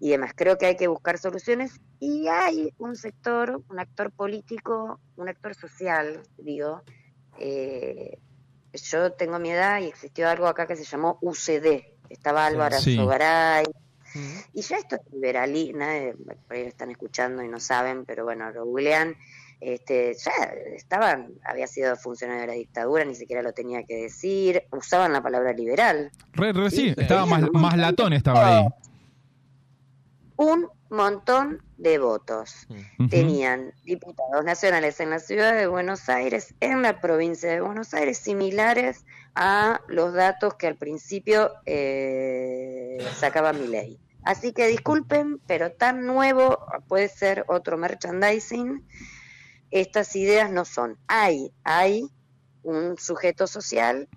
y 0.00 0.10
demás. 0.10 0.32
Creo 0.34 0.58
que 0.58 0.66
hay 0.66 0.76
que 0.76 0.88
buscar 0.88 1.18
soluciones 1.18 1.80
y 1.98 2.28
hay 2.28 2.72
un 2.78 2.96
sector, 2.96 3.62
un 3.68 3.78
actor 3.78 4.10
político, 4.12 5.00
un 5.16 5.28
actor 5.28 5.54
social, 5.54 6.22
digo. 6.38 6.82
eh, 7.38 8.18
yo 8.74 9.12
tengo 9.12 9.38
mi 9.38 9.50
edad 9.50 9.80
y 9.80 9.86
existió 9.86 10.28
algo 10.28 10.46
acá 10.46 10.66
que 10.66 10.76
se 10.76 10.84
llamó 10.84 11.18
UCD. 11.22 11.82
Estaba 12.10 12.44
Álvaro 12.46 12.76
Sí. 12.78 12.94
Sogaray, 12.96 13.64
y 14.52 14.60
ya 14.62 14.76
esto 14.76 14.96
es 14.96 15.12
liberalismo, 15.12 15.84
por 16.46 16.56
ahí 16.56 16.62
lo 16.62 16.68
están 16.68 16.90
escuchando 16.90 17.42
y 17.42 17.48
no 17.48 17.58
saben, 17.58 18.04
pero 18.04 18.24
bueno, 18.24 18.50
lo 18.50 18.64
googlean. 18.66 19.14
Este, 19.60 20.12
ya 20.14 20.32
estaban, 20.74 21.32
había 21.44 21.66
sido 21.66 21.96
funcionario 21.96 22.42
de 22.42 22.46
la 22.48 22.52
dictadura, 22.52 23.04
ni 23.06 23.14
siquiera 23.14 23.40
lo 23.42 23.52
tenía 23.54 23.82
que 23.84 23.94
decir, 24.02 24.62
usaban 24.70 25.12
la 25.14 25.22
palabra 25.22 25.52
liberal. 25.54 26.10
Re, 26.32 26.52
re, 26.52 26.70
sí, 26.70 26.76
Sí, 26.76 26.94
estaba 26.98 27.24
más, 27.24 27.42
más 27.52 27.76
latón, 27.78 28.12
estaba 28.12 28.58
ahí. 28.58 28.66
Un 30.36 30.68
montón 30.90 31.62
de 31.78 31.98
votos. 31.98 32.66
Tenían 33.10 33.72
diputados 33.84 34.44
nacionales 34.44 35.00
en 35.00 35.10
la 35.10 35.18
ciudad 35.18 35.54
de 35.54 35.66
Buenos 35.66 36.08
Aires, 36.08 36.54
en 36.60 36.82
la 36.82 37.00
provincia 37.00 37.50
de 37.50 37.60
Buenos 37.60 37.94
Aires, 37.94 38.18
similares 38.18 39.04
a 39.34 39.80
los 39.88 40.12
datos 40.12 40.54
que 40.54 40.66
al 40.66 40.76
principio 40.76 41.52
eh, 41.64 42.98
sacaba 43.14 43.52
mi 43.52 43.66
ley. 43.66 43.98
Así 44.24 44.52
que 44.52 44.66
disculpen, 44.66 45.40
pero 45.46 45.72
tan 45.72 46.04
nuevo 46.04 46.66
puede 46.88 47.08
ser 47.08 47.44
otro 47.48 47.78
merchandising. 47.78 48.84
Estas 49.70 50.16
ideas 50.16 50.50
no 50.50 50.64
son. 50.64 50.98
Hay, 51.06 51.52
hay 51.62 52.10
un 52.62 52.98
sujeto 52.98 53.46
social 53.46 54.08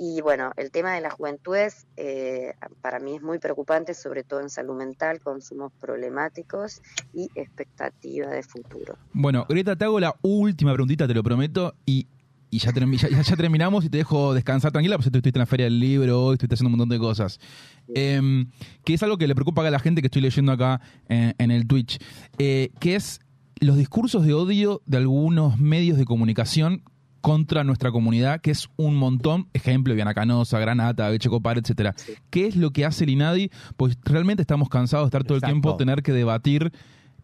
y 0.00 0.20
bueno, 0.20 0.52
el 0.56 0.70
tema 0.70 0.94
de 0.94 1.00
las 1.00 1.14
juventudes 1.14 1.88
eh, 1.96 2.54
para 2.80 3.00
mí 3.00 3.16
es 3.16 3.22
muy 3.22 3.40
preocupante, 3.40 3.94
sobre 3.94 4.22
todo 4.22 4.40
en 4.40 4.48
salud 4.48 4.76
mental, 4.76 5.18
consumos 5.18 5.72
problemáticos 5.80 6.80
y 7.12 7.28
expectativa 7.34 8.28
de 8.28 8.44
futuro. 8.44 8.96
Bueno, 9.12 9.44
Greta, 9.48 9.74
te 9.74 9.84
hago 9.84 9.98
la 9.98 10.14
última 10.22 10.72
preguntita, 10.72 11.08
te 11.08 11.14
lo 11.14 11.24
prometo, 11.24 11.74
y, 11.84 12.06
y 12.48 12.60
ya, 12.60 12.72
ya, 12.72 13.22
ya 13.22 13.36
terminamos 13.36 13.84
y 13.84 13.90
te 13.90 13.98
dejo 13.98 14.34
descansar 14.34 14.70
tranquila, 14.70 14.96
porque 14.96 15.10
tú 15.10 15.18
estuviste 15.18 15.38
en 15.38 15.42
la 15.42 15.46
Feria 15.46 15.64
del 15.64 15.80
Libro, 15.80 16.26
hoy 16.26 16.34
estuviste 16.34 16.54
haciendo 16.54 16.68
un 16.68 16.78
montón 16.78 16.90
de 16.90 17.00
cosas. 17.00 17.40
Em, 17.92 18.52
que 18.84 18.94
es 18.94 19.02
algo 19.02 19.18
que 19.18 19.26
le 19.26 19.34
preocupa 19.34 19.66
a 19.66 19.70
la 19.70 19.80
gente 19.80 20.00
que 20.00 20.06
estoy 20.06 20.22
leyendo 20.22 20.52
acá 20.52 20.80
en, 21.08 21.34
en 21.38 21.50
el 21.50 21.66
Twitch, 21.66 21.98
eh, 22.38 22.70
que 22.78 22.94
es 22.94 23.18
los 23.58 23.76
discursos 23.76 24.24
de 24.24 24.32
odio 24.32 24.80
de 24.86 24.98
algunos 24.98 25.58
medios 25.58 25.98
de 25.98 26.04
comunicación 26.04 26.84
contra 27.20 27.64
nuestra 27.64 27.90
comunidad, 27.90 28.40
que 28.40 28.50
es 28.50 28.68
un 28.76 28.96
montón, 28.96 29.48
ejemplo, 29.52 29.94
Viana 29.94 30.14
Canosa, 30.14 30.58
Granata, 30.58 31.08
Beche 31.10 31.28
Copar, 31.28 31.58
etcétera. 31.58 31.94
¿Qué 32.30 32.46
es 32.46 32.56
lo 32.56 32.70
que 32.70 32.84
hace 32.84 33.04
el 33.04 33.10
INADI? 33.10 33.50
Pues 33.76 33.98
realmente 34.04 34.42
estamos 34.42 34.68
cansados 34.68 35.06
de 35.06 35.08
estar 35.08 35.24
todo 35.24 35.36
el 35.36 35.42
tiempo, 35.42 35.76
tener 35.76 36.02
que 36.02 36.12
debatir 36.12 36.72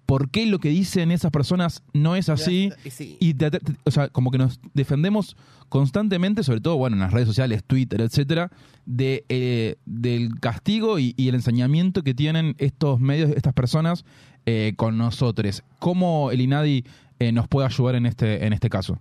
por 0.07 0.31
qué 0.31 0.45
lo 0.45 0.59
que 0.59 0.69
dicen 0.69 1.11
esas 1.11 1.31
personas 1.31 1.83
no 1.95 2.15
es 2.17 2.29
así. 2.29 2.71
Y 2.85 2.91
sí. 2.91 3.17
Y, 3.21 3.35
te- 3.35 3.51
te- 3.53 3.61
o 3.85 3.91
sea, 3.91 4.09
como 4.09 4.31
que 4.31 4.37
nos 4.37 4.61
defendemos 4.75 5.35
constantemente, 5.71 6.43
sobre 6.43 6.61
todo, 6.61 6.77
bueno, 6.77 6.97
en 6.97 7.01
las 7.01 7.13
redes 7.13 7.27
sociales, 7.27 7.65
Twitter, 7.65 8.01
etcétera, 8.03 8.51
de, 8.85 9.25
eh, 9.31 9.77
del 9.87 10.39
castigo 10.41 10.99
y, 10.99 11.15
y 11.17 11.29
el 11.29 11.37
ensañamiento 11.37 12.03
que 12.03 12.13
tienen 12.15 12.55
estos 12.59 13.01
medios, 13.01 13.31
estas 13.31 13.55
personas 13.55 14.05
eh, 14.47 14.75
con 14.77 14.99
nosotros. 14.99 15.63
¿Cómo 15.79 16.31
el 16.31 16.43
INADI 16.43 16.85
eh, 17.19 17.33
nos 17.33 17.49
puede 17.49 17.67
ayudar 17.67 17.95
en 17.95 18.05
este, 18.05 18.45
en 18.47 18.53
este 18.53 18.69
caso? 18.69 18.99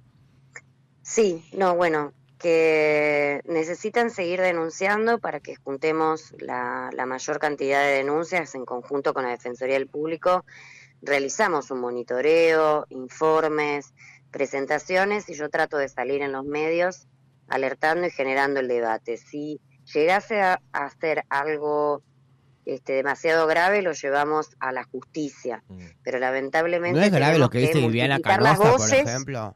Sí, 1.03 1.45
no, 1.53 1.75
bueno, 1.75 2.13
que 2.39 3.41
necesitan 3.45 4.09
seguir 4.09 4.41
denunciando 4.41 5.19
para 5.19 5.39
que 5.39 5.55
juntemos 5.55 6.33
la, 6.39 6.89
la 6.93 7.05
mayor 7.05 7.39
cantidad 7.39 7.83
de 7.83 7.93
denuncias 7.93 8.55
en 8.55 8.65
conjunto 8.65 9.13
con 9.13 9.23
la 9.23 9.29
Defensoría 9.29 9.75
del 9.75 9.87
Público. 9.87 10.45
Realizamos 11.01 11.69
un 11.71 11.81
monitoreo, 11.81 12.85
informes, 12.89 13.93
presentaciones 14.31 15.29
y 15.29 15.35
yo 15.35 15.49
trato 15.49 15.77
de 15.77 15.87
salir 15.87 16.21
en 16.21 16.31
los 16.31 16.45
medios 16.45 17.07
alertando 17.47 18.07
y 18.07 18.11
generando 18.11 18.59
el 18.59 18.67
debate. 18.67 19.17
Si 19.17 19.61
llegase 19.93 20.41
a, 20.41 20.59
hacer 20.71 21.23
algo 21.29 22.01
este, 22.65 22.93
demasiado 22.93 23.45
grave, 23.47 23.81
lo 23.81 23.93
llevamos 23.93 24.49
a 24.59 24.71
la 24.71 24.83
justicia. 24.85 25.63
Pero 26.03 26.19
lamentablemente. 26.19 26.99
¿No 26.99 27.05
es 27.05 27.11
grave 27.11 27.37
lo 27.37 27.49
que 27.49 27.59
dice 27.59 27.79
Viviana 27.79 28.19
Canosa, 28.19 28.75
por 28.75 28.93
ejemplo? 28.93 29.55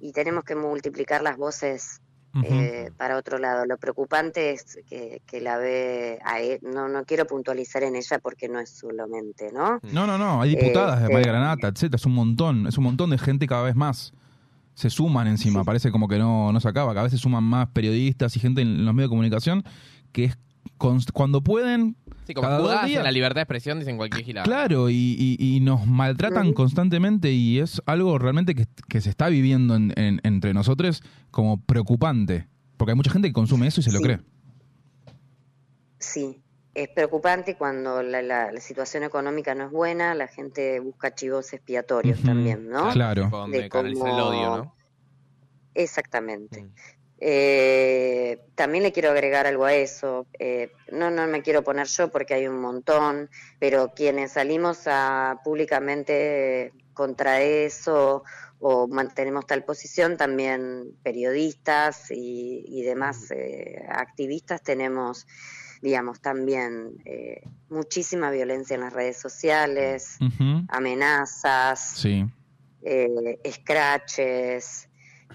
Y 0.00 0.12
tenemos 0.12 0.44
que 0.44 0.54
multiplicar 0.56 1.22
las 1.22 1.36
voces 1.36 2.00
eh, 2.42 2.90
para 2.98 3.16
otro 3.16 3.38
lado. 3.38 3.64
Lo 3.64 3.78
preocupante 3.78 4.50
es 4.50 4.78
que, 4.86 5.22
que 5.26 5.40
la 5.40 5.56
ve, 5.56 6.18
a 6.22 6.42
e- 6.42 6.60
no, 6.62 6.86
no 6.86 7.04
quiero 7.06 7.26
puntualizar 7.26 7.82
en 7.82 7.96
ella 7.96 8.18
porque 8.18 8.46
no 8.48 8.58
es 8.60 8.68
solamente, 8.68 9.50
¿no? 9.52 9.80
No, 9.90 10.06
no, 10.06 10.18
no, 10.18 10.42
hay 10.42 10.50
diputadas 10.54 10.98
de 10.98 11.04
Este- 11.04 11.14
María 11.14 11.32
Granata, 11.32 11.68
etcétera, 11.68 11.96
es 11.96 12.04
un 12.04 12.12
montón, 12.14 12.66
es 12.66 12.76
un 12.76 12.84
montón 12.84 13.08
de 13.08 13.16
gente 13.16 13.46
cada 13.46 13.62
vez 13.62 13.74
más. 13.74 14.12
Se 14.74 14.90
suman 14.90 15.26
encima, 15.28 15.64
parece 15.64 15.90
como 15.90 16.08
que 16.08 16.18
no, 16.18 16.52
no 16.52 16.60
se 16.60 16.68
acaba, 16.68 16.92
cada 16.92 17.04
vez 17.04 17.12
se 17.12 17.18
suman 17.18 17.42
más 17.42 17.68
periodistas 17.68 18.36
y 18.36 18.40
gente 18.40 18.60
en 18.60 18.84
los 18.84 18.92
medios 18.94 19.08
de 19.08 19.12
comunicación 19.12 19.64
que 20.12 20.24
es 20.24 20.36
cuando 21.12 21.40
pueden, 21.42 21.96
Sí, 22.26 22.34
como 22.34 22.46
cada 22.48 22.58
dos 22.58 22.66
jugadas 22.68 22.86
días, 22.86 22.98
en 22.98 23.04
la 23.04 23.12
libertad 23.12 23.36
de 23.36 23.42
expresión 23.42 23.78
dicen 23.78 23.96
cualquier 23.96 24.24
gilada. 24.24 24.44
Claro, 24.44 24.90
y, 24.90 24.94
y- 25.18 25.36
y 25.56 25.60
nos 25.60 25.86
maltratan 25.86 26.52
constantemente 26.52 27.30
y 27.32 27.60
es 27.60 27.80
algo 27.86 28.18
realmente 28.18 28.54
que, 28.54 28.66
que 28.88 29.00
se 29.00 29.10
está 29.10 29.28
viviendo 29.28 29.76
en- 29.76 29.92
en- 29.96 30.20
entre 30.24 30.52
nosotros 30.52 31.02
como 31.30 31.60
preocupante. 31.60 32.48
Porque 32.76 32.90
hay 32.92 32.96
mucha 32.96 33.10
gente 33.12 33.28
que 33.28 33.32
consume 33.32 33.68
eso 33.68 33.80
y 33.80 33.84
se 33.84 33.92
lo 33.92 33.98
Sí. 33.98 34.04
cree. 34.04 34.20
Sí, 35.98 36.42
es 36.74 36.88
preocupante 36.88 37.56
cuando 37.56 38.02
la, 38.02 38.22
la- 38.22 38.52
la 38.52 38.60
situación 38.60 39.02
económica 39.04 39.54
no 39.54 39.64
es 39.66 39.70
buena, 39.70 40.14
la 40.14 40.26
gente 40.28 40.78
busca 40.80 41.14
chivos 41.14 41.52
expiatorios 41.52 42.20
también, 42.22 42.68
¿no? 42.68 42.90
claro. 42.92 43.30
De 43.50 43.66
el 43.66 43.72
odio, 43.72 44.56
¿no? 44.58 44.74
Exactamente. 45.74 46.62
Mm. 46.64 46.70
Eh, 47.18 48.40
también 48.54 48.82
le 48.82 48.92
quiero 48.92 49.10
agregar 49.10 49.46
algo 49.46 49.64
a 49.64 49.74
eso. 49.74 50.26
Eh, 50.38 50.70
no, 50.92 51.10
no 51.10 51.26
me 51.26 51.42
quiero 51.42 51.62
poner 51.62 51.86
yo 51.86 52.10
porque 52.10 52.34
hay 52.34 52.46
un 52.46 52.58
montón, 52.60 53.30
pero 53.58 53.92
quienes 53.94 54.32
salimos 54.32 54.82
a 54.86 55.40
públicamente 55.44 56.72
contra 56.92 57.40
eso 57.42 58.22
o 58.58 58.88
mantenemos 58.88 59.46
tal 59.46 59.64
posición, 59.64 60.16
también 60.16 60.96
periodistas 61.02 62.10
y, 62.10 62.64
y 62.66 62.82
demás 62.82 63.30
eh, 63.30 63.84
activistas 63.88 64.62
tenemos, 64.62 65.26
digamos, 65.82 66.20
también 66.22 66.94
eh, 67.04 67.42
muchísima 67.68 68.30
violencia 68.30 68.74
en 68.74 68.80
las 68.80 68.94
redes 68.94 69.18
sociales, 69.18 70.18
amenazas 70.68 71.80
Sí. 71.96 72.24
eh, 72.82 73.38
scratches, 73.52 74.85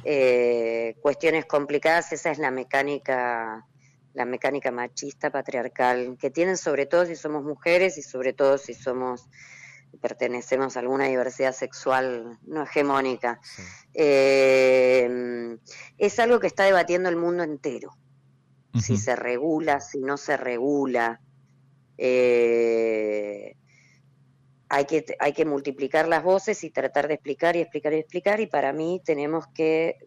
eh, 0.04 0.96
cuestiones 1.02 1.46
complicadas, 1.46 2.12
esa 2.14 2.32
es 2.32 2.40
la 2.40 2.52
mecánica, 2.52 3.66
la 4.14 4.26
mecánica 4.26 4.72
machista 4.72 5.32
patriarcal 5.32 6.18
que 6.20 6.30
tienen 6.30 6.58
sobre 6.58 6.86
todo 6.86 7.06
si 7.06 7.16
somos 7.16 7.44
mujeres 7.44 7.98
y 7.98 8.02
sobre 8.02 8.34
todo 8.34 8.58
si 8.58 8.74
somos 8.74 9.28
pertenecemos 10.02 10.78
a 10.78 10.80
alguna 10.80 11.08
diversidad 11.08 11.52
sexual 11.52 12.40
no 12.44 12.64
hegemónica. 12.64 13.42
Eh, 13.94 15.58
es 15.98 16.20
algo 16.20 16.40
que 16.40 16.48
está 16.48 16.64
debatiendo 16.64 17.10
el 17.10 17.18
mundo 17.18 17.44
entero 17.44 17.98
si 18.80 18.98
se 18.98 19.16
regula, 19.16 19.80
si 19.80 20.00
no 20.00 20.18
se 20.18 20.38
regula. 20.38 21.22
Eh, 21.98 23.56
hay, 24.74 24.86
que, 24.86 25.04
hay 25.20 25.34
que 25.34 25.44
multiplicar 25.44 26.08
las 26.08 26.24
voces 26.24 26.64
y 26.64 26.70
tratar 26.70 27.10
de 27.10 27.16
explicar 27.16 27.58
y 27.58 27.60
explicar 27.60 27.92
y 27.92 27.98
explicar 27.98 28.40
y 28.40 28.48
para 28.48 28.72
mí 28.72 29.02
tenemos 29.04 29.46
que, 29.48 29.98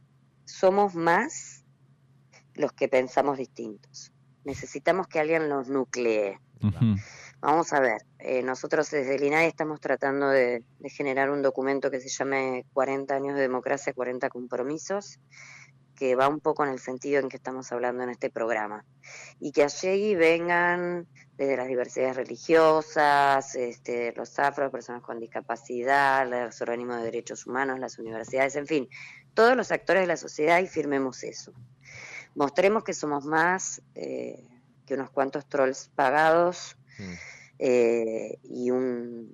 somos 0.47 0.95
más 0.95 1.67
los 2.55 2.73
que 2.73 2.89
pensamos 2.89 3.37
distintos. 3.37 4.11
Necesitamos 4.43 5.07
que 5.07 5.21
alguien 5.21 5.51
los 5.51 5.69
nuclee. 5.69 6.39
Vamos 7.43 7.75
a 7.75 7.81
ver, 7.81 8.07
eh, 8.21 8.43
nosotros 8.43 8.91
desde 8.91 9.17
el 9.17 9.25
INAI 9.25 9.49
estamos 9.49 9.81
tratando 9.81 10.31
de, 10.31 10.65
de 10.79 10.89
generar 10.89 11.29
un 11.29 11.43
documento 11.43 11.91
que 11.91 12.01
se 12.01 12.09
llame 12.09 12.65
40 12.73 13.15
años 13.15 13.35
de 13.35 13.43
democracia, 13.43 13.93
40 13.93 14.31
compromisos, 14.31 15.19
que 15.95 16.15
va 16.15 16.29
un 16.29 16.41
poco 16.41 16.65
en 16.65 16.71
el 16.71 16.79
sentido 16.79 17.21
en 17.21 17.29
que 17.29 17.37
estamos 17.37 17.71
hablando 17.73 18.03
en 18.03 18.11
este 18.11 18.31
programa. 18.31 18.85
Y 19.41 19.53
que 19.53 19.65
allí 19.65 20.15
vengan 20.15 21.07
desde 21.37 21.57
las 21.57 21.67
diversidades 21.67 22.17
religiosas, 22.17 23.55
este, 23.55 24.13
los 24.17 24.39
afros, 24.39 24.71
personas 24.71 25.03
con 25.03 25.19
discapacidad, 25.19 26.29
los 26.29 26.61
organismos 26.61 26.99
de 26.99 27.05
derechos 27.05 27.47
humanos, 27.47 27.79
las 27.79 27.99
universidades, 27.99 28.57
en 28.57 28.67
fin, 28.67 28.89
todos 29.35 29.57
los 29.57 29.73
actores 29.73 30.03
de 30.03 30.07
la 30.07 30.17
sociedad 30.17 30.61
y 30.61 30.67
firmemos 30.67 31.25
eso. 31.25 31.53
Mostremos 32.35 32.85
que 32.85 32.95
somos 32.95 33.25
más 33.25 33.83
eh, 33.95 34.45
que 34.87 34.95
unos 34.95 35.11
cuantos 35.11 35.47
trolls 35.49 35.91
pagados 35.95 36.77
eh, 37.59 38.39
y, 38.45 38.71
un, 38.71 39.31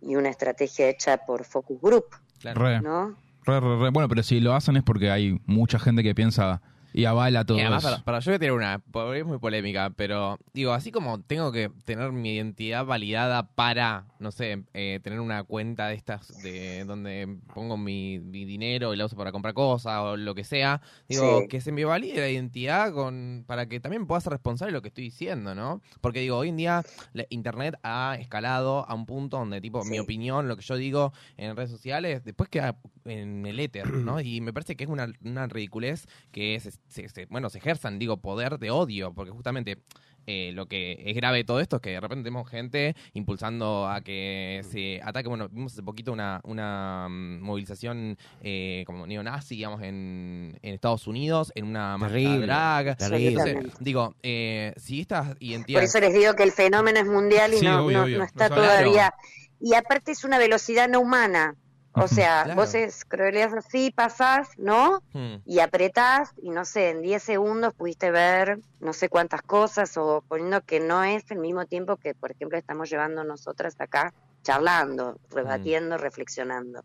y 0.00 0.16
una 0.16 0.30
estrategia 0.30 0.88
hecha 0.88 1.18
por 1.18 1.44
Focus 1.44 1.80
Group, 1.80 2.06
Re, 2.42 2.80
¿no? 2.80 3.16
Re, 3.44 3.60
re, 3.60 3.78
re. 3.78 3.90
Bueno, 3.90 4.08
pero 4.08 4.22
si 4.22 4.40
lo 4.40 4.54
hacen 4.54 4.76
es 4.76 4.82
porque 4.82 5.10
hay 5.10 5.40
mucha 5.46 5.78
gente 5.78 6.02
que 6.02 6.14
piensa 6.14 6.62
y 6.92 7.04
avala 7.04 7.44
todo 7.44 7.58
Y 7.58 7.60
además, 7.60 7.84
eso. 7.84 7.90
para, 7.92 8.04
para- 8.04 8.18
yo 8.20 8.30
voy 8.30 8.36
a 8.36 8.38
tirar 8.38 8.54
una, 8.54 8.78
porque 8.90 9.20
es 9.20 9.26
muy 9.26 9.38
polémica, 9.38 9.90
pero 9.90 10.38
digo, 10.52 10.72
así 10.72 10.90
como 10.90 11.20
tengo 11.20 11.52
que 11.52 11.70
tener 11.84 12.12
mi 12.12 12.34
identidad 12.34 12.84
validada 12.84 13.48
para, 13.54 14.06
no 14.18 14.30
sé, 14.32 14.64
eh, 14.74 15.00
tener 15.02 15.20
una 15.20 15.44
cuenta 15.44 15.88
de 15.88 15.94
estas, 15.94 16.40
de 16.42 16.84
donde 16.86 17.36
pongo 17.54 17.76
mi, 17.76 18.18
mi 18.18 18.44
dinero 18.44 18.92
y 18.92 18.96
la 18.96 19.06
uso 19.06 19.16
para 19.16 19.32
comprar 19.32 19.54
cosas 19.54 20.00
o 20.00 20.16
lo 20.16 20.34
que 20.34 20.44
sea, 20.44 20.80
digo, 21.08 21.42
Sí. 21.42 21.48
que 21.48 21.60
se 21.60 21.72
me 21.72 21.84
valide 21.84 22.20
la 22.20 22.28
identidad 22.28 22.92
con 22.92 23.44
para 23.46 23.66
que 23.66 23.80
también 23.80 24.06
pueda 24.06 24.20
ser 24.20 24.32
responsable 24.32 24.72
de 24.72 24.78
lo 24.78 24.82
que 24.82 24.88
estoy 24.88 25.04
diciendo, 25.04 25.54
¿no? 25.54 25.80
Porque 26.00 26.20
digo, 26.20 26.36
hoy 26.38 26.48
en 26.48 26.56
día 26.56 26.82
la- 27.12 27.26
Internet 27.30 27.76
ha 27.82 28.16
escalado 28.18 28.88
a 28.88 28.94
un 28.94 29.06
punto 29.06 29.38
donde, 29.38 29.60
tipo, 29.60 29.84
mi 29.84 29.98
opinión, 29.98 30.48
lo 30.48 30.56
que 30.56 30.62
yo 30.62 30.76
digo 30.76 31.12
en 31.36 31.54
redes 31.56 31.70
sociales, 31.70 32.24
después 32.24 32.48
queda 32.48 32.76
en 33.04 33.46
el 33.46 33.60
éter, 33.60 33.86
¿no? 33.88 34.20
Y 34.20 34.40
me 34.40 34.52
parece 34.52 34.76
que 34.76 34.84
es 34.84 34.90
una, 34.90 35.06
una 35.24 35.46
ridiculez 35.46 36.06
que 36.32 36.58
se, 36.60 36.72
se- 36.88 37.08
se- 37.08 37.26
bueno, 37.26 37.50
se 37.50 37.58
ejerzan, 37.58 37.98
digo, 37.98 38.16
poder 38.18 38.58
de 38.58 38.70
odio, 38.70 39.12
porque 39.14 39.30
justamente 39.30 39.78
eh, 40.26 40.52
lo 40.52 40.66
que 40.66 41.02
es 41.06 41.16
grave 41.16 41.38
de 41.38 41.44
todo 41.44 41.60
esto 41.60 41.76
es 41.76 41.82
que 41.82 41.90
de 41.90 42.00
repente 42.00 42.24
tenemos 42.24 42.48
gente 42.48 42.94
impulsando 43.14 43.88
a 43.88 44.02
que 44.02 44.60
se 44.70 45.00
ataque, 45.02 45.28
bueno, 45.28 45.48
vimos 45.48 45.72
hace 45.72 45.82
poquito 45.82 46.12
una, 46.12 46.40
una 46.44 47.08
mm, 47.08 47.40
movilización 47.40 48.18
eh, 48.42 48.84
como 48.86 49.06
neonazi, 49.06 49.56
digamos, 49.56 49.82
en, 49.82 50.58
en 50.62 50.74
Estados 50.74 51.06
Unidos, 51.06 51.52
en 51.54 51.64
una 51.64 51.96
Terrible, 51.98 52.46
drag. 52.46 52.96
terrible. 52.98 53.28
Entonces, 53.28 53.72
digo, 53.80 54.14
eh, 54.22 54.74
si 54.76 55.00
estas 55.00 55.28
Por 55.28 55.36
identidades... 55.42 55.88
eso 55.88 56.00
les 56.00 56.12
digo 56.12 56.34
que 56.34 56.42
el 56.42 56.52
fenómeno 56.52 57.00
es 57.00 57.06
mundial 57.06 57.54
y 57.54 57.58
Sí, 57.58 57.64
no, 57.64 57.84
obvio, 57.86 57.98
no- 57.98 58.04
obvio. 58.04 58.18
no 58.18 58.24
está 58.24 58.48
todavía. 58.50 59.14
Y 59.58 59.74
aparte 59.74 60.12
es 60.12 60.24
una 60.24 60.38
velocidad 60.38 60.88
no 60.88 61.00
humana. 61.00 61.56
O 61.92 62.06
sea, 62.08 62.42
Claro. 62.44 62.60
vos 62.60 62.74
es 62.74 63.04
crueles 63.04 63.52
así, 63.52 63.90
pasás, 63.90 64.48
¿no? 64.56 65.02
Hmm. 65.12 65.36
Y 65.44 65.58
apretás 65.60 66.30
y 66.42 66.50
no 66.50 66.64
sé, 66.64 66.90
en 66.90 67.02
10 67.02 67.22
segundos 67.22 67.74
pudiste 67.74 68.10
ver 68.10 68.58
no 68.80 68.92
sé 68.92 69.08
cuántas 69.08 69.42
cosas 69.42 69.96
o 69.96 70.22
poniendo 70.28 70.60
que 70.62 70.80
no 70.80 71.02
es 71.04 71.28
el 71.30 71.38
mismo 71.38 71.66
tiempo 71.66 71.96
que, 71.96 72.14
por 72.14 72.30
ejemplo, 72.30 72.56
estamos 72.58 72.88
llevando 72.90 73.24
nosotras 73.24 73.74
acá 73.80 74.12
charlando, 74.42 75.18
rebatiendo, 75.30 75.98
reflexionando. 75.98 76.82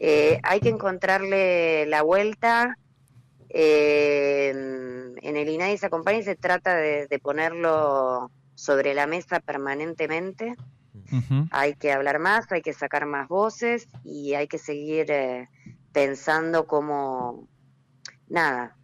Eh, 0.00 0.40
hay 0.42 0.60
que 0.60 0.68
encontrarle 0.68 1.86
la 1.86 2.02
vuelta. 2.02 2.76
eh, 3.48 4.50
en 5.22 5.36
el 5.36 5.48
INADI 5.48 5.78
se 5.78 5.86
acompaña 5.86 6.18
y 6.18 6.22
se 6.24 6.34
trata 6.36 6.74
de, 6.74 7.06
de 7.06 7.18
ponerlo 7.18 8.30
sobre 8.54 8.92
la 8.94 9.06
mesa 9.06 9.40
permanentemente. 9.40 10.54
Hay 11.50 11.74
que 11.74 11.92
hablar 11.92 12.18
más, 12.18 12.50
hay 12.52 12.62
que 12.62 12.72
sacar 12.72 13.06
más 13.06 13.28
voces 13.28 13.88
y 14.04 14.34
hay 14.34 14.46
que 14.48 14.58
seguir 14.58 15.10
eh, 15.10 15.48
pensando 15.92 16.66
cómo, 16.66 17.48
nada, 18.28 18.76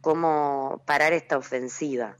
cómo 0.00 0.82
parar 0.86 1.12
esta 1.12 1.36
ofensiva. 1.38 2.16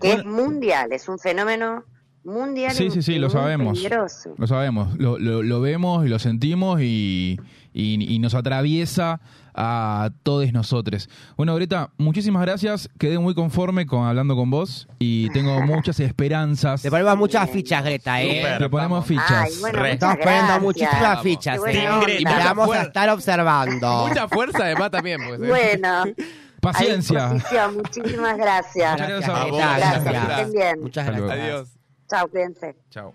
Que 0.00 0.12
es 0.14 0.24
mundial, 0.24 0.92
es 0.92 1.08
un 1.08 1.18
fenómeno 1.18 1.84
mundial. 2.24 2.72
Sí, 2.72 2.90
sí, 2.90 3.02
sí, 3.02 3.18
lo 3.18 3.28
sabemos. 3.30 3.74
peligroso. 3.78 4.34
Lo 4.38 4.46
sabemos, 4.46 4.96
lo, 4.98 5.18
lo- 5.18 5.42
lo 5.42 5.60
vemos 5.60 6.04
y 6.06 6.08
lo 6.08 6.18
sentimos 6.18 6.80
y, 6.80 7.38
y- 7.72 8.14
y 8.14 8.18
nos 8.18 8.34
atraviesa 8.34 9.20
a 9.54 10.10
todos 10.22 10.52
nosotros. 10.52 11.08
Bueno, 11.36 11.54
Greta, 11.54 11.90
muchísimas 11.98 12.42
gracias. 12.42 12.88
Quedé 12.98 13.18
muy 13.18 13.34
conforme 13.34 13.86
con 13.86 14.06
hablando 14.06 14.34
con 14.36 14.50
vos 14.50 14.88
y 14.98 15.28
tengo 15.30 15.60
muchas 15.62 16.00
esperanzas. 16.00 16.82
Te 16.82 16.90
ponemos 16.90 17.16
muchas 17.16 17.50
fichas, 17.50 17.84
Greta, 17.84 18.22
¿eh? 18.22 18.56
Te 18.58 18.68
ponemos 18.68 19.04
fichas. 19.06 19.30
Ay, 19.30 19.52
bueno, 19.60 19.84
Estamos 19.86 20.16
poniendo 20.22 20.60
muchísimas 20.60 21.00
Vamos. 21.02 21.22
fichas, 21.22 21.60
¿eh? 21.66 21.88
Y 22.18 22.24
vamos 22.24 22.70
a 22.74 22.82
estar 22.82 23.08
observando. 23.10 24.06
Mucha 24.08 24.28
fuerza 24.28 24.64
además 24.64 24.90
también. 24.90 25.20
Pues, 25.26 25.40
¿eh? 25.40 25.48
Bueno, 25.48 26.04
Paciencia. 26.60 27.32
muchísimas 27.74 28.36
gracias. 28.36 28.92
Muchas 28.92 29.08
gracias 29.08 29.28
a 29.28 29.44
vos. 29.44 29.52
Greta, 29.52 29.76
Gracias, 29.76 30.04
gracias. 30.04 30.26
que 30.26 30.32
estén 30.42 30.52
bien. 30.52 30.80
Muchas 30.80 31.06
gracias. 31.06 31.30
Adiós. 31.30 31.68
Chao, 32.08 32.28
cuídense. 32.28 32.76
Chao. 32.90 33.12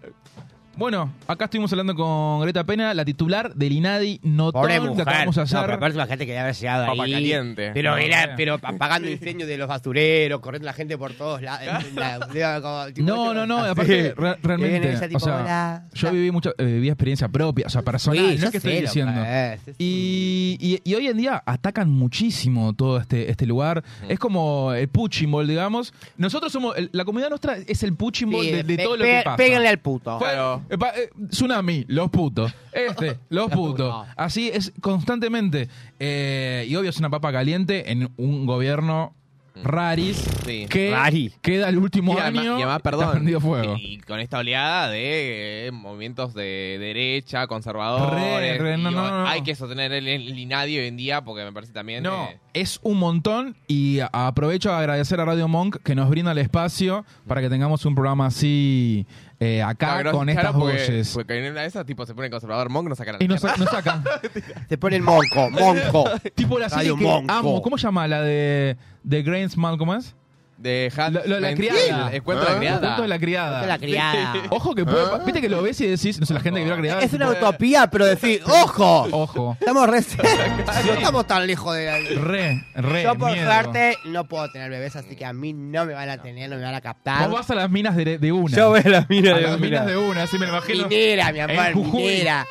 Bueno, 0.77 1.11
acá 1.27 1.45
estuvimos 1.45 1.71
hablando 1.73 1.95
con 1.95 2.39
Greta 2.41 2.63
Pena, 2.63 2.93
la 2.93 3.03
titular 3.03 3.51
del 3.55 3.71
INADI 3.71 4.19
Notón 4.21 4.61
Pobre 4.61 4.75
que 4.75 4.79
mujer. 4.81 5.01
acabamos 5.09 5.35
de 5.35 5.39
No, 5.39 5.43
hacer. 5.45 5.59
pero 5.61 5.73
aparte 5.73 5.97
la 5.97 6.05
gente 6.05 6.25
que 6.27 6.33
llegado 6.33 6.85
Papa 6.85 7.03
ahí. 7.03 7.11
caliente. 7.13 7.71
Pero, 7.73 7.91
No, 7.91 7.97
era, 7.97 8.23
eh. 8.25 8.29
pero 8.37 8.59
apagando 8.61 9.09
incendios 9.09 9.49
de 9.49 9.57
los 9.57 9.67
basureros, 9.67 10.39
corriendo 10.39 10.67
la 10.67 10.73
gente 10.73 10.95
por 10.95 11.13
todos 11.13 11.41
lados. 11.41 11.65
La- 11.95 12.19
la- 12.19 12.61
como- 12.61 12.93
tipo, 12.93 13.07
No, 13.07 13.33
no, 13.33 13.47
no, 13.47 13.57
aparte, 13.65 14.13
re- 14.15 14.37
realmente, 14.43 15.07
tipo, 15.07 15.17
o 15.17 15.19
sea, 15.19 15.35
hola. 15.41 15.83
yo 15.93 16.11
viví 16.11 16.29
mucha, 16.29 16.51
eh, 16.59 16.63
viví 16.65 16.89
experiencia 16.89 17.27
propia, 17.27 17.65
o 17.65 17.69
sea, 17.69 17.81
personal, 17.81 18.19
Sí, 18.19 18.35
no 18.35 18.37
yo 18.37 18.45
es 18.45 18.51
que 18.51 18.57
estoy 18.57 18.75
lo 18.75 18.81
diciendo. 18.81 19.13
que 19.23 19.53
es, 19.53 19.67
es 19.69 19.75
Y, 19.79 20.57
y- 20.61 20.81
y 20.91 20.93
hoy 20.93 21.07
en 21.07 21.17
día 21.17 21.41
atacan 21.43 21.89
muchísimo 21.89 22.73
todo 22.73 22.99
este, 22.99 23.31
este 23.31 23.47
lugar. 23.47 23.83
Es 24.07 24.19
como 24.19 24.73
el 24.73 24.87
punching 24.89 25.31
ball, 25.31 25.47
digamos. 25.47 25.91
Nosotros 26.17 26.51
somos, 26.51 26.77
el- 26.77 26.91
la 26.93 27.03
comunidad 27.03 27.29
nuestra 27.29 27.57
es 27.57 27.81
el 27.81 27.95
punching 27.95 28.29
ball 28.29 28.45
Sí, 28.45 28.51
de, 28.51 28.61
de 28.63 28.77
pe- 28.77 28.83
todo 28.83 28.95
lo 28.95 29.03
pe- 29.03 29.09
que 29.17 29.21
pasa. 29.23 29.37
Péguenle 29.37 29.69
al 29.69 29.79
puto. 29.79 30.19
Fue- 30.19 30.27
Claro. 30.27 30.66
Eh, 30.69 30.77
pa- 30.77 30.93
eh, 30.95 31.09
tsunami, 31.29 31.85
los 31.87 32.09
putos. 32.09 32.53
Este, 32.71 33.17
los 33.29 33.49
putos. 33.49 34.07
Así 34.15 34.49
es 34.49 34.71
constantemente. 34.81 35.67
Eh, 35.99 36.65
y 36.69 36.75
obvio 36.75 36.89
es 36.89 36.97
una 36.99 37.09
papa 37.09 37.31
caliente 37.31 37.91
en 37.91 38.09
un 38.17 38.45
gobierno 38.45 39.15
raris 39.63 40.17
Sí. 40.45 40.65
que 40.69 40.91
Rari. 40.91 41.33
queda 41.41 41.69
el 41.69 41.77
último 41.77 42.13
Y 42.13 42.19
además, 42.19 42.41
año 42.41 42.51
y 42.51 42.61
además, 42.61 42.77
está 42.77 42.89
perdón, 42.91 43.11
prendido 43.11 43.39
fuego. 43.41 43.75
Y, 43.77 43.93
y 43.95 43.97
con 43.99 44.19
esta 44.19 44.39
oleada 44.39 44.89
de 44.89 45.67
eh, 45.67 45.71
movimientos 45.71 46.33
de 46.33 46.77
derecha, 46.79 47.47
conservadores. 47.47 48.21
Re, 48.21 48.57
re, 48.57 48.77
no, 48.77 48.89
digo, 48.89 49.01
no, 49.01 49.09
no. 49.23 49.27
Hay 49.27 49.41
que 49.43 49.55
sostener 49.55 49.91
el, 49.91 50.07
el 50.07 50.37
INADI 50.37 50.79
hoy 50.79 50.87
en 50.87 50.97
día 50.97 51.21
porque 51.23 51.43
me 51.43 51.51
parece 51.51 51.73
también. 51.73 52.03
No, 52.03 52.25
eh, 52.25 52.39
es 52.53 52.79
un 52.83 52.97
montón 52.97 53.55
y 53.67 53.99
aprovecho 54.11 54.71
a 54.71 54.79
agradecer 54.79 55.19
a 55.19 55.25
Radio 55.25 55.47
Monk 55.47 55.77
que 55.83 55.95
nos 55.95 56.09
brinda 56.09 56.31
el 56.31 56.37
espacio 56.37 57.05
para 57.27 57.41
que 57.41 57.49
tengamos 57.49 57.85
un 57.85 57.93
programa 57.95 58.27
así 58.27 59.05
eh, 59.39 59.61
acá 59.61 60.11
con 60.11 60.29
estas 60.29 60.53
porque- 60.53 60.73
voces. 60.73 61.11
Porque 61.13 61.45
en 61.45 61.51
una 61.51 61.61
de 61.61 61.67
esas, 61.67 61.85
tipo, 61.85 62.05
se 62.05 62.15
pone 62.15 62.29
conservador 62.29 62.69
Monk, 62.69 62.87
nos 62.89 62.97
sacan 62.97 63.15
a 63.15 63.17
la 63.19 63.23
Y 63.23 63.27
nos 63.27 63.41
sacan. 63.41 64.03
Se 64.69 64.77
pone 64.77 64.95
el 64.95 65.03
monco, 65.03 65.49
monco. 65.51 66.05
tipo 66.35 66.57
la 66.57 66.69
serie 66.69 66.91
Radio 66.93 66.97
que 67.25 67.31
amo. 67.31 67.61
¿Cómo 67.61 67.77
se 67.77 67.83
llama 67.83 68.07
la 68.07 68.21
de, 68.21 68.75
de 69.07 69.23
Grainsman? 69.23 69.77
¿Cómo 69.77 69.95
es? 69.95 70.15
De 70.57 70.91
Hat- 70.97 71.13
La- 71.13 71.21
la- 71.23 71.39
la 71.39 71.47
Men- 71.49 71.55
criada. 71.57 72.11
El 72.11 72.23
cuento 72.23 72.43
de 72.43 72.49
la 72.49 72.53
El 72.55 72.59
criada. 72.59 72.79
cuento 72.79 73.01
de 73.03 73.07
la 73.07 73.19
criada. 73.19 73.61
De 73.61 73.67
la 73.67 73.77
criada. 73.77 74.33
Ojo 74.49 74.73
que 74.73 74.85
puede, 74.85 75.05
pa- 75.07 75.19
viste 75.19 75.39
que 75.39 75.49
lo 75.49 75.61
ves 75.61 75.79
y 75.81 75.85
decís, 75.85 76.19
no 76.19 76.25
sé, 76.25 76.33
la 76.33 76.39
gente 76.39 76.59
que 76.59 76.65
vio 76.65 76.73
la 76.75 76.81
criada. 76.81 77.01
Es 77.03 77.13
una 77.13 77.29
utopía, 77.29 77.87
pero 77.91 78.07
decir, 78.07 78.41
¡ojo! 78.47 79.07
Ojo. 79.11 79.55
Estamos 79.59 79.87
re 79.87 79.99
No 80.87 80.93
estamos 80.93 81.27
tan 81.27 81.45
lejos 81.45 81.75
de 81.75 81.85
la... 81.85 81.99
Re, 82.21 82.65
re. 82.73 83.03
Yo 83.03 83.13
por 83.15 83.33
miedo. 83.33 83.45
suerte 83.45 83.97
no 84.05 84.27
puedo 84.27 84.49
tener 84.51 84.71
bebés, 84.71 84.95
así 84.95 85.15
que 85.15 85.25
a 85.25 85.31
mí 85.33 85.53
no 85.53 85.85
me 85.85 85.93
van 85.93 86.09
a 86.09 86.17
tener, 86.23 86.49
no 86.49 86.55
me 86.55 86.63
van 86.63 86.73
a 86.73 86.81
captar. 86.81 87.29
Vos 87.29 87.37
vas 87.37 87.51
a 87.51 87.55
las 87.55 87.69
minas 87.69 87.95
de, 87.95 88.17
de 88.17 88.31
una. 88.31 88.57
Yo 88.57 88.69
voy 88.69 88.81
a 88.83 88.89
las 88.89 89.09
minas 89.11 89.33
a 89.33 89.37
de 89.37 89.41
las 89.43 89.51
una. 89.57 89.59
minas 89.63 89.85
de 89.85 89.95
una, 89.97 90.23
así 90.23 90.39
me 90.39 90.47
lo 90.47 90.53
imagino. 90.53 90.87
Minera, 90.87 91.31
mi 91.31 91.39
En 91.39 91.51
amor, 91.51 91.73
Jujuy. 91.73 92.01
minera. 92.03 92.47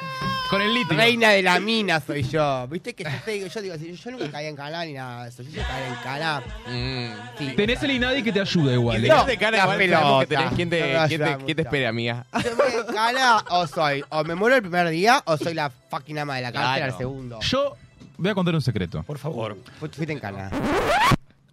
Con 0.51 0.63
el 0.63 0.73
litio. 0.73 0.97
Reina 0.97 1.31
de 1.31 1.43
la 1.43 1.59
mina 1.59 2.01
soy 2.01 2.23
yo. 2.23 2.69
Viste 2.69 2.95
que 2.95 3.03
yo, 3.03 3.11
te 3.25 3.31
digo, 3.33 3.47
yo 3.49 3.61
digo, 3.63 3.75
yo 3.75 4.11
nunca 4.13 4.31
caí 4.31 4.47
en 4.47 4.55
cana 4.55 4.85
ni 4.85 4.93
nada 4.93 5.25
de 5.25 5.29
eso. 5.31 5.43
Yo 5.43 5.51
sí 5.51 5.57
caí 5.57 5.85
en 5.89 5.95
cana. 5.97 6.43
Mm. 6.69 7.39
Sí. 7.39 7.53
Tenés 7.57 7.83
el 7.83 7.91
INADI 7.91 8.23
que 8.23 8.33
te 8.33 8.41
ayuda 8.41 8.73
igual. 8.75 9.05
¿eh? 9.05 9.09
No, 9.09 9.25
de 9.25 9.37
cara 9.37 9.59
igual 9.59 9.79
que 9.79 9.85
pelota. 9.89 10.27
tenés 10.27 10.53
quién 10.55 10.71
te, 10.71 10.93
No 10.93 11.03
me 11.03 11.09
quién 11.09 11.21
te- 11.21 11.45
quién 11.45 11.57
te 11.57 11.63
espera, 11.63 11.89
amiga. 11.89 12.27
Yo 12.45 12.57
me 12.57 12.81
en 12.81 12.95
cana 12.95 13.39
o 13.51 13.67
soy, 13.67 14.05
o 14.09 14.23
me 14.25 14.35
muero 14.37 14.55
el 14.57 14.63
primer 14.63 14.89
día 14.91 15.21
o 15.27 15.37
soy 15.37 15.55
la 15.55 15.69
fucking 15.71 16.19
ama 16.19 16.37
de 16.37 16.43
la 16.43 16.53
cárcel 16.53 16.77
Claro. 16.77 16.93
al 16.93 16.99
segundo. 16.99 17.41
Yo 17.41 17.77
voy 18.17 18.31
a 18.31 18.35
contar 18.35 18.55
un 18.55 18.63
secreto. 18.63 19.03
Por 19.03 19.19
favor. 19.19 19.57
Fuiste 19.81 20.11
en 20.13 20.21
cana. 20.21 20.51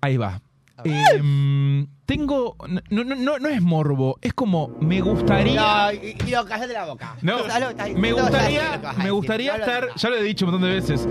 Ahí 0.02 0.18
va. 0.18 0.40
Em, 0.84 1.88
tengo. 2.06 2.56
No, 2.90 3.04
no, 3.04 3.16
no, 3.16 3.40
no 3.40 3.48
es 3.50 3.62
morbo, 3.62 4.18
es 4.22 4.34
como 4.34 4.70
me 4.82 5.02
gustaría. 5.02 5.54
No, 5.56 5.92
y, 5.94 6.16
y 6.28 6.32
no, 6.32 6.46
cállate 6.46 6.74
la 6.74 6.86
boca. 6.86 7.16
No, 7.22 7.40
¿Sabes 7.48 7.60
lo 7.60 7.70
estás 7.70 7.90
me 7.92 8.12
diciendo? 8.12 8.18
Ya 8.18 8.24
sé 8.24 8.32
gustaría, 8.32 8.64
lo 8.76 8.82
que 8.82 8.86
vas 8.88 8.94
a 8.96 8.98
me 8.98 9.04
decir. 9.04 9.12
gustaría 9.14 9.52
No 9.52 9.58
lo 9.58 9.64
estar, 9.66 9.84
digas. 9.84 10.02
ya 10.02 10.10
lo 10.10 10.16
he 10.18 10.24
dicho 10.24 10.46
un 10.46 10.52
montón 10.52 10.70
de 10.70 10.76
veces, 10.76 11.08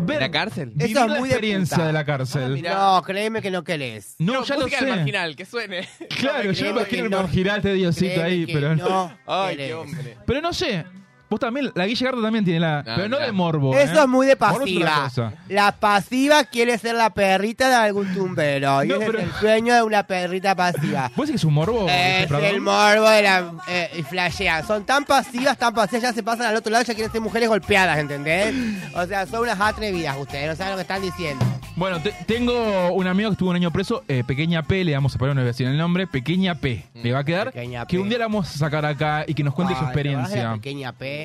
ver 0.00 0.20
¿La 0.20 0.30
cárcel? 0.30 0.68
Eso 0.76 0.86
vivir 0.86 0.90
es 0.90 0.94
la 0.94 1.06
muy 1.18 1.28
de 1.28 1.34
experiencia 1.34 1.76
puta. 1.76 1.86
de 1.86 1.92
la 1.92 2.04
cárcel. 2.04 2.62
No, 2.62 3.02
créeme 3.02 3.42
que 3.42 3.50
no 3.50 3.64
querés. 3.64 4.16
no, 4.18 4.44
ya 4.44 4.54
lo 4.56 4.62
música 4.62 4.80
del 4.84 4.90
sé. 4.90 4.96
marginal, 4.96 5.36
que 5.36 5.44
suene. 5.44 5.88
Claro, 6.20 6.52
yo 6.52 6.64
me 6.64 6.70
imagino 6.70 6.84
que 6.86 6.98
el 7.16 7.22
marginal 7.22 7.62
de 7.62 7.72
Diosito 7.74 8.14
Créeme 8.14 8.22
ahí, 8.30 8.46
que 8.46 8.52
pero 8.52 8.76
no 8.76 9.12
Ay, 9.26 9.56
querés. 9.56 9.68
qué 9.68 9.74
hombre. 9.74 10.16
Pero 10.26 10.40
no 10.42 10.52
sé, 10.52 10.84
Vos 11.28 11.40
también, 11.40 11.70
la 11.74 11.86
Guille 11.86 12.04
Garda 12.04 12.22
también 12.22 12.44
tiene 12.44 12.60
la. 12.60 12.82
pero 12.84 13.08
no 13.08 13.16
mirá. 13.16 13.26
de 13.26 13.32
morbo. 13.32 13.76
Eso 13.76 13.94
¿eh? 13.94 14.02
es 14.02 14.08
muy 14.08 14.26
de 14.26 14.36
pasiva. 14.36 15.10
La 15.48 15.72
pasiva 15.72 16.44
quiere 16.44 16.78
ser 16.78 16.94
la 16.94 17.10
perrita 17.10 17.68
de 17.68 17.74
algún 17.74 18.12
tumbero. 18.14 18.84
Y 18.84 18.88
No, 18.88 18.94
ese 18.96 19.06
pero- 19.06 19.18
es 19.18 19.24
el 19.24 19.32
sueño 19.32 19.74
de 19.74 19.82
una 19.82 20.04
perrita 20.06 20.54
pasiva. 20.54 21.10
¿Vos 21.16 21.26
decís 21.26 21.30
que 21.30 21.36
es 21.36 21.44
un 21.44 21.54
morbo? 21.54 21.86
Es 21.88 22.22
este, 22.30 22.50
el 22.50 22.60
morbo 22.60 23.08
de 23.08 23.22
la. 23.22 23.52
Eh, 23.68 23.90
y 23.98 24.02
flashean. 24.02 24.66
Son 24.66 24.84
tan 24.84 25.04
pasivas, 25.04 25.56
tan 25.58 25.74
pasivas, 25.74 26.02
ya 26.02 26.12
se 26.12 26.22
pasan 26.22 26.46
al 26.46 26.56
otro 26.56 26.70
lado, 26.70 26.84
ya 26.84 26.94
quieren 26.94 27.10
ser 27.10 27.20
mujeres 27.20 27.48
golpeadas, 27.48 27.98
¿entendés? 27.98 28.54
O 28.94 29.04
sea, 29.06 29.26
son 29.26 29.40
unas 29.40 29.60
atrevidas 29.60 30.16
ustedes, 30.18 30.48
no 30.48 30.54
saben 30.56 30.72
lo 30.72 30.76
que 30.76 30.82
están 30.82 31.02
diciendo. 31.02 31.44
Bueno, 31.74 32.00
te- 32.00 32.14
tengo 32.26 32.92
un 32.92 33.06
amigo 33.06 33.28
que 33.30 33.32
estuvo 33.34 33.50
un 33.50 33.56
año 33.56 33.70
preso, 33.70 34.02
eh, 34.08 34.22
Pequeña 34.26 34.62
P, 34.62 34.82
le 34.84 34.94
vamos 34.94 35.14
a 35.14 35.18
poner, 35.18 35.34
no 35.34 35.40
voy 35.42 35.48
a 35.48 35.52
decir 35.52 35.66
el 35.66 35.76
nombre, 35.76 36.06
Pequeña 36.06 36.54
P. 36.54 36.84
Le 36.94 37.12
va 37.12 37.18
a 37.18 37.24
quedar 37.24 37.52
Pequeña 37.52 37.84
que 37.86 37.96
P. 37.96 38.02
un 38.02 38.08
día 38.08 38.18
la 38.18 38.24
vamos 38.26 38.48
a 38.54 38.58
sacar 38.58 38.86
acá 38.86 39.24
y 39.26 39.34
que 39.34 39.42
nos 39.44 39.52
cuente 39.52 39.74
su 39.74 39.80
Ay, 39.80 39.84
¿te 39.86 39.90
acordás 39.90 40.04
de 40.04 40.10
experiencia. 40.22 40.48
la 40.50 40.54
pequeña 40.54 40.92
P. 40.92 41.15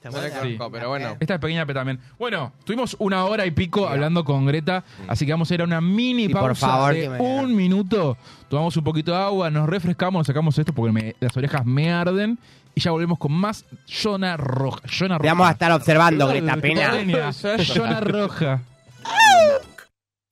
¿Te 0.00 0.10
No 0.10 0.20
la 0.20 0.30
conozco, 0.30 0.70
pero 0.72 0.88
bueno. 0.88 1.16
Esta 1.20 1.34
es 1.34 1.40
Pequeña 1.40 1.64
P 1.64 1.72
también. 1.74 2.00
Bueno, 2.18 2.52
tuvimos 2.64 2.96
una 2.98 3.24
hora 3.26 3.46
y 3.46 3.52
pico 3.52 3.86
hablando 3.86 4.24
con 4.24 4.44
Greta, 4.46 4.82
así 5.06 5.24
que 5.24 5.30
vamos 5.32 5.48
a 5.50 5.54
ir 5.54 5.60
a 5.60 5.64
una 5.64 5.80
mini 5.80 6.24
Y 6.24 6.28
por 6.30 6.42
pausa 6.42 6.66
favor, 6.66 6.94
de 6.94 7.08
un 7.08 7.54
minuto. 7.54 8.16
Tomamos 8.48 8.76
un 8.76 8.82
poquito 8.82 9.12
de 9.12 9.18
agua, 9.18 9.48
nos 9.50 9.68
refrescamos, 9.68 10.20
nos 10.20 10.26
sacamos 10.26 10.58
esto 10.58 10.72
porque 10.72 10.92
me- 10.92 11.14
las 11.20 11.36
orejas 11.36 11.64
me 11.64 11.92
arden. 11.92 12.36
Y 12.74 12.80
ya 12.80 12.90
volvemos 12.90 13.18
con 13.18 13.32
más 13.32 13.64
Zona 13.86 14.36
Roja. 14.36 14.80
Zona 14.88 15.18
Te 15.18 15.26
vamos 15.28 15.46
a 15.46 15.52
estar 15.52 15.70
observando, 15.70 16.26
Greta 16.26 16.56
Pena. 16.56 17.32
Zona 17.32 18.00
Roja. 18.00 18.62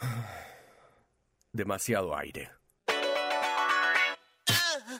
Demasiado 1.52 2.14
aire. 2.14 2.59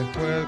Después. 0.00 0.46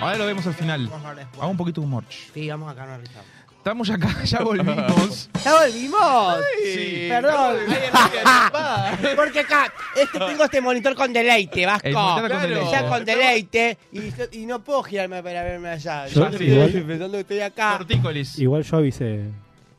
Ahora 0.00 0.16
lo 0.16 0.24
vemos 0.26 0.46
al 0.46 0.54
final. 0.54 0.90
Hago 1.38 1.50
un 1.50 1.56
poquito 1.56 1.80
de 1.82 1.86
humor. 1.86 2.04
Sí, 2.08 2.48
vamos 2.48 2.72
acá, 2.72 2.86
no. 2.86 3.02
Estamos 3.60 3.90
acá, 3.90 4.08
ya 4.24 4.40
volvimos. 4.40 5.28
¿Ya 5.44 5.52
volvimos? 5.52 6.36
Sí. 6.64 7.06
Perdón. 7.10 7.56
Porque 9.16 9.40
acá 9.40 9.70
este, 9.94 10.18
tengo 10.18 10.44
este 10.44 10.62
monitor 10.62 10.94
con 10.94 11.12
deleite, 11.12 11.66
Vasco. 11.66 11.86
El 11.86 11.92
monitor 11.92 12.30
con 12.30 12.40
deleite. 12.40 12.70
Ya 12.72 12.88
con 12.88 13.04
deleite. 13.04 13.78
Y, 14.32 14.46
no 14.46 14.64
puedo 14.64 14.82
girarme 14.82 15.22
para 15.22 15.42
verme 15.42 15.68
allá. 15.68 16.06
Yo 16.06 16.24
estoy 16.28 16.80
pensando 16.84 17.18
que 17.18 17.20
estoy 17.20 17.40
acá. 17.40 17.76
Tortícolis. 17.76 18.38
Igual 18.38 18.62
yo 18.62 18.78
avisé. 18.78 19.24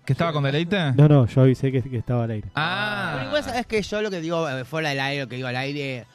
¿Que 0.05 0.13
estaba 0.13 0.31
con 0.31 0.43
deleite? 0.43 0.91
No, 0.93 1.07
no, 1.07 1.25
yo 1.25 1.41
avisé 1.41 1.71
que, 1.71 1.81
que 1.81 1.97
estaba 1.97 2.25
al 2.25 2.31
aire. 2.31 2.49
Pero 2.53 2.63
Ah. 2.63 3.23
igual 3.25 3.43
sabes 3.43 3.65
que 3.65 3.81
yo 3.81 4.01
lo 4.03 4.11
que 4.11 4.21
digo 4.21 4.47
eh, 4.47 4.63
fuera 4.63 4.89
del 4.89 4.99
aire, 4.99 5.23
lo 5.23 5.27
que 5.27 5.37
digo 5.37 5.47
al 5.47 5.55
aire, 5.55 6.05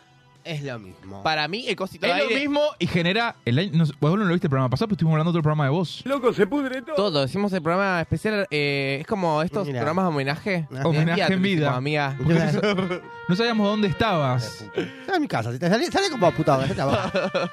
es 0.46 0.62
lo 0.62 0.78
mismo. 0.78 1.22
Para 1.22 1.48
mí, 1.48 1.64
el 1.68 1.76
cosito 1.76 2.06
Es 2.06 2.12
de 2.14 2.18
lo 2.18 2.24
aire. 2.28 2.40
mismo 2.40 2.60
y 2.78 2.86
genera. 2.86 3.36
El, 3.44 3.58
aire- 3.58 3.76
no, 3.76 3.84
sé, 3.86 3.92
vos 4.00 4.10
no 4.18 4.24
lo 4.24 4.32
viste 4.32 4.46
el 4.46 4.50
programa 4.50 4.70
pasado, 4.70 4.88
pero 4.88 4.94
estuvimos 4.94 5.14
hablando 5.14 5.32
de 5.32 5.38
otro 5.38 5.42
programa 5.42 5.64
de 5.64 5.70
voz. 5.70 6.02
Loco, 6.04 6.32
se 6.32 6.46
pudre 6.46 6.82
todo. 6.82 6.96
Todo, 6.96 7.24
hicimos 7.24 7.52
el 7.52 7.62
programa 7.62 8.00
especial. 8.00 8.46
eh, 8.50 8.98
es 9.00 9.06
como 9.06 9.42
estos 9.42 9.66
Mira. 9.66 9.80
programas 9.80 10.04
de 10.04 10.08
homenaje. 10.08 10.68
Homenaje 10.84 11.32
en 11.32 11.42
vida. 11.42 11.74
amiga. 11.76 12.16
Porque 12.22 12.34
no, 12.34 13.00
no 13.28 13.36
sabíamos 13.36 13.66
dónde 13.66 13.88
estabas. 13.88 14.64
Sale 15.06 15.16
a 15.16 15.20
mi 15.20 15.28
casa, 15.28 15.52
si 15.52 15.58
te 15.58 15.68
sale, 15.68 15.86
sale 15.90 16.10
como 16.10 16.30
puta, 16.32 16.54
abajo. 16.54 17.10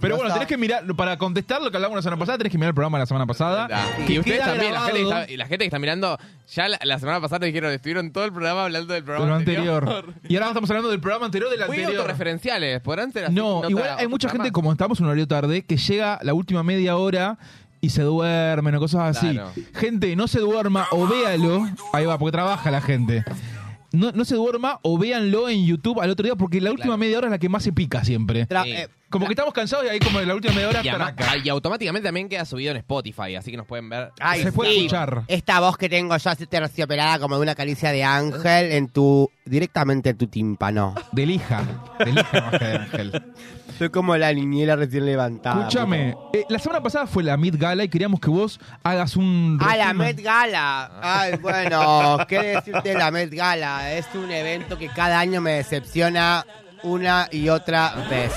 Pero 0.00 0.16
bueno, 0.16 0.32
tenés 0.32 0.48
que 0.48 0.56
mirar, 0.58 0.84
para 0.96 1.16
contestar 1.16 1.62
lo 1.62 1.70
que 1.70 1.76
hablamos 1.76 1.96
la 1.96 2.02
semana 2.02 2.18
pasada, 2.18 2.38
tenés 2.38 2.50
que 2.50 2.58
mirar 2.58 2.70
el 2.70 2.74
programa 2.74 2.98
de 2.98 3.02
la 3.02 3.06
semana 3.06 3.26
pasada. 3.26 3.68
Y 4.08 4.18
ustedes 4.18 4.40
queda 4.40 4.46
también, 4.52 4.72
la 4.72 4.80
gente, 4.80 4.92
que 4.92 4.98
grabado 5.04 5.20
está, 5.22 5.32
y 5.32 5.36
la 5.36 5.46
gente 5.46 5.58
que 5.58 5.66
está 5.66 5.78
mirando, 5.78 6.18
ya 6.52 6.68
la, 6.68 6.78
la 6.82 6.98
semana 6.98 7.20
pasada 7.20 7.46
dijeron, 7.46 7.72
estuvieron 7.72 8.12
todo 8.12 8.24
el 8.24 8.32
programa 8.32 8.64
hablando 8.64 8.92
del 8.92 9.02
de 9.02 9.06
programa 9.06 9.30
lo 9.30 9.36
anterior. 9.36 10.04
Y 10.28 10.34
ahora 10.36 10.48
estamos 10.48 10.68
hablando 10.68 10.90
del 10.90 11.00
programa 11.00 11.26
anterior 11.26 11.48
del 11.64 11.68
Muy 11.68 11.78
anterior. 11.78 12.00
autorreferenciales, 12.02 12.82
ser 13.12 13.24
así. 13.26 13.34
No, 13.34 13.62
igual 13.68 13.96
hay 13.98 14.06
mucha 14.08 14.28
gente, 14.28 14.52
como 14.52 14.72
estamos 14.72 15.00
un 15.00 15.06
horario 15.06 15.26
tarde, 15.26 15.64
que 15.64 15.76
llega 15.76 16.18
la 16.22 16.34
última 16.34 16.62
media 16.62 16.96
hora 16.96 17.38
y 17.80 17.90
se 17.90 18.02
duermen 18.02 18.74
o 18.76 18.78
cosas 18.78 19.16
así. 19.16 19.32
Claro. 19.32 19.50
Gente, 19.74 20.14
no 20.14 20.28
se 20.28 20.38
duerma 20.38 20.86
o 20.92 21.06
véalo. 21.06 21.66
Ahí 21.92 22.06
va, 22.06 22.18
porque 22.18 22.32
trabaja 22.32 22.70
la 22.70 22.80
gente. 22.80 23.24
No, 23.92 24.10
no 24.12 24.24
se 24.24 24.34
duerma 24.36 24.78
o 24.82 24.96
véanlo 24.98 25.48
en 25.48 25.66
YouTube 25.66 26.00
al 26.00 26.10
otro 26.10 26.24
día 26.24 26.34
porque 26.36 26.60
la 26.60 26.70
última 26.70 26.84
Claro. 26.86 26.98
media 26.98 27.18
hora 27.18 27.26
es 27.28 27.30
la 27.32 27.38
que 27.38 27.48
más 27.48 27.62
se 27.62 27.72
pica 27.72 28.04
siempre. 28.04 28.48
Tra- 28.48 28.64
Sí. 28.64 28.72
eh, 28.72 28.88
Como 29.10 29.26
que 29.26 29.32
estamos 29.34 29.52
cansados 29.52 29.84
y 29.84 29.88
ahí 29.90 29.98
como 29.98 30.20
en 30.20 30.28
la 30.28 30.34
última 30.34 30.54
media 30.54 30.70
hora 30.70 30.80
Y, 30.82 30.88
además- 30.88 31.14
traca. 31.14 31.36
y 31.36 31.46
automáticamente 31.50 32.08
también 32.08 32.30
queda 32.30 32.46
subido 32.46 32.70
en 32.70 32.78
Spotify, 32.78 33.34
así 33.36 33.50
que 33.50 33.58
nos 33.58 33.66
pueden 33.66 33.90
ver. 33.90 34.10
ay, 34.20 34.42
se 34.42 34.52
puede 34.52 34.70
sí. 34.72 34.76
escuchar. 34.86 35.24
Esta 35.28 35.60
voz 35.60 35.76
que 35.76 35.90
tengo 35.90 36.16
yo 36.16 36.30
así 36.30 36.46
terciopelada 36.46 37.18
como 37.18 37.36
de 37.36 37.42
una 37.42 37.54
caricia 37.54 37.92
de 37.92 38.02
ángel 38.04 38.72
en 38.72 38.88
tu 38.88 39.28
directamente 39.44 40.08
en 40.10 40.16
tu 40.16 40.26
tímpano. 40.28 40.94
Del 41.12 41.30
hija. 41.30 41.62
Del 41.98 42.18
hija 42.18 42.40
más 42.40 42.58
que 42.58 42.64
de 42.64 42.76
ángel. 42.76 43.22
Soy 43.82 43.90
como 43.90 44.16
la 44.16 44.32
niñera 44.32 44.76
recién 44.76 45.04
levantada. 45.04 45.62
Escúchame, 45.62 46.16
eh, 46.32 46.44
la 46.48 46.60
semana 46.60 46.80
pasada 46.80 47.04
fue 47.08 47.24
la 47.24 47.36
Mid 47.36 47.56
Gala 47.58 47.82
y 47.82 47.88
queríamos 47.88 48.20
que 48.20 48.30
vos 48.30 48.60
hagas 48.84 49.16
un. 49.16 49.58
Ah, 49.60 49.76
la. 49.76 49.92
Met 49.92 50.22
Gala. 50.22 51.00
Ay, 51.02 51.36
bueno, 51.38 52.18
¿qué 52.28 52.38
decirte 52.38 52.90
de 52.90 52.94
la 52.94 53.10
Met 53.10 53.34
Gala? 53.34 53.92
Es 53.92 54.06
un 54.14 54.30
evento 54.30 54.78
que 54.78 54.86
cada 54.86 55.18
año 55.18 55.40
me 55.40 55.54
decepciona 55.54 56.46
una 56.84 57.26
y 57.32 57.48
otra 57.48 58.06
vez. 58.08 58.32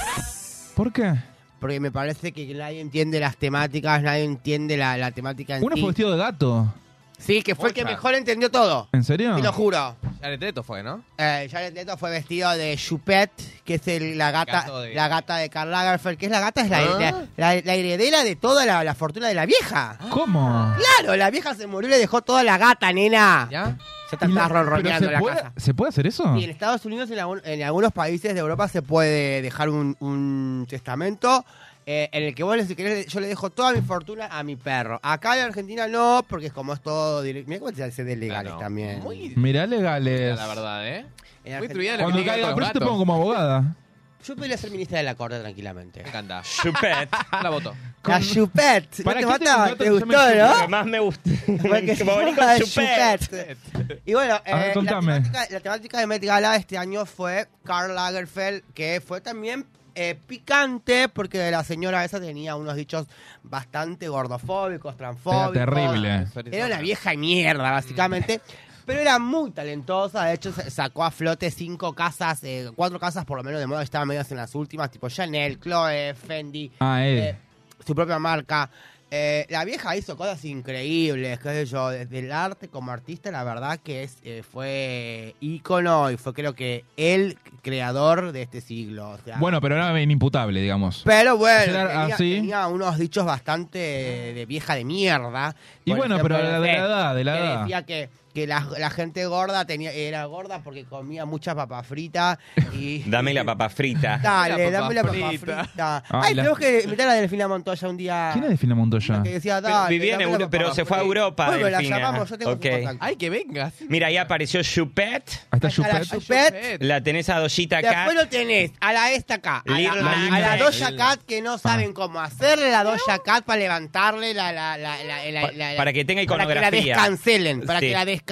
¿Por 0.76 0.92
qué? 0.92 1.14
Porque 1.60 1.80
me 1.80 1.92
parece 1.92 2.32
que 2.32 2.52
nadie 2.56 2.82
entiende 2.82 3.20
las 3.20 3.38
temáticas, 3.38 4.02
nadie 4.02 4.24
entiende 4.24 4.78
la, 4.78 4.98
la 4.98 5.12
temática 5.12 5.58
en 5.58 5.64
Uno 5.64 5.76
sí. 5.76 5.82
fue 5.82 5.90
vestido 5.90 6.10
de 6.10 6.18
gato. 6.18 6.74
Sí, 7.18 7.42
que 7.42 7.56
fue 7.56 7.70
el 7.70 7.76
que 7.76 7.84
mejor 7.86 8.14
entendió 8.14 8.52
todo. 8.52 8.88
¿En 8.92 9.04
serio? 9.04 9.36
Te 9.36 9.42
lo 9.42 9.52
juro. 9.54 9.96
Jared 10.22 10.40
Leto 10.40 10.64
fue, 10.64 10.84
¿no? 10.84 11.04
Eh, 11.18 11.48
Jared 11.52 11.74
Leto 11.74 11.98
fue 11.98 12.12
vestido 12.12 12.52
de 12.52 12.76
Chupette, 12.78 13.62
que 13.64 13.76
es 13.76 13.88
el- 13.88 14.18
la 14.18 14.32
gata, 14.32 14.62
Gato 14.62 14.82
de- 14.82 14.94
la 14.94 15.08
gata 15.08 15.38
de 15.38 15.50
Karl 15.50 15.72
Lagerfeld, 15.72 16.18
que 16.18 16.26
es 16.26 16.32
la 16.32 16.40
gata, 16.40 16.62
es 16.62 16.70
la, 16.70 16.78
Ah. 16.80 16.98
la- 17.38 17.56
la- 17.56 17.62
la 17.62 17.74
heredera 17.74 18.24
de 18.24 18.36
toda 18.36 18.66
la, 18.66 18.84
la 18.84 18.96
fortuna 18.96 19.28
de 19.28 19.34
la 19.34 19.46
vieja. 19.46 19.98
¿Cómo? 20.10 20.76
Claro, 20.78 21.16
la 21.16 21.30
vieja 21.32 21.54
se 21.56 21.68
murió 21.68 21.88
y 21.90 21.92
le 21.94 22.00
dejó 22.00 22.22
toda 22.22 22.44
la 22.44 22.58
gata, 22.58 22.92
nena. 22.92 23.48
¿Ya? 23.52 23.78
Se 24.10 24.16
está 24.18 24.28
Y 24.28 24.34
la- 24.34 24.48
pero 24.48 24.66
¿se 25.00 25.18
puede, 25.20 25.36
casa. 25.38 25.54
¿Se 25.58 25.74
puede 25.74 25.90
hacer 25.90 26.08
eso? 26.08 26.36
Y 26.36 26.44
en 26.44 26.50
Estados 26.52 26.86
Unidos, 26.86 27.10
en, 27.10 27.20
algún- 27.20 27.42
en 27.44 27.64
algunos 27.64 27.92
países 27.92 28.34
de 28.34 28.40
Europa, 28.40 28.68
se 28.68 28.82
puede 28.84 29.42
dejar 29.42 29.70
un, 29.70 29.96
un 30.00 30.68
testamento 30.70 31.44
eh, 31.86 32.10
en 32.12 32.24
el 32.24 32.34
que 32.36 32.44
vos, 32.44 32.58
le- 32.58 32.66
si 32.66 32.76
querés, 32.76 33.08
yo 33.08 33.20
le 33.20 33.28
dejo 33.28 33.50
toda 33.50 33.72
mi 33.74 33.82
fortuna 33.82 34.28
a 34.32 34.44
mi 34.44 34.56
perro. 34.56 35.00
Acá 35.04 35.38
en 35.38 35.46
Argentina 35.46 35.88
no, 35.88 36.26
porque 36.28 36.48
es 36.48 36.54
como 36.54 36.74
es 36.74 36.82
todo 36.82 37.22
directo. 37.22 37.50
Mira 37.50 37.60
cómo 37.60 37.72
se 37.76 37.84
hace 37.84 38.04
de 38.04 38.16
legales 38.16 38.44
Claro. 38.52 38.60
también. 38.60 39.00
Muy 39.02 39.34
Mirá 39.36 39.66
legales. 39.68 40.36
la 40.36 40.48
verdad, 40.48 40.88
¿eh? 40.88 41.06
En 41.44 41.58
Muy 41.58 41.68
Argentina- 41.68 41.98
Cuando 42.04 42.18
que 42.20 42.26
caiga 42.26 42.72
te 42.74 42.80
pongo 42.80 42.98
como 42.98 43.14
abogada. 43.16 43.76
Yo 44.26 44.36
podría 44.36 44.58
ser 44.58 44.72
ministra 44.72 44.98
de 44.98 45.04
la 45.04 45.14
corte 45.14 45.40
tranquilamente. 45.40 46.02
Me 46.02 46.10
encanta. 46.10 46.42
Chupet. 46.42 47.08
La 47.44 47.50
voto. 47.52 47.76
La 48.06 48.20
Chupette. 48.20 48.98
¿No 48.98 49.04
¿Para 49.04 49.20
te, 49.20 49.20
qué 49.20 49.32
mata? 49.32 49.58
gato 49.58 49.72
¿Te 49.76 49.78
que 49.78 49.84
se 49.84 49.90
gustó, 49.92 50.08
llame 50.08 50.36
Lo 50.36 50.56
que 50.56 50.62
no? 50.64 50.68
más 50.70 50.86
me 50.88 51.00
gusta. 51.00 51.30
Porque 51.62 51.96
se 51.96 52.04
Como 52.06 52.22
llama 52.22 52.58
Chupet. 52.58 53.58
Y 54.04 54.14
bueno, 54.16 54.34
A 54.44 54.56
ver, 54.56 54.64
eh, 54.64 54.68
la, 54.70 54.74
contame. 54.74 55.14
temática, 55.22 55.48
la 55.52 55.60
temática 55.60 56.00
de 56.00 56.08
Met 56.08 56.24
Gala 56.24 56.56
este 56.56 56.76
año 56.76 57.06
fue 57.06 57.48
Karl 57.64 57.94
Lagerfeld, 57.94 58.64
que 58.74 59.00
fue 59.06 59.22
también 59.22 59.68
eh, 59.96 60.16
picante 60.28 61.10
porque 61.10 61.50
la 61.50 61.64
señora 61.64 62.04
esa 62.06 62.20
tenía 62.20 62.56
unos 62.56 62.76
dichos 62.76 63.08
bastante 63.44 64.08
gordofóbicos, 64.08 64.92
Era 64.94 64.98
transfóbicos. 64.98 65.54
terrible. 65.54 66.28
Era 66.52 66.66
una 66.68 66.80
vieja 66.80 67.12
de 67.12 67.18
mierda, 67.18 67.72
básicamente. 67.72 68.42
Pero 68.86 69.00
era 69.00 69.18
muy 69.18 69.50
talentosa, 69.50 70.26
de 70.26 70.34
hecho 70.36 70.52
sa- 70.52 70.70
sacó 70.70 71.04
a 71.04 71.10
flote 71.10 71.50
cinco 71.50 71.94
casas, 71.96 72.44
eh, 72.44 72.70
cuatro 72.76 73.00
casas 73.00 73.26
por 73.26 73.38
lo 73.38 73.44
menos 73.44 73.60
de 73.60 73.66
moda 73.66 73.80
que 73.80 73.86
estaban 73.86 74.08
medias 74.08 74.30
en 74.30 74.38
las 74.38 74.54
últimas, 74.54 74.92
tipo 74.92 75.10
Chanel, 75.10 75.60
Chloe, 75.60 76.14
Fendi, 76.14 76.72
Ah, 76.80 77.00
eh, 77.04 77.36
su 77.84 77.96
propia 77.96 78.20
marca. 78.20 78.70
Eh, 79.12 79.46
la 79.50 79.64
vieja 79.66 79.96
hizo 79.96 80.18
cosas 80.18 80.44
increíbles, 80.46 81.40
qué 81.40 81.50
sé 81.50 81.66
yo, 81.68 81.90
desde 81.90 82.20
el 82.20 82.32
arte 82.32 82.68
como 82.70 82.92
artista, 82.92 83.30
la 83.32 83.44
verdad 83.44 83.80
que 83.82 84.04
es 84.04 84.18
eh, 84.24 84.42
fue 84.50 85.36
ícono 85.40 86.10
y 86.12 86.18
fue 86.18 86.34
creo 86.34 86.54
que 86.54 86.84
el 86.98 87.38
creador 87.62 88.32
de 88.32 88.42
este 88.42 88.62
siglo. 88.62 89.12
o 89.12 89.18
sea. 89.24 89.38
Bueno, 89.38 89.62
pero 89.62 89.76
era 89.76 90.02
inimputable, 90.02 90.60
digamos. 90.60 91.04
pero 91.06 91.38
bueno, 91.38 92.08
tenía, 92.18 92.68
unos 92.68 92.98
dichos 92.98 93.26
bastante 93.26 93.78
de 93.80 94.46
vieja 94.48 94.76
de 94.76 94.84
mierda. 94.86 95.56
Y 95.86 95.92
bueno, 95.92 96.16
ejemplo, 96.16 96.38
pero 96.38 96.48
de 96.48 96.52
la- 96.54 96.60
de 96.60 96.68
la 96.74 96.86
edad, 96.86 97.16
de 97.16 97.24
la 97.24 97.38
edad. 97.40 97.62
Decía 97.62 97.86
que, 97.86 98.10
que 98.36 98.46
la, 98.46 98.68
la 98.78 98.90
gente 98.92 99.26
gorda 99.26 99.66
tenía 99.66 99.92
era 99.92 100.26
gorda 100.26 100.60
porque 100.64 100.84
comía 100.86 101.26
mucha 101.26 101.56
papa 101.56 101.82
frita 101.84 102.38
y... 102.74 103.02
Dame 103.10 103.34
la 103.34 103.44
papa 103.44 103.70
frita. 103.70 104.20
Dale, 104.22 104.70
La 104.70 104.80
dame 104.80 104.94
la 104.94 105.02
papa 105.04 105.14
frita. 105.30 105.64
frita. 105.64 106.04
Ay, 106.10 106.22
Ay, 106.22 106.34
la- 106.36 106.44
tenemos 106.44 106.60
que 106.60 106.82
invitar 106.84 107.08
a 107.10 107.14
Delfina 107.14 107.48
Montoya 107.48 107.88
un 107.90 107.98
día. 107.98 108.30
¿Quién 108.34 108.44
es 108.44 108.50
Delfina 108.52 108.76
Montoya? 108.76 109.24
Que 109.24 109.30
decía, 109.32 109.62
Pero 109.62 109.74
dale, 109.74 109.90
vivía 109.90 110.16
en 110.20 110.50
pero 110.50 110.74
se 110.74 110.86
fue 110.86 110.98
a. 110.98 111.02
Europa, 111.02 111.46
Bueno, 111.48 111.70
la 111.70 111.82
llamamos, 111.82 112.30
yo 112.30 112.38
tengo 112.38 112.52
su 112.52 112.58
Ok. 112.58 112.70
contacto. 112.70 112.98
Ay, 113.00 113.16
que 113.16 113.30
vengas. 113.30 113.74
Mira, 113.88 114.08
ahí 114.08 114.18
apareció 114.18 114.62
Chupet. 114.64 115.30
Ahí 115.52 115.58
está 115.58 115.70
Chupet. 115.70 116.04
Chupette. 116.04 116.78
La 116.84 117.02
tenés 117.02 117.30
a 117.30 117.40
Dollita 117.40 117.82
Cat. 117.82 117.96
Después 117.96 118.16
lo 118.16 118.28
tenés 118.28 118.72
a 118.82 118.92
la 118.92 119.12
esta 119.12 119.36
acá, 119.36 119.64
a 119.66 119.80
la, 119.80 119.92
a- 119.92 119.96
Nas 119.96 120.32
a 120.32 120.40
la 120.40 120.56
X. 120.58 120.80
Doja 120.80 120.96
Cat 120.98 121.22
que 121.26 121.42
no 121.42 121.58
saben 121.58 121.94
cómo 121.94 122.20
hacerle 122.20 122.70
la 122.72 122.84
Doja 122.84 123.20
Cat 123.24 123.46
para 123.46 123.60
levantarle 123.60 124.34
la, 124.34 124.52
la, 124.52 124.78
la, 124.78 125.02
la- 125.04 125.32
la- 125.32 125.42
Pa- 125.42 125.52
la- 125.54 125.74
para 125.78 125.94
que 125.94 126.04
tenga 126.04 126.24
Para 126.26 126.46
que 126.48 126.54
la 126.56 126.60
iconografía. 126.62 126.96
descancelen, 126.96 127.62
para 127.66 127.80
Sí. 127.80 127.86
que 127.88 127.94
la 127.94 128.06
descancelen. 128.06 128.25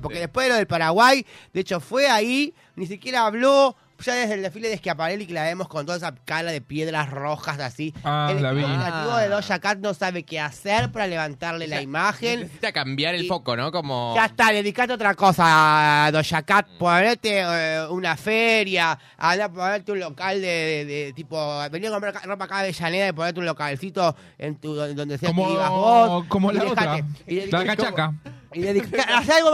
Porque 0.00 0.20
después 0.20 0.46
de 0.46 0.50
lo 0.50 0.56
del 0.56 0.66
Paraguay, 0.66 1.24
de 1.52 1.60
hecho 1.60 1.80
fue 1.80 2.08
ahí, 2.08 2.54
ni 2.76 2.86
siquiera 2.86 3.26
habló, 3.26 3.76
ya 4.00 4.14
desde 4.14 4.34
el 4.34 4.42
desfile 4.42 4.68
de 4.68 4.76
Schiaparelli 4.78 5.26
que 5.26 5.32
la 5.32 5.42
vemos 5.42 5.66
con 5.66 5.84
toda 5.84 5.98
esa 5.98 6.14
cara 6.24 6.52
de 6.52 6.60
piedras 6.60 7.10
rojas 7.10 7.58
así. 7.58 7.92
Ah, 8.04 8.28
el 8.30 8.40
la 8.40 8.52
vi. 8.52 8.62
creativo 8.62 9.16
de 9.16 9.28
Doja 9.28 9.58
Cat 9.58 9.78
no 9.80 9.92
sabe 9.92 10.22
qué 10.22 10.38
hacer 10.38 10.92
para 10.92 11.08
levantarle 11.08 11.66
la 11.66 11.82
imagen. 11.82 12.42
Necesita 12.42 12.70
cambiar 12.70 13.16
el 13.16 13.24
Y- 13.24 13.26
foco, 13.28 13.56
¿no? 13.56 13.72
Como... 13.72 14.12
Ya 14.14 14.26
está, 14.26 14.52
dedicate 14.52 14.92
a 14.92 14.94
otra 14.94 15.14
cosa, 15.16 16.08
Doja 16.12 16.42
Cat. 16.42 16.68
Ponete 16.78 17.40
eh, 17.40 17.86
una 17.90 18.16
feria, 18.16 18.96
anda 19.16 19.46
a 19.46 19.52
ponerte 19.52 19.90
un 19.90 19.98
local 19.98 20.40
de, 20.40 20.46
de- 20.46 20.84
de 20.84 21.12
tipo. 21.12 21.36
Venía 21.72 21.88
a 21.88 21.92
comprar 21.92 22.14
ropa 22.24 22.44
acá 22.44 22.58
de 22.62 22.68
Avellaneda 22.68 23.08
y 23.08 23.12
ponerte 23.12 23.40
un 23.40 23.46
localcito 23.46 24.14
en 24.38 24.54
tu, 24.60 24.74
donde 24.76 25.18
sea 25.18 25.28
Como- 25.30 25.44
que 25.46 25.50
vivas 25.54 25.70
vos. 25.70 26.24
como 26.28 26.52
y 26.52 26.54
la 26.54 26.62
dejate. 26.62 26.80
otra, 27.02 27.06
Y 27.26 27.34
dedica- 27.34 27.58
la 27.58 27.64
cachaca. 27.66 28.14
Y 28.52 28.60
dedica- 28.60 29.02
haz 29.18 29.28
algo. 29.28 29.50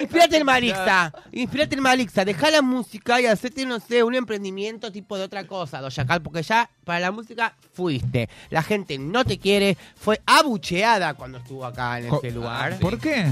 Inspirate 0.00 0.36
en 0.36 0.46
Marixa. 0.46 1.12
Inspirate 1.32 1.74
en 1.76 1.82
Marixa. 1.82 2.24
Deja 2.24 2.50
la 2.50 2.62
música 2.62 3.20
y 3.20 3.26
hacete, 3.26 3.66
no 3.66 3.80
sé, 3.80 4.02
un 4.02 4.14
emprendimiento 4.14 4.92
tipo 4.92 5.16
de 5.18 5.24
otra 5.24 5.46
cosa, 5.46 5.80
Doja 5.80 6.06
Cat, 6.06 6.22
porque 6.22 6.42
ya 6.42 6.68
para 6.84 7.00
la 7.00 7.10
música 7.10 7.54
fuiste. 7.74 8.28
La 8.50 8.62
gente 8.62 8.98
no 8.98 9.24
te 9.24 9.38
quiere. 9.38 9.76
Fue 9.96 10.20
abucheada 10.26 11.14
cuando 11.14 11.38
estuvo 11.38 11.64
acá 11.66 11.98
en 11.98 12.08
Co- 12.08 12.20
ese 12.22 12.30
lugar. 12.34 12.78
¿Por 12.78 12.98
qué? 12.98 13.26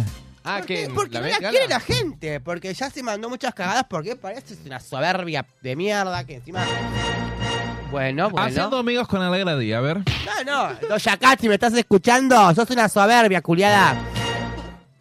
Ah, 0.47 0.57
¿Por 0.59 0.67
qué? 0.67 0.91
Porque 0.95 1.15
la 1.15 1.21
no 1.21 1.27
la 1.29 1.39
quiere 1.51 1.69
la 1.69 1.81
gente, 1.81 2.39
porque 2.41 2.75
ya 2.75 2.91
se 2.91 3.03
mandó 3.03 3.31
muchas 3.31 3.55
cagadas, 3.55 3.85
porque 3.89 4.15
parece 4.17 4.55
una 4.67 4.79
soberbia 4.79 5.47
de 5.63 5.75
mierda 5.77 6.25
que 6.25 6.35
encima... 6.35 6.67
Bueno, 7.91 8.29
bueno. 8.29 8.47
Haciendo 8.47 8.77
amigos 8.79 9.07
con 9.09 9.23
Alegra 9.23 9.57
Díaz, 9.57 9.79
a 9.79 9.81
ver. 9.81 9.99
No, 10.45 10.69
no, 10.73 10.89
Doja 10.89 11.17
Cat, 11.17 11.41
si 11.41 11.49
me 11.49 11.55
estás 11.55 11.73
escuchando, 11.75 12.53
sos 12.55 12.69
una 12.71 12.89
soberbia, 12.89 13.41
culiada. 13.41 13.97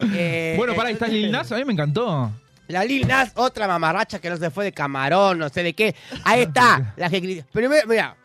Eh, 0.00 0.54
Bueno, 0.56 0.74
para 0.74 0.88
ahí 0.88 0.94
está 0.94 1.06
entonces- 1.06 1.22
Lil 1.22 1.32
Nas, 1.32 1.50
a 1.52 1.56
mí 1.56 1.64
me 1.64 1.72
encantó. 1.72 2.30
La 2.68 2.84
Lil 2.84 3.06
Nas, 3.06 3.32
otra 3.36 3.66
mamarracha 3.68 4.18
que 4.18 4.30
no 4.30 4.36
se 4.36 4.50
fue 4.50 4.64
de 4.64 4.72
camarón, 4.72 5.38
no 5.38 5.48
sé 5.48 5.62
de 5.62 5.74
qué. 5.74 5.94
Ahí 6.24 6.42
está, 6.42 6.94
la 6.96 7.10
que 7.10 7.44
Pero 7.52 7.70
mira, 7.86 8.16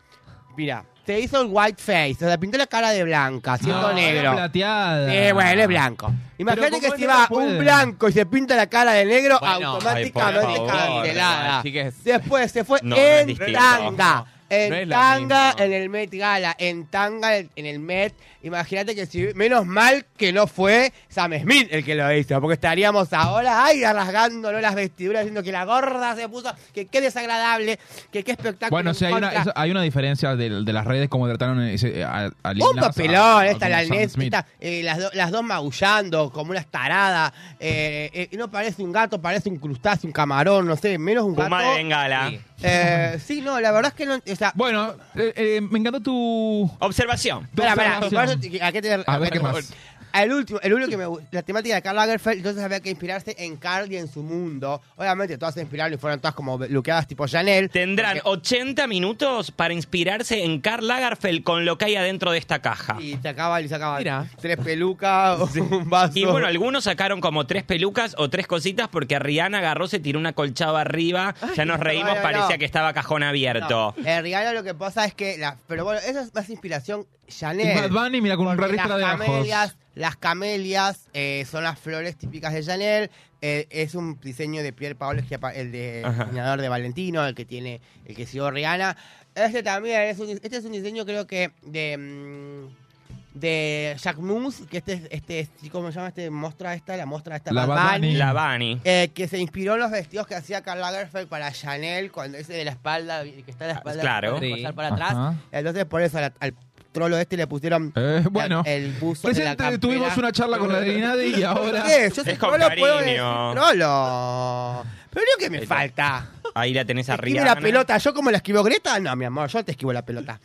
mira, 0.56 0.84
se 1.06 1.20
hizo 1.20 1.40
el 1.42 1.48
white 1.50 1.82
face, 1.82 2.14
se 2.18 2.38
pintó 2.38 2.56
la 2.58 2.66
cara 2.66 2.90
de 2.90 3.02
blanca, 3.04 3.56
siendo 3.58 3.80
No, 3.88 3.92
negro. 3.92 4.20
era 4.20 4.32
plateada. 4.32 5.14
Eh, 5.14 5.32
bueno, 5.32 5.60
es 5.62 5.68
blanco. 5.68 6.12
Imagínate 6.38 6.80
que 6.80 6.86
¿cómo 6.88 6.98
si 6.98 7.06
va 7.06 7.26
un 7.30 7.58
blanco 7.58 8.08
y 8.08 8.12
se 8.12 8.24
pinta 8.26 8.56
la 8.56 8.66
cara 8.66 8.92
de 8.92 9.04
negro, 9.04 9.38
Bueno, 9.40 9.72
automáticamente 9.72 10.48
ay, 10.50 10.56
favor, 10.56 10.66
cancelada. 11.02 11.62
chiques. 11.62 12.04
Después 12.04 12.50
se 12.52 12.64
fue 12.64 12.78
No, 12.82 12.96
en 12.96 13.36
tanga. 13.52 14.24
En 14.50 14.88
No 14.88 14.94
tanga 14.96 15.54
en 15.58 15.72
el 15.72 15.88
Met 15.88 16.10
Gala, 16.12 16.56
en 16.58 16.86
tanga 16.86 17.36
en 17.38 17.48
el 17.56 17.78
Met. 17.78 18.14
Imagínate 18.42 18.94
que 18.94 19.04
si, 19.06 19.28
menos 19.34 19.66
mal 19.66 20.06
que 20.16 20.32
no 20.32 20.46
fue 20.46 20.92
Sam 21.08 21.32
Smith 21.42 21.68
el 21.70 21.84
que 21.84 21.94
lo 21.94 22.10
hizo, 22.14 22.40
porque 22.40 22.54
estaríamos 22.54 23.12
ahora, 23.12 23.64
ay, 23.64 23.82
rasgándonos 23.84 24.60
las 24.62 24.74
vestiduras, 24.74 25.22
diciendo 25.22 25.42
que 25.42 25.52
la 25.52 25.64
gorda 25.66 26.16
se 26.16 26.26
puso, 26.28 26.50
que 26.72 26.86
qué 26.86 27.00
desagradable, 27.02 27.78
que 28.10 28.24
qué 28.24 28.32
espectáculo. 28.32 28.70
Bueno, 28.70 28.94
sí, 28.94 29.04
hay 29.04 29.12
una, 29.12 29.30
eso- 29.30 29.52
hay 29.54 29.70
una 29.70 29.82
diferencia 29.82 30.34
de, 30.36 30.64
de 30.64 30.72
las 30.72 30.86
redes, 30.86 31.08
como 31.10 31.28
trataron 31.28 31.60
ese- 31.62 32.02
a, 32.02 32.30
a 32.42 32.52
Lil 32.54 32.64
Un 32.64 32.76
Nas, 32.76 32.86
papelón, 32.86 33.42
a 33.42 33.46
esta 33.46 33.68
la 33.68 33.82
esta, 33.82 34.46
eh, 34.58 34.82
las, 34.82 34.98
do- 34.98 35.10
las 35.12 35.30
dos 35.30 35.42
maullando 35.44 36.32
como 36.32 36.50
unas 36.52 36.66
taradas. 36.66 37.32
Eh, 37.60 38.10
eh, 38.32 38.36
no 38.38 38.50
parece 38.50 38.82
un 38.82 38.90
gato, 38.90 39.20
parece 39.20 39.48
un 39.50 39.58
crustáceo, 39.58 40.08
un 40.08 40.12
camarón, 40.12 40.66
no 40.66 40.76
sé, 40.76 40.96
menos 40.98 41.24
un 41.24 41.34
gato. 41.34 41.44
Puma 41.50 41.62
de 41.62 41.76
Bengala. 41.76 42.28
Sí. 42.30 42.40
Eh, 42.62 43.18
sí, 43.24 43.40
no, 43.40 43.58
la 43.60 43.70
verdad 43.72 43.92
es 43.92 43.94
que 43.96 44.06
no. 44.06 44.14
O 44.32 44.36
sea, 44.40 44.52
Bueno, 44.54 44.94
eh, 45.14 45.32
eh, 45.36 45.60
me 45.60 45.78
encantó 45.78 46.00
tu... 46.00 46.70
Observación. 46.78 47.48
espera, 47.52 48.00
espera, 48.02 48.66
¿a 48.66 48.72
qué 48.72 48.82
te 48.82 49.04
A 49.06 49.18
ver, 49.18 49.30
¿qué 49.30 49.40
más? 49.40 49.72
El 50.12 50.32
último, 50.32 50.60
el 50.62 50.72
único 50.74 50.90
que 50.90 50.96
me 50.96 51.04
la 51.30 51.42
temática 51.42 51.74
de 51.74 51.82
Karl 51.82 51.96
Lagerfeld, 51.96 52.38
entonces 52.38 52.62
había 52.62 52.80
que 52.80 52.90
inspirarse 52.90 53.34
en 53.38 53.56
Karl 53.56 53.90
y 53.92 53.96
en 53.96 54.08
su 54.08 54.22
mundo. 54.22 54.80
Obviamente 54.96 55.38
todas 55.38 55.54
se 55.54 55.60
inspiraron 55.62 55.94
y 55.94 55.96
fueron 55.96 56.20
todas 56.20 56.34
como 56.34 56.58
luqueadas 56.58 57.06
tipo 57.06 57.26
Chanel. 57.26 57.70
Tendrán 57.70 58.18
porque- 58.22 58.28
80 58.30 58.86
minutos 58.86 59.50
para 59.50 59.74
inspirarse 59.74 60.44
en 60.44 60.60
Karl 60.60 60.86
Lagerfeld 60.86 61.42
con 61.42 61.64
lo 61.64 61.78
que 61.78 61.86
hay 61.86 61.96
adentro 61.96 62.32
de 62.32 62.38
esta 62.38 62.60
caja. 62.60 62.96
Y 63.00 63.16
se 63.20 63.28
acaba 63.28 63.60
y 63.60 63.68
se 63.68 63.74
acaba. 63.74 63.98
Mira. 63.98 64.26
Tres 64.40 64.56
pelucas, 64.58 65.38
un 65.56 65.88
vaso. 65.88 66.18
Y 66.18 66.24
bueno, 66.24 66.46
algunos 66.46 66.84
sacaron 66.84 67.20
como 67.20 67.46
tres 67.46 67.62
pelucas 67.62 68.14
o 68.18 68.28
tres 68.30 68.46
cositas 68.46 68.88
porque 68.88 69.18
Rihanna 69.18 69.58
agarró, 69.58 69.86
se 69.86 69.98
tiró 69.98 70.18
una 70.18 70.32
colchada 70.32 70.80
arriba, 70.80 71.34
ya 71.56 71.64
nos 71.64 71.80
reímos, 71.80 72.10
no, 72.10 72.16
no, 72.16 72.22
parecía 72.22 72.50
no. 72.56 72.58
que 72.58 72.64
estaba 72.64 72.92
cajón 72.92 73.22
abierto. 73.22 73.94
No, 73.96 74.08
el 74.08 74.22
regalo 74.22 74.52
lo 74.52 74.64
que 74.64 74.74
pasa 74.74 75.04
es 75.04 75.14
que, 75.14 75.38
la, 75.38 75.56
pero 75.66 75.84
bueno, 75.84 76.00
eso 76.06 76.20
es 76.20 76.34
más 76.34 76.48
inspiración 76.50 77.06
Chanel. 77.28 77.76
Y 77.76 77.80
Bad 77.80 77.90
Bunny, 77.90 78.20
mira, 78.20 78.36
con 78.36 78.46
un 78.48 78.56
Porque 78.56 78.72
ristra 78.72 78.96
de 78.96 79.02
camelias, 79.04 79.76
las 79.94 80.16
camelias 80.16 81.08
eh, 81.14 81.44
son 81.50 81.64
las 81.64 81.78
flores 81.78 82.16
típicas 82.16 82.52
de 82.52 82.62
Chanel. 82.64 83.10
Eh, 83.42 83.66
es 83.70 83.94
un 83.94 84.20
diseño 84.20 84.62
de 84.62 84.72
Pierre 84.72 84.94
Paolo 84.94 85.22
el 85.54 85.72
de 85.72 86.02
Ajá. 86.04 86.24
diseñador 86.24 86.60
de 86.60 86.68
Valentino, 86.68 87.26
el 87.26 87.34
que 87.34 87.44
tiene, 87.44 87.80
el 88.04 88.14
que 88.14 88.26
siguió 88.26 88.50
Rihanna. 88.50 88.96
Este 89.34 89.62
también, 89.62 90.02
es 90.02 90.18
un- 90.18 90.28
este 90.30 90.56
es 90.56 90.64
un 90.64 90.72
diseño 90.72 91.04
creo 91.06 91.26
que 91.26 91.50
de... 91.62 91.96
mm, 91.96 92.90
de 93.32 93.96
Jacquemus, 94.02 94.62
que 94.68 94.78
este, 94.78 94.94
es- 94.94 95.08
este, 95.10 95.38
es- 95.40 95.50
¿cómo 95.70 95.88
se 95.92 95.94
llama 95.94 96.08
este 96.08 96.28
mostra 96.30 96.74
esta? 96.74 96.96
La 96.96 97.06
mostra 97.06 97.36
esta, 97.36 97.52
La 97.52 97.64
Bunny. 97.64 97.80
Bunny. 98.08 98.14
La 98.14 98.32
Bani. 98.32 98.80
Eh, 98.82 99.10
que 99.14 99.28
se 99.28 99.38
inspiró 99.38 99.74
en 99.74 99.80
los 99.80 99.90
vestidos 99.92 100.26
que 100.26 100.34
hacía 100.34 100.62
Karl 100.62 100.80
Lagerfeld 100.80 101.28
para 101.28 101.52
Chanel, 101.52 102.10
cuando 102.10 102.38
ese 102.38 102.54
de 102.54 102.64
la 102.64 102.72
espalda, 102.72 103.22
que 103.22 103.44
está 103.46 103.66
en 103.66 103.70
la 103.70 103.76
espalda, 103.76 104.00
claro. 104.02 104.40
que 104.40 104.46
Sí. 104.48 104.52
pasar 104.56 104.74
para 104.74 104.88
atrás. 104.88 105.10
Ajá. 105.12 105.34
Entonces 105.52 105.84
por 105.84 106.02
eso 106.02 106.18
al, 106.18 106.32
al 106.40 106.54
trolo 106.92 107.16
este 107.18 107.36
le 107.36 107.46
pusieron 107.46 107.92
Eh, 107.96 108.24
bueno, 108.30 108.62
el, 108.66 108.84
el 108.86 108.92
buzo 108.92 109.28
de 109.28 109.34
la 109.44 109.56
campera. 109.56 109.78
tuvimos 109.80 110.16
una 110.16 110.32
charla 110.32 110.58
con 110.58 110.72
la 110.72 110.80
de 110.80 110.92
Inadi 110.94 111.34
y 111.36 111.42
ahora... 111.42 111.84
¿Qué? 111.84 112.10
Yo 112.14 112.22
soy 112.24 112.32
Es 112.32 112.38
con 112.38 112.50
trolo, 112.50 112.74
puedo 112.76 112.98
decir 112.98 113.16
cariño. 113.16 113.52
trolo. 113.54 114.84
Pero 115.10 115.26
no 115.26 115.38
que 115.38 115.50
me 115.50 115.66
falta. 115.66 116.30
Ahí 116.54 116.72
la 116.74 116.84
tenés 116.84 117.08
a 117.08 117.14
Esquive 117.14 117.32
Rihanna. 117.40 117.54
la 117.54 117.60
pelota, 117.60 117.98
yo 117.98 118.12
como 118.14 118.30
la 118.30 118.38
esquivo 118.38 118.62
Greta, 118.62 118.98
no, 119.00 119.14
mi 119.16 119.24
amor, 119.24 119.48
yo 119.48 119.64
te 119.64 119.72
esquivo 119.72 119.92
la 119.92 120.04
pelota. 120.04 120.40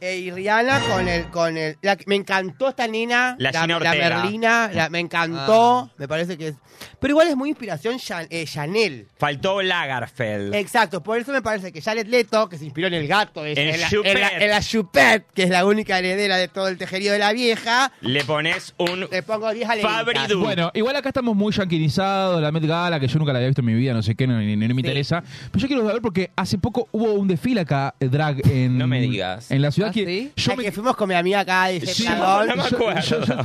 Eh, 0.00 0.18
y 0.18 0.30
Rihanna 0.30 0.80
con 0.80 1.08
el, 1.08 1.24
con 1.30 1.56
el, 1.56 1.76
la- 1.82 1.96
me 2.06 2.14
encantó 2.14 2.68
esta 2.68 2.86
nena, 2.86 3.34
La 3.38 3.50
la, 3.52 3.60
Gina 3.62 3.78
la 3.80 3.90
Ortega. 3.90 4.08
Merlina, 4.22 4.70
la- 4.72 4.88
me 4.90 5.00
encantó, 5.00 5.90
me 5.98 6.06
parece 6.06 6.36
que 6.38 6.48
es, 6.48 6.54
pero 7.00 7.12
igual 7.12 7.28
es 7.28 7.36
muy 7.36 7.48
inspiración 7.50 7.98
Chan- 7.98 8.26
eh, 8.30 8.44
Chanel. 8.46 9.08
Faltó 9.18 9.60
Lagerfeld. 9.62 10.54
Exacto, 10.54 11.02
por 11.02 11.18
eso 11.18 11.32
me 11.32 11.42
parece 11.42 11.72
que 11.72 11.80
Jared 11.82 12.06
Leto, 12.06 12.48
que 12.48 12.58
se 12.58 12.64
inspiró 12.64 12.86
en 12.88 12.94
el 12.94 13.08
gato, 13.08 13.44
ella, 13.44 13.60
En 13.60 13.68
en, 13.74 13.80
la, 13.80 13.88
en, 13.88 14.20
la, 14.20 14.28
en 14.44 14.50
la 14.50 14.60
Choupette, 14.60 15.26
que 15.34 15.42
es 15.44 15.50
la 15.50 15.64
única 15.66 15.98
heredera 15.98 16.36
de 16.36 16.48
todo 16.48 16.68
el 16.68 16.78
tejerío 16.78 17.12
de 17.12 17.18
la 17.18 17.32
vieja, 17.32 17.92
Le 18.00 18.24
pones 18.24 18.74
un 18.78 19.08
le 19.10 19.22
pongo 19.22 19.50
10 19.52 19.68
alegrías. 19.68 19.92
Fabri-Due. 20.04 20.36
Bueno, 20.44 20.70
igual 20.74 20.94
acá 20.96 21.08
estamos 21.08 21.34
muy 21.34 21.52
yanquinizados, 21.52 22.40
la 22.40 22.52
Met 22.52 22.64
Gala, 22.64 23.00
que 23.00 23.08
yo 23.08 23.18
nunca 23.18 23.32
la 23.32 23.38
había 23.38 23.48
visto 23.48 23.62
en 23.62 23.66
mi 23.66 23.74
vida, 23.74 23.92
no 23.94 24.02
sé 24.02 24.14
qué, 24.14 24.26
no, 24.26 24.38
ni- 24.38 24.56
ni 24.56 24.68
me 24.68 24.80
interesa. 24.80 25.22
Pero 25.50 25.60
yo 25.62 25.66
quiero 25.66 25.86
saber 25.86 26.00
porque 26.02 26.30
hace 26.36 26.58
poco 26.58 26.88
hubo 26.92 27.12
un 27.14 27.26
desfile 27.28 27.62
acá, 27.62 27.94
eh, 28.00 28.08
drag, 28.08 28.46
en, 28.48 28.78
No 28.78 28.86
me 28.86 29.00
digas. 29.00 29.50
en 29.50 29.62
la 29.62 29.70
ciudad 29.72 29.87
¿Ah, 29.88 29.92
que 29.92 30.04
sí? 30.06 30.32
yo 30.36 30.56
me... 30.56 30.62
que 30.64 30.72
fuimos 30.72 30.96
con 30.96 31.08
mi 31.08 31.14
amiga 31.14 31.40
acá 31.40 31.72
y 31.72 31.80
Sí, 31.86 32.04
no 32.08 32.44
me 32.46 32.56
yo- 32.56 32.62
acuerdo. 32.76 33.00
yo- 33.00 33.20
yo- 33.20 33.42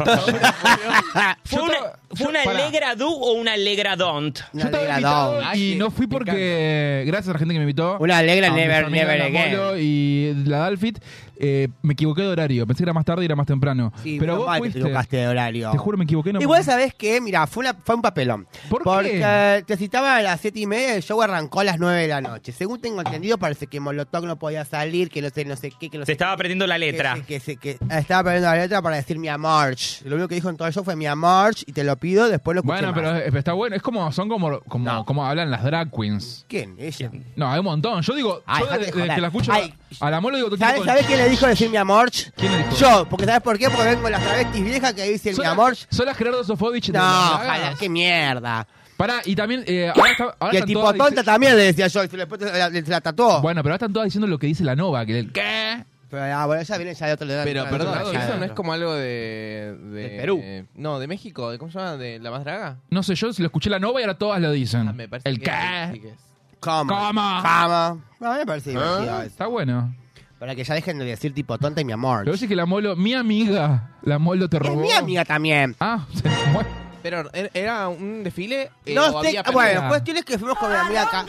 ¿Fue 1.45 1.57
yo 1.57 1.63
una, 1.63 1.73
estaba- 1.73 1.99
fue 2.15 2.27
una. 2.27 2.41
Alegra 2.43 2.95
Do 2.95 3.09
o 3.09 3.33
una 3.33 3.53
Alegra 3.53 3.95
Don't? 3.95 4.37
Yo 4.39 4.45
Una 4.53 4.63
estaba 4.65 4.77
alegra 4.83 4.95
invitado 4.99 5.33
down. 5.33 5.43
Ay, 5.47 5.71
y 5.73 5.75
no 5.75 5.91
fui 5.91 6.05
me 6.07 6.11
porque, 6.11 7.03
gracias 7.07 7.29
a 7.29 7.33
la 7.33 7.39
gente 7.39 7.53
que 7.53 7.59
me 7.59 7.63
invitó, 7.63 7.97
Una 7.99 8.17
alegra 8.17 8.47
a 8.47 8.51
mis 8.51 8.59
never, 8.61 8.85
amigas, 8.85 9.07
never 9.07 9.19
la 9.19 9.25
again. 9.25 9.51
Molo 9.57 9.77
y 9.77 10.33
la 10.45 10.57
Dalfit, 10.59 10.99
eh, 11.39 11.67
me 11.81 11.93
equivoqué 11.93 12.21
de 12.21 12.27
horario. 12.27 12.65
Pensé 12.67 12.79
que 12.79 12.85
era 12.85 12.93
más 12.93 13.05
tarde 13.05 13.23
y 13.23 13.25
era 13.25 13.35
más 13.35 13.47
temprano. 13.47 13.91
Sí, 14.03 14.17
Pero 14.19 14.33
menos 14.33 14.37
vos 14.39 14.47
mal 14.47 14.55
que 14.57 14.59
fuiste. 14.61 14.79
te 14.79 14.85
equivocaste 14.85 15.17
de 15.17 15.27
horario. 15.27 15.71
Te 15.71 15.77
juro, 15.77 15.97
me 15.97 16.03
equivoqué. 16.03 16.33
No 16.33 16.41
Igual 16.41 16.63
sabés 16.63 16.93
que, 16.93 17.19
mira, 17.21 17.47
fue, 17.47 17.61
una, 17.61 17.73
fue 17.73 17.95
un 17.95 18.01
papelón. 18.01 18.47
¿Por 18.69 18.79
qué? 18.83 18.83
Porque 18.83 19.63
te 19.65 19.77
citaba 19.77 20.15
a 20.17 20.21
las 20.21 20.39
siete 20.41 20.59
y 20.59 20.65
media, 20.67 20.95
el 20.95 21.03
show 21.03 21.21
arrancó 21.21 21.59
a 21.61 21.63
las 21.63 21.79
9 21.79 22.01
de 22.03 22.07
la 22.07 22.21
noche. 22.21 22.51
Según 22.51 22.79
tengo 22.81 23.01
entendido, 23.01 23.37
parece 23.37 23.67
que 23.67 23.79
Molotov 23.79 24.25
no 24.25 24.37
podía 24.37 24.63
salir, 24.65 25.09
que 25.09 25.21
no 25.21 25.29
sé, 25.29 25.43
no 25.45 25.55
sé 25.55 25.71
qué, 25.77 25.89
que 25.89 25.97
no 25.97 26.03
Se 26.03 26.07
sé 26.07 26.11
estaba 26.13 26.33
aprendiendo 26.33 26.67
la 26.67 26.77
letra. 26.77 27.15
Que, 27.27 27.39
que, 27.39 27.57
que- 27.57 27.77
que 27.77 27.97
estaba 27.97 28.23
perdiendo 28.23 28.49
la 28.49 28.55
letra 28.61 28.81
para 28.81 28.95
decir 28.97 29.17
mi 29.17 29.27
March. 29.37 30.01
Lo 30.05 30.15
único 30.15 30.27
que 30.27 30.35
dijo 30.35 30.49
en 30.49 30.57
todo 30.57 30.67
el 30.67 30.73
show 30.73 30.83
fue 30.83 30.95
mi 30.95 31.05
March 31.15 31.63
y 31.65 31.71
te 31.73 31.83
lo 31.83 31.95
pido, 32.03 32.27
después 32.29 32.53
lo 32.55 32.59
escuché 32.61 32.85
Bueno, 32.85 33.01
más. 33.01 33.21
pero 33.23 33.37
está 33.39 33.53
bueno. 33.53 33.75
Es 33.75 33.81
como, 33.81 34.11
son 34.11 34.27
como, 34.29 34.59
como, 34.61 34.85
No. 34.91 35.05
como 35.05 35.25
hablan 35.25 35.49
las 35.49 35.63
drag 35.63 35.89
queens. 35.89 36.45
¿Quién? 36.49 36.75
Ella. 36.77 37.09
No, 37.35 37.49
hay 37.51 37.59
un 37.59 37.65
montón. 37.65 38.01
Yo 38.01 38.13
digo, 38.13 38.43
Ay, 38.45 38.59
yo 38.59 38.65
dejate 38.65 38.85
desde, 38.85 38.91
de 38.97 39.01
desde 39.01 39.01
joder. 39.01 39.15
que 39.15 39.21
la 39.21 39.27
escucho 39.27 39.51
Ay, 39.53 39.73
a 39.99 40.09
la 40.11 40.19
Molo 40.21 40.35
digo 40.37 40.49
todo 40.49 40.59
¿Sabes, 40.59 40.83
¿Sabes 40.83 41.05
quién 41.07 41.17
le 41.17 41.29
dijo 41.29 41.47
decir 41.47 41.69
mi 41.69 41.77
March? 41.83 42.31
¿Quién 42.35 42.51
le 42.51 42.57
dijo? 42.59 42.75
Yo, 42.75 43.07
porque 43.09 43.25
¿sabes 43.25 43.41
por 43.41 43.57
qué? 43.57 43.69
Porque 43.69 43.85
vengo 43.89 44.03
de 44.03 44.11
las 44.11 44.21
travestis 44.21 44.63
viejas 44.63 44.93
que 44.93 45.03
dicen 45.09 45.31
mi 45.31 45.35
¿Sola- 45.37 45.55
March. 45.55 45.87
¿Sola 45.89 46.13
Gerardo 46.13 46.43
Sofovich 46.43 46.87
de 46.91 46.97
No, 46.97 47.03
las 47.05 47.31
ojalá, 47.35 47.57
dragas? 47.59 47.79
qué 47.79 47.89
mierda. 47.89 48.67
Pará, 48.97 49.21
y 49.25 49.35
también, 49.35 49.63
eh, 49.65 49.91
ahora, 49.95 50.11
está- 50.11 50.23
ahora 50.23 50.35
Que 50.39 50.45
el 50.49 50.55
están 50.57 50.67
tipo 50.67 50.79
todas 50.81 50.97
tonta 50.97 51.09
dice- 51.09 51.23
también 51.23 51.55
le 51.57 51.63
decía 51.63 51.87
yo, 51.87 52.03
y 52.03 52.07
después 52.07 52.39
se 52.41 52.57
la, 52.57 52.69
se 52.69 52.81
la 52.83 53.01
tatuó. 53.01 53.41
Bueno, 53.41 53.63
pero 53.63 53.71
ahora 53.73 53.77
están 53.77 53.91
todas 53.93 54.05
diciendo 54.05 54.27
lo 54.27 54.37
que 54.37 54.47
dice 54.47 54.63
la 54.63 54.75
Nova, 54.75 55.05
que 55.05 55.17
el 55.19 55.31
¿qué? 55.31 55.83
Pero 56.13 56.25
ah, 56.37 56.45
bueno, 56.45 56.61
ella 56.61 56.77
viene 56.77 56.93
ya 56.93 57.07
de 57.07 57.13
otro 57.13 57.25
lado. 57.27 57.41
Pero, 57.43 57.67
perdón, 57.71 58.15
¿eso 58.15 58.37
no 58.37 58.45
es 58.45 58.51
como 58.51 58.71
algo 58.71 58.93
de... 58.93 59.75
De, 59.81 60.09
De 60.09 60.09
Perú. 60.19 60.39
eh, 60.43 60.65
no, 60.75 60.99
de 60.99 61.07
México. 61.07 61.49
¿de 61.49 61.57
¿Cómo 61.57 61.71
se 61.71 61.79
llama? 61.79 61.97
¿De 61.97 62.19
la 62.19 62.29
más 62.29 62.43
draga? 62.43 62.77
No 62.91 63.01
sé, 63.01 63.15
yo 63.15 63.29
lo 63.35 63.45
escuché 63.45 63.71
la 63.71 63.79
Nova 63.79 63.99
y 63.99 64.03
ahora 64.03 64.15
todas 64.19 64.39
lo 64.39 64.51
dicen. 64.51 64.87
Ah, 64.87 64.93
me 64.93 65.07
parece 65.09 65.27
el 65.27 65.39
que 65.39 65.45
qué? 65.45 65.99
que 66.01 66.09
es. 66.09 66.15
¿Cómo? 66.59 66.93
¿Cómo? 66.95 67.41
¿Cómo? 67.41 68.01
No, 68.19 68.27
a 68.29 68.33
mí 68.33 68.37
me 68.37 68.45
parece 68.45 68.69
divertido 68.69 69.03
eso. 69.03 69.21
Está 69.23 69.47
bueno. 69.47 69.95
Para 70.37 70.53
que 70.53 70.63
ya 70.63 70.75
dejen 70.75 70.99
de 70.99 71.05
decir 71.05 71.33
tipo 71.33 71.57
tonta 71.57 71.81
y 71.81 71.85
mi 71.85 71.93
amor. 71.93 72.25
Pero 72.25 72.37
sí 72.37 72.47
que 72.47 72.55
la 72.55 72.67
Molo, 72.67 72.95
mi 72.95 73.15
amiga, 73.15 73.97
la 74.03 74.19
Molo 74.19 74.47
te 74.49 74.57
Es 74.57 74.63
robó. 74.63 74.81
mi 74.81 74.91
amiga 74.91 75.25
también. 75.25 75.75
Ah, 75.79 76.05
se- 76.13 76.29
bueno. 76.53 76.82
Pero, 77.03 77.29
¿er- 77.33 77.51
¿era 77.53 77.87
un 77.89 78.23
desfile? 78.23 78.71
eh, 78.85 78.95
No 78.95 79.07
o 79.17 79.21
sé, 79.21 79.27
había 79.37 79.43
bueno, 79.51 79.81
que 80.25 80.39
fuimos 80.39 80.57
con 80.57 80.71
mi 80.71 80.75
amiga 80.77 81.03
acá. 81.03 81.25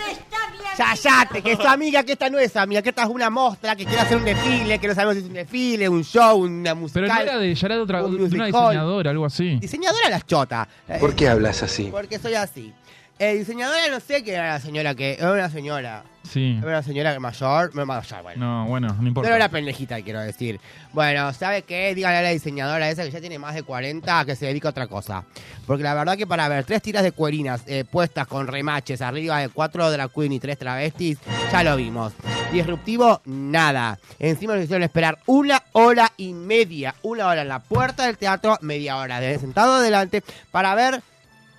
Cállate, 0.77 1.43
que 1.43 1.53
es 1.53 1.59
tu 1.59 1.67
amiga, 1.69 2.03
que 2.03 2.13
esta 2.13 2.29
no 2.31 2.39
es 2.39 2.57
amiga, 2.57 2.83
que 2.83 2.89
esta 2.89 3.03
es 3.05 3.09
una 3.09 3.31
mostra, 3.31 3.77
que 3.77 3.85
quiere 3.85 4.01
hacer 4.01 4.17
un 4.17 4.25
desfile, 4.25 4.79
que 4.79 4.89
no 4.89 4.95
sabemos 4.95 5.15
si 5.17 5.21
es 5.23 5.27
un 5.29 5.35
desfile, 5.35 5.89
un 5.89 6.03
show, 6.05 6.39
una 6.43 6.75
musical. 6.75 7.05
Pero 7.05 7.15
no 7.15 7.21
era 7.21 7.39
de, 7.39 7.55
ya 7.55 7.67
era 7.67 7.75
de 7.77 7.81
otra, 7.83 8.03
un 8.03 8.17
de 8.29 8.35
una 8.37 8.47
diseñadora, 8.47 9.11
algo 9.11 9.25
así. 9.27 9.57
Diseñadora 9.61 10.09
las 10.11 10.27
chota. 10.27 10.67
Eh, 10.89 10.97
¿Por 10.99 11.15
qué 11.15 11.29
hablas 11.29 11.63
así? 11.63 11.89
Porque 11.93 12.19
soy 12.19 12.35
así. 12.35 12.73
Eh, 13.19 13.35
diseñadora 13.36 13.89
no 13.91 14.01
sé 14.01 14.24
qué 14.24 14.32
era 14.35 14.49
la 14.55 14.61
señora 14.61 14.95
que... 14.97 15.15
Era 15.15 15.32
una 15.32 15.49
señora. 15.49 16.03
Sí. 16.28 16.57
Era 16.59 16.66
una 16.66 16.82
señora 16.82 17.20
mayor. 17.20 17.73
No, 17.74 17.86
mayor, 17.86 18.23
bueno. 18.23 18.45
No, 18.45 18.66
bueno, 18.69 18.97
no 19.01 19.07
importa. 19.07 19.27
Pero 19.28 19.36
era 19.36 19.49
pendejita, 19.49 20.03
quiero 20.03 20.19
decir. 20.20 20.59
Bueno, 20.93 21.32
¿sabe 21.32 21.62
qué? 21.62 21.95
Díganle 21.95 22.19
a 22.19 22.23
la 22.23 22.31
diseñadora 22.31 22.91
esa 22.91 23.05
que 23.05 23.12
ya 23.12 23.20
tiene 23.20 23.39
más 23.39 23.55
de 23.55 23.62
40 23.62 24.24
que 24.24 24.35
se 24.35 24.47
dedica 24.47 24.69
a 24.69 24.70
otra 24.70 24.89
cosa. 24.89 25.24
Porque 25.65 25.85
la 25.85 25.95
verdad 25.95 26.16
que 26.16 26.27
para 26.27 26.49
ver 26.49 26.65
tres 26.65 26.82
tiras 26.82 27.05
de 27.05 27.12
cuerinas 27.12 27.62
eh, 27.66 27.85
puestas 27.89 28.27
con 28.27 28.49
remaches 28.49 29.01
arriba 29.01 29.39
de 29.39 29.49
cuatro 29.49 29.89
drag 29.93 30.11
queen 30.11 30.32
y 30.32 30.41
tres 30.41 30.59
travestis, 30.59 31.19
ya 31.53 31.62
lo 31.62 31.77
vimos. 31.77 32.15
Disruptivo, 32.53 33.20
nada. 33.27 33.99
Encima 34.19 34.55
nos 34.55 34.65
hicieron 34.65 34.82
esperar 34.82 35.19
una 35.27 35.62
hora 35.73 36.11
y 36.16 36.32
media. 36.32 36.97
Una 37.03 37.28
hora 37.28 37.43
en 37.43 37.49
la 37.49 37.61
puerta 37.61 38.07
del 38.07 38.19
teatro, 38.19 38.59
media 38.61 38.97
hora 38.97 39.20
de 39.20 39.39
sentado 39.39 39.74
adelante 39.74 40.24
para 40.51 40.74
ver 40.74 41.01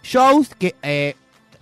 shows 0.04 0.50
que... 0.60 0.76
eh, 0.82 1.16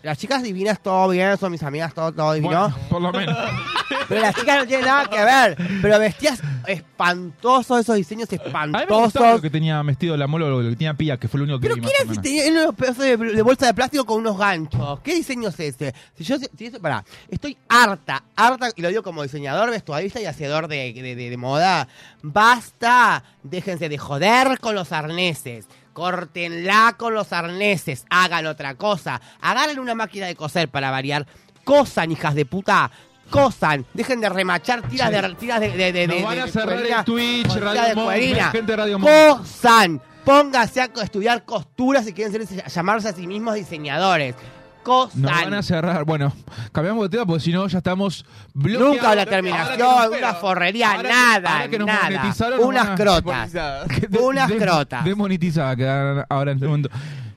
las 0.03 0.17
chicas 0.17 0.43
divinas, 0.43 0.79
todo 0.81 1.09
bien, 1.09 1.37
son 1.37 1.51
mis 1.51 1.63
amigas, 1.63 1.93
todo, 1.93 2.11
todo 2.11 2.33
divino. 2.33 2.69
Bueno, 2.69 2.77
por 2.89 3.01
lo 3.01 3.11
menos. 3.11 3.35
Pero 4.09 4.21
las 4.21 4.35
chicas 4.35 4.59
no 4.59 4.67
tienen 4.67 4.85
nada 4.85 5.09
que 5.09 5.23
ver. 5.23 5.57
Pero 5.81 5.97
vestías 5.97 6.41
espantosos, 6.67 7.79
esos 7.79 7.95
diseños 7.95 8.27
A 8.29 8.33
mí 8.35 8.39
me 8.43 8.43
gustaba 8.49 8.83
espantosos. 9.05 9.35
lo 9.35 9.41
que 9.41 9.49
tenía 9.49 9.81
vestido 9.81 10.17
la 10.17 10.27
Molo, 10.27 10.49
lo 10.61 10.69
que 10.69 10.75
tenía 10.75 10.93
Pía, 10.93 11.17
que 11.17 11.27
fue 11.27 11.37
lo 11.39 11.45
único 11.45 11.59
que 11.59 11.69
Pero 11.69 11.75
vi 11.75 11.81
¿qué 11.81 11.91
era 12.03 12.13
si 12.13 12.19
tenía 12.21 12.51
unos 12.51 12.75
pedazos 12.75 13.03
de, 13.05 13.17
de 13.17 13.41
bolsa 13.41 13.65
de 13.67 13.73
plástico 13.73 14.05
con 14.05 14.17
unos 14.19 14.37
ganchos? 14.37 14.99
¿Qué 15.01 15.15
diseño 15.15 15.49
es 15.49 15.59
ese? 15.59 15.93
Si 16.17 16.23
yo, 16.25 16.35
si 16.37 16.65
eso, 16.65 16.79
pará, 16.81 17.03
estoy 17.29 17.57
harta, 17.69 18.23
harta, 18.35 18.69
y 18.75 18.81
lo 18.81 18.89
digo 18.89 19.03
como 19.03 19.23
diseñador, 19.23 19.69
vestuarista 19.71 20.19
y 20.19 20.25
hacedor 20.25 20.67
de- 20.67 20.93
de 20.93 21.37
moda. 21.37 21.87
Basta, 22.21 23.23
déjense 23.43 23.87
de 23.89 23.97
joder 23.97 24.59
con 24.59 24.75
los 24.75 24.91
arneses. 24.91 25.65
Córtenla 25.93 26.95
con 26.97 27.13
los 27.13 27.31
arneses, 27.33 28.05
hagan 28.09 28.45
otra 28.47 28.75
cosa. 28.75 29.21
Agarren 29.41 29.79
una 29.79 29.95
máquina 29.95 30.25
de 30.27 30.35
coser 30.35 30.69
para 30.69 30.91
variar. 30.91 31.25
Cosan, 31.63 32.11
hijas 32.11 32.35
de 32.35 32.45
puta. 32.45 32.91
Cosan, 33.29 33.85
dejen 33.93 34.19
de 34.21 34.29
remachar 34.29 34.81
tiras 34.89 35.09
de 35.09 35.35
tiras 35.37 35.59
de, 35.61 35.69
de, 35.71 35.91
de, 35.93 36.07
Nos 36.07 36.17
de- 36.17 36.23
van 36.23 36.39
a 36.39 36.47
cerrar 36.47 36.75
cuerina 36.77 36.99
el 36.99 37.05
Twitch, 37.05 37.55
Radio 37.55 38.03
cuerina. 38.03 38.51
gente 38.51 38.75
Radio. 38.75 38.99
Cosan, 38.99 40.01
pónganse 40.25 40.81
a 40.81 40.89
estudiar 41.01 41.43
costuras 41.45 42.05
si 42.05 42.13
quieren 42.13 42.45
ser, 42.47 42.63
llamarse 42.67 43.09
a 43.09 43.13
sí 43.13 43.25
mismos 43.25 43.55
diseñadores. 43.55 44.35
Cosan. 44.83 45.21
Nos 45.21 45.31
van 45.31 45.53
a 45.53 45.63
cerrar. 45.63 46.03
Bueno, 46.05 46.33
cambiamos 46.71 47.03
de 47.03 47.09
tema 47.09 47.25
porque 47.25 47.43
si 47.43 47.51
no 47.51 47.67
ya 47.67 47.77
estamos 47.79 48.25
bloqueados. 48.53 48.95
Nunca 48.95 49.11
una 49.13 49.25
terminación, 49.25 50.11
que 50.11 50.17
una 50.19 50.33
forrería, 50.35 50.91
ahora 50.91 51.01
que- 51.03 51.15
nada, 51.15 51.51
ahora 51.53 51.69
que 51.69 51.79
nos 51.79 51.87
nada. 51.87 52.33
Unas 52.59 52.83
van 52.83 52.91
a- 52.91 52.95
crotas. 52.95 53.53
De- 53.53 54.19
Unas 54.19 54.47
de- 54.49 54.57
crotas. 54.57 55.05
Demonetizada 55.05 55.75
quedaron 55.75 56.25
ahora 56.29 56.51
en 56.51 56.57
este 56.57 56.67
momento. 56.67 56.89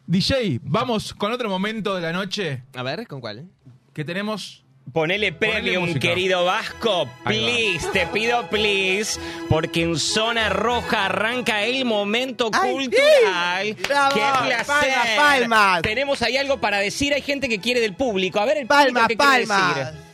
DJ, 0.06 0.60
vamos 0.62 1.14
con 1.14 1.32
otro 1.32 1.48
momento 1.48 1.94
de 1.94 2.00
la 2.02 2.12
noche 2.12 2.62
A 2.76 2.82
ver, 2.82 3.06
¿con 3.06 3.20
cuál? 3.20 3.46
que 3.92 4.04
tenemos. 4.04 4.62
Ponele 4.92 5.32
premium, 5.32 5.94
querido 5.94 6.44
Vasco. 6.44 7.06
Va. 7.06 7.24
Please, 7.24 7.86
te 7.92 8.06
pido 8.06 8.48
please. 8.48 9.18
Porque 9.48 9.82
en 9.82 9.98
zona 9.98 10.48
roja 10.48 11.06
arranca 11.06 11.64
el 11.64 11.84
momento 11.84 12.50
¡Ay, 12.52 12.72
cultural. 12.72 13.66
sí! 13.66 13.76
¡Bravo! 13.88 14.14
¡Qué 14.14 14.20
placer! 14.46 14.66
¡Palmas, 14.66 15.08
palmas! 15.16 15.82
Tenemos 15.82 16.22
ahí 16.22 16.36
algo 16.36 16.58
para 16.60 16.78
decir. 16.78 17.12
Hay 17.12 17.22
gente 17.22 17.48
que 17.48 17.58
quiere 17.60 17.80
del 17.80 17.94
público. 17.94 18.38
A 18.40 18.44
ver 18.46 18.58
el 18.58 18.66
Palmas, 18.66 19.02
público 19.04 19.08
qué 19.08 19.16
quiere 19.28 19.46
palmas. 19.46 19.76
decir. 19.76 20.05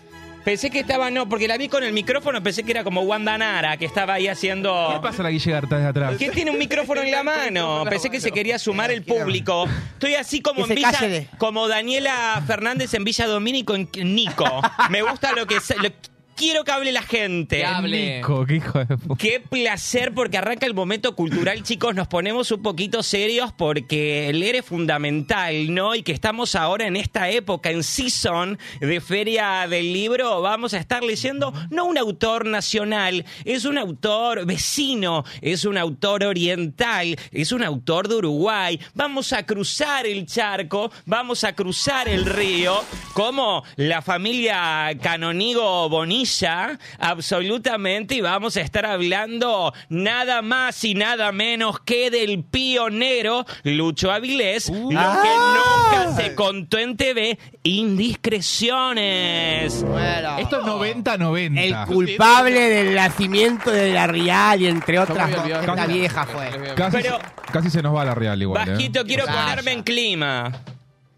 Pensé 0.44 0.70
que 0.70 0.80
estaba, 0.80 1.10
no, 1.10 1.28
porque 1.28 1.46
la 1.46 1.56
vi 1.56 1.68
con 1.68 1.84
el 1.84 1.92
micrófono, 1.92 2.42
pensé 2.42 2.64
que 2.64 2.72
era 2.72 2.82
como 2.84 3.02
Wanda 3.02 3.38
Nara, 3.38 3.76
que 3.76 3.84
estaba 3.84 4.14
ahí 4.14 4.24
¿Qué 4.24 4.30
haciendo... 4.30 4.98
pasa 5.02 5.22
a 5.22 5.24
la 5.24 5.30
Guille 5.30 5.52
Garta 5.52 5.76
desde 5.76 5.88
atrás? 5.90 6.14
¿Quién 6.18 6.32
tiene 6.32 6.50
un 6.50 6.58
micrófono 6.58 7.00
en 7.02 7.10
la 7.12 7.22
mano? 7.24 7.84
Pensé 7.88 8.10
que 8.10 8.20
se 8.20 8.32
quería 8.32 8.58
sumar 8.58 8.90
el 8.90 9.02
público. 9.04 9.66
Estoy 9.94 10.14
así 10.16 10.40
como 10.40 10.64
Que 10.66 10.72
en 10.72 10.76
Villa, 10.76 11.26
como 11.38 11.68
Daniela 11.68 12.42
Fernández 12.46 12.92
en 12.94 13.04
Villa 13.04 13.26
Domínico 13.26 13.74
en 13.76 13.88
Nico. 14.14 14.44
Me 14.90 15.02
gusta 15.02 15.32
lo 15.32 15.46
que 15.46 15.60
se- 15.60 15.76
lo- 15.76 15.90
Quiero 16.34 16.64
que 16.64 16.72
hable 16.72 16.92
la 16.92 17.02
gente. 17.02 17.58
Que 17.58 17.64
hable. 17.64 18.16
Nico, 18.16 18.46
qué 18.46 18.56
hijo 18.56 18.78
de 18.84 18.96
puta. 18.96 19.16
Qué 19.16 19.40
placer 19.40 20.12
porque 20.14 20.38
arranca 20.38 20.66
el 20.66 20.74
momento 20.74 21.14
cultural, 21.14 21.62
chicos. 21.62 21.94
Nos 21.94 22.08
ponemos 22.08 22.50
un 22.50 22.62
poquito 22.62 23.02
serios 23.02 23.52
porque 23.52 24.30
leer 24.32 24.56
es 24.56 24.64
fundamental, 24.64 25.72
¿no? 25.74 25.94
Y 25.94 26.02
que 26.02 26.12
estamos 26.12 26.54
ahora 26.54 26.86
en 26.86 26.96
esta 26.96 27.30
época, 27.30 27.70
en 27.70 27.82
season 27.82 28.58
de 28.80 29.00
Feria 29.00 29.66
del 29.68 29.92
Libro, 29.92 30.40
vamos 30.40 30.74
a 30.74 30.78
estar 30.78 31.02
leyendo 31.02 31.52
no 31.70 31.84
un 31.84 31.98
autor 31.98 32.46
nacional, 32.46 33.24
es 33.44 33.64
un 33.64 33.78
autor 33.78 34.46
vecino, 34.46 35.24
es 35.40 35.64
un 35.64 35.76
autor 35.76 36.24
oriental, 36.24 37.16
es 37.30 37.52
un 37.52 37.62
autor 37.62 38.08
de 38.08 38.16
Uruguay. 38.16 38.80
Vamos 38.94 39.32
a 39.32 39.44
cruzar 39.44 40.06
el 40.06 40.26
charco, 40.26 40.90
vamos 41.06 41.44
a 41.44 41.54
cruzar 41.54 42.08
el 42.08 42.24
río, 42.24 42.82
como 43.12 43.64
la 43.76 44.02
familia 44.02 44.90
Canonigo 45.00 45.88
Bonilla, 46.22 46.78
absolutamente, 47.00 48.14
y 48.14 48.20
vamos 48.20 48.56
a 48.56 48.60
estar 48.60 48.86
hablando 48.86 49.74
nada 49.88 50.40
más 50.40 50.84
y 50.84 50.94
nada 50.94 51.32
menos 51.32 51.80
que 51.80 52.12
del 52.12 52.44
pionero 52.44 53.44
Lucho 53.64 54.12
Avilés, 54.12 54.68
lo 54.70 54.88
que 54.88 54.94
nunca 54.94 56.12
se 56.14 56.36
contó 56.36 56.78
en 56.78 56.96
TV, 56.96 57.36
indiscreciones. 57.64 59.82
Bueno. 59.82 60.38
Esto 60.38 60.60
es 60.60 60.64
90-90. 60.64 61.58
El 61.60 61.74
culpable 61.92 62.60
del 62.68 62.94
nacimiento 62.94 63.72
de 63.72 63.92
la 63.92 64.06
Real 64.06 64.62
y 64.62 64.68
entre 64.68 65.00
otras 65.00 65.28
Casi- 65.66 65.92
vieja 65.92 66.24
fue. 66.24 66.50
Casi, 66.76 66.98
Pero- 66.98 67.18
casi 67.50 67.68
se 67.68 67.82
nos 67.82 67.96
va 67.96 68.04
la 68.04 68.14
real 68.14 68.40
igual. 68.40 68.68
¿eh? 68.68 68.72
Bajito, 68.72 69.04
quiero 69.04 69.24
ponerme 69.26 69.72
en 69.72 69.82
clima. 69.82 70.52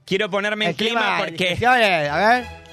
Quiero 0.07 0.29
ponerme 0.31 0.67
en 0.67 0.75
clima, 0.75 1.01
clima 1.01 1.19
porque 1.19 1.59
a 1.67 2.17
ver. 2.17 2.64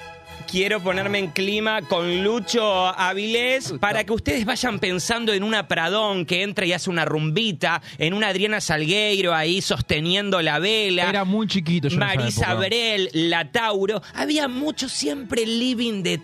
Quiero 0.51 0.81
ponerme 0.81 1.19
en 1.19 1.27
clima 1.27 1.81
con 1.81 2.25
Lucho 2.25 2.87
Avilés 2.87 3.73
para 3.79 4.03
que 4.03 4.11
ustedes 4.11 4.43
vayan 4.43 4.79
pensando 4.79 5.31
en 5.31 5.43
una 5.43 5.69
Pradón 5.69 6.25
que 6.25 6.43
entra 6.43 6.65
y 6.65 6.73
hace 6.73 6.89
una 6.89 7.05
rumbita, 7.05 7.81
en 7.97 8.13
una 8.13 8.27
Adriana 8.27 8.59
Salgueiro 8.59 9.33
ahí 9.33 9.61
sosteniendo 9.61 10.41
la 10.41 10.59
vela. 10.59 11.07
Era 11.07 11.23
muy 11.23 11.47
chiquito 11.47 11.87
yo 11.87 11.97
Marisa. 11.97 12.53
Brel, 12.55 13.09
La 13.13 13.49
Tauro. 13.49 14.01
Había 14.13 14.49
mucho 14.49 14.89
siempre 14.89 15.45
living 15.45 16.03
de. 16.03 16.19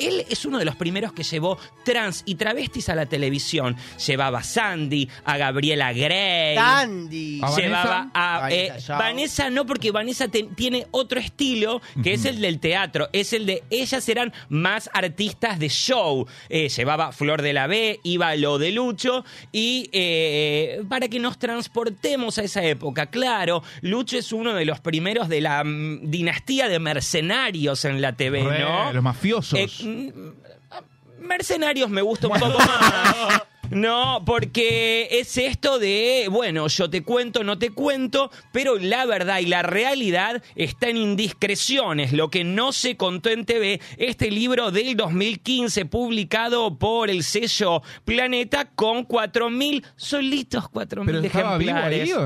Él 0.00 0.24
es 0.28 0.44
uno 0.44 0.58
de 0.58 0.64
los 0.64 0.76
primeros 0.76 1.12
que 1.12 1.22
llevó 1.22 1.58
trans 1.84 2.22
y 2.26 2.34
travestis 2.36 2.88
a 2.88 2.94
la 2.94 3.06
televisión. 3.06 3.76
Llevaba 4.06 4.38
a 4.40 4.42
Sandy, 4.42 5.08
a 5.24 5.36
Gabriela 5.36 5.92
Grey. 5.92 6.54
Tandy. 6.56 7.40
¿A 7.42 7.56
Llevaba 7.56 8.10
a 8.14 8.40
Vanessa 8.40 8.94
eh. 8.94 8.98
Vanessa 8.98 9.50
no 9.50 9.66
porque 9.66 9.90
Vanessa 9.90 10.28
te- 10.28 10.44
tiene 10.56 10.86
otro 10.90 11.20
estilo 11.20 11.80
que 12.02 12.14
es 12.14 12.24
el 12.24 12.40
del 12.40 12.58
teatro 12.60 13.08
es 13.12 13.32
el 13.32 13.46
de 13.46 13.62
ellas 13.70 14.08
eran 14.08 14.32
más 14.48 14.88
artistas 14.92 15.58
de 15.58 15.68
show 15.68 16.26
Eh, 16.48 16.68
llevaba 16.68 17.12
Flor 17.12 17.42
de 17.42 17.52
la 17.52 17.66
B 17.66 18.00
iba 18.02 18.34
lo 18.36 18.58
de 18.58 18.70
Lucho 18.72 19.24
y 19.52 19.88
eh, 19.92 20.82
para 20.88 21.08
que 21.08 21.18
nos 21.20 21.38
transportemos 21.38 22.38
a 22.38 22.42
esa 22.44 22.62
época 22.64 23.06
claro 23.06 23.62
Lucho 23.82 24.16
es 24.18 24.32
uno 24.32 24.54
de 24.54 24.64
los 24.64 24.80
primeros 24.80 25.28
de 25.28 25.40
la 25.40 25.62
mm, 25.64 26.10
dinastía 26.10 26.68
de 26.68 26.78
mercenarios 26.78 27.84
en 27.84 28.00
la 28.00 28.14
TV 28.14 28.42
Re, 28.42 28.60
no 28.60 28.92
Los 28.92 29.02
mafiosos. 29.02 29.58
Mm, 29.90 31.26
Mercenarios 31.26 31.90
me 31.90 32.02
gusta 32.02 32.28
un 32.28 32.38
poco 32.38 32.58
más. 32.58 33.42
No, 33.70 34.24
porque 34.26 35.06
es 35.12 35.38
esto 35.38 35.78
de, 35.78 36.26
bueno, 36.28 36.66
yo 36.66 36.90
te 36.90 37.02
cuento, 37.02 37.44
no 37.44 37.56
te 37.56 37.70
cuento, 37.70 38.32
pero 38.50 38.76
la 38.78 39.06
verdad 39.06 39.38
y 39.38 39.46
la 39.46 39.62
realidad 39.62 40.42
está 40.56 40.88
en 40.88 40.96
indiscreciones, 40.96 42.12
lo 42.12 42.30
que 42.30 42.42
no 42.42 42.72
se 42.72 42.96
contó 42.96 43.30
en 43.30 43.44
TV, 43.44 43.80
este 43.96 44.32
libro 44.32 44.72
del 44.72 44.96
2015 44.96 45.84
publicado 45.84 46.78
por 46.78 47.10
el 47.10 47.22
sello 47.22 47.82
Planeta 48.04 48.64
con 48.64 49.06
4.000, 49.06 49.84
solitos 49.94 50.64
4.000 50.64 51.06
¿Pero 51.06 51.20
estaba 51.20 51.56
vivo 51.56 51.70
ejemplares. 51.70 52.12
ahí? 52.16 52.24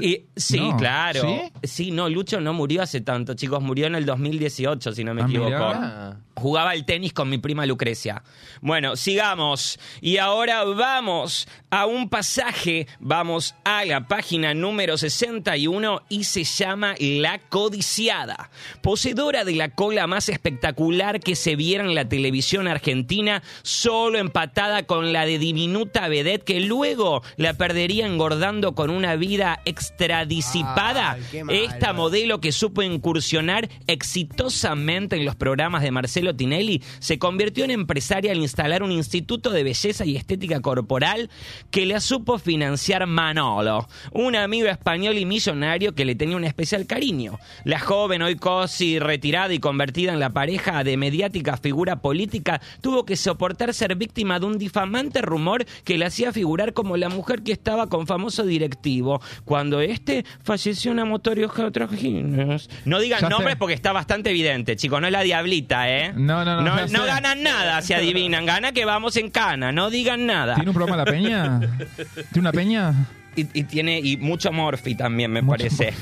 Y- 0.00 0.24
sí, 0.36 0.58
No, 0.60 0.76
claro. 0.76 1.20
¿sí? 1.22 1.52
¿sí? 1.66 1.90
no, 1.90 2.08
Lucho 2.08 2.40
no 2.40 2.52
murió 2.52 2.82
hace 2.82 3.00
tanto, 3.00 3.34
chicos, 3.34 3.62
murió 3.62 3.86
en 3.86 3.94
el 3.94 4.04
2018, 4.04 4.92
si 4.92 5.04
no 5.04 5.14
me 5.14 5.22
Ah, 5.22 5.26
equivoco. 5.26 5.48
mirá. 5.50 6.20
Jugaba 6.38 6.70
al 6.72 6.84
tenis 6.84 7.14
con 7.14 7.30
mi 7.30 7.38
prima 7.38 7.64
Lucrecia. 7.64 8.22
Bueno, 8.60 8.94
sigamos. 8.96 9.78
Y 10.02 10.18
ahora 10.18 10.64
vamos 10.64 11.48
a 11.70 11.86
un 11.86 12.10
pasaje, 12.10 12.86
vamos 13.00 13.54
a 13.64 13.86
la 13.86 14.06
página 14.06 14.52
número 14.52 14.98
61 14.98 16.02
y 16.10 16.24
se 16.24 16.44
llama 16.44 16.94
La 16.98 17.38
Codiciada. 17.48 18.50
Poseedora 18.82 19.44
de 19.44 19.54
la 19.54 19.70
cola 19.70 20.06
más 20.06 20.28
espectacular 20.28 21.20
que 21.20 21.36
se 21.36 21.56
viera 21.56 21.84
en 21.84 21.94
la 21.94 22.06
televisión 22.06 22.68
argentina, 22.68 23.42
solo 23.62 24.18
empatada 24.18 24.82
con 24.82 25.14
la 25.14 25.24
de 25.24 25.38
diminuta 25.38 26.06
vedette 26.08 26.44
que 26.44 26.60
luego 26.60 27.22
la 27.38 27.54
perdería 27.54 28.06
engordando 28.06 28.74
con 28.74 28.90
una 28.90 29.16
vida 29.16 29.60
extradisipada. 29.86 31.12
Ay. 31.12 31.42
Esta 31.48 31.92
modelo 31.92 32.40
que 32.40 32.52
supo 32.52 32.82
incursionar 32.82 33.68
exitosamente 33.86 35.16
en 35.16 35.24
los 35.24 35.36
programas 35.36 35.82
de 35.82 35.90
Marcelo 35.90 36.34
Tinelli 36.34 36.82
se 36.98 37.18
convirtió 37.18 37.64
en 37.64 37.70
empresaria 37.70 38.32
al 38.32 38.38
instalar 38.38 38.82
un 38.82 38.92
instituto 38.92 39.50
de 39.50 39.62
belleza 39.62 40.04
y 40.04 40.16
estética 40.16 40.60
corporal 40.60 41.30
que 41.70 41.86
la 41.86 42.00
supo 42.00 42.38
financiar 42.38 43.06
Manolo, 43.06 43.88
un 44.12 44.36
amigo 44.36 44.68
español 44.68 45.18
y 45.18 45.24
millonario 45.24 45.94
que 45.94 46.04
le 46.04 46.14
tenía 46.14 46.36
un 46.36 46.44
especial 46.44 46.86
cariño. 46.86 47.38
La 47.64 47.78
joven, 47.78 48.22
hoy 48.22 48.36
casi 48.36 48.98
retirada 48.98 49.52
y 49.52 49.58
convertida 49.58 50.12
en 50.12 50.20
la 50.20 50.30
pareja 50.30 50.84
de 50.84 50.96
mediática 50.96 51.56
figura 51.56 51.96
política, 51.96 52.60
tuvo 52.80 53.04
que 53.04 53.16
soportar 53.16 53.74
ser 53.74 53.94
víctima 53.96 54.38
de 54.38 54.46
un 54.46 54.58
difamante 54.58 55.22
rumor 55.22 55.64
que 55.84 55.98
le 55.98 56.06
hacía 56.06 56.32
figurar 56.32 56.72
como 56.72 56.96
la 56.96 57.08
mujer 57.08 57.42
que 57.42 57.52
estaba 57.52 57.88
con 57.88 58.06
famoso 58.06 58.44
directivo, 58.44 59.20
cuando 59.44 59.65
este 59.80 60.24
falleció 60.42 60.92
en 60.92 60.98
amotorios 61.00 61.52
geotragines. 61.52 62.68
No 62.84 62.98
digan 63.00 63.20
Ya 63.20 63.26
sé. 63.28 63.30
nombres 63.32 63.56
porque 63.56 63.74
está 63.74 63.92
bastante 63.92 64.30
evidente, 64.30 64.76
chicos, 64.76 65.00
no 65.00 65.06
es 65.06 65.12
la 65.12 65.22
diablita, 65.22 65.90
¿eh? 65.90 66.12
No, 66.14 66.44
no, 66.44 66.60
no, 66.62 66.86
No, 66.86 67.04
ganan 67.04 67.42
nada 67.42 67.82
si 67.82 67.92
adivinan, 67.94 68.46
gana 68.46 68.72
que 68.72 68.84
vamos 68.84 69.16
en 69.16 69.30
cana, 69.30 69.72
no 69.72 69.90
digan 69.90 70.26
nada. 70.26 70.54
¿Tiene 70.54 70.70
un 70.70 70.74
programa 70.74 70.96
La 71.04 71.10
Peña? 71.10 71.60
¿Tiene 71.60 72.40
una 72.40 72.52
peña? 72.52 72.94
Y, 73.36 73.46
y 73.52 73.64
tiene 73.64 74.00
y 74.00 74.16
mucho 74.16 74.50
morfi 74.50 74.94
también, 74.94 75.30
me 75.30 75.42
Mucho 75.42 75.58
parece. 75.58 75.92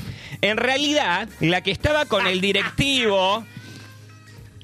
En 0.41 0.55
realidad, 0.57 1.27
la 1.41 1.61
que 1.61 1.71
estaba 1.71 2.05
con 2.05 2.27
el 2.27 2.39
directivo 2.39 3.45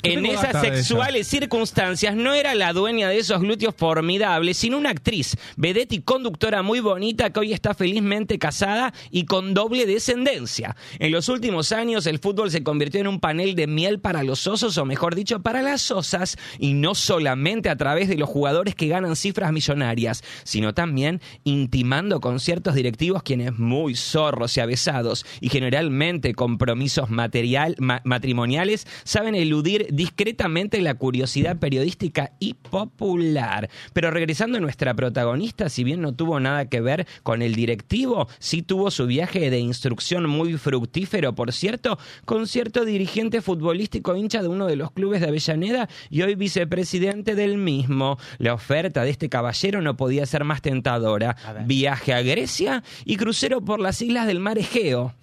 en 0.04 0.26
esas 0.26 0.62
sexuales 0.62 1.28
circunstancias 1.28 2.16
no 2.16 2.34
era 2.34 2.56
la 2.56 2.74
dueña 2.74 3.10
de 3.10 3.18
esos 3.20 3.42
glúteos 3.42 3.76
formidables, 3.76 4.58
sino 4.58 4.78
una 4.78 4.90
actriz, 4.90 5.38
vedette 5.58 5.94
y 5.94 6.02
conductora 6.02 6.62
muy 6.62 6.80
bonita 6.80 7.30
que 7.30 7.40
hoy 7.40 7.54
está 7.54 7.74
felizmente 7.74 8.40
casada 8.40 8.94
y 9.10 9.26
con 9.26 9.54
doble 9.54 9.86
descendencia. 9.86 10.76
En 11.00 11.12
los 11.12 11.30
últimos 11.30 11.72
años 11.72 12.06
el 12.06 12.20
fútbol 12.20 12.52
se 12.52 12.64
convirtió 12.64 13.02
en 13.02 13.08
un 13.08 13.20
panel 13.20 13.56
de 13.56 13.68
miel 13.68 14.00
para 14.00 14.24
los 14.24 14.48
osos, 14.48 14.78
o 14.78 14.86
mejor 14.86 15.16
dicho, 15.16 15.42
para 15.42 15.62
las 15.62 15.92
osas, 15.92 16.38
y 16.60 16.74
no 16.74 16.96
solamente 16.96 17.70
a 17.70 17.76
través 17.76 18.08
de 18.10 18.18
los 18.18 18.30
jugadores 18.30 18.76
que 18.76 18.88
ganan 18.88 19.16
cifras 19.16 19.52
millonarias, 19.52 20.24
sino 20.44 20.74
también 20.74 21.22
intimando 21.44 22.20
con 22.20 22.40
ciertos 22.40 22.76
directivos 22.76 23.24
quienes 23.24 23.58
muy 23.58 23.96
zorros 23.96 24.56
y 24.58 24.60
avesados 24.60 25.26
y 25.40 25.50
generalmente 25.50 26.34
compromisos 26.34 27.10
material, 27.10 27.76
ma- 27.80 28.02
matrimoniales 28.04 28.88
saben 29.04 29.36
eludir 29.36 29.88
discretamente 29.92 30.82
la 30.82 30.96
curiosidad 30.96 31.58
periodística 31.58 32.32
y 32.40 32.56
popular. 32.56 33.70
Pero 33.94 34.10
regresando 34.10 34.58
a 34.58 34.62
nuestra 34.62 34.94
protagonista, 34.94 35.70
si 35.70 35.84
bien 35.84 36.02
no 36.02 36.14
tuvo 36.14 36.40
nada 36.40 36.66
que 36.66 36.82
ver 36.82 37.06
con 37.24 37.42
el 37.42 37.56
directivo, 37.56 38.28
sí 38.40 38.62
tuvo 38.62 38.90
su 38.90 39.06
viaje 39.06 39.50
de 39.50 39.60
instrucción 39.60 40.28
muy 40.28 40.58
fructífero, 40.58 41.36
por 41.36 41.52
cierto, 41.52 42.00
con 42.26 42.48
cierto 42.48 42.86
dirigente 42.86 43.42
futbolístico 43.42 44.16
hincha 44.16 44.42
de 44.42 44.48
uno 44.48 44.66
de 44.66 44.78
los 44.78 44.92
clubes 44.92 45.22
de 45.22 45.28
Avellaneda 45.28 45.90
y 46.10 46.22
hoy 46.22 46.36
vicepresidente 46.36 47.36
del 47.36 47.58
mismo. 47.58 48.18
La 48.38 48.54
oferta 48.54 49.04
de 49.04 49.12
este 49.12 49.30
caballero 49.30 49.82
no 49.82 49.98
podía 49.98 50.26
ser 50.26 50.44
más 50.44 50.62
tentadora. 50.62 51.36
Viaje 51.66 52.14
a 52.14 52.22
Grecia 52.22 52.84
y 53.06 53.18
crucero 53.18 53.62
por 53.62 53.80
las 53.80 54.02
islas 54.02 54.28
del 54.28 54.40
mar 54.40 54.58
Egeo. 54.58 55.14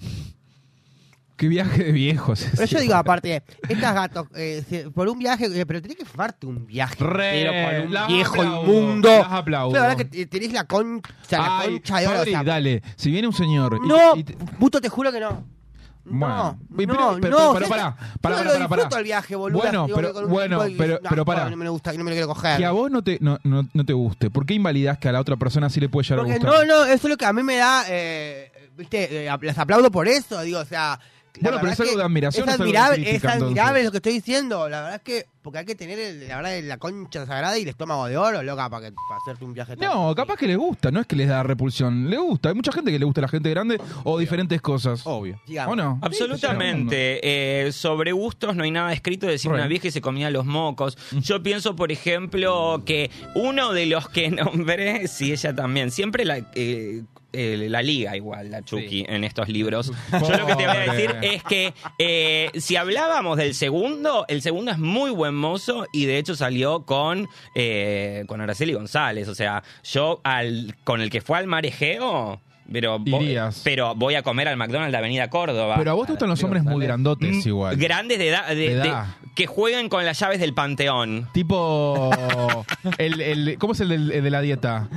Qué 1.38 1.48
viaje 1.48 1.84
de 1.84 1.92
viejos. 1.92 2.44
Pero 2.54 2.66
yo 2.66 2.80
digo, 2.80 2.94
aparte, 2.94 3.42
estas 3.68 3.94
gatos, 3.94 4.26
eh, 4.34 4.90
por 4.94 5.08
un 5.08 5.18
viaje, 5.18 5.46
eh, 5.46 5.64
pero 5.64 5.80
tenés 5.80 5.96
que 5.96 6.04
fumarte 6.04 6.46
un 6.46 6.66
viaje 6.66 6.96
Re, 7.02 7.40
entero 7.46 7.86
con 7.94 8.00
un 8.02 8.06
viejo 8.08 8.44
inmundo. 8.44 9.08
las 9.08 9.32
aplaudo. 9.32 9.74
La 9.74 9.82
verdad 9.82 9.96
que 9.96 10.04
te- 10.04 10.26
tenés 10.26 10.52
la 10.52 10.64
concha, 10.64 11.08
la 11.30 11.58
Ay, 11.60 11.70
concha 11.74 11.98
de 12.00 12.06
oro. 12.08 12.16
Fabri, 12.18 12.30
o 12.30 12.34
sea, 12.34 12.44
dale. 12.44 12.82
Si 12.96 13.10
viene 13.10 13.28
un 13.28 13.32
señor. 13.34 13.78
y- 13.82 13.88
no, 13.88 14.16
y 14.16 14.24
te- 14.24 14.34
puto, 14.34 14.80
te 14.80 14.88
juro 14.88 15.10
que 15.12 15.20
no. 15.20 15.44
Bueno, 16.10 16.58
no, 16.70 16.82
y 16.82 16.86
pero- 16.86 16.94
no, 16.94 17.08
pero- 17.08 17.20
pero- 17.20 17.38
no, 17.38 17.52
pero 17.52 17.66
yo- 17.66 17.70
pará, 17.70 17.96
pará, 18.20 18.36
no 18.38 18.44
pará, 18.48 18.58
lo 18.58 18.68
pará, 18.68 18.88
el 18.98 19.04
viaje, 19.04 19.36
boludo. 19.36 19.60
Bueno, 19.60 19.86
digo, 19.86 19.96
pero- 19.96 20.26
bueno, 20.28 20.66
y- 20.66 20.74
pero- 20.74 21.00
no, 21.02 21.10
pero 21.10 21.24
pará. 21.24 21.50
No 21.50 21.56
me 21.56 21.68
gusta, 21.68 21.92
no 21.92 21.98
me 22.02 22.10
lo 22.10 22.14
quiero 22.14 22.28
coger. 22.28 22.56
Que 22.56 22.64
a 22.64 22.70
vos 22.70 22.90
no 22.90 23.02
te, 23.04 23.18
no, 23.20 23.38
no, 23.44 23.68
no 23.74 23.84
te 23.84 23.92
guste. 23.92 24.30
¿Por 24.30 24.46
qué 24.46 24.54
invalidás 24.54 24.98
que 24.98 25.08
a 25.08 25.12
la 25.12 25.20
otra 25.20 25.36
persona 25.36 25.68
sí 25.70 25.78
le 25.80 25.88
puede 25.88 26.04
llegar 26.08 26.18
Porque 26.24 26.32
a 26.32 26.38
gustar? 26.38 26.66
no, 26.66 26.78
no, 26.78 26.84
eso 26.86 26.94
es 27.06 27.10
lo 27.10 27.16
que 27.16 27.26
a 27.26 27.32
mí 27.32 27.42
me 27.42 27.56
da, 27.58 27.84
eh, 27.88 28.50
viste, 28.76 29.26
eh, 29.26 29.38
las 29.42 29.58
aplaudo 29.58 29.90
por 29.90 30.08
eso, 30.08 30.40
digo, 30.42 30.58
o 30.60 30.64
sea... 30.64 30.98
la 31.34 31.50
Bueno, 31.50 31.58
pero 31.60 31.72
es 31.72 31.80
algo 31.80 31.96
de 31.96 32.02
admiración, 32.02 32.48
Es 32.48 32.54
admirable, 32.60 33.10
es 33.16 33.24
admirable 33.24 33.84
lo 33.84 33.90
que 33.90 33.98
estoy 33.98 34.12
diciendo, 34.14 34.68
la 34.68 34.82
verdad 34.82 34.96
es 34.96 35.02
que 35.02 35.26
Porque 35.42 35.60
hay 35.60 35.64
que 35.64 35.74
tener, 35.74 35.98
el- 35.98 36.28
la 36.28 36.36
verdad, 36.36 36.60
la 36.64 36.76
concha 36.78 37.24
sagrada 37.24 37.58
y 37.58 37.62
el 37.62 37.68
estómago 37.68 38.06
de 38.06 38.16
oro, 38.16 38.42
loca, 38.42 38.68
para, 38.68 38.88
que, 38.88 38.94
para 39.08 39.20
hacerte 39.20 39.44
un 39.44 39.54
viaje 39.54 39.76
tan- 39.76 39.88
No, 39.88 40.14
capaz 40.14 40.36
que 40.36 40.46
les 40.46 40.56
gusta, 40.58 40.90
no 40.90 41.00
es 41.00 41.06
que 41.06 41.16
les 41.16 41.28
da 41.28 41.42
repulsión, 41.42 42.10
le 42.10 42.18
gusta. 42.18 42.48
Hay 42.50 42.54
mucha 42.54 42.72
gente 42.72 42.90
que 42.90 42.98
le 42.98 43.04
gusta 43.04 43.20
la 43.20 43.28
gente 43.28 43.48
grande 43.50 43.80
o 44.04 44.18
diferentes 44.18 44.60
cosas. 44.60 45.02
Obvio. 45.06 45.40
Digamos. 45.46 45.72
¿O 45.72 45.76
no? 45.76 45.98
Absolutamente. 46.02 47.20
Eh, 47.66 47.72
sobre 47.72 48.12
gustos 48.12 48.56
no 48.56 48.64
hay 48.64 48.70
nada 48.70 48.92
escrito. 48.92 49.26
Decir 49.26 49.50
Right. 49.50 49.60
una 49.60 49.68
vieja 49.68 49.88
y 49.88 49.90
se 49.90 50.00
comía 50.00 50.30
los 50.30 50.44
mocos. 50.46 50.96
Yo 51.12 51.42
pienso, 51.42 51.74
por 51.76 51.92
ejemplo, 51.92 52.82
que 52.84 53.10
uno 53.34 53.72
de 53.72 53.86
los 53.86 54.08
que 54.08 54.30
nombré, 54.30 55.06
sí, 55.08 55.32
ella 55.32 55.54
también, 55.54 55.90
siempre 55.90 56.24
la, 56.24 56.38
eh, 56.54 57.02
eh, 57.32 57.66
la 57.68 57.82
liga 57.82 58.16
igual, 58.16 58.50
la 58.50 58.62
Chucky, 58.62 59.04
en 59.06 59.22
estos 59.24 59.48
libros. 59.48 59.92
Yo 60.12 60.18
lo 60.36 60.46
que 60.46 60.56
te 60.56 60.66
voy 60.66 60.76
a 60.76 60.92
decir 60.92 61.16
es 61.22 61.42
que 61.44 61.74
eh, 61.98 62.50
si 62.58 62.76
hablábamos 62.76 63.36
del 63.36 63.54
segundo, 63.54 64.24
el 64.28 64.40
segundo 64.42 64.70
es 64.70 64.78
muy 64.78 65.10
buen 65.10 65.27
mozo 65.34 65.86
y 65.92 66.06
de 66.06 66.18
hecho 66.18 66.34
salió 66.34 66.84
con, 66.84 67.28
eh, 67.54 68.24
con 68.26 68.40
Araceli 68.40 68.72
González. 68.72 69.28
O 69.28 69.34
sea, 69.34 69.62
yo 69.84 70.20
al, 70.24 70.76
con 70.84 71.00
el 71.00 71.10
que 71.10 71.20
fue 71.20 71.38
al 71.38 71.46
marejeo... 71.46 72.40
Pero, 72.70 73.00
Irías. 73.04 73.60
pero 73.64 73.94
voy 73.94 74.14
a 74.14 74.22
comer 74.22 74.48
al 74.48 74.56
McDonald's 74.56 74.92
de 74.92 74.98
Avenida 74.98 75.30
Córdoba. 75.30 75.76
Pero 75.78 75.90
a 75.90 75.94
vos 75.94 76.06
te 76.06 76.12
gustan 76.12 76.28
los 76.28 76.42
hombres 76.44 76.62
muy 76.64 76.84
grandotes 76.84 77.44
Mm, 77.44 77.48
igual. 77.48 77.76
Grandes 77.76 78.18
de 78.18 78.28
edad, 78.28 78.48
de- 78.48 78.54
De 78.56 78.68
de- 78.74 78.88
edad. 78.88 79.06
que 79.34 79.46
jueguen 79.46 79.88
con 79.88 80.04
las 80.04 80.18
llaves 80.18 80.40
del 80.40 80.52
panteón. 80.52 81.28
Tipo. 81.32 82.10
el, 82.98 83.20
el- 83.20 83.56
¿Cómo 83.58 83.72
es 83.72 83.80
el, 83.80 83.88
del- 83.88 84.12
el 84.12 84.24
de 84.24 84.30
la 84.30 84.40
dieta? 84.40 84.88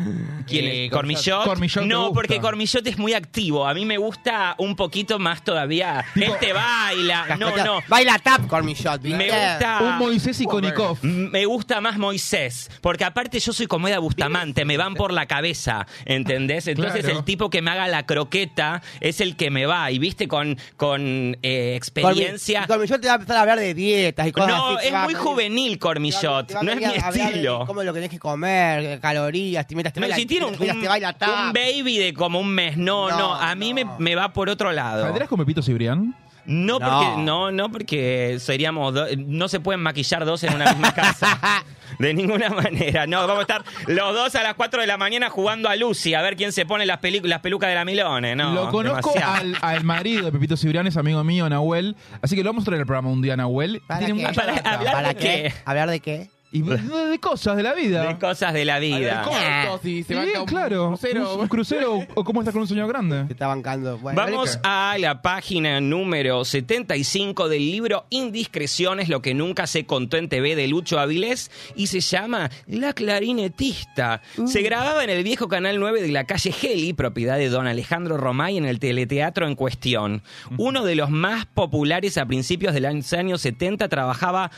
¿Quién 0.48 0.65
Eh, 0.65 0.85
es? 0.85 0.91
¿Cormillot? 0.91 1.43
Cormillot 1.45 1.84
te 1.84 1.88
no, 1.88 1.99
gusta. 2.07 2.14
porque 2.14 2.39
Cormillot 2.41 2.85
es 2.88 2.98
muy 2.98 3.14
activo. 3.14 3.68
A 3.68 3.73
mí 3.73 3.85
me 3.85 3.98
gusta 3.98 4.56
un 4.57 4.76
poquito 4.76 5.19
más 5.19 5.43
todavía. 5.43 6.03
Este 6.15 6.53
baila. 6.53 7.26
No, 7.39 7.56
no. 7.57 7.80
Baila 7.88 8.19
tap 8.19 8.48
con 8.48 8.65
mi 8.65 8.73
shot, 8.73 9.02
¿viste? 9.02 9.18
Me 9.18 9.26
gusta. 9.26 9.80
Un 9.81 9.98
Moisés 9.98 10.39
Ikonikov. 10.41 10.98
Me 11.03 11.45
gusta 11.45 11.80
más 11.81 11.98
Moisés, 11.98 12.69
porque 12.81 13.03
aparte 13.06 13.39
yo 13.39 13.53
soy 13.53 13.68
comedia 13.68 13.99
Bustamante, 13.99 14.65
me 14.65 14.77
van 14.77 14.93
por 14.95 15.14
la 15.14 15.26
cabeza, 15.26 15.85
¿entendés? 16.06 16.68
Entonces 16.68 17.02
Claro. 17.03 17.19
el 17.19 17.23
tipo 17.26 17.49
que 17.49 17.60
me 17.61 17.71
haga 17.71 17.88
la 17.88 18.05
croqueta 18.05 18.81
es 18.99 19.21
el 19.21 19.35
que 19.35 19.51
me 19.51 19.65
va, 19.65 19.91
y 19.91 19.99
viste, 19.99 20.27
con, 20.27 20.57
con 20.77 21.38
eh, 21.43 21.75
experiencia. 21.75 22.65
Con 22.67 22.81
mi 22.81 22.88
shot 22.88 23.01
te 23.01 23.07
va 23.07 23.13
a 23.13 23.15
empezar 23.15 23.38
a 23.38 23.41
hablar 23.41 23.59
de 23.59 23.73
dietas 23.73 24.27
y 24.27 24.31
cosas 24.31 24.49
No, 24.49 24.77
así. 24.77 24.88
es 24.88 24.93
muy 25.03 25.13
juvenil 25.13 25.79
Cormillot, 25.79 26.47
te 26.47 26.53
va 26.55 26.59
a 26.59 26.63
no 26.63 26.71
es 26.71 26.77
mi 26.79 26.85
estilo. 26.85 27.63
Cómo 27.65 27.83
lo 27.83 27.93
que 27.93 27.97
tenés 27.99 28.11
que 28.11 28.19
comer, 28.19 28.99
calorías, 28.99 29.65
te 29.67 29.75
mientras 29.75 29.93
te 29.93 29.99
No, 29.99 30.05
baila, 30.05 30.15
si 30.15 30.25
tiene 30.25 30.45
un, 30.45 30.53
un- 30.59 30.81
te 30.81 30.88
baila 30.88 31.13
tap. 31.13 31.47
un 31.47 31.53
baby 31.53 31.97
de 31.97 32.13
como 32.13 32.39
un 32.39 32.49
mes, 32.49 32.77
no, 32.77 33.09
no, 33.09 33.17
No, 33.17 33.33
a 33.35 33.53
mí 33.55 33.73
me, 33.73 33.85
me 33.99 34.15
va 34.15 34.33
por 34.33 34.49
otro 34.49 34.71
lado. 34.71 35.03
¿Saldrás 35.03 35.27
con 35.29 35.39
Pepito 35.39 35.61
Cibrián? 35.61 36.15
No, 36.45 36.80
No. 36.80 36.88
porque 36.89 37.22
no, 37.23 37.51
no 37.51 37.72
porque 37.72 38.38
seríamos 38.39 38.93
do- 38.93 39.05
no 39.18 39.47
se 39.47 39.59
pueden 39.59 39.81
maquillar 39.81 40.26
dos 40.26 40.43
en 40.43 40.53
una 40.55 40.72
misma 40.73 40.93
casa. 40.93 41.39
De 41.99 42.13
ninguna 42.13 42.49
manera. 42.49 43.05
No, 43.05 43.19
vamos 43.27 43.39
a 43.39 43.41
estar 43.41 43.63
los 43.88 44.15
dos 44.15 44.34
a 44.35 44.43
las 44.43 44.53
4 44.55 44.80
de 44.80 44.88
la 44.88 44.95
mañana 44.97 45.30
jugando 45.30 45.68
a 45.68 45.76
Lucy 45.76 46.13
a 46.13 46.22
ver 46.22 46.38
quién 46.38 46.53
se 46.53 46.65
pone 46.65 46.85
las, 46.85 46.99
las 47.23 47.39
pelucas 47.41 47.69
de 47.69 47.76
la 47.76 47.84
Milone. 47.84 48.34
No, 48.35 48.53
lo 48.53 48.69
conozco 48.72 49.13
al, 49.22 49.57
al 49.61 49.84
marido 49.84 50.26
de 50.26 50.31
Pepito 50.31 50.55
Cibrián, 50.55 50.88
es 50.88 50.95
amigo 50.95 51.22
mío, 51.26 51.49
Nahuel. 51.49 51.97
Así 52.22 52.35
que 52.38 52.43
lo 52.43 52.49
vamos 52.49 52.63
a 52.63 52.65
traer 52.65 52.80
al 52.81 52.85
programa 52.88 53.09
un 53.09 53.22
día, 53.22 53.35
Nahuel. 53.35 53.81
¿Para 53.85 53.99
Tiene 54.05 54.13
qué? 54.22 54.27
mucha 54.27 54.41
Para 54.41 54.53
data. 54.53 54.73
hablar 54.73 54.93
¿Para 54.93 55.07
de 55.09 55.15
qué? 55.15 55.22
qué? 55.26 55.53
¿Hablar 55.65 55.89
de 55.89 55.99
qué? 55.99 56.30
Y 56.53 56.61
de, 56.63 57.19
cosas 57.19 57.55
de 57.55 57.63
la 57.63 57.73
vida. 57.73 58.05
De 58.07 58.19
cosas 58.19 58.53
de 58.53 58.65
la 58.65 58.79
vida. 58.79 59.23
Cortos 59.23 59.85
y 59.85 60.03
se 60.03 60.13
Sí, 60.13 60.19
banca 60.19 60.41
un 60.41 60.47
claro. 60.47 60.87
crucero. 60.89 61.35
Un, 61.35 61.41
un 61.41 61.47
crucero 61.47 61.99
o 62.13 62.23
cómo 62.23 62.41
estás 62.41 62.51
con 62.51 62.61
un 62.63 62.67
sueño 62.67 62.87
grande. 62.87 63.23
Te 63.25 63.33
está 63.33 63.47
bancando. 63.47 63.97
Bueno, 63.99 64.17
Vamos 64.21 64.59
a 64.63 64.95
la 64.99 65.21
página 65.21 65.79
número 65.79 66.43
75 66.43 67.47
del 67.47 67.59
libro 67.71 68.05
Indiscreciones, 68.09 69.07
lo 69.07 69.21
que 69.21 69.33
nunca 69.33 69.65
se 69.65 69.85
contó 69.85 70.17
en 70.17 70.27
TV 70.27 70.55
de 70.55 70.67
Lucho 70.67 70.99
Avilés 70.99 71.51
y 71.75 71.87
se 71.87 72.01
llama 72.01 72.49
La 72.67 72.93
Clarinetista. 72.93 74.21
Se 74.45 74.61
grababa 74.61 75.03
en 75.03 75.09
el 75.09 75.23
viejo 75.23 75.47
Canal 75.47 75.79
9 75.79 76.01
de 76.01 76.09
la 76.09 76.25
calle 76.25 76.51
Geli, 76.51 76.93
propiedad 76.93 77.37
de 77.37 77.49
don 77.49 77.67
Alejandro 77.67 78.17
Romay 78.17 78.57
en 78.57 78.65
el 78.65 78.79
teleteatro 78.79 79.47
en 79.47 79.55
cuestión. 79.55 80.21
Uno 80.57 80.83
de 80.83 80.95
los 80.95 81.09
más 81.09 81.45
populares 81.45 82.17
a 82.17 82.25
principios 82.25 82.73
de 82.73 82.81
los 82.81 83.13
años 83.13 83.41
70 83.41 83.87
trabajaba... 83.87 84.51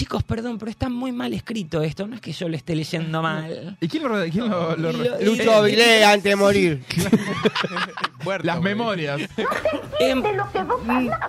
Chicos, 0.00 0.22
perdón, 0.22 0.58
pero 0.58 0.70
está 0.70 0.88
muy 0.88 1.12
mal 1.12 1.34
escrito 1.34 1.82
esto. 1.82 2.06
No 2.06 2.14
es 2.14 2.22
que 2.22 2.32
yo 2.32 2.48
lo 2.48 2.56
esté 2.56 2.74
leyendo 2.74 3.20
mal. 3.20 3.76
¿Y 3.82 3.86
quién 3.86 4.02
lo, 4.04 4.24
quién 4.30 4.48
lo- 4.48 4.74
lo- 4.74 4.90
Y 4.92 4.96
lo- 4.96 5.20
Lucho 5.20 5.52
Avilés 5.52 6.02
antes 6.06 6.24
de 6.24 6.36
morir. 6.36 6.82
Muerto, 8.24 8.46
Las 8.46 8.60
güey. 8.60 8.74
memorias. 8.74 9.20
Em, 10.00 10.22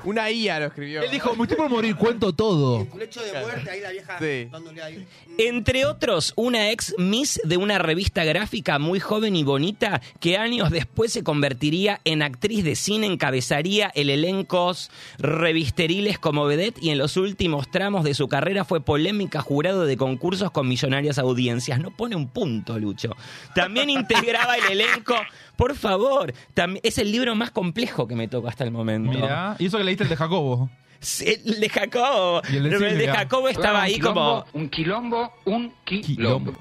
Una 0.05 0.31
IA 0.31 0.59
lo 0.61 0.65
escribió. 0.67 1.01
Él 1.03 1.11
dijo, 1.11 1.35
me 1.35 1.43
estoy 1.43 1.57
por 1.57 1.69
morir, 1.69 1.97
cuento 1.97 2.31
todo. 2.33 2.87
Lecho 2.97 3.21
de 3.21 3.33
muerte, 3.41 3.69
ahí 3.69 3.81
la 3.81 3.91
vieja 3.91 4.17
Sí. 4.19 4.47
dándole 4.49 4.81
ahí. 4.81 5.05
Entre 5.37 5.85
otros, 5.85 6.31
una 6.37 6.71
ex 6.71 6.95
Miss 6.97 7.41
de 7.43 7.57
una 7.57 7.77
revista 7.79 8.23
gráfica 8.23 8.79
muy 8.79 9.01
joven 9.01 9.35
y 9.35 9.43
bonita 9.43 10.01
que 10.21 10.37
años 10.37 10.69
después 10.71 11.11
se 11.11 11.23
convertiría 11.23 11.99
en 12.05 12.21
actriz 12.21 12.63
de 12.63 12.75
cine, 12.75 13.07
encabezaría 13.07 13.91
el 13.95 14.09
elencos 14.09 14.89
revisteriles 15.17 16.17
como 16.19 16.45
vedette 16.45 16.81
y 16.81 16.91
en 16.91 16.97
los 16.97 17.17
últimos 17.17 17.69
tramos 17.71 18.05
de 18.05 18.13
su 18.13 18.29
carrera 18.29 18.60
fue 18.65 18.81
polémica 18.81 19.41
jurado 19.41 19.85
de 19.85 19.97
concursos 19.97 20.51
con 20.51 20.67
millonarias 20.67 21.17
audiencias. 21.17 21.79
No 21.79 21.91
pone 21.91 22.15
un 22.15 22.27
punto, 22.27 22.79
Lucho. 22.79 23.15
También 23.55 23.89
integraba 23.89 24.55
el 24.55 24.79
elenco. 24.79 25.15
Por 25.55 25.75
favor, 25.75 26.33
es 26.83 26.97
el 26.97 27.11
libro 27.11 27.35
más 27.35 27.51
complejo 27.51 28.07
que 28.07 28.15
me 28.15 28.27
tocó 28.27 28.47
hasta 28.47 28.63
el 28.63 28.71
momento. 28.71 29.11
Mirá. 29.11 29.55
Y 29.59 29.67
eso 29.67 29.77
que 29.77 29.83
leíste 29.83 30.03
el 30.03 30.09
de 30.09 30.15
Jacobo. 30.15 30.69
Sí, 30.99 31.41
El 31.45 31.59
de 31.59 31.69
Jacobo. 31.69 32.41
Y 32.51 32.57
el 32.57 32.69
de 32.69 32.89
el 32.89 32.97
de. 32.97 33.07
Jacobo 33.07 33.49
estaba 33.49 33.81
ahí 33.81 33.99
como... 33.99 34.45
Un 34.53 34.69
quilombo, 34.69 35.33
un 35.45 35.73
Quilombo. 35.83 36.53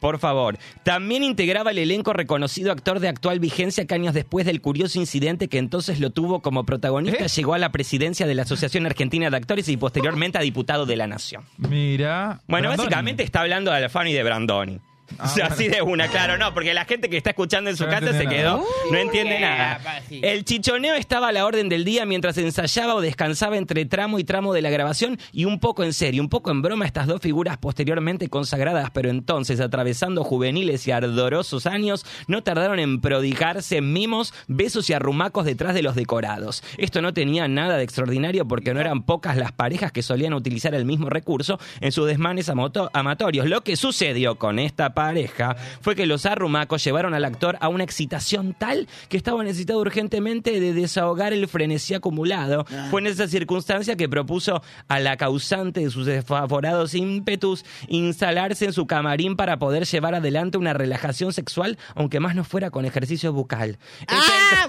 Por 0.00 0.18
favor. 0.18 0.58
También 0.82 1.22
integraba 1.24 1.70
el 1.70 1.78
elenco 1.78 2.12
reconocido 2.12 2.72
actor 2.72 3.00
de 3.00 3.08
actual 3.08 3.40
vigencia 3.40 3.86
que 3.86 3.94
años 3.94 4.14
después 4.14 4.46
del 4.46 4.60
curioso 4.60 4.98
incidente 4.98 5.48
que 5.48 5.58
entonces 5.58 6.00
lo 6.00 6.10
tuvo 6.10 6.40
como 6.40 6.64
protagonista, 6.64 7.24
¿Eh? 7.24 7.28
llegó 7.28 7.54
a 7.54 7.58
la 7.58 7.72
presidencia 7.72 8.26
de 8.26 8.34
la 8.34 8.42
Asociación 8.42 8.86
Argentina 8.86 9.30
de 9.30 9.36
Actores 9.36 9.68
y 9.68 9.76
posteriormente 9.76 10.38
a 10.38 10.42
diputado 10.42 10.86
de 10.86 10.96
la 10.96 11.06
Nación. 11.06 11.42
Mira. 11.56 12.40
Bueno, 12.46 12.68
Brandoni. 12.68 12.86
básicamente 12.86 13.22
está 13.22 13.40
hablando 13.40 13.70
de 13.70 13.78
Alfano 13.78 14.08
y 14.08 14.12
de 14.12 14.22
Brandoni. 14.22 14.80
Ah, 15.18 15.24
O 15.24 15.28
sea, 15.28 15.44
bueno. 15.48 15.54
así 15.54 15.68
de 15.68 15.82
una, 15.82 16.08
claro, 16.08 16.36
no, 16.38 16.52
porque 16.54 16.74
la 16.74 16.84
gente 16.84 17.08
que 17.08 17.16
está 17.16 17.30
escuchando 17.30 17.70
en 17.70 17.76
su 17.76 17.84
No 17.84 17.90
casa 17.90 18.12
se 18.12 18.26
quedó, 18.26 18.58
nada. 18.58 18.64
no 18.90 18.98
entiende 18.98 19.40
nada. 19.40 20.02
sí. 20.08 20.20
El 20.22 20.44
chichoneo 20.44 20.94
estaba 20.94 21.28
a 21.28 21.32
la 21.32 21.44
orden 21.46 21.68
del 21.68 21.84
día 21.84 22.04
mientras 22.06 22.36
ensayaba 22.38 22.94
o 22.94 23.00
descansaba 23.00 23.56
entre 23.56 23.84
tramo 23.86 24.18
y 24.18 24.24
tramo 24.24 24.52
de 24.52 24.62
la 24.62 24.70
grabación 24.70 25.18
y 25.32 25.44
un 25.44 25.60
poco 25.60 25.84
en 25.84 25.92
serio, 25.92 26.22
un 26.22 26.28
poco 26.28 26.50
en 26.50 26.62
broma 26.62 26.84
estas 26.86 27.06
dos 27.06 27.20
figuras 27.20 27.56
posteriormente 27.58 28.28
consagradas, 28.28 28.90
pero 28.92 29.10
entonces 29.10 29.60
atravesando 29.60 30.24
juveniles 30.24 30.86
y 30.86 30.90
ardorosos 30.92 31.66
años, 31.66 32.04
no 32.26 32.42
tardaron 32.42 32.78
en 32.78 33.00
prodigarse 33.00 33.78
en 33.78 33.92
mimos, 33.92 34.34
besos 34.46 34.88
y 34.90 34.92
arrumacos 34.92 35.44
detrás 35.44 35.74
de 35.74 35.82
los 35.82 35.94
decorados. 35.94 36.62
Esto 36.76 37.02
no 37.02 37.12
tenía 37.14 37.48
nada 37.48 37.76
de 37.76 37.84
extraordinario 37.84 38.46
porque 38.46 38.74
no 38.74 38.80
eran 38.80 39.02
pocas 39.02 39.36
las 39.36 39.52
parejas 39.52 39.92
que 39.92 40.02
solían 40.02 40.34
utilizar 40.34 40.74
el 40.74 40.84
mismo 40.84 41.08
recurso 41.08 41.58
en 41.80 41.92
sus 41.92 42.06
desmanes 42.06 42.48
amatorios. 42.92 43.46
Lo 43.46 43.62
que 43.62 43.76
sucedió 43.76 44.36
con 44.36 44.58
esta 44.58 44.94
pareja 44.98 45.54
fue 45.80 45.94
que 45.94 46.06
los 46.06 46.26
arrumacos 46.26 46.82
llevaron 46.82 47.14
al 47.14 47.24
actor 47.24 47.56
a 47.60 47.68
una 47.68 47.84
excitación 47.84 48.52
tal 48.52 48.88
que 49.08 49.16
estaba 49.16 49.44
necesitado 49.44 49.78
urgentemente 49.78 50.58
de 50.58 50.72
desahogar 50.72 51.32
el 51.32 51.46
frenesí 51.46 51.94
acumulado. 51.94 52.64
Fue 52.90 53.00
en 53.00 53.06
esa 53.06 53.28
circunstancia 53.28 53.94
que 53.94 54.08
propuso 54.08 54.60
a 54.88 54.98
la 54.98 55.16
causante 55.16 55.82
de 55.84 55.90
sus 55.90 56.04
desfavorados 56.04 56.94
ímpetus 56.94 57.64
instalarse 57.86 58.64
en 58.64 58.72
su 58.72 58.88
camarín 58.88 59.36
para 59.36 59.60
poder 59.60 59.86
llevar 59.86 60.16
adelante 60.16 60.58
una 60.58 60.72
relajación 60.72 61.32
sexual, 61.32 61.78
aunque 61.94 62.18
más 62.18 62.34
no 62.34 62.42
fuera 62.42 62.72
con 62.72 62.84
ejercicio 62.84 63.32
bucal. 63.32 63.78
Ella 64.08 64.68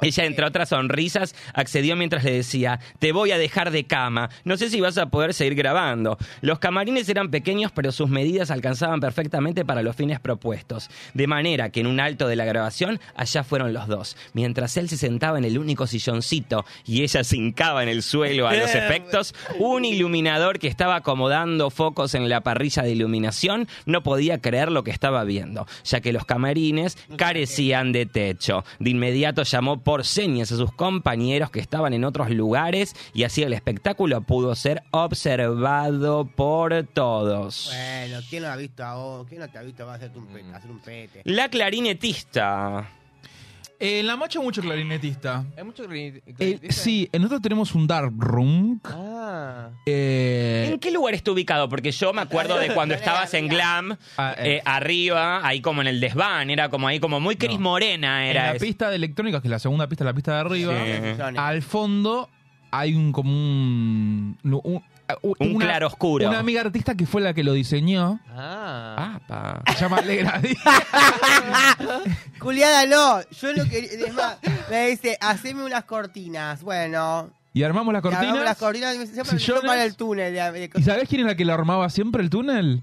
ella, 0.00 0.24
entre 0.26 0.46
otras 0.46 0.68
sonrisas, 0.68 1.34
accedió 1.54 1.96
mientras 1.96 2.22
le 2.22 2.30
decía, 2.30 2.78
te 3.00 3.10
voy 3.10 3.32
a 3.32 3.38
dejar 3.38 3.72
de 3.72 3.84
cama, 3.84 4.30
no 4.44 4.56
sé 4.56 4.70
si 4.70 4.80
vas 4.80 4.96
a 4.96 5.06
poder 5.06 5.34
seguir 5.34 5.56
grabando. 5.56 6.18
Los 6.40 6.60
camarines 6.60 7.08
eran 7.08 7.32
pequeños, 7.32 7.72
pero 7.72 7.90
sus 7.90 8.08
medidas 8.08 8.52
alcanzaban 8.52 9.00
perfectamente 9.00 9.39
para 9.40 9.82
los 9.82 9.96
fines 9.96 10.20
propuestos. 10.20 10.90
De 11.14 11.26
manera 11.26 11.70
que 11.70 11.80
en 11.80 11.86
un 11.86 11.98
alto 11.98 12.28
de 12.28 12.36
la 12.36 12.44
grabación, 12.44 13.00
allá 13.16 13.42
fueron 13.42 13.72
los 13.72 13.88
dos. 13.88 14.16
Mientras 14.34 14.76
él 14.76 14.88
se 14.88 14.98
sentaba 14.98 15.38
en 15.38 15.44
el 15.44 15.58
único 15.58 15.86
silloncito 15.86 16.64
y 16.84 17.02
ella 17.02 17.24
se 17.24 17.36
hincaba 17.36 17.82
en 17.82 17.88
el 17.88 18.02
suelo 18.02 18.46
a 18.46 18.54
los 18.54 18.74
efectos, 18.74 19.34
un 19.58 19.84
iluminador 19.84 20.58
que 20.58 20.68
estaba 20.68 20.96
acomodando 20.96 21.70
focos 21.70 22.14
en 22.14 22.28
la 22.28 22.42
parrilla 22.42 22.82
de 22.82 22.92
iluminación 22.92 23.66
no 23.86 24.02
podía 24.02 24.38
creer 24.38 24.70
lo 24.70 24.84
que 24.84 24.90
estaba 24.90 25.24
viendo, 25.24 25.66
ya 25.84 26.00
que 26.00 26.12
los 26.12 26.26
camarines 26.26 26.98
carecían 27.16 27.92
de 27.92 28.04
techo. 28.06 28.64
De 28.78 28.90
inmediato 28.90 29.42
llamó 29.42 29.80
por 29.80 30.04
señas 30.04 30.52
a 30.52 30.56
sus 30.56 30.72
compañeros 30.72 31.50
que 31.50 31.60
estaban 31.60 31.94
en 31.94 32.04
otros 32.04 32.30
lugares 32.30 32.94
y 33.14 33.24
así 33.24 33.42
el 33.42 33.54
espectáculo 33.54 34.20
pudo 34.20 34.54
ser 34.54 34.82
observado 34.90 36.26
por 36.26 36.84
todos. 36.92 37.72
Bueno, 37.72 38.20
¿quién 38.28 38.42
no 38.42 38.50
ha 38.50 38.56
visto 38.56 38.84
a 38.84 38.94
vos? 38.94 39.29
¿Quién 39.30 39.40
no 39.40 39.48
te 39.48 39.58
ha 39.58 39.62
visto 39.62 39.88
a 39.88 39.94
un 40.16 40.26
pete, 40.26 40.52
hacer 40.54 40.70
un 40.70 40.80
pete? 40.80 41.22
La 41.24 41.48
clarinetista. 41.48 42.90
En 43.78 44.06
la 44.06 44.16
macho 44.16 44.42
mucho 44.42 44.60
clarinetista. 44.60 45.44
Hay 45.56 45.62
mucho 45.64 45.84
Eh, 45.84 46.20
clarinetista. 46.36 46.72
sí, 46.82 47.08
nosotros 47.14 47.40
tenemos 47.40 47.74
un 47.74 47.86
dark 47.86 48.12
room. 48.18 48.78
Ah. 48.84 49.70
Eh, 49.86 50.68
¿En 50.72 50.78
qué 50.80 50.90
lugar 50.90 51.14
está 51.14 51.30
ubicado? 51.30 51.68
Porque 51.68 51.90
yo 51.92 52.12
me 52.12 52.20
acuerdo 52.22 52.58
de 52.58 52.74
cuando 52.74 52.94
estabas 52.96 53.32
en 53.34 53.46
Glam, 53.48 53.96
Ah, 54.18 54.34
eh. 54.36 54.56
eh, 54.56 54.62
arriba, 54.64 55.46
ahí 55.46 55.60
como 55.62 55.80
en 55.80 55.86
el 55.86 56.00
desván, 56.00 56.50
era 56.50 56.68
como 56.68 56.88
ahí 56.88 56.98
como 57.00 57.20
muy 57.20 57.36
Cris 57.36 57.52
No. 57.58 57.60
Morena 57.70 58.24
en 58.24 58.30
era 58.32 58.42
la 58.46 58.56
eso. 58.56 58.64
pista 58.66 58.90
de 58.90 58.96
electrónica, 58.96 59.40
que 59.40 59.46
es 59.46 59.52
la 59.52 59.58
segunda 59.60 59.86
pista, 59.88 60.04
la 60.04 60.12
pista 60.12 60.34
de 60.34 60.40
arriba, 60.40 60.74
Sí. 60.74 61.36
al 61.38 61.62
fondo 61.62 62.28
hay 62.72 62.94
un 62.94 63.12
como 63.12 63.30
un... 63.32 64.36
un, 64.44 64.82
Un 65.22 65.58
claroscuro. 65.58 66.28
Una 66.28 66.38
amiga 66.38 66.60
artista 66.62 66.94
que 66.94 67.06
fue 67.06 67.20
la 67.20 67.32
que 67.34 67.42
lo 67.44 67.52
diseñó. 67.52 68.20
Ah. 68.30 69.18
Apa. 69.22 69.62
Se 69.74 69.80
llama 69.80 69.98
Alegra 69.98 70.38
Díaz. 70.40 70.58
Juliana, 72.38 72.86
no. 72.86 73.20
Yo 73.30 73.52
lo 73.52 73.64
que. 73.64 73.78
Es 73.78 74.14
más, 74.14 74.36
me 74.70 74.88
dice, 74.88 75.16
haceme 75.20 75.64
unas 75.64 75.84
cortinas. 75.84 76.62
Bueno. 76.62 77.30
Y 77.52 77.62
armamos 77.64 77.92
las 77.92 78.00
y 78.00 78.02
cortinas. 78.08 78.44
las 78.44 78.56
cortinas 78.58 78.94
y 78.94 78.98
me 78.98 79.04
dice, 79.04 79.14
siempre 79.14 79.34
me 79.34 79.40
sillones. 79.40 79.64
para 79.64 79.84
el 79.84 79.96
túnel. 79.96 80.32
De, 80.34 80.50
de- 80.52 80.70
¿Y 80.76 80.82
sabés 80.82 81.08
quién 81.08 81.22
es 81.22 81.26
la 81.26 81.34
que 81.34 81.44
lo 81.44 81.52
armaba 81.52 81.90
siempre 81.90 82.22
el 82.22 82.30
túnel? 82.30 82.82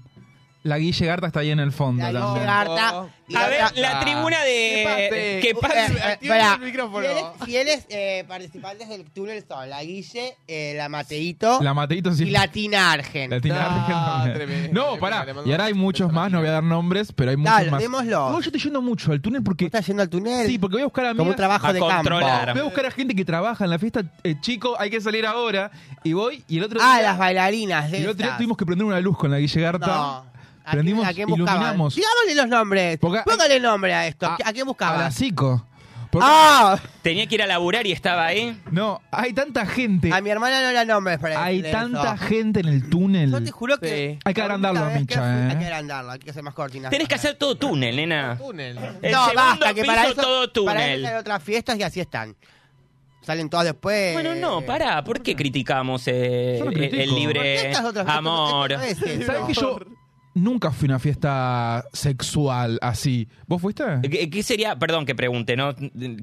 La 0.64 0.76
Guille 0.78 1.06
Garta 1.06 1.28
está 1.28 1.40
ahí 1.40 1.50
en 1.50 1.60
el 1.60 1.70
fondo. 1.72 2.02
la 2.02 2.12
también. 2.20 2.34
Guille 2.34 2.46
Garta. 2.46 3.06
y 3.28 3.36
A 3.36 3.46
ver, 3.48 3.60
la 3.76 4.00
tribuna 4.00 4.42
de... 4.42 4.82
pase? 4.84 5.38
¿Qué 5.42 5.54
pasa? 5.54 5.86
Eh, 5.86 5.92
eh, 5.96 6.02
Activa 6.12 6.34
pará, 6.36 6.54
el 6.54 6.60
micrófono. 6.60 7.00
Fieles, 7.06 7.24
fieles, 7.44 7.86
eh, 7.90 8.24
participantes 8.26 8.88
del 8.88 9.04
túnel 9.10 9.44
son 9.48 9.70
la 9.70 9.82
Guille, 9.84 10.36
eh, 10.48 10.74
la 10.76 10.88
Mateito 10.88 11.60
La 11.62 11.74
Mateito 11.74 12.12
sí. 12.12 12.24
y 12.24 12.30
la 12.30 12.48
Tina 12.48 12.90
Argen. 12.92 13.30
La 13.30 13.40
Tina 13.40 13.54
No, 13.54 13.60
Argen 13.70 13.94
también. 13.94 14.34
tremendo, 14.34 14.68
No, 14.80 14.98
tremendo, 14.98 15.00
pará. 15.00 15.26
Y 15.46 15.52
ahora 15.52 15.64
hay 15.66 15.74
muchos 15.74 16.12
más, 16.12 16.30
no 16.32 16.40
voy 16.40 16.48
a 16.48 16.52
dar 16.52 16.64
nombres, 16.64 17.12
pero 17.12 17.30
hay 17.30 17.36
muchos 17.36 17.54
Dale, 17.54 17.70
más. 17.70 17.80
démoslo. 17.80 18.30
No, 18.30 18.40
yo 18.40 18.46
estoy 18.46 18.60
yendo 18.60 18.82
mucho 18.82 19.12
al 19.12 19.20
túnel 19.20 19.42
porque. 19.44 19.66
¿Estás 19.66 19.86
yendo 19.86 20.02
al 20.02 20.08
túnel? 20.10 20.46
Sí, 20.48 20.58
porque 20.58 20.74
voy 20.74 20.82
a 20.82 20.86
buscar 20.86 21.06
a 21.06 21.08
Como 21.10 21.22
un 21.22 21.28
amigas. 21.28 21.36
trabajo 21.36 21.66
a 21.68 21.72
de 21.72 21.80
controlar. 21.80 22.38
campo. 22.46 22.52
Voy 22.54 22.60
a 22.60 22.64
buscar 22.64 22.86
a 22.86 22.90
gente 22.90 23.14
que 23.14 23.24
trabaja 23.24 23.62
en 23.64 23.70
la 23.70 23.78
fiesta. 23.78 24.02
Eh, 24.24 24.34
chico, 24.40 24.74
hay 24.78 24.90
que 24.90 25.00
salir 25.00 25.24
ahora. 25.24 25.70
Y 26.02 26.14
voy, 26.14 26.42
y 26.48 26.58
el 26.58 26.64
otro 26.64 26.80
Ah, 26.82 26.94
día. 26.96 27.02
las 27.10 27.18
bailarinas. 27.18 27.88
y 27.88 27.92
de 27.92 27.98
el 27.98 28.04
otro 28.08 28.16
día 28.16 28.24
estas. 28.26 28.38
tuvimos 28.38 28.56
que 28.56 28.66
prender 28.66 28.84
una 28.86 29.00
luz 29.00 29.16
con 29.16 29.30
la 29.30 29.38
Guille 29.38 29.60
Garta. 29.60 29.86
No. 29.86 30.37
¿A 30.68 30.72
Prendimos, 30.72 31.02
quién- 31.04 31.10
a 31.10 31.14
quién 31.14 31.28
buscaban? 31.28 31.54
iluminamos. 31.62 31.94
Digámosle 31.94 32.34
los 32.34 32.48
nombres. 32.48 32.98
Porque- 32.98 33.22
Póngale 33.24 33.60
nombre 33.60 33.94
a 33.94 34.06
esto. 34.06 34.26
A- 34.26 34.34
¿A, 34.44 34.52
quién 34.52 34.62
A 34.62 34.64
buscaban? 34.64 35.00
la 35.00 35.10
Cico. 35.10 35.64
Porque- 36.10 36.26
¡Ah! 36.26 36.78
Tenía 37.02 37.26
que 37.26 37.34
ir 37.34 37.42
a 37.42 37.46
laburar 37.46 37.86
y 37.86 37.92
estaba 37.92 38.24
ahí. 38.24 38.58
No, 38.70 39.02
hay 39.10 39.34
tanta 39.34 39.66
gente. 39.66 40.10
A 40.10 40.22
mi 40.22 40.30
hermana 40.30 40.62
no 40.62 40.72
la 40.72 40.86
nombres 40.86 41.18
para 41.18 41.44
Hay 41.44 41.58
decirle 41.60 41.70
tanta 41.72 42.14
eso. 42.14 42.24
gente 42.24 42.60
en 42.60 42.68
el 42.68 42.88
túnel. 42.88 43.30
Yo 43.30 43.42
te 43.44 43.50
juro 43.50 43.76
que. 43.76 43.88
Sí. 44.14 44.18
Hay 44.24 44.32
que 44.32 44.40
la 44.40 44.44
agrandarlo, 44.46 44.80
única 44.80 44.94
vez 44.98 45.06
que 45.06 45.14
Micha, 45.16 45.20
fui- 45.20 45.42
¿eh? 45.42 45.48
Hay 45.50 45.58
que 45.58 45.64
agrandarlo, 45.66 46.10
hay 46.12 46.18
que 46.18 46.30
hacer 46.30 46.42
más 46.42 46.54
cortinas. 46.54 46.90
Tenés 46.90 47.08
que 47.08 47.14
hacer 47.14 47.34
todo 47.34 47.56
túnel, 47.58 47.94
nena. 47.96 48.38
Túnel. 48.38 48.78
El 49.02 49.12
no, 49.12 49.24
segundo 49.26 49.34
basta, 49.34 49.74
que 49.74 49.82
piso 49.82 49.86
para 49.94 50.04
eso, 50.06 50.14
todo 50.14 50.24
Para 50.64 50.80
eso 50.80 50.88
túnel. 50.88 51.02
salen 51.02 51.18
otras 51.18 51.42
fiestas 51.42 51.78
y 51.78 51.82
así 51.82 52.00
están. 52.00 52.34
Salen 53.20 53.50
todas 53.50 53.66
después. 53.66 54.14
Bueno, 54.14 54.34
no, 54.34 54.62
pará. 54.64 55.04
¿Por 55.04 55.20
qué 55.22 55.36
criticamos 55.36 56.04
eh, 56.06 56.56
Yo 56.58 56.64
no 56.64 56.70
el, 56.70 56.76
critico. 56.78 57.02
el 57.02 57.08
¿Por 57.10 57.14
qué 57.18 57.20
libre 57.20 57.66
estas 57.68 57.84
otras 57.84 58.08
amor? 58.08 58.72
esto 58.72 58.82
no 58.82 58.88
es 58.90 59.02
eso? 59.02 59.26
¿Sabes 59.26 59.42
que 59.46 59.52
yo 59.52 59.78
nunca 60.34 60.70
fui 60.70 60.86
a 60.88 60.92
una 60.92 60.98
fiesta 60.98 61.84
sexual 61.92 62.78
así? 62.82 63.28
¿Vos 63.46 63.60
fuiste? 63.60 63.84
¿Qué, 64.02 64.30
qué 64.30 64.42
sería, 64.42 64.76
perdón 64.78 65.06
que 65.06 65.14
pregunte, 65.14 65.56
no 65.56 65.74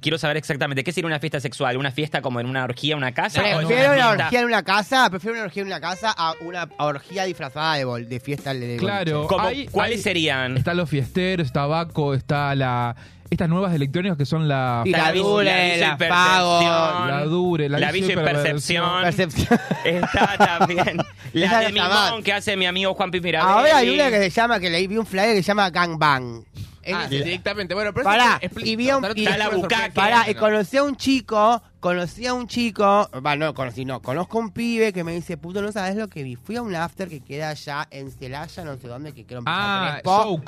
quiero 0.02 0.18
saber 0.18 0.38
exactamente, 0.38 0.84
¿qué 0.84 0.91
sería 0.91 1.07
una 1.07 1.19
fiesta 1.19 1.40
sexual? 1.40 1.77
¿Una 1.77 1.91
fiesta 1.91 2.22
como 2.22 2.40
en 2.40 2.45
una 2.48 2.64
orgía, 2.64 2.95
una 2.95 3.14
casa? 3.14 3.41
¿O 3.41 3.45
es 3.45 3.68
Prefiero 3.68 3.91
una 3.94 3.95
fiesta- 4.06 4.23
orgía 4.26 4.40
en 4.40 4.45
una 4.45 4.64
casa, 4.64 5.10
prefiero 5.10 5.36
una 5.36 5.44
orgía 5.45 5.61
en 5.61 5.68
una 5.68 5.80
casa 5.82 6.14
a 6.18 6.34
una 6.41 6.69
orgía 6.80 7.26
disfrazada 7.26 7.76
de, 7.76 7.86
bol- 7.86 8.07
de 8.07 8.19
fiesta 8.19 8.53
de 8.53 8.77
Claro. 8.77 9.27
Hay- 9.40 9.68
¿Cuáles 9.68 9.98
hay- 9.98 10.03
serían? 10.03 10.57
Están 10.57 10.77
los 10.77 10.90
fiesteros, 10.90 11.48
está 11.48 11.65
Baco, 11.65 12.14
está 12.14 12.56
la... 12.56 12.95
Estas 13.35 13.49
nuevas 13.49 13.73
electrónicas 13.73 14.17
que 14.17 14.25
son 14.25 14.47
la... 14.47 14.81
Y 14.85 14.91
la 14.91 15.11
Dure, 15.11 15.43
la 15.45 15.75
y 15.75 15.79
Fago, 16.07 16.59
percepción, 16.59 17.07
la 17.09 17.25
Dure, 17.25 17.69
la 17.69 17.79
la 17.79 17.95
y 17.97 17.99
y 18.03 18.15
percepción. 18.15 19.01
Percepción. 19.03 19.59
Está 19.83 20.37
también 20.57 20.97
la 21.33 21.45
Esa 21.45 21.57
de 21.59 21.63
la 21.65 21.69
Mimón 21.71 21.89
más. 21.89 22.23
que 22.23 22.31
hace 22.31 22.55
mi 22.55 22.65
amigo 22.65 22.93
Juan 22.93 23.09
Mirabelli. 23.11 23.37
Ahora 23.51 23.77
hay 23.77 23.89
una 23.89 24.09
que 24.09 24.19
se 24.21 24.29
llama, 24.29 24.59
que 24.61 24.69
leí, 24.69 24.87
vi 24.87 24.95
un 24.97 25.05
flyer 25.05 25.35
que 25.35 25.43
se 25.43 25.47
llama 25.47 25.69
Gangbang. 25.69 26.45
Ah, 26.93 27.07
sí, 27.09 27.17
directamente. 27.17 27.73
Bueno, 27.73 27.91
pero 27.93 28.05
Pará, 28.05 28.39
y 28.63 28.75
vi 28.77 28.89
a 28.89 28.97
un- 28.97 29.05
y- 29.15 29.25
Está 29.25 29.37
la 29.37 29.49
bucaque. 29.49 29.91
Pará, 29.91 30.29
y 30.29 30.33
No. 30.35 30.39
conocí 30.39 30.77
a 30.77 30.83
un 30.83 30.95
chico, 30.95 31.61
conocí 31.81 32.25
a 32.27 32.33
un 32.33 32.47
chico, 32.47 33.09
va, 33.25 33.35
no 33.35 33.53
conocí, 33.53 33.83
no, 33.85 34.01
conozco 34.01 34.37
a 34.37 34.41
un 34.41 34.51
pibe 34.51 34.93
que 34.93 35.03
me 35.03 35.11
dice, 35.13 35.35
puto, 35.35 35.61
no 35.61 35.71
sabes 35.73 35.95
lo 35.97 36.07
que 36.07 36.23
vi. 36.23 36.35
Fui 36.37 36.55
a 36.55 36.61
un 36.61 36.73
after 36.75 37.09
que 37.09 37.19
queda 37.21 37.49
allá 37.49 37.87
en 37.91 38.11
Celaya, 38.11 38.63
no 38.63 38.77
sé 38.77 38.87
dónde, 38.87 39.11
que 39.13 39.25
creo 39.25 39.39
en 39.39 39.45
Ah, 39.47 39.99
Crespo. 40.03 40.41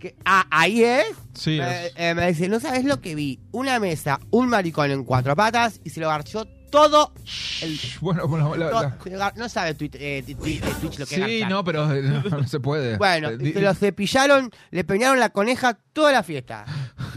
Que- 0.00 0.16
ah, 0.24 0.46
ahí 0.50 0.82
es. 0.82 1.06
Sí, 1.34 1.60
es. 1.60 1.92
eh, 1.96 2.14
me 2.14 2.26
dice, 2.26 2.48
no 2.48 2.58
sabes 2.58 2.84
lo 2.84 3.00
que 3.00 3.14
vi. 3.14 3.38
Una 3.52 3.78
mesa, 3.78 4.18
un 4.30 4.48
maricón 4.48 4.90
en 4.90 5.04
cuatro 5.04 5.36
patas 5.36 5.80
y 5.84 5.90
se 5.90 6.00
lo 6.00 6.08
garchó 6.08 6.46
todo 6.70 7.12
el... 7.62 7.78
Bueno, 8.00 8.26
bueno, 8.28 8.54
la- 8.56 8.96
la- 9.04 9.32
no 9.36 9.48
sabe 9.48 9.74
Twitch, 9.74 9.96
eh, 9.96 10.22
ti- 10.24 10.32
eh, 10.32 10.60
Twitch 10.80 10.98
lo 10.98 11.06
que 11.06 11.14
es 11.16 11.24
Sí, 11.24 11.42
no, 11.48 11.62
pero 11.64 11.92
eh, 11.92 12.02
no, 12.02 12.22
no 12.38 12.46
se 12.46 12.60
puede. 12.60 12.96
Bueno, 12.98 13.30
Eh, 13.30 13.52
se 13.54 13.60
lo 13.60 13.74
cepillaron, 13.74 14.50
le 14.70 14.84
peinaron 14.84 15.18
la 15.20 15.30
coneja 15.30 15.78
toda 15.92 16.12
la 16.12 16.22
fiesta. 16.22 16.64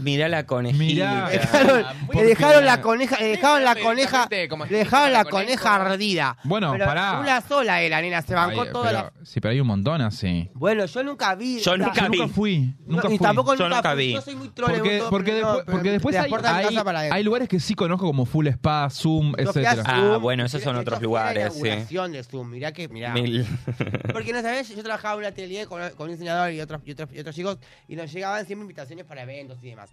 Mirá 0.00 0.28
la 0.28 0.44
conejita. 0.46 0.84
Mirá. 0.84 1.28
Le 1.28 1.38
dejaron, 1.38 1.84
le 2.12 2.24
dejaron 2.24 2.64
la 2.64 2.80
coneja, 2.80 3.16
le 3.20 3.26
dejaron 3.28 3.64
la 3.64 3.74
coneja, 3.76 4.28
le 4.30 4.78
dejaron 4.78 5.12
la 5.12 5.24
coneja 5.24 5.74
ardida. 5.76 6.36
Bueno, 6.44 6.72
Pero 6.72 6.84
pará. 6.86 7.20
Una 7.20 7.40
sola 7.40 7.80
era, 7.80 8.00
nena, 8.02 8.20
se 8.22 8.34
bancó 8.34 8.62
Ay, 8.62 8.72
toda 8.72 8.84
pero- 8.90 8.98
la... 8.98 9.12
Sí, 9.24 9.40
pero 9.40 9.52
hay 9.52 9.60
un 9.60 9.68
montón 9.68 10.02
así. 10.02 10.50
Bueno, 10.54 10.84
yo 10.86 11.02
nunca 11.04 11.34
vi. 11.36 11.60
Yo 11.60 11.76
nunca 11.76 12.04
Yo 12.04 12.10
vi. 12.10 12.18
nunca 12.18 12.34
fui. 12.34 12.58
no, 12.86 12.96
Nunca 12.96 13.06
y 13.08 13.10
fui. 13.16 13.18
tampoco 13.18 13.54
Yo 13.54 13.64
nunca, 13.64 13.76
nunca 13.76 13.92
fui. 13.92 14.06
vi. 14.06 14.12
Yo 14.14 14.20
soy 14.20 14.34
muy 14.36 14.48
trole. 14.48 14.74
Porque, 14.74 15.02
porque, 15.08 15.42
porque 15.70 15.90
después 15.92 16.16
hay, 16.16 16.30
hay, 16.32 17.10
hay 17.12 17.22
lugares 17.24 17.48
que 17.48 17.60
sí 17.60 17.74
conozco 17.74 18.06
como 18.06 18.26
Full 18.26 18.48
Spa, 18.48 18.90
Zoom, 18.90 19.34
Ah, 19.84 20.18
bueno, 20.20 20.44
esos 20.44 20.62
son 20.62 20.76
otros 20.76 21.00
lugares, 21.02 21.52
sí. 21.52 21.60
inauguración 21.60 22.12
de 22.12 22.24
Zoom, 22.24 22.50
mirá 22.50 22.72
que, 22.72 22.88
mirá. 22.88 23.12
Mil- 23.12 23.46
Porque 24.12 24.32
no 24.32 24.42
sabes, 24.42 24.68
yo 24.74 24.82
trabajaba 24.82 25.14
en 25.14 25.20
un 25.20 25.24
atelier 25.26 25.66
con, 25.68 25.80
con 25.90 26.06
un 26.08 26.12
diseñador 26.12 26.52
y 26.52 26.60
otros, 26.60 26.80
y, 26.84 26.92
otros, 26.92 27.08
y 27.12 27.20
otros 27.20 27.34
chicos 27.34 27.58
y 27.88 27.96
nos 27.96 28.12
llegaban 28.12 28.44
siempre 28.46 28.62
invitaciones 28.62 29.04
para 29.04 29.22
eventos 29.22 29.58
y 29.62 29.70
demás. 29.70 29.90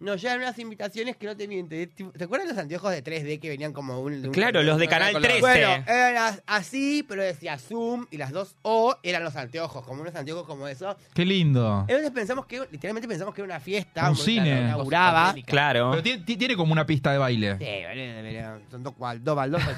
Nos 0.00 0.22
llegan 0.22 0.38
unas 0.38 0.58
invitaciones 0.58 1.16
que 1.16 1.26
no 1.26 1.36
te 1.36 1.46
mienten. 1.46 1.90
¿Te 2.16 2.24
acuerdas 2.24 2.48
los 2.48 2.56
anteojos 2.58 2.90
de 2.90 3.04
3D 3.04 3.38
que 3.38 3.50
venían 3.50 3.72
como 3.74 4.00
un... 4.00 4.14
un- 4.24 4.32
Claro, 4.32 4.62
los 4.62 4.78
de 4.78 4.88
Canal 4.88 5.12
Con 5.12 5.20
la- 5.20 5.28
13. 5.28 5.40
Bueno, 5.42 5.68
eran 5.86 6.16
as- 6.16 6.42
así, 6.46 7.04
pero 7.06 7.22
decía 7.22 7.58
Zoom 7.58 8.06
y 8.10 8.16
las 8.16 8.30
dos 8.32 8.56
O 8.62 8.96
eran 9.02 9.22
los 9.22 9.36
anteojos, 9.36 9.84
como 9.84 10.00
unos 10.00 10.14
anteojos 10.14 10.46
como 10.46 10.66
eso. 10.68 10.96
Qué 11.12 11.24
lindo. 11.26 11.84
Entonces 11.86 12.10
pensamos 12.12 12.46
que, 12.46 12.60
literalmente 12.72 13.06
pensamos 13.06 13.34
que 13.34 13.42
era 13.42 13.46
una 13.52 13.60
fiesta. 13.60 14.08
Un 14.08 14.16
cine. 14.16 14.60
inauguraba. 14.62 15.34
Sí, 15.34 15.42
Claro. 15.42 15.90
Pero 15.90 16.02
tiene, 16.02 16.24
tiene 16.24 16.56
como 16.56 16.72
una 16.72 16.86
pista 16.86 17.12
de 17.12 17.18
baile. 17.18 17.54
boludo, 17.54 18.60
son 18.70 18.82
dos, 18.82 18.94
dos 19.22 19.36
baldosas 19.36 19.76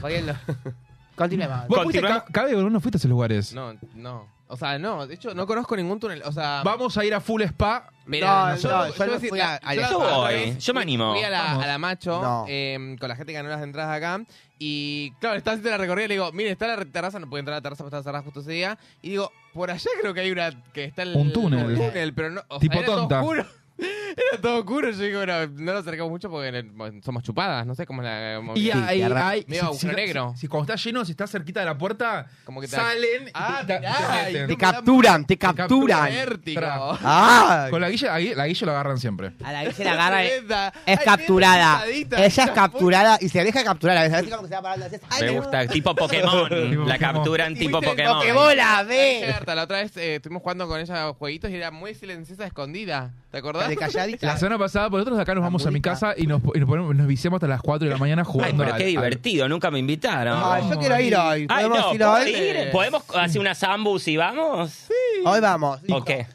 jodiendo. 0.00 0.32
Continuemos. 1.16 1.66
¿Vos 1.68 1.82
fuiste, 1.82 2.00
Continuemos. 2.00 2.22
Ca- 2.24 2.32
Cabe, 2.32 2.52
no 2.56 2.80
fuiste 2.80 2.96
a 2.96 2.98
esos 3.00 3.10
lugares? 3.10 3.52
No, 3.52 3.74
no. 3.94 4.37
O 4.50 4.56
sea, 4.56 4.78
no. 4.78 5.06
De 5.06 5.14
hecho, 5.14 5.34
no 5.34 5.46
conozco 5.46 5.76
ningún 5.76 6.00
túnel. 6.00 6.22
O 6.24 6.32
sea, 6.32 6.62
Vamos 6.64 6.96
a 6.96 7.04
ir 7.04 7.14
a 7.14 7.20
Full 7.20 7.42
Spa. 7.42 7.90
No, 8.06 8.16
yo- 8.16 8.26
no, 8.26 8.56
yo 8.56 8.62
yo 8.62 8.70
no 8.70 8.78
voy 8.96 9.08
decir, 9.14 9.28
fui 9.28 9.38
la- 9.38 9.54
a- 9.54 9.60
a 9.62 9.74
yo 9.74 9.80
la- 9.82 9.88
voy, 10.16 10.56
me 10.74 10.80
animo. 10.80 11.12
Fui 11.12 11.22
a 11.22 11.28
la, 11.30 11.42
Vamos. 11.42 11.64
a 11.64 11.66
la 11.66 11.78
Macho 11.78 12.22
No. 12.22 12.44
eh, 12.48 12.96
con 12.98 13.08
la 13.08 13.16
gente 13.16 13.32
que 13.32 13.36
ganó 13.36 13.50
las 13.50 13.62
entradas 13.62 13.94
acá. 13.96 14.24
Y 14.58 15.12
claro, 15.20 15.36
estaba 15.36 15.54
haciendo 15.54 15.70
la 15.70 15.76
recorrida 15.76 16.06
y 16.06 16.08
le 16.08 16.14
digo, 16.14 16.32
mire, 16.32 16.50
está 16.50 16.66
la 16.66 16.82
terraza, 16.86 17.18
no 17.20 17.28
puede 17.28 17.40
entrar 17.40 17.54
a 17.54 17.58
la 17.58 17.62
terraza 17.62 17.84
porque 17.84 17.94
está 17.96 18.02
cerrada 18.02 18.24
justo 18.24 18.40
ese 18.40 18.52
día. 18.52 18.78
Y 19.02 19.10
digo, 19.10 19.30
por 19.52 19.70
allá 19.70 19.90
creo 20.00 20.14
que 20.14 20.20
hay 20.20 20.30
una 20.32 20.50
que 20.72 20.84
está 20.84 21.02
el, 21.02 21.14
Un 21.14 21.32
túnel. 21.32 21.64
un 21.66 21.74
túnel, 21.76 22.14
pero 22.14 22.30
no. 22.30 22.42
O 22.48 22.58
Tipo 22.58 22.82
tonta. 22.82 23.20
Oscuro. 23.20 23.46
Era 24.32 24.40
todo 24.42 24.58
oscuro. 24.58 24.90
Yo 24.90 24.98
digo, 24.98 25.18
bueno, 25.18 25.46
no 25.46 25.72
nos 25.72 25.82
acercamos 25.82 26.10
mucho 26.10 26.28
porque 26.28 26.64
somos 27.04 27.22
chupadas, 27.22 27.64
no 27.66 27.74
sé 27.74 27.86
cómo 27.86 28.02
es 28.02 28.06
la. 28.08 28.38
Y 28.38 28.42
movida. 28.42 28.86
hay, 28.86 29.02
arra- 29.02 29.28
hay- 29.28 29.44
Medio 29.46 29.64
agujero 29.66 29.92
negro. 29.94 30.34
Si, 30.36 30.48
cuando 30.48 30.72
está 30.72 30.82
lleno, 30.84 31.04
si 31.04 31.12
está 31.12 31.26
cerquita 31.26 31.60
de 31.60 31.66
la 31.66 31.78
puerta, 31.78 32.26
Como 32.44 32.60
que 32.60 32.66
te- 32.66 32.74
salen 32.76 33.28
y 33.28 33.30
Ah, 33.34 33.60
te- 33.66 33.74
te- 33.74 33.78
mirá, 33.80 34.24
te 34.24 34.30
y. 34.30 34.32
Te 34.34 34.46
da- 34.46 34.56
capturan, 34.56 35.24
te 35.26 35.38
capturan. 35.38 35.68
capturan. 35.68 36.04
Vértigo. 36.12 36.60
Tra- 36.60 36.98
Ah, 37.04 37.66
Con 37.70 37.80
la 37.80 37.90
guilla, 37.90 38.14
ahí- 38.14 38.34
la 38.34 38.46
guilla 38.48 38.66
lo 38.66 38.72
agarran 38.72 38.98
siempre. 38.98 39.32
a 39.44 39.52
la 39.52 39.62
vez 39.64 39.78
la 39.78 39.92
agarra. 39.92 40.24
Es 40.24 40.30
Tremenda. 40.30 40.72
Ay, 40.86 40.96
capturada. 41.04 41.84
Ella 41.86 42.44
es 42.44 42.50
capturada 42.54 43.18
y 43.20 43.28
se 43.28 43.44
deja 43.44 43.62
capturar. 43.64 43.96
A 43.98 44.02
veces 44.02 44.28
como 44.28 44.42
que 44.42 44.48
se 44.48 44.54
va 44.56 44.62
parando. 44.62 44.86
ay, 45.10 45.22
Me 45.22 45.30
gusta, 45.38 45.66
tipo 45.68 45.94
Pokémon. 45.94 46.48
La 46.88 46.94
Pokémon. 46.94 46.98
capturan 46.98 47.54
tipo 47.54 47.80
Pokémon. 47.80 48.14
Pokébola, 48.18 48.82
ve. 48.82 49.34
La 49.46 49.62
otra 49.62 49.78
vez 49.78 49.96
eh, 49.96 50.16
estuvimos 50.16 50.42
jugando 50.42 50.66
con 50.68 50.80
ella 50.80 51.12
jueguitos 51.14 51.50
y 51.50 51.54
era 51.56 51.70
muy 51.70 51.94
silenciosa, 51.94 52.46
escondida. 52.46 53.12
¿Te 53.30 53.38
acordás? 53.38 53.68
De 53.68 53.76
calladita. 53.76 54.26
La 54.26 54.38
semana 54.38 54.58
pasada, 54.58 54.88
pues 54.88 55.00
nosotros 55.02 55.20
acá 55.20 55.34
nos 55.34 55.42
La 55.42 55.46
vamos 55.48 55.66
a 55.66 55.70
mi 55.70 55.82
casa 55.82 56.14
y 56.16 56.26
nos, 56.26 56.40
y 56.54 56.60
nos, 56.60 56.66
ponemos, 56.68 56.96
nos 56.96 57.06
viciamos 57.06 57.36
hasta 57.36 57.46
las 57.46 57.60
4 57.60 57.86
de 57.86 57.92
la 57.92 57.98
mañana 57.98 58.22
Ay, 58.22 58.26
jugando. 58.32 58.56
pero 58.64 58.72
al- 58.72 58.78
qué 58.78 58.84
al- 58.84 58.90
divertido, 58.90 59.48
nunca 59.50 59.70
me 59.70 59.78
invitaron. 59.80 60.40
Ay, 60.42 60.62
yo 60.70 60.78
quiero 60.78 60.98
ir 60.98 61.14
hoy. 61.14 61.46
Ay, 61.50 61.66
¿Podemos 61.66 61.78
no, 61.78 61.92
ir 61.94 61.98
¿puedo 62.00 62.12
hoy? 62.14 62.30
ir? 62.30 62.70
¿Podemos 62.72 63.02
hacer 63.14 63.38
una 63.40 63.54
zambus 63.54 64.08
y 64.08 64.16
vamos? 64.16 64.70
Sí, 64.70 64.94
Hoy 65.26 65.40
vamos. 65.40 65.80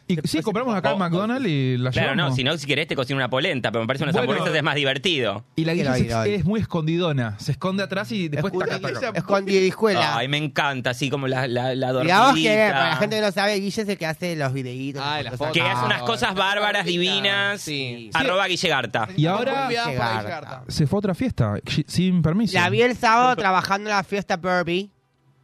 Y 0.08 0.18
sí, 0.28 0.42
compramos 0.42 0.76
acá 0.76 0.92
en 0.92 1.00
McDonald's 1.00 1.48
y 1.48 1.78
la 1.78 1.90
Claro, 1.90 2.10
no, 2.10 2.16
llevamos. 2.16 2.36
si 2.36 2.44
no, 2.44 2.58
si 2.58 2.68
querés 2.68 2.88
te 2.88 2.96
cocino 2.96 3.18
una 3.18 3.30
polenta, 3.30 3.72
pero 3.72 3.82
me 3.84 3.88
parece 3.88 4.04
unas 4.04 4.14
Bueno. 4.14 4.30
hamburguesas 4.32 4.56
es 4.56 4.64
más 4.64 4.76
divertido. 4.76 5.44
Y 5.56 5.66
la 5.66 5.74
ir 5.74 5.88
es, 6.28 6.46
muy 6.46 6.60
escondidona. 6.60 7.40
Se 7.40 7.54
esconde 7.54 7.82
atrás 7.82 8.12
y 8.12 8.28
después 8.28 8.54
taca, 8.54 8.80
taca. 8.80 9.10
Escondidijuela. 9.18 10.18
Ay, 10.18 10.28
me 10.28 10.38
encanta, 10.38 10.92
así 10.92 11.10
como 11.10 11.28
la, 11.28 11.48
la, 11.48 11.74
la 11.76 11.88
Y 11.90 11.92
vamos 11.94 12.06
que, 12.06 12.10
dormidita. 12.12 12.72
para 12.72 12.90
la 12.90 12.96
gente 12.98 13.16
que 13.16 13.22
no 13.24 13.32
sabe, 13.32 13.56
Guille 13.56 13.82
es 13.82 13.90
el 13.90 13.98
que 13.98 14.06
hace 14.06 14.36
los 14.36 14.54
videitos. 14.54 15.02
Ah, 15.04 15.22
las 15.24 15.40
que 15.52 15.62
hace 15.62 15.86
unas 15.86 16.04
cosas 16.04 16.36
bárbaras, 16.36 16.83
divinas. 16.86 17.62
Sí. 17.62 18.10
Arroba 18.14 18.48
Guille 18.48 18.68
Garta. 18.70 19.08
Y 19.16 19.26
ahora 19.26 19.70
Llegar. 19.70 20.64
se 20.68 20.88
fue 20.88 20.98
a 20.98 21.00
otra 21.00 21.16
fiesta, 21.16 21.56
sin 21.88 22.22
permiso. 22.22 22.54
La 22.58 22.70
vi 22.70 22.82
el 22.82 22.96
sábado 22.98 23.36
trabajando 23.36 23.90
en 23.90 23.96
la 23.96 24.04
fiesta 24.04 24.38
Burby. 24.38 24.90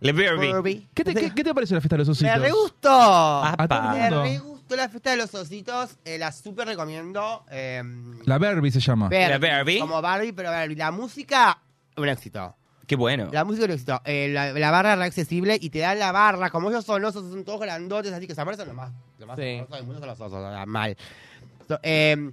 Le 0.01 0.13
Barbie. 0.13 0.53
Burby. 0.53 0.87
¿Qué 0.93 1.03
te, 1.03 1.13
qué, 1.13 1.33
qué 1.35 1.43
te 1.43 1.53
pareció 1.53 1.75
la 1.75 1.81
fiesta 1.81 1.95
de 1.95 1.99
los 1.99 2.09
ositos? 2.09 2.31
Me 2.33 2.39
re 2.39 2.51
gustó. 2.51 2.89
A 3.43 3.67
todo 3.67 3.79
el 3.79 3.89
Me 3.89 3.99
mundo. 4.01 4.23
re 4.23 4.37
gustó 4.39 4.75
la 4.77 4.87
fiesta 4.87 5.11
de 5.11 5.17
los 5.17 5.33
ositos. 5.35 5.97
eh, 6.05 6.17
la 6.17 6.31
súper 6.31 6.67
recomiendo. 6.67 7.43
eh, 7.51 7.83
La 8.23 8.37
Barbie 8.37 8.71
se 8.71 8.79
llama. 8.79 9.09
Barbie, 9.09 9.27
La 9.27 9.37
Barbie. 9.39 9.79
Como 9.79 10.01
Barbie, 10.01 10.31
pero 10.31 10.51
Barbie. 10.51 10.75
La 10.75 10.91
música, 10.91 11.59
un 11.97 12.07
éxito. 12.07 12.55
Qué 12.87 12.95
bueno. 12.95 13.27
La 13.33 13.43
música 13.43 13.65
un 13.65 13.71
éxito. 13.71 14.01
Eh, 14.05 14.29
la, 14.31 14.53
la 14.53 14.71
barra 14.71 14.93
es 14.93 14.99
re 14.99 15.05
accesible 15.05 15.57
y 15.59 15.69
te 15.69 15.79
dan 15.79 15.99
la 15.99 16.13
barra. 16.13 16.49
Como 16.49 16.69
ellos 16.69 16.85
son 16.85 17.03
osos, 17.03 17.29
son 17.29 17.43
todos 17.43 17.59
grandotes, 17.59 18.13
así 18.13 18.25
que 18.25 18.33
se 18.33 18.39
aparecen 18.39 18.69
lo 18.69 18.73
más, 18.75 18.91
lo 19.19 19.27
más 19.27 19.37
Sí. 19.37 19.43
del 19.43 19.83
mundo 19.83 19.99
son 19.99 20.07
los 20.07 20.19
osos. 20.21 20.33
o 20.33 20.51
sea, 20.51 20.65
mal. 20.65 20.97
So, 21.67 21.79
eh, 21.83 22.31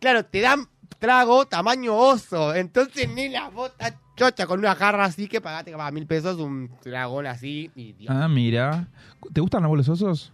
claro, 0.00 0.24
te 0.24 0.40
dan 0.40 0.66
trago 0.98 1.46
tamaño 1.46 1.94
oso. 1.96 2.54
Entonces, 2.54 3.08
ni 3.10 3.28
la 3.28 3.48
bota 3.50 3.94
chocha 4.16 4.46
con 4.46 4.58
una 4.58 4.74
jarra 4.74 5.04
así 5.04 5.28
que 5.28 5.40
pagaste 5.40 5.72
a 5.78 5.90
mil 5.90 6.06
pesos 6.06 6.38
un 6.38 6.70
dragón 6.84 7.26
así. 7.26 7.70
Y, 7.74 7.92
Dios. 7.92 8.12
Ah, 8.16 8.26
mira. 8.28 8.88
¿Te 9.32 9.40
gustan 9.40 9.62
los 9.62 9.68
bolos 9.68 9.88
osos? 9.88 10.32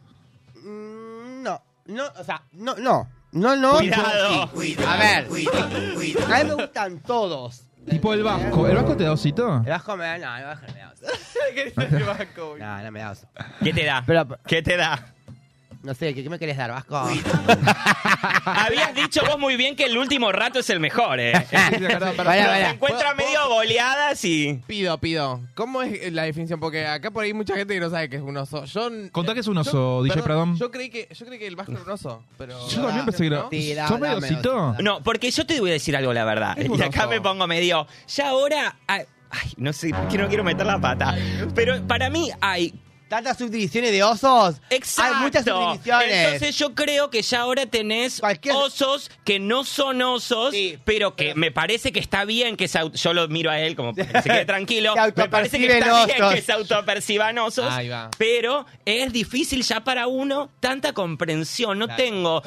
Mm, 0.62 1.42
No, 1.42 1.60
no, 1.86 2.04
o 2.18 2.24
sea, 2.24 2.42
no, 2.52 2.74
no. 2.76 3.08
No, 3.32 3.56
no. 3.56 3.78
Cuidado. 3.78 4.48
sí. 4.60 4.76
A 4.86 4.96
ver, 4.96 5.26
a 5.26 5.28
mí 5.28 6.48
me 6.48 6.54
gustan 6.54 7.00
todos. 7.00 7.64
Tipo 7.90 8.14
el 8.14 8.22
Vasco. 8.22 8.66
¿El 8.68 8.76
Vasco 8.76 8.96
te 8.96 9.04
da 9.04 9.12
osito? 9.12 9.56
El 9.58 9.70
Vasco 9.70 9.96
me 9.96 10.04
da, 10.04 10.18
no, 10.18 10.36
el 10.36 10.44
Vasco 10.44 10.66
me 10.72 10.78
da 10.78 10.92
oso. 10.92 11.04
No, 12.58 12.82
no 12.82 12.90
me 12.92 13.00
da 13.00 13.10
oso. 13.10 13.26
¿Qué 13.62 13.72
te 13.74 13.84
da? 13.84 14.02
Pero, 14.06 14.26
¿Qué 14.46 14.62
te 14.62 14.76
da? 14.76 15.12
No 15.84 15.94
sé, 15.94 16.14
¿qué, 16.14 16.22
qué 16.22 16.30
me 16.30 16.38
querés 16.38 16.56
dar, 16.56 16.70
Vasco? 16.72 16.96
Habías 18.44 18.94
dicho 18.94 19.22
vos 19.26 19.38
muy 19.38 19.56
bien 19.56 19.76
que 19.76 19.84
el 19.84 19.96
último 19.96 20.32
rato 20.32 20.58
es 20.58 20.70
el 20.70 20.80
mejor, 20.80 21.20
¿eh? 21.20 21.32
Vaya, 21.52 21.70
Se 22.10 22.24
vaya. 22.48 22.70
encuentra 22.70 23.14
medio 23.14 23.48
boleadas 23.48 24.24
y... 24.24 24.60
Pido, 24.66 24.98
pido. 24.98 25.40
¿Cómo 25.54 25.82
es 25.82 26.12
la 26.12 26.22
definición? 26.24 26.60
Porque 26.60 26.86
acá 26.86 27.10
por 27.10 27.22
ahí 27.24 27.30
hay 27.30 27.34
mucha 27.34 27.54
gente 27.54 27.74
que 27.74 27.80
no 27.80 27.90
sabe 27.90 28.08
que 28.08 28.16
es 28.16 28.22
un 28.22 28.36
oso. 28.36 28.64
Yo, 28.64 28.88
Contá 29.12 29.34
que 29.34 29.40
es 29.40 29.46
un 29.46 29.58
oso, 29.58 30.02
DJ 30.02 30.14
perdón, 30.22 30.24
Pradón. 30.24 30.56
Yo 30.58 30.70
creí 30.70 30.90
que, 30.90 31.08
yo 31.12 31.26
creí 31.26 31.38
que 31.38 31.46
el 31.46 31.56
vasco 31.56 31.72
era 31.72 31.82
un 31.82 31.90
oso, 31.90 32.22
pero... 32.38 32.68
Yo 32.68 32.82
también 32.82 33.04
pensé 33.04 33.18
que 33.22 33.26
era. 33.28 33.36
¿no? 33.42 33.48
Sí, 33.50 33.74
da- 33.74 33.88
¿Sos 33.88 34.00
medio 34.00 34.14
dame 34.14 34.26
osito? 34.26 34.76
No, 34.82 35.02
porque 35.02 35.30
yo 35.30 35.46
te 35.46 35.60
voy 35.60 35.70
a 35.70 35.74
decir 35.74 35.96
algo, 35.96 36.12
la 36.12 36.24
verdad. 36.24 36.58
Es 36.58 36.68
un 36.68 36.78
Y 36.78 36.82
acá 36.84 37.00
oso. 37.02 37.10
me 37.10 37.20
pongo 37.20 37.46
medio... 37.46 37.86
Ya 38.08 38.28
ahora... 38.28 38.76
Ay, 38.86 39.02
ay, 39.30 39.50
no 39.56 39.72
sé, 39.72 39.92
que 40.10 40.18
no 40.18 40.28
quiero 40.28 40.44
meter 40.44 40.66
la 40.66 40.78
pata. 40.78 41.14
Pero 41.54 41.82
para 41.86 42.08
mí 42.10 42.30
hay 42.40 42.72
Tantas 43.14 43.38
subdivisiones 43.38 43.92
de 43.92 44.02
osos. 44.02 44.56
Exacto. 44.70 45.14
Hay 45.16 45.22
muchas 45.22 45.44
subdivisiones. 45.44 46.10
Entonces 46.24 46.58
yo 46.58 46.74
creo 46.74 47.10
que 47.10 47.22
ya 47.22 47.40
ahora 47.42 47.66
tenés 47.66 48.20
Cualquier- 48.20 48.54
osos 48.56 49.10
que 49.24 49.38
no 49.38 49.64
son 49.64 50.02
osos, 50.02 50.52
Sí, 50.52 50.78
pero 50.84 51.14
que 51.14 51.34
me 51.34 51.50
parece 51.52 51.92
que 51.92 52.00
está 52.00 52.24
bien 52.24 52.56
que 52.56 52.66
se 52.68 52.78
au- 52.80 52.92
yo 52.92 53.12
lo 53.14 53.28
miro 53.28 53.50
a 53.50 53.60
él 53.60 53.76
como 53.76 53.94
para 53.94 54.08
que 54.12 54.22
se 54.22 54.28
quede 54.28 54.44
tranquilo. 54.46 54.94
Se 54.94 55.12
me 55.22 55.28
parece 55.28 55.58
que 55.58 55.66
está 55.78 56.04
bien 56.06 56.18
que 56.34 56.42
se 56.42 56.52
autoperciban 56.52 57.38
osos, 57.38 57.72
Ahí 57.72 57.88
va. 57.88 58.10
pero 58.18 58.66
es 58.84 59.12
difícil 59.12 59.62
ya 59.62 59.84
para 59.84 60.06
uno 60.06 60.50
tanta 60.60 60.92
comprensión. 60.92 61.78
No 61.78 61.94
tengo 61.94 62.42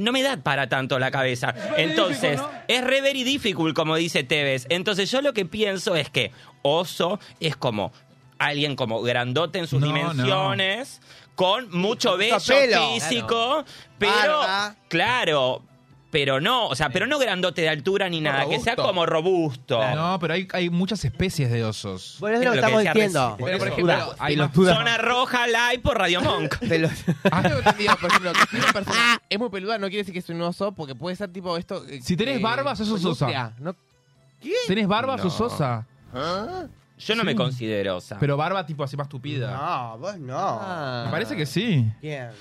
no 0.00 0.10
me 0.10 0.24
da 0.24 0.36
para 0.38 0.68
tanto 0.68 0.98
la 0.98 1.12
cabeza. 1.12 1.54
Entonces, 1.76 2.40
es 2.66 2.82
re 2.82 3.00
very 3.00 3.22
difficult, 3.22 3.76
como 3.76 3.94
dice 3.94 4.24
Tevez. 4.24 4.66
Entonces, 4.70 5.08
yo 5.08 5.22
lo 5.22 5.32
que 5.32 5.44
pienso 5.44 5.94
es 5.94 6.10
que 6.10 6.32
oso 6.62 7.20
es 7.38 7.54
como 7.56 7.92
alguien 8.38 8.76
como 8.76 9.02
grandote 9.02 9.58
en 9.58 9.66
sus 9.66 9.80
No, 9.80 9.86
dimensiones, 9.86 11.00
con 11.34 11.70
mucho 11.76 12.16
pelo. 12.16 12.38
físico, 12.40 13.64
pero 13.98 14.38
Barba. 14.38 14.76
claro, 14.88 15.62
pero 16.10 16.40
no, 16.40 16.68
o 16.68 16.74
sea, 16.74 16.88
pero 16.88 17.06
no 17.06 17.18
grandote 17.18 17.60
de 17.62 17.68
altura 17.68 18.08
ni 18.08 18.20
nada, 18.22 18.48
que 18.48 18.58
sea 18.60 18.74
como 18.76 19.04
robusto. 19.04 19.78
No, 19.94 20.18
pero 20.18 20.34
hay, 20.34 20.48
hay 20.52 20.70
muchas 20.70 21.04
especies 21.04 21.50
de 21.50 21.62
osos. 21.64 22.16
Bueno, 22.18 22.38
es 22.38 22.44
lo 22.44 22.50
que 22.52 22.56
lo 22.56 22.62
que 22.62 22.66
estamos 22.66 22.94
diciendo. 22.94 23.36
por 23.38 23.50
ejemplo, 23.50 24.14
Hay 24.18 24.34
Pelotuda. 24.36 24.74
Zona 24.74 24.96
roja 24.98 25.46
live 25.46 25.80
por 25.82 25.98
Radio 25.98 26.20
Monk. 26.22 26.56
Ah, 27.30 27.42
tengo 27.42 27.58
entendido, 27.58 27.94
por 27.96 28.08
ejemplo, 28.10 28.32
que 28.32 28.46
si 28.50 28.56
una 28.56 28.72
persona 28.72 29.22
es 29.28 29.38
muy 29.38 29.50
peluda 29.50 29.76
no 29.78 29.88
quiere 29.88 29.98
decir 29.98 30.14
que 30.14 30.20
es 30.20 30.28
un 30.30 30.40
oso, 30.40 30.72
porque 30.72 30.94
puede 30.94 31.14
ser 31.14 31.30
tipo 31.30 31.56
esto... 31.58 31.84
Si 32.02 32.16
tenés 32.16 32.38
eh, 32.38 32.42
barba, 32.42 32.74
sos 32.74 33.02
nutria, 33.02 33.52
¿no? 33.58 33.76
¿Tenés 34.66 34.86
barba, 34.88 35.16
No. 35.16 35.22
sos 35.24 35.34
sosa? 35.34 35.86
Yo 36.98 37.14
no 37.14 37.24
me 37.24 37.34
considero 37.34 37.96
osa. 37.96 38.16
Pero 38.18 38.36
barba 38.36 38.66
tipo 38.66 38.82
así 38.84 38.96
más 38.96 39.08
tupida. 39.08 39.50
No, 39.56 39.98
vos 39.98 40.18
no. 40.18 40.36
Ah. 40.38 41.02
Me 41.06 41.10
parece 41.12 41.36
que 41.36 41.46
sí. 41.46 41.84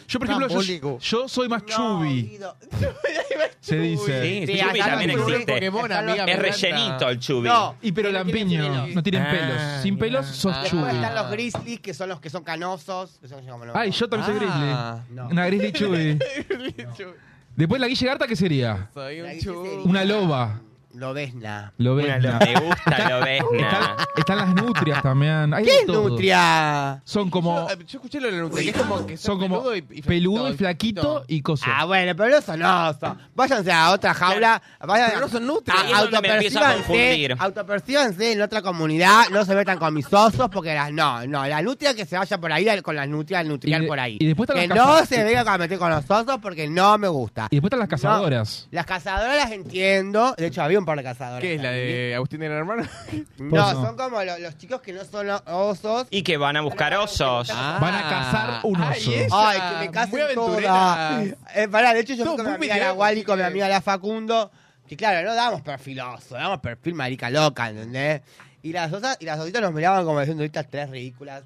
Yo, 0.08 0.20
por 0.20 0.28
ejemplo, 0.30 0.62
yo, 0.62 1.00
yo 1.00 1.28
soy 1.28 1.48
más 1.48 1.62
No, 1.64 1.68
chubby, 1.68 2.24
Guido. 2.24 2.56
se 3.60 3.78
dice. 3.80 4.46
Sí, 4.48 4.54
Sí, 4.54 4.60
acá 4.62 4.86
también 4.92 5.12
existe. 5.12 5.54
Pokémon, 5.54 5.88
me 5.90 5.96
Es 5.96 6.20
encanta. 6.20 6.36
rellenito 6.38 7.10
el 7.10 7.20
Chubby. 7.20 7.48
No. 7.48 7.76
Y 7.82 7.92
pero 7.92 8.12
lampiño, 8.12 8.88
no 8.88 9.04
tienen 9.04 9.22
Ah, 9.24 9.32
pelos. 9.32 9.82
Sin 9.84 9.94
mira. 9.96 10.06
pelos 10.06 10.26
sos 10.28 10.54
Ah. 10.56 10.62
Después 10.64 10.84
chubby. 10.84 10.96
están 10.96 11.16
los 11.16 11.32
grizzlies, 11.32 11.80
que 11.80 11.94
son 11.94 12.10
los 12.10 12.20
que 12.20 12.30
son 12.30 12.44
canosos. 12.44 13.18
Que 13.20 13.28
son 13.28 13.46
como 13.46 13.66
los- 13.66 13.76
Ay, 13.76 13.92
yo 13.92 14.10
también 14.10 14.38
soy 14.40 14.48
Ah. 14.50 15.00
grizzly. 15.04 15.16
No. 15.16 15.28
Una 15.30 15.46
grizzly 15.48 15.72
chubby. 15.74 16.20
Después 17.56 17.82
la 17.82 17.88
Guille 17.88 18.06
Garta, 18.06 18.28
¿qué 18.28 18.36
sería? 18.36 18.90
Soy 18.94 19.20
un 19.22 19.40
chu. 19.40 19.64
sería- 19.66 19.80
Una 19.86 20.06
loba. 20.06 20.62
Lobesna. 20.98 21.74
Lo 21.78 21.96
ves. 21.96 22.06
Una 22.06 22.18
lo- 22.20 22.40
me 22.40 22.60
gusta, 22.60 23.10
lo 23.10 23.26
ves, 23.26 23.42
Están, 23.54 23.96
están 24.18 24.38
las 24.38 24.56
nutrias 24.56 25.02
también. 25.02 25.54
Hay 25.54 25.64
¿Qué 25.64 25.80
es 25.80 25.86
todo. 25.86 26.10
nutria? 26.10 27.02
Son 27.06 27.30
como, 27.30 27.68
Yo, 27.68 27.74
eh, 27.74 27.78
yo 27.88 27.98
escuché 28.00 28.20
lo 28.20 28.28
de 28.28 28.34
la 28.34 28.38
nutria, 28.44 28.64
que 28.64 28.70
es 28.70 28.86
como 28.86 29.06
que 29.06 29.18
son 29.18 29.40
como 29.40 29.58
peludo 29.64 29.76
y, 29.76 29.86
y 29.92 30.02
peludo 30.02 30.50
y 30.50 30.58
flaquito 30.58 31.24
y 31.28 31.42
coso. 31.42 31.66
Ah, 31.68 31.86
bueno, 31.86 32.16
pero 32.16 32.30
no 32.36 32.42
son 32.42 32.62
osos. 32.64 33.18
Váyanse 33.36 33.72
a 33.72 33.92
otra 33.92 34.14
jaula. 34.14 34.62
Vayan, 34.86 35.10
Pero 35.10 35.22
no 35.22 35.30
son 35.30 35.46
nutrias. 35.48 35.78
Ahí 35.84 35.92
es 35.92 36.00
donde 36.00 36.22
me 36.22 36.34
empiezo 36.34 36.60
a 36.60 36.74
confundir. 36.74 37.36
autopercíbanse 37.38 38.32
en 38.34 38.42
otra 38.42 38.62
comunidad. 38.62 39.30
No 39.32 39.46
se 39.46 39.56
metan 39.56 39.78
con 39.78 39.94
mis 39.94 40.12
osos 40.12 40.50
porque 40.52 40.74
las, 40.74 40.92
no, 40.92 41.26
no. 41.28 41.46
La 41.46 41.62
nutria 41.62 41.94
que 41.94 42.06
se 42.06 42.18
vaya 42.18 42.38
por 42.40 42.52
ahí 42.52 42.68
con 42.82 42.96
las 42.96 43.08
nutrias 43.08 43.46
de- 43.46 43.88
por 43.88 44.00
ahí. 44.00 44.18
y 44.20 44.26
después 44.26 44.50
que 44.50 44.68
las 44.68 44.78
no 44.78 45.06
se 45.06 45.24
vengan 45.24 45.48
a 45.48 45.58
meter 45.58 45.78
con 45.78 45.90
los 45.90 46.10
osos 46.10 46.38
porque 46.42 46.68
no 46.68 46.98
me 46.98 47.08
gusta. 47.08 47.48
Y 47.50 47.56
después 47.58 47.68
están 47.70 47.80
las 47.80 47.90
cazadoras. 47.90 48.68
Las 48.72 48.86
cazadoras 48.86 49.36
las 49.36 49.52
entiendo. 49.52 50.34
De 50.38 50.48
hecho, 50.48 50.62
había 50.62 50.80
un 50.80 50.86
par 50.88 50.98
de 50.98 51.04
cazadoras. 51.04 51.42
¿Qué 51.42 51.54
es 51.56 51.62
la 51.62 51.70
de 51.72 52.14
Agustín 52.16 52.40
del 52.40 52.52
hermano? 52.54 52.84
No, 53.38 53.50
Pozo. 53.52 53.86
son 53.86 53.96
como 53.96 54.24
lo- 54.24 54.40
los 54.40 54.58
chicos 54.58 54.82
que 54.82 54.92
no 54.94 55.04
son 55.06 55.30
osos. 55.46 56.08
Y 56.10 56.24
que 56.24 56.38
van 56.38 56.58
a 56.58 56.62
buscar 56.62 56.96
osos. 56.96 57.48
Van 57.50 57.94
a 57.96 58.10
cazar 58.10 58.60
un 58.64 58.82
Ay, 58.82 59.00
oso. 59.00 59.12
ella, 59.12 59.28
Ay, 59.32 59.60
que 59.80 59.86
me 59.86 59.92
casen 59.92 60.12
muy 60.12 60.22
aventureras. 60.22 60.64
todas. 60.72 61.56
Eh, 61.56 61.68
pará, 61.70 61.94
de 61.94 62.00
hecho 62.00 62.14
yo 62.16 62.24
Todo 62.24 62.36
fui 62.38 62.44
con 62.46 62.54
mi 62.54 62.58
muy 62.58 62.70
amiga 62.72 62.88
la 62.88 62.94
Wally, 62.94 63.24
con 63.24 63.38
mi 63.38 63.46
amiga 63.46 63.70
la 63.70 63.82
Facundo, 63.82 64.50
que 64.88 64.98
claro, 64.98 65.28
no 65.28 65.36
damos 65.36 65.62
perfil 65.62 66.00
oso, 66.02 66.36
damos 66.36 66.60
perfil 66.60 66.96
marica 66.96 67.30
loca, 67.30 67.70
¿entendés? 67.70 68.22
Y 68.64 68.72
las 68.74 68.92
osas, 68.92 69.18
y 69.20 69.26
las 69.26 69.40
ositas 69.40 69.62
nos 69.62 69.72
miraban 69.74 70.04
como 70.06 70.20
diciendo 70.20 70.44
estas 70.44 70.68
tres 70.70 70.90
ridículas. 70.90 71.44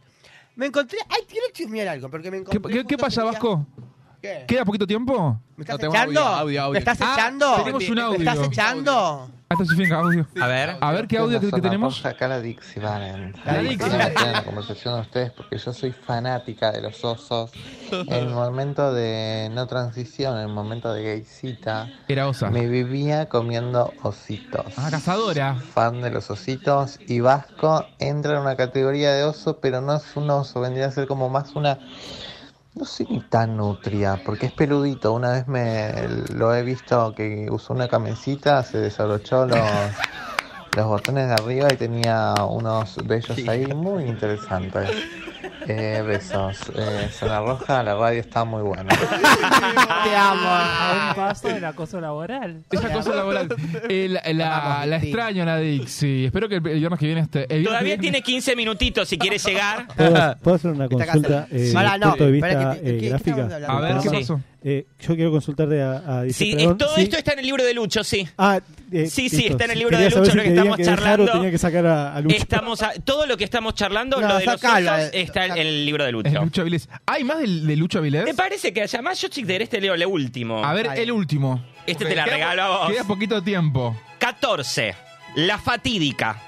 Me 0.56 0.68
encontré, 0.68 0.98
ay, 1.10 1.22
quiero 1.28 1.46
chismear 1.54 1.88
algo, 1.88 2.10
porque 2.10 2.30
me 2.30 2.38
¿Qué, 2.38 2.42
encontré... 2.42 2.62
qué, 2.62 2.78
qué 2.80 2.96
justo 2.96 2.98
pasa, 2.98 3.22
día- 3.22 3.32
Vasco? 3.32 3.66
¿Qué? 4.22 4.46
¿Queda 4.48 4.66
poquito 4.66 4.86
tiempo? 4.86 5.40
¿Me 5.56 5.64
estás 5.64 5.80
No, 5.82 5.90
echando? 5.90 6.20
audio, 6.22 6.40
audio, 6.42 6.62
audio. 6.64 6.74
¿Me 6.74 6.80
estás 6.80 7.00
Ah, 7.02 7.14
echando? 7.18 7.56
tenemos 7.58 7.90
un 7.90 7.96
¿Me 7.96 8.02
audio. 8.02 8.20
estás 8.20 8.48
echando? 8.48 9.30
Hasta 9.50 9.66
su 9.66 9.76
fin, 9.76 9.92
audio. 9.92 10.26
A 10.42 10.48
ver. 10.48 10.78
A 10.80 10.92
ver 10.94 11.08
qué 11.08 11.18
audio 11.18 11.40
que, 11.42 11.52
que 11.52 11.60
tenemos. 11.60 12.06
Acá 12.06 12.28
la 12.30 12.40
Dixie 12.40 12.82
Valen. 12.82 13.36
La 13.44 13.58
Dixie. 13.58 13.90
La 13.98 14.44
conversación 14.46 14.96
de 14.96 15.02
ustedes 15.02 15.32
porque 15.32 15.58
yo 15.58 15.74
soy 15.74 15.92
fanática 15.92 16.72
de 16.72 16.82
los 16.82 17.04
osos. 17.04 17.52
En 17.92 18.14
el 18.14 18.30
momento 18.30 18.94
de 18.94 19.50
no 19.52 19.68
transición, 19.68 20.36
en 20.38 20.44
el 20.44 20.48
momento 20.54 20.94
de 20.94 21.04
gaycita, 21.04 21.90
Era 22.08 22.30
osa. 22.30 22.50
me 22.50 22.66
vivía 22.68 23.28
comiendo 23.28 23.92
ositos. 24.04 24.68
Ah, 24.78 24.88
cazadora. 24.90 25.56
Fan 25.74 26.02
de 26.02 26.12
los 26.12 26.30
ositos 26.32 27.00
y 27.08 27.20
Vasco 27.20 27.86
entra 28.00 28.36
en 28.36 28.40
una 28.44 28.56
categoría 28.56 29.12
de 29.14 29.26
oso, 29.26 29.60
pero 29.60 29.82
no 29.82 29.96
es 29.98 30.16
un 30.16 30.30
oso, 30.30 30.62
vendría 30.62 30.86
a 30.86 30.92
ser 30.92 31.08
como 31.08 31.28
más 31.30 31.56
una 31.56 31.78
no 32.76 32.86
sé 32.86 33.06
ni 33.10 33.20
tan 33.20 33.58
nutria, 33.58 34.22
porque 34.26 34.48
es 34.48 34.52
peludito. 34.52 35.14
Una 35.14 35.32
vez 35.32 35.48
me 35.48 35.94
lo 36.34 36.54
he 36.56 36.64
visto 36.64 37.14
que 37.14 37.48
usó 37.50 37.74
una 37.74 37.88
camisita, 37.88 38.64
se 38.64 38.78
desabrochó 38.78 39.46
los, 39.46 39.60
los 40.76 40.86
botones 40.86 41.28
de 41.28 41.34
arriba 41.34 41.68
y 41.72 41.76
tenía 41.76 42.34
unos 42.50 42.98
bellos 43.06 43.38
ahí 43.48 43.68
muy 43.68 44.06
interesantes. 44.06 44.90
Eh, 45.68 46.02
besos. 46.06 46.58
Eh, 46.76 47.10
Zona 47.12 47.40
Roja, 47.40 47.84
la 47.84 47.96
radio 47.96 48.20
está 48.20 48.44
muy 48.44 48.62
buena. 48.64 48.86
Te 50.04 50.16
amo. 50.16 50.42
A 50.48 51.08
un 51.10 51.16
paso 51.16 51.48
del 51.50 51.64
acoso 51.66 52.00
laboral. 52.02 52.64
Esa 52.72 52.92
cosa 52.92 53.14
laboral. 53.16 53.48
Eh, 53.90 54.08
la, 54.10 54.22
la- 54.34 54.86
la 54.86 54.96
extraño, 54.98 55.46
la 55.46 55.58
Dixie. 55.58 56.26
Espero 56.26 56.50
que 56.50 56.56
el, 56.56 56.62
viernes 56.62 57.00
que 57.00 57.06
viene 57.06 57.22
esté. 57.22 57.42
el 57.44 57.48
viernes 57.48 57.66
Todavía 57.68 57.96
que 57.96 58.02
viene- 58.02 58.22
tiene 58.22 58.24
15 58.24 58.56
minutitos 58.56 59.08
si 59.08 59.18
quiere 59.18 59.38
llegar. 59.38 59.88
¿Puedo, 59.96 60.36
puedo 60.42 60.56
hacer 60.56 60.72
una 60.72 60.86
Está 60.86 60.96
consulta 60.98 61.28
casado. 61.30 61.48
eh, 61.52 61.72
Pará, 61.74 61.98
no, 61.98 62.10
punto 62.10 62.26
de 62.26 62.32
vista 62.32 62.50
que 62.50 62.78
eh, 62.78 62.82
¿qué- 62.84 62.98
qué 62.98 63.10
gráfica? 63.10 63.42
hablando? 63.44 63.70
A 63.72 63.80
ver, 63.82 63.96
¿qué 63.98 64.10
Sí. 64.10 64.16
pasó? 64.18 64.42
Eh, 64.64 64.86
yo 65.00 65.16
quiero 65.16 65.32
consultarte 65.32 65.82
a, 65.82 66.04
a 66.20 66.22
Dice 66.24 66.38
Sí, 66.46 66.52
Perdón, 66.56 66.72
es- 66.74 66.78
todo 66.78 66.96
sí. 66.96 67.02
esto 67.02 67.18
está 67.18 67.34
en 67.34 67.40
el 67.40 67.46
libro 67.48 67.64
de 67.64 67.74
Lucho, 67.74 68.04
sí. 68.04 68.28
Ah, 68.38 68.60
eh, 68.92 69.08
Sí, 69.08 69.28
sí, 69.28 69.38
listo. 69.38 69.52
está 69.54 69.66
en 69.66 69.72
el 69.72 69.80
libro 69.80 69.98
Quería 69.98 70.10
de 70.10 70.16
Lucho, 70.16 70.36
lo 70.36 70.44
que 70.44 70.50
estamos 70.50 70.78
que 70.78 70.84
charlando. 70.84 71.24
o 71.24 71.32
tenía 71.32 71.50
que 71.52 71.58
sacar 71.58 71.86
a, 71.88 72.16
a 72.16 72.22
Lucho. 72.22 72.36
Estamos 72.36 72.82
a- 72.84 72.94
todo 73.04 73.26
lo 73.26 73.38
que 73.38 73.44
estamos 73.44 73.74
charlando, 73.74 74.22
No, 74.22 74.28
lo 74.28 74.38
de 74.38 74.46
los 74.46 74.64
eh, 74.64 75.10
está 75.14 75.48
en 75.48 75.58
el 75.58 75.84
libro 75.86 76.06
de 76.06 76.12
Lucho. 76.12 76.30
Lucho 76.44 76.62
Avilés. 76.62 76.90
¿Hay 77.08 77.24
más 77.24 77.40
del- 77.40 77.66
de, 77.66 77.76
Lucho 77.76 77.98
Avilés? 77.98 78.24
Me 78.24 78.36
parece 78.36 78.72
que 78.72 78.84
haya 78.84 79.02
más. 79.02 79.20
Yo 79.20 79.30
si 79.32 79.44
querés 79.44 79.68
te 79.70 79.82
leo 79.82 79.96
el 79.96 80.06
último. 80.06 80.64
A 80.64 80.74
ver, 80.74 80.90
el 80.96 81.12
último. 81.12 81.66
Este 81.88 82.06
te 82.06 82.16
la 82.16 82.26
queda- 82.26 82.34
regalo 82.36 82.62
a 82.62 82.78
vos. 82.82 82.92
Queda 82.92 83.04
poquito 83.06 83.42
tiempo. 83.42 84.00
14. 84.20 84.94
La 85.38 85.58
fatídica. 85.58 86.40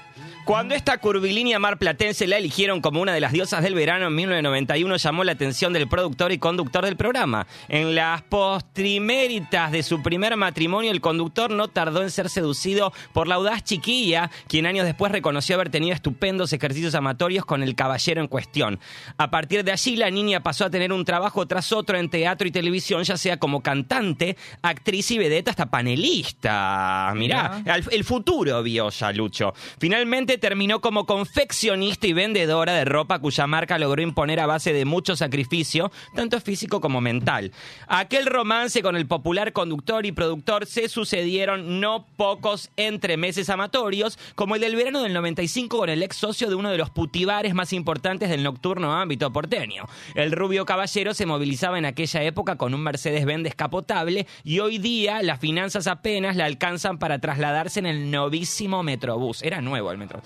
Cuando 0.44 0.74
esta 0.74 0.98
curvilínea 0.98 1.58
marplatense 1.58 2.26
la 2.26 2.36
eligieron 2.36 2.82
como 2.82 3.00
una 3.00 3.14
de 3.14 3.20
las 3.20 3.32
diosas 3.32 3.62
del 3.62 3.74
verano 3.74 4.08
en 4.08 4.14
1991, 4.14 4.96
llamó 4.96 5.24
la 5.24 5.32
atención 5.32 5.72
del 5.72 5.88
productor 5.88 6.32
y 6.32 6.38
conductor 6.38 6.84
del 6.84 6.98
programa. 6.98 7.46
En 7.66 7.94
las 7.94 8.20
postriméritas 8.20 9.72
de 9.72 9.82
su 9.82 10.02
primer 10.02 10.36
matrimonio, 10.36 10.90
el 10.90 11.00
conductor 11.00 11.50
no 11.50 11.68
tardó 11.68 12.02
en 12.02 12.10
ser 12.10 12.28
seducido 12.28 12.92
por 13.14 13.26
la 13.26 13.36
audaz 13.36 13.64
chiquilla, 13.64 14.30
quien 14.46 14.66
años 14.66 14.84
después 14.84 15.10
reconoció 15.12 15.54
haber 15.54 15.70
tenido 15.70 15.94
estupendos 15.94 16.52
ejercicios 16.52 16.94
amatorios 16.94 17.46
con 17.46 17.62
el 17.62 17.74
caballero 17.74 18.20
en 18.20 18.28
cuestión. 18.28 18.78
A 19.16 19.30
partir 19.30 19.64
de 19.64 19.72
allí, 19.72 19.96
la 19.96 20.10
niña 20.10 20.42
pasó 20.42 20.66
a 20.66 20.70
tener 20.70 20.92
un 20.92 21.06
trabajo 21.06 21.46
tras 21.46 21.72
otro 21.72 21.96
en 21.96 22.10
teatro 22.10 22.46
y 22.46 22.50
televisión, 22.50 23.02
ya 23.02 23.16
sea 23.16 23.38
como 23.38 23.62
cantante, 23.62 24.36
actriz 24.60 25.10
y 25.10 25.16
vedeta, 25.16 25.52
hasta 25.52 25.70
panelista. 25.70 27.14
Mirá, 27.16 27.62
el 27.90 28.04
futuro 28.04 28.62
vio 28.62 28.90
ya 28.90 29.10
Lucho. 29.10 29.54
Finalmente 29.78 30.33
terminó 30.38 30.80
como 30.80 31.06
confeccionista 31.06 32.06
y 32.06 32.12
vendedora 32.12 32.74
de 32.74 32.84
ropa 32.84 33.18
cuya 33.18 33.46
marca 33.46 33.78
logró 33.78 34.02
imponer 34.02 34.40
a 34.40 34.46
base 34.46 34.72
de 34.72 34.84
mucho 34.84 35.16
sacrificio, 35.16 35.90
tanto 36.14 36.40
físico 36.40 36.80
como 36.80 37.00
mental. 37.00 37.52
Aquel 37.88 38.26
romance 38.26 38.82
con 38.82 38.96
el 38.96 39.06
popular 39.06 39.52
conductor 39.52 40.06
y 40.06 40.12
productor 40.12 40.66
se 40.66 40.88
sucedieron 40.88 41.80
no 41.80 42.06
pocos 42.16 42.70
entremeses 42.76 43.50
amatorios, 43.50 44.18
como 44.34 44.54
el 44.54 44.60
del 44.60 44.76
verano 44.76 45.02
del 45.02 45.12
95 45.12 45.78
con 45.78 45.88
el 45.88 46.02
ex 46.02 46.16
socio 46.16 46.48
de 46.48 46.54
uno 46.54 46.70
de 46.70 46.78
los 46.78 46.90
putibares 46.90 47.54
más 47.54 47.72
importantes 47.72 48.28
del 48.28 48.42
nocturno 48.42 48.92
ámbito 48.94 49.32
porteño. 49.32 49.84
El 50.14 50.32
rubio 50.32 50.64
caballero 50.64 51.14
se 51.14 51.26
movilizaba 51.26 51.78
en 51.78 51.84
aquella 51.84 52.22
época 52.22 52.56
con 52.56 52.74
un 52.74 52.82
Mercedes-Benz 52.82 53.44
descapotable 53.44 54.26
y 54.42 54.60
hoy 54.60 54.78
día 54.78 55.22
las 55.22 55.40
finanzas 55.40 55.86
apenas 55.86 56.36
le 56.36 56.42
alcanzan 56.42 56.98
para 56.98 57.18
trasladarse 57.18 57.80
en 57.80 57.86
el 57.86 58.10
novísimo 58.10 58.82
Metrobús. 58.82 59.42
Era 59.42 59.60
nuevo 59.60 59.90
el 59.90 59.98
Metro. 59.98 60.22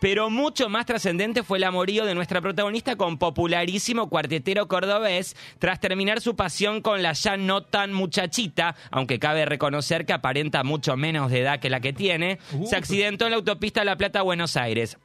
Pero 0.00 0.30
mucho 0.30 0.68
más 0.68 0.86
trascendente 0.86 1.42
fue 1.42 1.58
el 1.58 1.64
amorío 1.64 2.04
de 2.04 2.14
nuestra 2.14 2.40
protagonista 2.40 2.96
con 2.96 3.18
popularísimo 3.18 4.08
cuartetero 4.08 4.68
cordobés 4.68 5.36
tras 5.58 5.80
terminar 5.80 6.20
su 6.20 6.36
pasión 6.36 6.82
con 6.82 7.02
la 7.02 7.14
ya 7.14 7.36
no 7.36 7.62
tan 7.62 7.92
muchachita, 7.92 8.76
aunque 8.90 9.18
cabe 9.18 9.44
reconocer 9.44 10.06
que 10.06 10.12
aparenta 10.12 10.62
mucho 10.62 10.96
menos 10.96 11.30
de 11.30 11.40
edad 11.40 11.60
que 11.60 11.70
la 11.70 11.80
que 11.80 11.92
tiene, 11.92 12.38
se 12.64 12.76
accidentó 12.76 13.24
en 13.24 13.32
la 13.32 13.38
autopista 13.38 13.84
La 13.84 13.96
Plata-Buenos 13.96 14.56
Aires. 14.56 14.98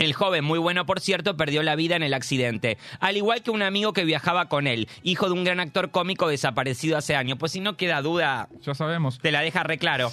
El 0.00 0.12
joven, 0.14 0.44
muy 0.44 0.58
bueno 0.58 0.86
por 0.86 0.98
cierto, 1.00 1.36
perdió 1.36 1.62
la 1.62 1.76
vida 1.76 1.94
en 1.94 2.02
el 2.02 2.14
accidente, 2.14 2.78
al 3.00 3.16
igual 3.16 3.42
que 3.42 3.50
un 3.50 3.62
amigo 3.62 3.92
que 3.92 4.04
viajaba 4.04 4.48
con 4.48 4.66
él, 4.66 4.88
hijo 5.02 5.26
de 5.26 5.32
un 5.34 5.44
gran 5.44 5.60
actor 5.60 5.90
cómico 5.90 6.26
desaparecido 6.28 6.96
hace 6.96 7.14
años. 7.14 7.36
Pues 7.38 7.52
si 7.52 7.60
no 7.60 7.76
queda 7.76 8.00
duda, 8.02 8.48
Ya 8.62 8.74
sabemos. 8.74 9.18
te 9.20 9.30
la 9.30 9.40
deja 9.42 9.62
reclaro. 9.62 10.10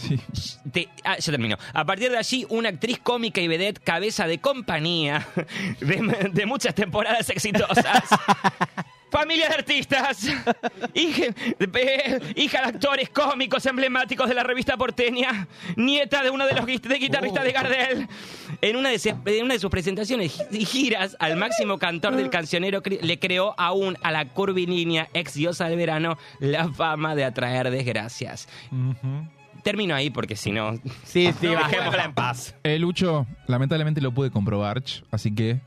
Te- 0.72 0.90
ah, 1.06 1.18
ya 1.18 1.32
termino. 1.32 1.58
A 1.74 1.86
partir 1.86 2.12
de 2.12 2.18
allí, 2.18 2.46
una 2.50 2.70
actriz 2.70 3.00
cómica 3.00 3.40
y 3.42 3.48
vedette, 3.48 3.80
cabeza 3.82 4.28
de 4.28 4.40
compañía 4.40 5.26
de, 5.80 6.30
de 6.34 6.46
muchas 6.46 6.76
temporadas 6.76 7.30
exitosas. 7.30 8.04
Familia 9.10 9.48
de 9.48 9.56
artistas, 9.56 10.28
hija, 10.94 11.26
eh, 11.60 12.20
hija 12.36 12.62
de 12.62 12.68
actores 12.68 13.10
cómicos 13.10 13.66
emblemáticos 13.66 14.28
de 14.28 14.36
la 14.36 14.44
revista 14.44 14.76
porteña, 14.76 15.48
nieta 15.78 16.22
de 16.24 16.30
uno 16.30 16.46
de 16.46 16.54
los 16.54 16.66
gui- 16.66 16.82
de 16.82 16.96
guitarristas 17.00 17.44
de 17.46 17.52
Gardel. 17.54 18.08
En 18.62 18.76
una 18.76 18.90
de, 18.90 19.00
se- 19.00 19.16
en 19.26 19.46
una 19.46 19.54
de 19.54 19.60
sus 19.62 19.70
presentaciones 19.72 20.44
y 20.52 20.66
giras, 20.66 21.16
al 21.20 21.38
máximo 21.38 21.78
cantor 21.80 22.16
del 22.18 22.30
cancionero 22.30 22.84
cre- 22.84 23.00
le 23.02 23.18
creó 23.18 23.56
aún 23.58 23.98
a 24.04 24.12
la 24.12 24.26
curvilínea 24.30 25.08
ex 25.14 25.36
diosa 25.36 25.70
del 25.70 25.78
verano 25.78 26.18
la 26.40 26.68
fama 26.74 27.16
de 27.16 27.24
atraer 27.24 27.70
desgracias. 27.72 28.50
Termino 29.64 29.96
ahí 29.96 30.10
porque 30.10 30.36
si 30.36 30.52
no, 30.52 30.76
Sí, 31.04 31.32
sí, 31.40 31.48
dejémosla 31.48 32.04
en 32.06 32.14
paz. 32.14 32.56
Eh, 32.64 32.78
Lucho, 32.80 33.26
lamentablemente 33.48 34.02
lo 34.02 34.12
pude 34.12 34.32
comprobar, 34.32 34.82
así 35.12 35.34
que. 35.34 35.60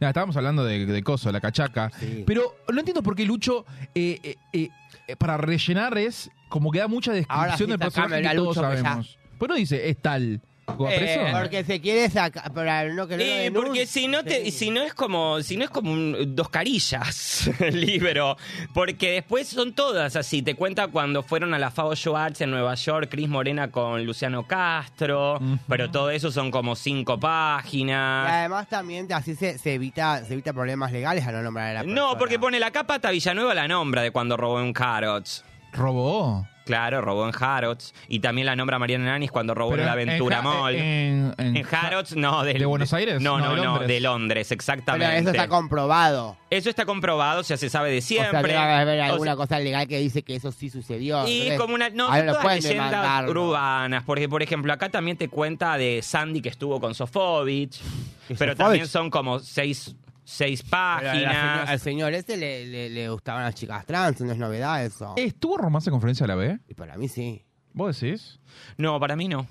Nada, 0.00 0.10
estábamos 0.10 0.36
hablando 0.36 0.64
de, 0.64 0.86
de 0.86 1.02
coso, 1.02 1.30
la 1.32 1.40
cachaca. 1.40 1.90
Sí. 1.98 2.24
Pero 2.26 2.56
no 2.72 2.78
entiendo 2.78 3.02
por 3.02 3.14
qué 3.16 3.24
Lucho, 3.24 3.64
eh, 3.94 4.36
eh, 4.52 4.68
eh, 5.08 5.16
para 5.16 5.36
rellenar, 5.36 5.96
es 5.98 6.30
como 6.48 6.70
que 6.70 6.78
da 6.80 6.88
mucha 6.88 7.10
Ahora 7.12 7.56
descripción 7.56 7.56
sí, 7.56 7.70
del 7.70 7.78
personaje 7.78 8.22
que 8.22 8.34
todos 8.36 8.56
Lucho, 8.56 8.70
ya- 8.72 8.76
sabemos. 8.82 9.18
Pues 9.38 9.48
no 9.48 9.54
dice, 9.54 9.88
es 9.88 9.96
tal. 10.00 10.40
¿Como 10.66 10.88
Eh? 10.90 11.28
Porque 11.32 11.64
se 11.64 11.80
quiere 11.80 12.10
sacar, 12.10 12.52
pero 12.52 12.92
no 12.92 13.06
que 13.06 13.16
no 13.16 13.22
Eh, 13.22 13.50
porque 13.54 13.86
si 13.86 14.08
no 14.08 14.24
te, 14.24 14.50
si 14.50 14.70
no 14.70 14.82
es 14.82 14.94
como, 14.94 15.40
si 15.42 15.56
no 15.56 15.62
es 15.64 15.70
como 15.70 15.92
un- 15.92 16.34
dos 16.34 16.48
carillas 16.48 17.48
el 17.60 17.80
libro, 17.80 18.36
porque 18.74 19.12
después 19.12 19.46
son 19.48 19.74
todas 19.74 20.16
así. 20.16 20.42
Te 20.42 20.54
cuenta 20.56 20.88
cuando 20.88 21.22
fueron 21.22 21.54
a 21.54 21.58
la 21.60 21.70
Fao 21.70 21.94
Show 21.94 22.16
Arts 22.16 22.40
en 22.40 22.50
Nueva 22.50 22.74
York, 22.74 23.08
Cris 23.10 23.28
Morena 23.28 23.70
con 23.70 24.04
Luciano 24.04 24.46
Castro, 24.46 25.38
pero 25.68 25.90
todo 25.90 26.10
eso 26.10 26.32
son 26.32 26.50
como 26.50 26.74
cinco 26.74 27.14
Y 27.14 27.20
páginas. 27.20 28.28
además 28.28 28.68
también 28.68 29.10
así 29.12 29.36
se, 29.36 29.58
se 29.58 29.74
evita 29.74 30.24
se 30.24 30.32
evita 30.32 30.52
problemas 30.52 30.90
legales 30.90 31.24
a 31.26 31.32
no 31.32 31.42
nombrar 31.42 31.68
a 31.70 31.74
la 31.74 31.80
persona. 31.82 32.00
No, 32.00 32.18
porque 32.18 32.38
pone 32.40 32.58
la 32.58 32.72
capa, 32.72 32.96
hasta 32.96 33.10
Villanueva 33.12 33.54
la 33.54 33.68
nombra 33.68 34.02
de 34.02 34.10
cuando 34.10 34.36
robó 34.36 34.60
en 34.60 34.74
Harrods. 34.76 35.44
¿Robó? 35.72 36.46
Claro, 36.66 37.00
robó 37.00 37.26
en 37.28 37.34
Harrods. 37.40 37.94
Y 38.08 38.18
también 38.18 38.44
la 38.46 38.56
nombra 38.56 38.78
Mariana 38.78 39.04
Nanis 39.06 39.30
cuando 39.30 39.54
robó 39.54 39.70
Pero 39.70 39.82
en 39.84 39.86
la 39.86 39.92
en- 40.02 40.08
Aventura 40.08 40.38
en- 40.38 40.44
Mall. 40.44 40.74
en- 40.74 41.34
en- 41.38 41.56
En 41.56 41.66
Harrods, 41.70 42.16
no. 42.16 42.42
De, 42.42 42.54
¿De 42.54 42.66
Buenos 42.66 42.92
Aires? 42.92 43.20
No, 43.22 43.38
No, 43.38 43.44
no, 43.46 43.50
de 43.52 43.56
no, 43.56 43.64
Londres. 43.64 43.88
de 43.88 44.00
Londres, 44.00 44.46
Pero 44.48 44.56
exactamente. 44.56 45.18
eso 45.18 45.30
está 45.30 45.46
comprobado. 45.48 46.36
Eso 46.50 46.68
está 46.68 46.84
comprobado, 46.84 47.42
ya 47.42 47.56
se 47.56 47.70
sabe 47.70 47.90
de 47.92 47.98
O 47.98 48.00
sea, 48.02 48.08
siempre. 48.30 48.52
debe 48.52 48.56
haber 48.56 49.00
O 49.00 49.04
alguna 49.04 49.30
sea, 49.32 49.36
cosa 49.36 49.58
legal 49.60 49.86
que 49.86 49.98
dice 49.98 50.22
que 50.22 50.34
eso 50.36 50.50
sí 50.52 50.68
sucedió. 50.68 51.26
y 51.26 51.42
Entonces, 51.42 51.58
como 51.60 51.74
una. 51.76 51.88
No, 51.90 52.08
son 52.08 52.26
todas 52.26 52.64
leyendas 52.64 53.28
urbanas. 53.28 54.02
Porque, 54.04 54.28
por 54.28 54.42
ejemplo, 54.42 54.72
acá 54.72 54.88
también 54.88 55.16
te 55.16 55.28
cuenta 55.28 55.78
de 55.78 56.00
Sandy 56.02 56.40
que 56.42 56.48
estuvo 56.48 56.80
con 56.80 56.94
Sofovich. 56.94 57.80
Pero 58.28 58.38
Sofovich? 58.52 58.56
también 58.56 58.86
son 58.88 59.08
como 59.10 59.38
seis, 59.38 59.94
seis 60.28 60.62
páginas. 60.64 61.68
al 61.68 61.78
señor 61.78 62.12
ese 62.12 62.36
le, 62.36 62.66
le, 62.66 62.90
le 62.90 63.08
gustaban 63.08 63.44
las 63.44 63.54
chicas 63.54 63.86
trans, 63.86 64.20
no 64.20 64.32
es 64.32 64.38
novedad 64.38 64.84
eso. 64.84 65.14
¿Estuvo 65.16 65.56
romance 65.56 65.88
en 65.88 65.92
conferencia 65.92 66.24
de 66.24 66.28
la 66.28 66.34
B? 66.34 66.58
Y 66.68 66.74
para 66.74 66.96
mí 66.98 67.06
sí. 67.08 67.44
¿Vos 67.72 68.00
decís? 68.00 68.40
No, 68.76 68.98
para 68.98 69.14
mí 69.16 69.28
no. 69.28 69.46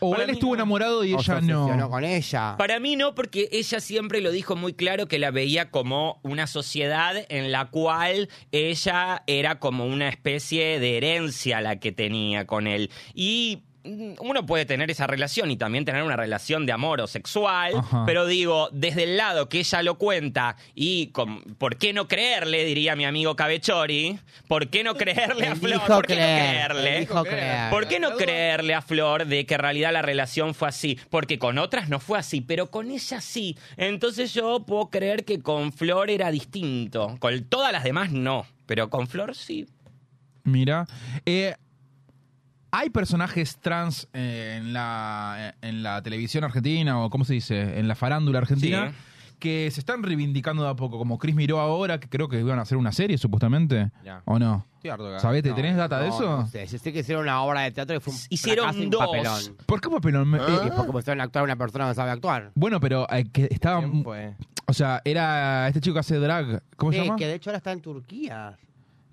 ¿O 0.00 0.10
Para 0.12 0.22
él 0.24 0.28
mí 0.28 0.34
estuvo 0.34 0.50
no. 0.50 0.54
enamorado 0.56 1.04
y 1.04 1.12
O 1.14 1.18
se 1.18 1.32
ella 1.32 1.34
obsesionó 1.38 1.76
no? 1.76 1.90
con 1.90 2.04
ella. 2.04 2.54
Para 2.56 2.78
mí 2.78 2.94
no, 2.94 3.16
porque 3.16 3.48
ella 3.50 3.80
siempre 3.80 4.20
lo 4.20 4.30
dijo 4.30 4.54
muy 4.54 4.72
claro 4.72 5.08
que 5.08 5.18
la 5.18 5.32
veía 5.32 5.70
como 5.72 6.20
una 6.22 6.46
sociedad 6.46 7.14
en 7.28 7.50
la 7.50 7.64
cual 7.70 8.28
ella 8.52 9.24
era 9.26 9.58
como 9.58 9.86
una 9.86 10.08
especie 10.08 10.78
de 10.78 10.98
herencia 10.98 11.60
la 11.60 11.80
que 11.80 11.90
tenía 11.90 12.46
con 12.46 12.68
él. 12.68 12.90
Y 13.12 13.64
uno 14.20 14.46
puede 14.46 14.66
tener 14.66 14.90
esa 14.90 15.06
relación 15.06 15.50
y 15.50 15.56
también 15.56 15.84
tener 15.84 16.02
una 16.02 16.16
relación 16.16 16.66
de 16.66 16.72
amor 16.72 17.00
o 17.00 17.06
sexual, 17.06 17.74
Ajá. 17.76 18.04
pero 18.06 18.26
digo, 18.26 18.68
desde 18.72 19.04
el 19.04 19.16
lado 19.16 19.48
que 19.48 19.60
ella 19.60 19.82
lo 19.82 19.96
cuenta 19.96 20.56
y 20.74 21.08
con, 21.08 21.42
¿por 21.58 21.76
qué 21.76 21.92
no 21.92 22.08
creerle? 22.08 22.64
Diría 22.64 22.96
mi 22.96 23.04
amigo 23.04 23.36
Cabechori. 23.36 24.18
¿Por 24.46 24.68
qué 24.68 24.84
no 24.84 24.94
creerle 24.94 25.48
a 25.48 25.56
Flor? 25.56 25.80
¿Por 25.86 26.06
qué 26.06 26.14
creer, 26.14 26.74
no 26.74 26.76
creerle? 26.80 27.06
creer. 27.06 27.70
¿Por 27.70 27.88
qué 27.88 28.00
no 28.00 28.16
creerle 28.16 28.74
a 28.74 28.82
Flor 28.82 29.26
de 29.26 29.46
que 29.46 29.54
en 29.54 29.60
realidad 29.60 29.92
la 29.92 30.02
relación 30.02 30.54
fue 30.54 30.68
así? 30.68 30.98
Porque 31.10 31.38
con 31.38 31.58
otras 31.58 31.88
no 31.88 32.00
fue 32.00 32.18
así, 32.18 32.40
pero 32.40 32.70
con 32.70 32.90
ella 32.90 33.20
sí. 33.20 33.56
Entonces 33.76 34.34
yo 34.34 34.64
puedo 34.64 34.90
creer 34.90 35.24
que 35.24 35.40
con 35.40 35.72
Flor 35.72 36.10
era 36.10 36.30
distinto. 36.30 37.16
Con 37.18 37.44
todas 37.44 37.72
las 37.72 37.84
demás 37.84 38.10
no, 38.10 38.46
pero 38.66 38.90
con 38.90 39.08
Flor 39.08 39.34
sí. 39.34 39.66
Mira. 40.44 40.86
Eh, 41.26 41.54
¿Hay 42.70 42.90
personajes 42.90 43.58
trans 43.58 44.08
eh, 44.12 44.56
en 44.60 44.72
la, 44.72 45.54
en 45.62 45.82
la 45.82 46.02
televisión 46.02 46.44
argentina 46.44 47.00
o, 47.02 47.10
cómo 47.10 47.24
se 47.24 47.34
dice, 47.34 47.78
en 47.78 47.88
la 47.88 47.94
farándula 47.94 48.38
argentina? 48.38 48.92
Que 49.38 49.70
se 49.70 49.78
están 49.78 50.02
reivindicando 50.02 50.64
de 50.64 50.70
a 50.70 50.74
poco, 50.74 50.98
como 50.98 51.16
Chris 51.16 51.34
Miró 51.36 51.60
ahora, 51.60 52.00
que 52.00 52.08
creo 52.08 52.28
que 52.28 52.40
iban 52.40 52.58
a 52.58 52.62
hacer 52.62 52.76
una 52.76 52.90
serie, 52.90 53.16
supuestamente. 53.18 53.90
Ya. 54.04 54.20
¿O 54.24 54.36
no? 54.38 54.66
Estoy 54.74 54.90
harto 54.90 55.04
de 55.04 55.10
acá. 55.14 55.20
¿Sabés? 55.20 55.44
¿Te 55.44 55.50
No, 55.50 55.54
tenés 55.54 55.76
data 55.76 56.00
de 56.00 56.08
no, 56.08 56.14
eso? 56.14 56.36
no 56.40 56.46
sé. 56.48 56.66
Yo 56.66 56.76
sé 56.78 56.92
que 56.92 56.98
hicieron 57.00 57.22
una 57.22 57.40
obra 57.42 57.60
de 57.62 57.70
teatro 57.70 57.96
y 57.96 58.00
fue 58.00 58.12
un 58.12 58.18
Hicieron 58.30 58.90
dos. 58.90 59.00
papelón. 59.06 59.56
¿Por 59.64 59.80
qué 59.80 59.88
papelón? 59.90 60.30
Y 60.32 60.36
eh, 60.66 60.72
porque 60.76 60.90
pusieron 60.90 61.20
a 61.20 61.24
actuar 61.24 61.44
una 61.44 61.54
persona 61.56 61.84
que 61.84 61.88
no 61.90 61.94
sabe 61.94 62.10
actuar. 62.10 62.50
bueno, 62.56 62.80
pero 62.80 63.06
eh, 63.12 63.26
que 63.32 63.46
estaba... 63.50 63.80
O 64.66 64.72
sea, 64.74 65.00
era 65.04 65.68
este 65.68 65.80
chico 65.80 65.94
que 65.94 66.00
hace 66.00 66.16
drag. 66.18 66.62
¿Cómo 66.76 66.90
se 66.92 66.98
Sí, 66.98 67.04
llama? 67.04 67.16
que 67.16 67.26
de 67.28 67.34
hecho 67.34 67.50
ahora 67.50 67.58
está 67.58 67.72
en 67.72 67.80
Turquía. 67.80 68.58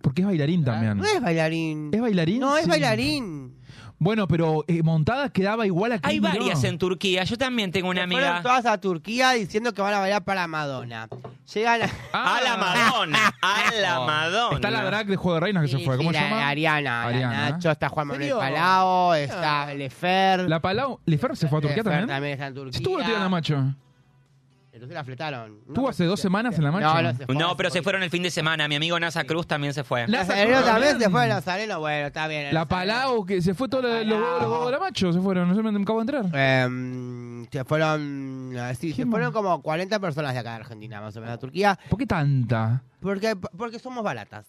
Porque 0.05 0.21
es 0.21 0.27
bailarín 0.27 0.63
también. 0.63 0.97
No 0.99 1.03
es 1.03 1.19
bailarín. 1.19 1.89
¿Es 1.91 1.99
bailarín? 1.99 2.39
No, 2.39 2.55
es 2.57 2.65
Sí. 2.65 2.69
bailarín. 2.69 3.55
Bueno, 3.97 4.27
pero 4.27 4.63
eh, 4.67 4.83
montada 4.83 5.29
quedaba 5.29 5.65
igual 5.65 5.93
a 5.93 5.99
Hay 6.03 6.19
Miró. 6.19 6.33
varias 6.33 6.63
en 6.65 6.77
Turquía. 6.77 7.23
Yo 7.23 7.37
también 7.37 7.71
tengo 7.71 7.89
una 7.89 8.01
Se 8.03 8.07
fueron 8.09 8.27
amiga. 8.29 8.43
todas 8.43 8.65
a 8.67 8.77
Turquía 8.79 9.31
diciendo 9.31 9.73
que 9.73 9.81
van 9.81 9.93
a 9.95 9.99
bailar 9.99 10.23
para 10.25 10.45
Madonna. 10.47 11.07
Llegan 11.53 11.81
a... 12.11 12.35
A 12.37 12.41
la 12.41 12.57
Madonna. 12.57 13.33
A 13.41 13.71
la 13.81 13.99
Madonna. 14.05 14.49
Ah. 14.51 14.55
Está 14.55 14.69
la 14.69 14.83
drag 14.83 15.07
de 15.07 15.15
Juego 15.15 15.35
de 15.35 15.39
Reinas 15.39 15.63
que 15.63 15.69
se 15.69 15.79
fue. 15.79 15.97
¿Cómo 15.97 16.11
sí, 16.11 16.17
se 16.17 16.21
la- 16.21 16.29
llama? 16.29 16.47
Ariana, 16.49 16.81
la 16.81 17.03
Ariana. 17.07 17.49
Nacho, 17.51 17.71
está 17.71 17.89
Juan 17.89 18.07
Manuel 18.07 18.21
¿Serio? 18.29 18.37
Palao, 18.39 19.15
está 19.15 19.73
Lefer. 19.73 20.41
La 20.49 20.61
Palau. 20.61 20.99
¿Lefer 21.05 21.35
se 21.37 21.47
fue 21.47 21.57
a 21.57 21.61
Turquía 21.61 21.77
Lefer 21.77 21.91
también? 21.93 22.07
también 22.09 22.33
está 22.33 22.47
en 22.47 22.53
Turquía. 22.53 22.77
Estuvo 22.77 22.99
el 22.99 23.05
tío 23.05 23.13
de 23.15 23.19
la 23.21 23.29
macho. 23.29 23.75
Entonces 24.85 24.95
la 24.95 25.03
fletaron. 25.03 25.57
¿Estuvo 25.67 25.89
hace 25.89 26.05
dos 26.05 26.19
semanas 26.19 26.55
en 26.59 26.63
la 26.63 26.71
macho? 26.71 26.85
No, 26.93 27.01
no 27.01 27.13
se 27.17 27.25
fue. 27.25 27.35
No, 27.35 27.57
pero 27.57 27.71
se 27.71 27.81
fueron 27.81 28.03
el 28.03 28.11
fin 28.11 28.21
de 28.21 28.29
semana. 28.29 28.67
Mi 28.67 28.75
amigo 28.75 28.99
Nasa 28.99 29.23
Cruz 29.23 29.47
también 29.47 29.73
se 29.73 29.83
fue. 29.83 30.07
La- 30.07 30.19
Nazareno 30.19 30.61
también 30.63 30.99
se 30.99 31.09
fue 31.09 31.27
Nazareno, 31.27 31.79
bueno, 31.79 32.05
está 32.07 32.27
bien. 32.27 32.53
La 32.53 32.67
Palau, 32.67 33.25
que 33.25 33.41
se 33.41 33.55
fue 33.55 33.67
todo 33.67 33.81
lo- 33.81 34.03
los 34.03 34.19
los 34.19 34.41
huevos 34.43 34.65
de 34.67 34.71
la 34.73 34.79
macho, 34.79 35.11
se 35.11 35.19
fueron, 35.19 35.49
no 35.49 35.55
sé, 35.55 35.63
me 35.63 35.81
acabo 35.81 36.03
de 36.03 36.13
entrar. 36.21 36.39
Em, 36.39 37.47
se 37.51 37.63
fueron, 37.65 38.51
sí, 38.79 38.89
se 38.89 38.95
¿Quién 38.95 39.09
fueron 39.09 39.33
como 39.33 39.59
40 39.63 39.99
personas 39.99 40.33
de 40.33 40.39
acá 40.39 40.51
de 40.51 40.55
Argentina, 40.57 41.01
más 41.01 41.15
o 41.17 41.19
menos, 41.19 41.33
a 41.35 41.39
Turquía, 41.39 41.79
¿Por 41.89 41.97
qué 41.97 42.05
tanta? 42.05 42.83
porque, 43.01 43.35
porque 43.35 43.79
somos 43.79 44.03
baratas. 44.03 44.45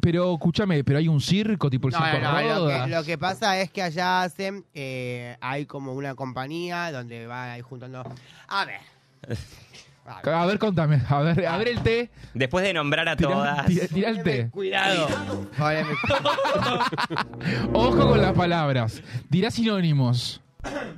Pero 0.00 0.32
escúchame, 0.34 0.84
pero 0.84 0.98
hay 1.00 1.08
un 1.08 1.20
circo, 1.20 1.68
tipo 1.68 1.88
el 1.88 1.92
No, 1.94 1.98
circo 1.98 2.18
no, 2.20 2.32
no, 2.32 2.60
lo, 2.60 2.68
que, 2.68 2.90
lo 2.90 3.04
que 3.04 3.18
pasa 3.18 3.58
es 3.60 3.70
que 3.70 3.82
allá 3.82 4.22
hacen, 4.22 4.64
eh, 4.72 5.36
hay 5.40 5.66
como 5.66 5.92
una 5.92 6.14
compañía 6.14 6.92
donde 6.92 7.26
va 7.26 7.52
ahí 7.54 7.60
juntando... 7.60 8.02
A 8.48 8.64
ver. 8.64 8.80
A 10.06 10.20
ver. 10.22 10.34
A 10.34 10.46
ver, 10.46 10.58
contame, 10.58 11.00
a 11.08 11.20
ver, 11.20 11.46
a 11.46 11.56
ver 11.58 11.68
el 11.68 11.80
té. 11.80 12.10
Después 12.34 12.64
de 12.64 12.72
nombrar 12.72 13.08
a 13.08 13.16
Tira, 13.16 13.30
todas. 13.30 13.66
tira- 13.66 13.86
tira 13.88 14.08
el 14.10 14.22
té. 14.22 14.48
Cuidado. 14.50 15.06
Ojo 17.72 18.08
con 18.08 18.20
las 18.22 18.32
palabras. 18.32 19.02
Dirá 19.28 19.50
sinónimos. 19.50 20.40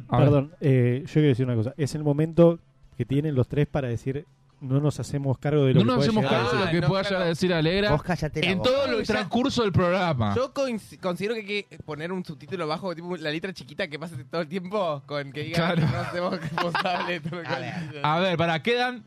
A 0.08 0.18
ver. 0.18 0.26
Perdón, 0.26 0.52
eh, 0.60 1.02
yo 1.06 1.12
quiero 1.14 1.28
decir 1.28 1.46
una 1.46 1.54
cosa. 1.54 1.74
Es 1.76 1.94
el 1.94 2.04
momento 2.04 2.58
que 2.96 3.04
tienen 3.04 3.34
los 3.34 3.48
tres 3.48 3.66
para 3.66 3.88
decir 3.88 4.26
no 4.60 4.80
nos 4.80 4.98
hacemos 4.98 5.38
cargo 5.38 5.64
de 5.64 5.74
lo 5.74 5.80
No 5.80 5.80
que 5.80 5.86
nos 5.86 5.96
puede 5.96 6.08
hacemos 6.08 6.24
llegar 6.24 6.34
a 6.34 6.38
cargo 6.44 6.50
de 6.52 6.58
lo 6.58 6.64
decir. 6.66 6.74
que 6.76 6.80
no, 6.80 6.88
pueda 6.88 7.00
claro. 7.02 7.14
llegar 7.14 7.26
a 7.26 7.28
decir 7.28 7.54
Alegra 7.54 7.90
Vos 7.92 8.02
cállate 8.02 8.40
la 8.42 8.50
en 8.50 8.58
boca. 8.58 8.70
todo 8.70 8.84
el 8.98 9.06
transcurso 9.06 9.62
del 9.62 9.72
programa. 9.72 10.34
Yo 10.34 10.52
coinc- 10.52 10.98
considero 11.00 11.34
que 11.34 11.40
hay 11.40 11.62
que 11.64 11.78
poner 11.84 12.10
un 12.12 12.24
subtítulo 12.24 12.66
bajo, 12.66 12.94
tipo 12.94 13.16
la 13.16 13.30
letra 13.30 13.52
chiquita 13.52 13.86
que 13.88 13.98
pase 13.98 14.24
todo 14.24 14.40
el 14.40 14.48
tiempo 14.48 15.02
con 15.06 15.30
que 15.32 15.42
diga 15.44 15.56
Claro. 15.74 15.76
que 15.76 15.92
no 15.92 15.98
hacemos 16.00 16.40
responsable 16.40 17.12
de 17.14 17.20
todo 17.28 17.36
lo 17.36 17.48
que 17.48 17.48
A 18.02 18.18
ver. 18.18 18.34
A 18.34 18.36
para, 18.36 18.62
quedan 18.62 19.04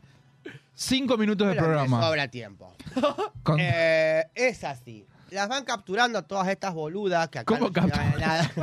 cinco 0.74 1.16
minutos 1.18 1.46
de 1.46 1.54
Pero 1.54 1.66
me 1.66 1.68
programa. 1.74 2.02
sobra 2.02 2.28
tiempo. 2.28 2.74
Con- 3.42 3.58
Eh, 3.60 4.24
es 4.34 4.64
así. 4.64 5.06
Las 5.30 5.48
van 5.48 5.64
capturando 5.64 6.22
todas 6.24 6.48
estas 6.48 6.74
boludas 6.74 7.28
que 7.30 7.38
acá 7.38 7.54
¿Cómo 7.58 7.70
no 7.70 7.82
a 7.82 7.86
nada. 8.18 8.50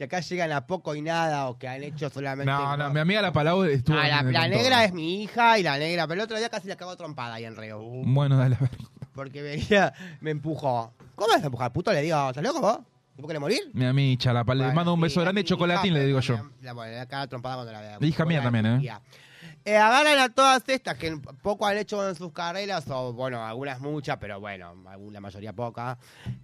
que 0.00 0.04
acá 0.04 0.20
llegan 0.20 0.50
a 0.50 0.66
poco 0.66 0.94
y 0.94 1.02
nada 1.02 1.46
o 1.48 1.58
que 1.58 1.68
han 1.68 1.82
hecho 1.82 2.08
solamente... 2.08 2.50
No, 2.50 2.74
no, 2.74 2.88
mi 2.88 3.00
amiga 3.00 3.20
la 3.20 3.32
Palau 3.34 3.64
estuvo. 3.64 3.98
Ah, 3.98 4.08
la, 4.08 4.20
en- 4.20 4.32
la 4.32 4.40
con 4.40 4.50
negra 4.50 4.76
todo. 4.76 4.84
es 4.86 4.92
mi 4.94 5.22
hija 5.22 5.58
y 5.58 5.62
la 5.62 5.76
negra, 5.76 6.06
pero 6.08 6.20
el 6.22 6.24
otro 6.24 6.38
día 6.38 6.48
casi 6.48 6.68
la 6.68 6.76
cago 6.76 6.92
a 6.92 6.96
trompada 6.96 7.34
ahí 7.34 7.44
en 7.44 7.54
Río. 7.54 7.78
Bueno, 7.82 8.38
dale, 8.38 8.56
a 8.56 8.60
ver. 8.60 8.70
Porque 9.14 9.42
venía, 9.42 9.92
me 10.22 10.30
empujó. 10.30 10.94
¿Cómo 11.14 11.34
es 11.34 11.44
empujar? 11.44 11.70
Puto 11.74 11.92
le 11.92 12.00
digo, 12.00 12.30
¿estás 12.30 12.42
loco 12.42 12.62
vos? 12.62 12.78
¿Tipo 13.14 13.28
quiere 13.28 13.40
morir? 13.40 13.60
Mi 13.74 13.84
amicha, 13.84 14.32
la 14.32 14.42
Palau. 14.42 14.68
Le 14.68 14.72
mando 14.74 14.94
un 14.94 15.00
sí, 15.00 15.02
beso 15.02 15.20
es 15.20 15.24
grande, 15.24 15.44
chocolatín, 15.44 15.92
hija, 15.92 15.98
le 16.00 16.06
digo 16.06 16.20
yo. 16.20 16.48
La, 16.62 16.72
la, 16.72 16.86
la 16.86 17.04
cago 17.06 17.22
a 17.24 17.26
trompada 17.26 17.54
cuando 17.56 17.72
la 17.72 17.80
vea. 17.82 17.98
Hija 18.00 18.24
mía 18.24 18.42
también, 18.42 18.64
¿eh? 18.64 18.90
Eh, 19.64 19.76
agarran 19.76 20.18
a 20.18 20.28
todas 20.30 20.66
estas 20.68 20.96
que 20.96 21.16
poco 21.42 21.66
han 21.66 21.76
hecho 21.76 22.08
en 22.08 22.14
sus 22.14 22.32
carreras, 22.32 22.88
o 22.88 23.12
bueno, 23.12 23.44
algunas 23.44 23.78
muchas, 23.80 24.16
pero 24.16 24.40
bueno, 24.40 24.74
la 25.10 25.20
mayoría 25.20 25.52
poca. 25.52 25.98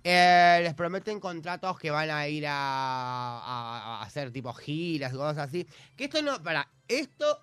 Eh, 0.05 0.61
les 0.63 0.75
prometen 0.75 1.19
contratos 1.19 1.79
que 1.79 1.91
van 1.91 2.11
a 2.11 2.29
ir 2.29 2.45
a 2.47 4.03
hacer 4.03 4.31
tipo 4.33 4.53
giras, 4.53 5.13
cosas 5.13 5.49
así. 5.49 5.67
Que 5.97 6.05
esto 6.05 6.21
no, 6.21 6.43
para, 6.43 6.69
esto 6.89 7.41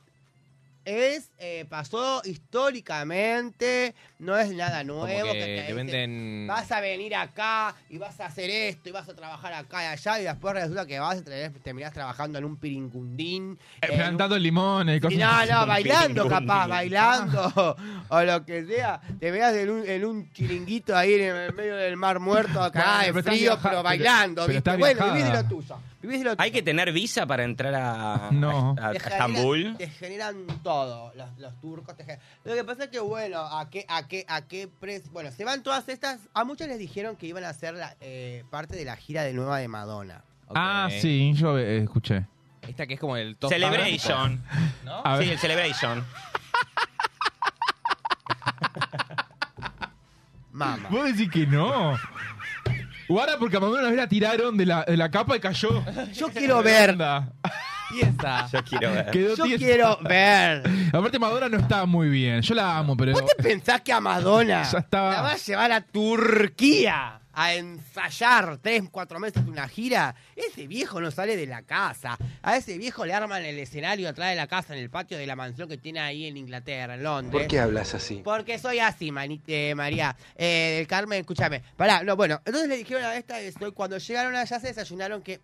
es, 0.85 1.31
eh, 1.39 1.65
pasó 1.69 2.22
históricamente, 2.26 3.95
no 4.19 4.38
es 4.38 4.51
nada 4.51 4.81
Como 4.85 5.05
nuevo. 5.05 5.31
que 5.31 5.64
te 5.68 5.73
venden... 5.73 6.47
Vas 6.47 6.72
a 6.72 6.81
venir 6.81 7.15
acá 7.15 7.76
y 7.89 7.97
vas 7.97 8.19
a 8.19 8.26
hacer 8.26 8.49
esto 8.49 8.89
y 8.89 8.91
vas 8.91 9.07
a 9.07 9.15
trabajar 9.15 9.53
acá 9.53 9.84
y 9.84 9.88
allá 9.88 10.19
y 10.19 10.23
después 10.23 10.53
resulta 10.55 10.85
que 10.85 10.99
vas 10.99 11.18
a 11.19 11.23
terminás 11.64 11.93
trabajando 11.93 12.38
en 12.38 12.45
un 12.45 12.57
pirincundín. 12.57 13.57
Eh, 13.81 13.88
un- 13.91 13.97
Plantando 13.97 14.38
limones 14.38 14.95
y 14.95 14.97
y 14.97 15.01
cosas 15.01 15.19
no, 15.19 15.30
así. 15.30 15.51
no, 15.51 15.65
bailando 15.68 16.27
capaz, 16.27 16.68
bailando 16.68 17.76
o 18.10 18.22
lo 18.22 18.45
que 18.45 18.65
sea. 18.65 18.99
Te 19.19 19.31
veas 19.31 19.53
en 19.55 19.69
un, 19.69 19.88
en 19.88 20.05
un 20.05 20.31
chiringuito 20.34 20.95
ahí 20.95 21.14
en 21.15 21.35
el 21.35 21.53
medio 21.53 21.76
del 21.76 21.97
mar 21.97 22.19
muerto, 22.19 22.61
acá 22.61 22.97
Bueno, 22.97 23.05
de 23.05 23.14
pero 23.14 23.23
frío, 23.23 23.39
viaja- 23.51 23.61
pero 23.61 23.72
pero- 23.72 23.84
bailando, 23.84 24.41
pero 24.45 24.47
¿viste? 24.53 24.57
está 24.57 24.77
Bueno, 24.77 25.14
vivís 25.14 25.26
de 25.26 25.34
lo 25.34 25.47
tuyo. 25.47 25.77
Vivís 26.03 26.19
de 26.19 26.25
lo 26.25 26.35
Hay 26.38 26.51
que 26.51 26.61
tener 26.61 26.91
visa 26.91 27.25
para 27.25 27.43
entrar 27.45 27.73
a, 27.73 28.30
No. 28.31 28.75
a, 28.80 28.88
a 28.89 28.91
Te 28.91 28.99
generan- 28.99 29.31
Estambul. 29.31 29.77
Te 29.77 29.88
generan 29.89 30.45
todo, 30.61 31.13
los, 31.15 31.38
los 31.39 31.59
turcos. 31.61 31.95
te 31.95 32.03
generan- 32.03 32.21
Lo 32.43 32.53
que 32.53 32.63
pasa 32.65 32.84
es 32.84 32.89
que, 32.89 32.99
bueno, 32.99 33.39
¿a 33.39 33.69
qué, 33.69 33.85
a 33.88 34.05
qué, 34.07 34.25
a 34.27 34.41
qué 34.41 34.67
precio? 34.67 35.09
Bueno, 35.13 35.31
se 35.31 35.45
van 35.45 35.63
todas 35.63 35.88
estas. 35.88 36.19
A 36.34 36.43
muchos 36.43 36.67
les 36.67 36.77
dijeron 36.77 37.15
que 37.15 37.25
iban 37.27 37.45
a 37.45 37.49
hacer 37.49 37.73
la, 37.75 37.95
eh, 38.01 38.43
parte 38.51 38.75
de 38.75 38.84
la 38.85 38.97
gira 38.97 39.23
de 39.23 39.34
nueva 39.34 39.57
de 39.59 39.67
Madonna. 39.69 40.23
Ah, 40.53 40.89
sí, 40.91 41.31
yo 41.35 41.57
eh, 41.57 41.77
escuché. 41.84 42.25
Esta 42.67 42.85
que 42.85 42.93
es 42.95 42.99
como 42.99 43.15
el 43.17 43.38
top 43.38 43.49
Celebration. 43.51 44.43
¿no? 44.84 45.01
Sí, 45.21 45.30
el 45.30 45.39
Celebration. 45.39 46.05
Mamá. 50.51 50.88
Vos 50.89 51.05
decís 51.05 51.30
que 51.31 51.47
no. 51.47 51.97
Guarda 53.14 53.38
porque 53.38 53.57
a 53.57 53.60
Madonna 53.60 53.81
una 53.81 53.90
vez 53.90 53.98
la 53.98 54.07
tiraron 54.10 54.57
de 54.57 54.65
la, 54.65 54.84
de 54.85 54.98
la 54.98 55.11
capa 55.11 55.35
y 55.35 55.40
cayó. 55.40 55.84
Yo 56.14 56.30
quiero 56.30 56.64
ver. 56.64 56.98
Piensa. 57.91 58.48
Yo 58.52 58.64
quiero 58.64 58.91
ver. 58.91 59.11
Quedó 59.11 59.35
Yo 59.35 59.44
tiesa. 59.44 59.64
quiero 59.64 59.98
ver. 60.02 60.64
Aparte 60.91 61.19
Madonna 61.19 61.48
no 61.48 61.57
estaba 61.60 61.85
muy 61.85 62.10
bien. 62.10 62.41
Yo 62.41 62.56
la 62.56 62.76
amo, 62.80 62.98
pero... 62.98 63.11
¿Vos 63.11 63.23
te 63.26 63.44
pensás 63.44 63.81
que 63.81 63.94
a 63.94 63.99
Madonna 63.99 64.64
Ya 64.64 64.80
estaba. 64.80 65.11
la 65.11 65.22
va 65.22 65.31
a 65.34 65.38
llevar 65.38 65.72
a 65.72 65.81
Turquía 65.81 67.19
a 67.34 67.53
ensayar 67.55 68.57
tres, 68.57 68.84
cuatro 68.91 69.19
meses 69.19 69.43
de 69.43 69.51
una 69.51 69.68
gira? 69.68 70.15
Ese 70.35 70.68
viejo 70.68 71.01
no 71.01 71.11
sale 71.11 71.35
de 71.35 71.45
la 71.47 71.61
casa. 71.64 72.18
A 72.41 72.55
ese 72.57 72.77
viejo 72.77 73.05
le 73.05 73.14
arman 73.14 73.43
el 73.43 73.57
escenario 73.60 74.10
atrás 74.10 74.30
de 74.30 74.35
la 74.35 74.47
casa, 74.47 74.73
en 74.76 74.80
el 74.81 74.89
patio 74.89 75.18
de 75.18 75.26
la 75.27 75.35
mansión 75.35 75.68
que 75.68 75.77
tiene 75.77 75.99
ahí 75.99 76.26
en 76.26 76.38
Inglaterra, 76.38 76.95
en 76.95 77.03
Londres. 77.03 77.41
¿Por 77.43 77.47
qué 77.49 77.60
hablas 77.60 77.93
así? 77.93 78.22
Porque 78.23 78.60
soy 78.60 78.80
así, 78.80 79.11
mani- 79.11 79.41
eh, 79.47 79.73
María. 79.76 80.15
Eh, 80.35 80.76
del 80.77 80.88
Carmen, 80.88 81.19
escúchame. 81.22 81.61
Pará, 81.76 82.03
no, 82.03 82.15
bueno. 82.15 82.41
Entonces 82.45 82.69
le 82.69 82.77
dijeron 82.77 83.03
a 83.03 83.15
esta, 83.15 83.39
estoy, 83.39 83.72
cuando 83.72 83.97
llegaron 83.97 84.35
allá 84.35 84.60
se 84.60 84.68
desayunaron 84.68 85.22
que 85.22 85.39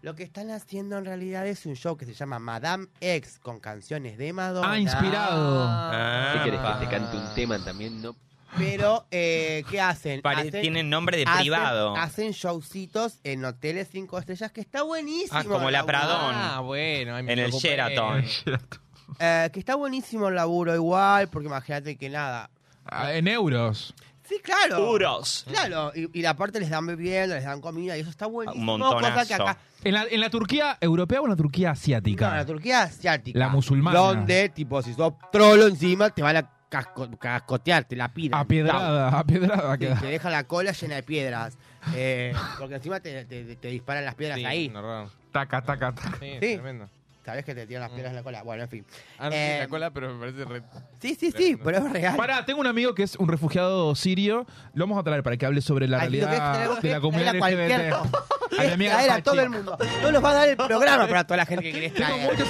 lo 0.00 0.14
que 0.14 0.22
están 0.22 0.50
haciendo 0.52 0.96
en 0.96 1.04
realidad 1.04 1.44
es 1.46 1.66
un 1.66 1.74
show 1.74 1.96
que 1.96 2.04
se 2.06 2.14
llama 2.14 2.38
Madame 2.38 2.86
X 3.00 3.40
con 3.42 3.58
canciones 3.58 4.16
de 4.16 4.32
Madonna. 4.32 4.70
Ah, 4.72 4.78
inspirado. 4.78 5.64
Ah, 5.68 6.30
¿Qué 6.34 6.44
querés 6.50 6.60
que 6.60 6.84
te 6.86 6.90
cante 6.90 7.16
un 7.16 7.34
tema 7.34 7.64
también? 7.64 8.00
No. 8.00 8.14
Pero, 8.56 9.06
eh, 9.10 9.62
¿qué 9.70 9.80
hacen? 9.80 10.22
Pare- 10.22 10.48
Hacen- 10.48 10.62
tienen 10.62 10.88
nombre 10.90 11.16
de 11.18 11.24
hacen- 11.24 11.40
privado. 11.40 11.94
Hacen 11.96 12.32
showcitos 12.32 13.18
en 13.24 13.44
hoteles 13.44 13.88
cinco 13.92 14.18
estrellas 14.18 14.50
que 14.52 14.60
está 14.60 14.82
buenísimo. 14.82 15.38
Ah, 15.38 15.44
como 15.44 15.70
la 15.70 15.78
laburo. 15.78 15.86
Pradón. 15.86 16.34
Ah, 16.34 16.60
bueno. 16.60 17.14
ay, 17.16 17.22
me 17.22 17.32
En 17.34 17.38
el 17.38 17.44
preocupé. 17.46 17.68
Sheraton. 17.68 18.24
Eh, 19.20 19.50
que 19.52 19.58
está 19.58 19.74
buenísimo 19.74 20.28
el 20.28 20.34
laburo 20.36 20.74
igual, 20.74 21.28
porque 21.28 21.48
imagínate 21.48 21.96
que 21.96 22.08
nada. 22.08 22.50
Ah, 22.84 23.12
En 23.14 23.26
euros. 23.26 23.92
Sí, 24.28 24.36
claro. 24.44 24.86
Puros. 24.86 25.44
Claro, 25.48 25.90
y, 25.94 26.20
y 26.20 26.24
aparte 26.26 26.60
les 26.60 26.68
dan 26.70 26.86
bebiendo, 26.86 27.34
les 27.34 27.42
dan 27.44 27.60
comida 27.62 27.96
y 27.96 28.00
eso 28.02 28.10
está 28.10 28.26
buenísimo. 28.26 28.74
Un 28.74 28.80
montonazo. 28.80 29.14
cosa 29.14 29.26
que 29.26 29.34
acá, 29.34 29.58
¿En 29.82 29.94
la, 29.94 30.04
en 30.08 30.20
la 30.20 30.28
Turquía 30.30 30.76
europea 30.80 31.20
o 31.20 31.24
en 31.24 31.30
la 31.30 31.36
Turquía 31.36 31.68
no, 31.68 31.72
asiática? 31.72 32.28
en 32.30 32.36
la 32.36 32.46
Turquía 32.46 32.82
asiática. 32.82 33.38
La 33.38 33.48
musulmana. 33.48 33.98
Donde, 33.98 34.50
tipo, 34.50 34.82
si 34.82 34.92
sos 34.92 35.14
trolo 35.32 35.66
encima, 35.66 36.10
te 36.10 36.22
van 36.22 36.36
a 36.36 36.50
casco- 36.70 37.08
cascotear, 37.18 37.84
te 37.84 37.96
la 37.96 38.08
piden. 38.08 38.34
A 38.34 38.44
piedrada, 38.44 39.18
a 39.18 39.24
piedrada 39.24 39.76
Sí, 39.76 39.86
te 40.00 40.06
deja 40.06 40.30
la 40.30 40.44
cola 40.44 40.72
llena 40.72 40.94
de 40.96 41.02
piedras. 41.02 41.56
Eh, 41.94 42.32
porque 42.58 42.74
encima 42.76 43.00
te, 43.00 43.24
te- 43.24 43.56
te 43.56 43.68
disparan 43.68 44.04
las 44.04 44.14
piedras 44.14 44.38
Sí, 44.38 44.44
ahí. 44.44 44.68
no. 44.68 45.10
Taca, 45.32 45.62
taca, 45.62 45.92
taca. 45.94 46.18
Sí, 46.20 46.32
Sí. 46.40 46.54
tremendo. 46.54 46.88
Sabés 47.24 47.44
que 47.44 47.54
te 47.54 47.66
tiran 47.66 47.82
las 47.82 47.90
piedras 47.90 48.10
en 48.12 48.16
la 48.16 48.22
cola. 48.22 48.42
Bueno, 48.42 48.62
en 48.62 48.68
fin. 48.70 48.86
Ah, 49.18 49.26
no, 49.26 49.32
sí, 49.32 49.36
Eh, 49.38 49.58
la 49.60 49.68
cola, 49.68 49.90
pero 49.90 50.14
me 50.14 50.18
parece 50.18 50.44
re... 50.46 50.62
Sí, 50.98 51.14
sí, 51.14 51.30
sí, 51.30 51.58
pero 51.62 51.76
es 51.76 51.92
real. 51.92 52.16
Pará, 52.16 52.46
tengo 52.46 52.58
un 52.60 52.66
amigo 52.66 52.94
que 52.94 53.02
es 53.02 53.16
un 53.16 53.28
refugiado 53.28 53.94
sirio. 53.94 54.46
Lo 54.72 54.86
vamos 54.86 54.98
a 54.98 55.02
traer 55.04 55.22
para 55.22 55.36
que 55.36 55.44
hable 55.44 55.60
sobre 55.60 55.86
la 55.88 55.98
Ay, 56.00 56.08
realidad 56.08 56.80
de 56.80 56.90
la 56.90 57.00
comunidad 57.00 57.34
LGBT. 57.34 57.92
A 58.58 59.14
a 59.14 59.22
todo 59.22 59.40
el 59.40 59.50
mundo. 59.50 59.76
No 60.02 60.10
nos 60.10 60.24
va 60.24 60.30
a 60.30 60.34
dar 60.34 60.48
el 60.48 60.56
programa 60.56 61.06
para 61.06 61.24
toda 61.24 61.36
la 61.36 61.44
gente 61.46 61.64
que 61.64 61.72
querés 61.72 61.92
Tengo 61.92 62.08
traer. 62.08 62.32
muchos 62.32 62.48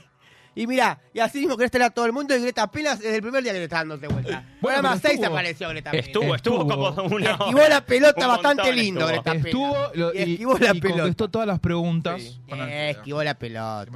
Y 0.54 0.62
Y 0.62 0.66
mira, 0.66 0.98
y 1.14 1.20
así 1.20 1.38
mismo 1.40 1.56
querés 1.56 1.70
tener 1.70 1.86
a 1.86 1.90
todo 1.90 2.06
el 2.06 2.12
mundo 2.12 2.34
y 2.36 2.40
Greta 2.40 2.64
apenas 2.64 2.98
desde 2.98 3.16
el 3.16 3.22
primer 3.22 3.42
día 3.42 3.52
que 3.52 3.58
te 3.58 3.64
está 3.64 3.76
dando 3.76 3.96
de 3.98 4.08
vuelta. 4.08 4.44
Bueno, 4.60 4.82
más 4.82 5.00
pero 5.00 5.12
6 5.12 5.14
estuvo- 5.20 5.32
apareció 5.32 5.68
Greta 5.70 5.90
Pena. 5.92 6.02
Estuvo, 6.06 6.34
estuvo 6.34 6.60
Estuvo. 6.62 6.94
como 6.94 7.14
una 7.16 7.30
Esquivó 7.30 7.60
la 7.68 7.80
pelota 7.86 8.20
Un 8.22 8.28
bastante 8.28 8.72
lindo, 8.72 9.00
estuvo. 9.08 9.22
Greta 9.22 9.32
Pena. 9.32 9.44
Estuvo 9.48 9.76
lo- 9.94 10.14
y, 10.14 10.18
y, 10.18 10.32
esquivó 10.32 10.58
la 10.58 10.74
y 10.74 10.80
pelota. 10.80 11.00
contestó 11.02 11.28
todas 11.28 11.46
las 11.48 11.60
preguntas. 11.60 12.20
Sí, 12.22 12.38
Bueno, 12.48 12.64
eh, 12.66 12.90
esquivó 12.90 13.22
la 13.22 13.34
pelota. 13.34 13.86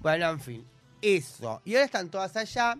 Bueno, 0.00 0.30
en 0.30 0.40
fin. 0.40 0.64
Eso. 1.00 1.60
Y 1.64 1.74
ahora 1.74 1.84
están 1.86 2.08
todas 2.10 2.36
allá. 2.36 2.76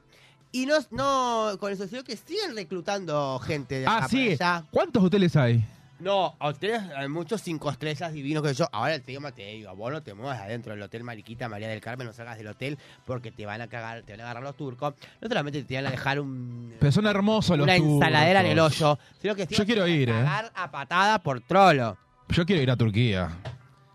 Y 0.52 0.66
no, 0.66 0.74
no 0.90 1.56
con 1.59 1.72
eso, 1.72 1.86
sino 1.88 2.04
que 2.04 2.14
siguen 2.16 2.54
reclutando 2.54 3.38
gente 3.38 3.80
de 3.80 3.86
acá 3.86 3.94
Ah, 3.96 3.98
para 4.00 4.09
sí. 4.09 4.32
allá. 4.32 4.64
¿Cuántos 4.70 5.02
hoteles 5.02 5.34
hay? 5.36 5.64
No, 6.02 6.34
hoteles, 6.40 6.82
hay 6.96 7.06
muchos 7.06 7.40
cinco 7.42 7.70
estrellas 7.70 8.12
divinos 8.12 8.42
que 8.42 8.52
yo. 8.54 8.68
Ahora 8.72 8.96
el 8.96 9.02
tema 9.02 9.30
te 9.30 9.46
digo, 9.46 9.72
vos 9.76 9.92
no 9.92 10.02
te 10.02 10.14
muevas 10.14 10.40
adentro 10.40 10.72
del 10.72 10.82
hotel 10.82 11.04
Mariquita 11.04 11.48
María 11.48 11.68
del 11.68 11.80
Carmen, 11.80 12.08
no 12.08 12.12
salgas 12.12 12.38
del 12.38 12.48
hotel 12.48 12.76
porque 13.04 13.30
te 13.30 13.46
van 13.46 13.60
a 13.60 13.68
cagar, 13.68 14.02
te 14.02 14.12
van 14.12 14.22
a 14.22 14.24
agarrar 14.24 14.42
los 14.42 14.56
turcos. 14.56 14.94
No 15.20 15.28
solamente 15.28 15.62
te 15.62 15.76
van 15.76 15.86
a 15.86 15.90
dejar 15.92 16.18
un, 16.18 16.74
Pero 16.80 16.90
son 16.90 17.06
hermosos 17.06 17.56
los 17.56 17.64
una 17.64 17.76
ensaladera 17.76 18.40
en 18.40 18.46
el 18.46 18.58
hoyo, 18.58 18.98
sino 19.20 19.36
que 19.36 19.46
Yo 19.46 19.64
quiero 19.64 19.86
ir, 19.86 20.10
a 20.10 20.20
eh. 20.20 20.24
cagar 20.24 20.52
a 20.56 20.70
patada 20.72 21.18
por 21.20 21.40
trolo. 21.40 21.96
Yo 22.30 22.44
quiero 22.44 22.62
ir 22.62 22.70
a 22.72 22.76
Turquía. 22.76 23.30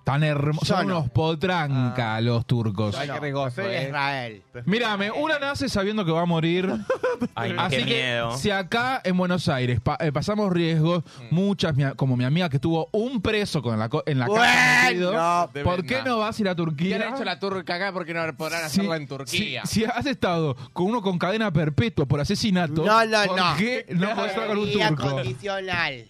Tan 0.07 0.23
hermosos. 0.23 0.65
Son 0.69 0.87
no. 0.87 0.99
unos 0.99 1.09
potranca 1.11 2.21
los 2.21 2.45
turcos. 2.45 2.95
Ay, 2.97 3.09
qué 3.09 3.19
Bueno, 3.19 3.43
prefiero 3.43 3.71
eh. 3.71 3.83
Israel. 3.87 4.41
prefiero 4.53 4.71
Mírame, 4.71 5.05
Israel. 5.07 5.23
una 5.25 5.39
nace 5.39 5.67
sabiendo 5.67 6.05
que 6.05 6.11
va 6.13 6.21
a 6.21 6.25
morir. 6.25 6.71
Ay, 7.35 7.53
Así 7.57 7.75
qué 7.77 7.85
que 7.85 7.93
miedo. 7.93 8.37
si 8.37 8.49
acá 8.49 9.01
en 9.03 9.17
Buenos 9.17 9.49
Aires 9.49 9.81
pa- 9.81 9.97
eh, 9.99 10.13
pasamos 10.13 10.49
riesgos, 10.53 11.03
muchas, 11.29 11.75
mi 11.75 11.83
a- 11.83 11.93
como 11.93 12.15
mi 12.15 12.23
amiga 12.23 12.47
que 12.47 12.57
tuvo 12.57 12.87
un 12.93 13.21
preso 13.21 13.61
con 13.61 13.77
la 13.77 13.89
co- 13.89 14.03
en 14.05 14.19
la 14.19 14.27
casa 14.27 14.83
metido, 14.87 15.11
Bueno, 15.11 15.49
¿por 15.69 15.85
qué 15.85 16.01
no 16.05 16.19
vas 16.19 16.37
a 16.37 16.41
ir 16.41 16.47
a 16.47 16.51
¿Qué 16.51 16.55
Turquía? 16.55 16.95
han 17.07 17.13
hecho 17.15 17.25
la 17.25 17.37
turca 17.39 17.75
acá? 17.75 17.91
¿Por 17.91 18.05
qué 18.05 18.13
no 18.13 18.21
podrán 18.37 18.61
Si- 18.69 18.79
hacerla 18.79 18.95
en 18.95 19.07
Turquía? 19.09 19.65
Si, 19.65 19.79
si 19.81 19.85
has 19.85 20.05
estado 20.05 20.55
con 20.71 20.85
uno 20.85 21.01
con 21.01 21.19
cadena 21.19 21.51
perpetua 21.51 22.05
por 22.05 22.21
asesinato, 22.21 22.85
No, 22.85 23.05
no, 23.05 23.23
¿por 23.25 23.37
no. 23.37 23.55
qué 23.57 23.85
no 23.89 24.15
podés 24.15 24.31
estar 24.31 24.47
con 24.47 24.57
un 24.59 24.71
turco? 24.71 25.09
condicional. 25.15 26.05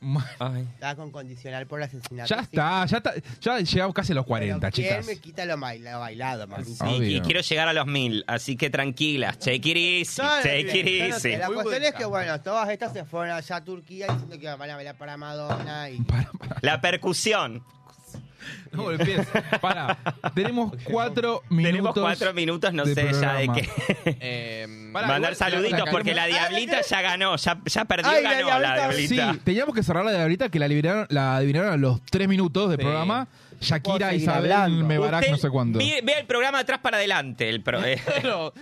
Ay. 0.38 0.62
Está 0.74 0.94
con 0.94 1.10
condicional 1.10 1.66
por 1.66 1.82
asesinato. 1.82 2.28
Ya 2.28 2.38
sí. 2.38 2.44
está, 2.44 2.86
ya 2.86 2.96
está, 2.98 3.14
ya 3.40 3.58
llegamos 3.60 3.94
casi 3.94 4.12
a 4.12 4.14
los 4.16 4.26
40, 4.26 4.60
Pero 4.60 4.72
¿quién 4.72 4.88
chicas. 4.88 5.06
me 5.06 5.16
quita 5.18 5.44
lo, 5.44 5.56
baila- 5.58 5.92
lo 5.92 6.00
bailado? 6.00 6.46
Sí, 6.64 6.76
Obvio. 6.80 7.16
y 7.16 7.20
quiero 7.22 7.40
llegar 7.40 7.68
a 7.68 7.72
los 7.72 7.86
mil, 7.86 8.24
así 8.26 8.56
que 8.56 8.70
tranquilas, 8.70 9.38
take 9.38 9.56
it 9.70 9.76
easy, 9.76 10.22
No, 10.22 10.36
no, 10.36 10.42
take 10.42 10.64
no, 10.64 10.70
it 10.78 10.84
no, 11.10 11.16
easy. 11.16 11.36
La 11.36 11.46
Muy 11.48 11.62
cuestión 11.62 11.82
es 11.84 11.94
que, 11.94 12.04
bueno, 12.04 12.40
todas 12.40 12.68
estas 12.68 12.92
se 12.92 13.04
fueron 13.04 13.34
allá 13.36 13.56
a 13.56 13.64
Turquía 13.64 14.06
diciendo 14.08 14.38
que 14.38 14.46
van 14.48 14.70
a 14.70 14.76
bailar 14.76 14.96
para 14.96 15.16
Madonna 15.16 15.90
y... 15.90 15.96
Para, 16.02 16.30
para, 16.32 16.56
La 16.62 16.80
percusión. 16.80 17.62
no 18.72 18.82
golpees. 18.84 19.26
Para, 19.60 19.96
tenemos 20.34 20.72
cuatro 20.84 21.42
minutos. 21.50 21.72
Tenemos 21.72 21.94
cuatro 21.98 22.34
minutos, 22.34 22.72
no 22.72 22.84
de 22.84 22.94
sé 22.94 23.12
ya 23.20 23.34
de 23.34 23.48
qué. 23.48 23.68
Eh, 24.20 24.90
Pará, 24.92 25.06
Mandar 25.08 25.32
igual, 25.32 25.50
saluditos 25.52 25.84
la- 25.84 25.90
porque 25.90 26.14
la 26.14 26.26
diablita 26.26 26.80
ya 26.82 27.02
ganó, 27.02 27.36
ya, 27.36 27.58
ya 27.66 27.84
perdió 27.84 28.10
Ay, 28.10 28.20
y 28.20 28.22
la 28.24 28.32
ganó 28.32 28.48
la 28.60 28.74
Diablita. 28.74 28.88
diablita. 29.14 29.32
Sí, 29.34 29.40
teníamos 29.44 29.74
que 29.74 29.82
cerrar 29.82 30.04
la 30.04 30.12
de 30.12 30.22
ahorita 30.22 30.48
que 30.48 30.58
la 30.58 30.66
adivinaron, 30.66 31.06
la 31.10 31.36
adivinaron 31.36 31.72
a 31.72 31.76
los 31.76 32.00
tres 32.02 32.28
minutos 32.28 32.70
de 32.70 32.76
Sí. 32.76 32.82
programa. 32.82 33.28
Shakira, 33.60 34.12
Isabel, 34.14 34.52
hablando. 34.52 34.86
Mebarak, 34.86 35.20
Usted 35.20 35.30
no 35.32 35.38
sé 35.38 35.48
cuándo. 35.50 35.78
Ve, 35.78 36.00
ve 36.04 36.12
el 36.20 36.26
programa 36.26 36.58
de 36.58 36.62
atrás 36.62 36.78
para 36.80 36.98
adelante. 36.98 37.48
El 37.48 37.62
pro- 37.62 37.82
eh. 37.84 37.98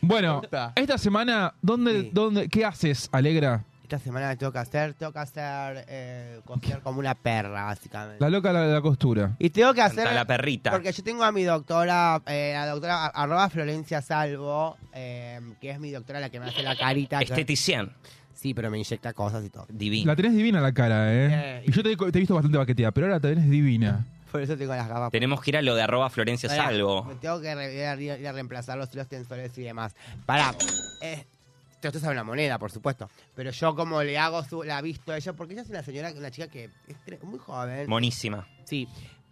Bueno, 0.00 0.40
esta 0.74 0.98
semana, 0.98 1.52
¿dónde, 1.60 2.00
Sí. 2.02 2.10
dónde, 2.12 2.48
¿qué 2.48 2.64
haces, 2.64 3.08
Alegra? 3.12 3.62
Esta 3.92 4.04
semana 4.04 4.28
me 4.28 4.36
tengo 4.36 4.52
que 4.52 4.58
hacer, 4.60 4.94
tengo 4.94 5.10
que 5.12 5.18
hacer, 5.18 5.84
eh, 5.88 6.40
coser 6.44 6.78
como 6.78 7.00
una 7.00 7.12
perra, 7.16 7.64
básicamente. 7.64 8.20
La 8.20 8.30
loca 8.30 8.52
de 8.52 8.72
la 8.72 8.80
costura. 8.80 9.34
Y 9.40 9.50
tengo 9.50 9.74
que 9.74 9.82
hacer... 9.82 10.04
Canta 10.04 10.14
la 10.14 10.24
perrita. 10.24 10.70
Porque 10.70 10.92
yo 10.92 11.02
tengo 11.02 11.24
a 11.24 11.32
mi 11.32 11.42
doctora, 11.42 12.22
eh, 12.26 12.52
la 12.54 12.66
doctora 12.68 13.06
arroba 13.06 13.50
Florencia 13.50 14.00
Salvo, 14.00 14.76
eh, 14.94 15.40
que 15.60 15.70
es 15.70 15.80
mi 15.80 15.90
doctora 15.90 16.20
la 16.20 16.30
que 16.30 16.38
me 16.38 16.46
hace 16.46 16.62
la 16.62 16.76
carita. 16.76 17.18
que- 17.18 17.24
Estetician. 17.24 17.90
Sí, 18.32 18.54
pero 18.54 18.70
me 18.70 18.78
inyecta 18.78 19.12
cosas 19.12 19.44
y 19.44 19.50
todo. 19.50 19.66
Divino. 19.68 20.06
La 20.06 20.14
tenés 20.14 20.34
divina 20.34 20.60
la 20.60 20.70
cara, 20.72 21.12
¿eh? 21.12 21.28
Eh, 21.32 21.64
Y 21.66 21.72
yo 21.72 21.82
te, 21.82 21.96
te 21.96 22.18
he 22.18 22.20
visto 22.20 22.34
bastante 22.36 22.58
baqueteada, 22.58 22.92
pero 22.92 23.06
ahora 23.08 23.16
la 23.16 23.20
tenés 23.20 23.50
divina. 23.50 24.06
Por 24.30 24.40
eso 24.40 24.56
tengo 24.56 24.72
las 24.72 24.86
gafas. 24.86 25.10
Tenemos 25.10 25.40
que 25.42 25.50
ir 25.50 25.56
a 25.56 25.62
lo 25.62 25.74
de 25.74 25.82
arroba 25.82 26.08
Florencia 26.10 26.48
Pará, 26.48 26.66
Salvo. 26.66 27.02
Me 27.06 27.16
tengo 27.16 27.40
que 27.40 27.52
re- 27.56 27.74
ir 27.74 27.84
a, 27.86 28.00
ir 28.20 28.28
a 28.28 28.30
reemplazar 28.30 28.78
los 28.78 28.88
hilos 28.94 29.08
tensores 29.08 29.58
y 29.58 29.62
demás. 29.62 29.96
Para. 30.26 30.54
Esto 31.82 31.98
es 31.98 32.04
una 32.04 32.24
moneda, 32.24 32.58
por 32.58 32.70
supuesto. 32.70 33.08
Pero 33.34 33.50
yo 33.50 33.74
como 33.74 34.02
le 34.02 34.18
hago 34.18 34.44
su, 34.44 34.62
la 34.62 34.80
visto 34.82 35.12
a 35.12 35.16
ella, 35.16 35.32
porque 35.32 35.54
ella 35.54 35.62
es 35.62 35.70
una 35.70 35.82
señora, 35.82 36.12
una 36.16 36.30
chica 36.30 36.48
que 36.48 36.70
es 36.86 37.22
muy 37.22 37.38
joven. 37.38 37.88
Monísima. 37.88 38.46
sí. 38.64 38.86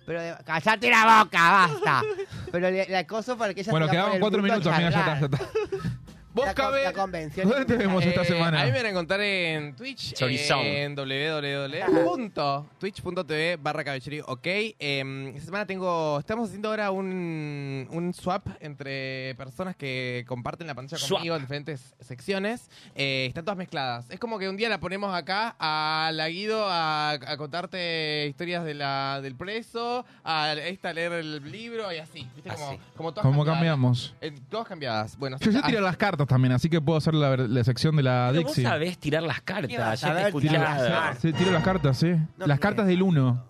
Pero 0.07 0.23
de- 0.23 0.37
callate 0.43 0.89
la 0.91 1.23
boca, 1.23 1.51
basta. 1.51 2.03
Pero 2.51 2.71
le, 2.71 2.89
la 2.89 3.07
cosa 3.07 3.37
para 3.37 3.53
que 3.53 3.61
ella 3.61 3.71
Bueno, 3.71 3.85
se 3.87 3.93
quedaban 3.93 4.19
cuatro 4.21 4.41
minutos, 4.43 4.67
amiga, 4.73 4.89
ya 4.91 4.99
está, 5.01 5.21
charlar. 5.21 5.31
ya 5.31 5.37
está. 5.37 5.99
Vos, 6.39 6.47
La 6.47 6.55
con- 6.55 6.65
Cabe, 6.67 6.85
la 6.85 6.93
convención 6.93 7.49
¿dónde 7.49 7.65
te 7.65 7.77
vemos 7.77 8.05
esta 8.07 8.23
Eh, 8.23 8.27
semana? 8.27 8.63
A 8.63 8.65
mí 8.65 8.71
me 8.71 8.77
van 8.79 8.87
a 8.87 8.91
encontrar 8.91 9.21
en 9.21 9.75
Twitch, 9.75 10.15
Chorizón. 10.15 10.61
en 10.65 10.95
www.twitch.tv 10.95 13.57
barra 13.61 13.83
caballería. 13.83 14.23
Ok, 14.27 14.47
eh, 14.47 15.33
esta 15.35 15.47
semana 15.47 15.67
tengo, 15.67 16.19
estamos 16.21 16.47
haciendo 16.49 16.69
ahora 16.69 16.93
un, 16.93 17.89
un 17.91 18.15
swap 18.15 18.47
entre 18.61 19.35
personas 19.37 19.75
que 19.75 20.25
comparten 20.29 20.69
la 20.69 20.75
pantalla 20.75 20.99
Swap. 20.99 21.19
conmigo 21.19 21.35
en 21.35 21.43
diferentes 21.43 21.95
secciones. 22.01 22.71
Eh, 22.95 23.25
están 23.29 23.45
todas 23.45 23.59
mezcladas. 23.59 24.07
Es 24.11 24.21
como 24.21 24.39
que 24.39 24.49
un 24.49 24.57
día 24.57 24.69
la 24.69 24.79
ponemos 24.79 25.13
acá 25.15 25.57
a 25.59 26.11
la 26.15 26.29
Guido 26.29 26.67
a, 26.69 27.11
a 27.11 27.37
contarte 27.37 28.27
historias 28.29 28.65
de 28.65 28.75
la, 28.75 29.21
del 29.23 29.35
preso, 29.35 30.05
a 30.23 30.53
esta 30.53 30.91
a 30.91 30.93
leer 30.93 31.13
el 31.15 31.51
libro 31.51 31.93
y 31.93 31.97
así. 31.99 32.29
¿Viste? 32.37 32.51
Como, 32.51 32.69
Así. 32.69 32.79
como 32.97 33.11
todas 33.13 33.23
¿Cómo 33.25 33.39
cambiadas. 33.45 33.59
cambiamos? 33.59 34.15
Eh, 34.21 34.33
todas 34.49 34.69
cambiadas. 34.69 35.19
Bueno, 35.19 35.37
Yo 35.41 35.51
sé 35.51 35.59
ah, 35.61 35.67
tirar 35.67 35.83
las 35.83 35.97
cartas 35.97 36.28
también, 36.29 36.53
así 36.53 36.69
que 36.71 36.81
puedo 36.81 36.97
hacer 36.99 37.15
la, 37.15 37.37
la 37.37 37.65
sección 37.65 37.97
de 37.97 38.03
la 38.05 38.29
Pero 38.31 38.43
vos 38.45 38.55
Dixie. 38.55 38.65
sabés 38.71 38.99
tirar 38.99 39.23
las 39.25 39.39
¿Qué 39.39 39.45
cartas, 39.45 39.69
ya 40.01 40.15
te 40.15 40.23
cartas? 40.23 41.19
Sí, 41.21 41.33
tiro 41.33 41.51
las 41.53 41.65
cartas, 41.65 41.99
sí. 41.99 42.13
No 42.37 42.47
las 42.47 42.61
cartas 42.61 42.87
del 42.87 43.03
1. 43.03 43.45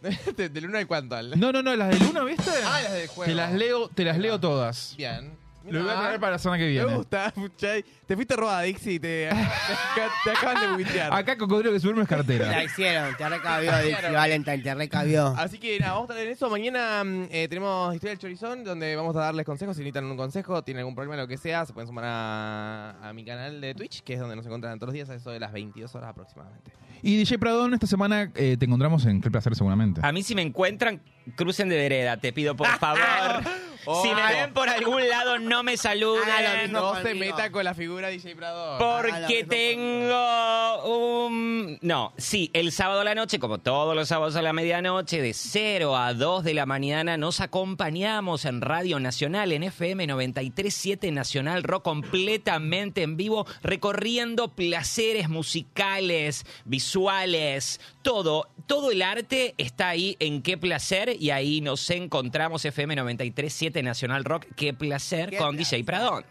de- 0.36 0.48
del 0.48 0.66
1 0.66 0.78
al 0.78 0.86
cuánto. 0.86 1.22
No, 1.36 1.52
no, 1.52 1.62
no, 1.62 1.76
las 1.76 1.90
del 1.90 2.02
1, 2.08 2.24
¿viste? 2.24 2.50
Ah, 2.64 2.80
las 2.82 2.92
del 2.94 3.08
juego. 3.08 3.30
Te 3.30 3.34
las 3.34 3.52
leo, 3.52 3.88
te 3.88 4.04
las 4.04 4.18
leo 4.18 4.40
todas. 4.40 4.94
Bien. 4.96 5.32
Lo 5.70 5.82
voy 5.82 5.90
a 5.90 5.94
traer 6.00 6.20
para 6.20 6.32
la 6.32 6.38
semana 6.38 6.58
que 6.58 6.64
Me 6.64 6.70
viene. 6.70 6.94
gusta, 6.94 7.30
Puchay. 7.34 7.84
Te 8.06 8.14
fuiste 8.16 8.36
robada, 8.36 8.62
Dixie, 8.62 8.98
te, 8.98 9.28
te, 9.30 10.02
te 10.24 10.30
acaban 10.30 10.60
de 10.60 10.72
buitear. 10.74 11.12
Acá 11.12 11.36
Cocodrilo 11.38 11.72
que 11.72 11.80
subirme 11.80 12.02
es 12.02 12.10
La 12.10 12.16
cartera. 12.16 12.64
hicieron, 12.64 13.16
te 13.16 13.28
recabió, 13.28 13.76
Dixie 13.78 14.10
Valentine, 14.10 14.58
te 14.58 14.74
recabió. 14.74 15.34
Así 15.36 15.58
que 15.58 15.78
nada, 15.78 15.92
vamos 15.94 16.10
a 16.10 16.12
estar 16.14 16.26
en 16.26 16.32
eso. 16.32 16.50
Mañana 16.50 17.04
mm, 17.04 17.26
eh, 17.30 17.46
tenemos 17.48 17.94
Historia 17.94 18.10
del 18.12 18.18
Chorizón, 18.18 18.64
donde 18.64 18.96
vamos 18.96 19.14
a 19.16 19.20
darles 19.20 19.46
consejos. 19.46 19.76
Si 19.76 19.82
necesitan 19.82 20.04
un 20.06 20.16
consejo, 20.16 20.62
tienen 20.64 20.80
algún 20.80 20.94
problema, 20.94 21.16
lo 21.16 21.28
que 21.28 21.36
sea, 21.36 21.64
se 21.66 21.72
pueden 21.72 21.86
sumar 21.86 22.04
a, 22.06 23.08
a 23.08 23.12
mi 23.12 23.24
canal 23.24 23.60
de 23.60 23.74
Twitch, 23.74 24.02
que 24.02 24.14
es 24.14 24.20
donde 24.20 24.36
nos 24.36 24.44
encuentran 24.46 24.78
todos 24.78 24.88
los 24.88 24.94
días, 24.94 25.08
a 25.10 25.14
eso 25.14 25.30
de 25.30 25.40
las 25.40 25.52
22 25.52 25.94
horas 25.94 26.10
aproximadamente. 26.10 26.72
Y 27.02 27.16
DJ 27.16 27.38
Pradón, 27.38 27.72
esta 27.72 27.86
semana 27.86 28.30
eh, 28.34 28.56
te 28.58 28.66
encontramos 28.66 29.06
en 29.06 29.22
Qué 29.22 29.30
Placer 29.30 29.54
seguramente. 29.54 30.00
A 30.04 30.12
mí 30.12 30.22
si 30.22 30.34
me 30.34 30.42
encuentran, 30.42 31.00
crucen 31.34 31.68
de 31.70 31.76
vereda, 31.76 32.18
te 32.18 32.30
pido 32.32 32.54
por 32.54 32.66
favor. 32.78 33.42
Oh. 33.84 34.02
si 34.02 34.14
me 34.14 34.22
ven 34.22 34.52
por 34.52 34.68
algún 34.68 35.08
lado, 35.08 35.38
no 35.38 35.62
me 35.62 35.76
saluden. 35.76 36.70
No 36.70 37.00
se 37.02 37.14
meta 37.14 37.50
con 37.50 37.64
la 37.64 37.74
figura 37.74 38.08
DJ 38.08 38.36
Prado. 38.36 38.74
Ah, 38.74 38.78
Porque 38.78 39.44
tengo 39.44 41.28
un... 41.28 41.78
No, 41.82 42.12
sí, 42.16 42.50
el 42.52 42.72
sábado 42.72 43.00
a 43.00 43.04
la 43.04 43.14
noche, 43.14 43.38
como 43.38 43.58
todos 43.58 43.94
los 43.94 44.08
sábados 44.08 44.36
a 44.36 44.42
la 44.42 44.52
medianoche, 44.52 45.22
de 45.22 45.32
0 45.32 45.96
a 45.96 46.14
2 46.14 46.44
de 46.44 46.54
la 46.54 46.66
mañana, 46.66 47.16
nos 47.16 47.40
acompañamos 47.40 48.44
en 48.44 48.60
Radio 48.60 49.00
Nacional, 49.00 49.52
en 49.52 49.62
FM 49.64 50.06
93.7 50.06 51.12
Nacional 51.12 51.62
Rock, 51.62 51.84
completamente 51.84 53.02
en 53.02 53.16
vivo, 53.16 53.46
recorriendo 53.62 54.48
placeres 54.48 55.28
musicales, 55.28 56.44
visuales, 56.64 57.80
todo. 58.02 58.48
Todo 58.66 58.90
el 58.90 59.02
arte 59.02 59.54
está 59.58 59.88
ahí 59.88 60.16
en 60.20 60.42
Qué 60.42 60.56
Placer 60.56 61.16
y 61.18 61.30
ahí 61.30 61.60
nos 61.60 61.88
encontramos 61.90 62.64
FM 62.64 62.94
93.7 62.96 63.69
Nacional 63.82 64.24
Rock, 64.24 64.46
Qué 64.56 64.74
Placer 64.74 65.30
Qué 65.30 65.38
con 65.38 65.56
placer. 65.56 65.78
DJ 65.78 65.84
Pradón. 65.84 66.24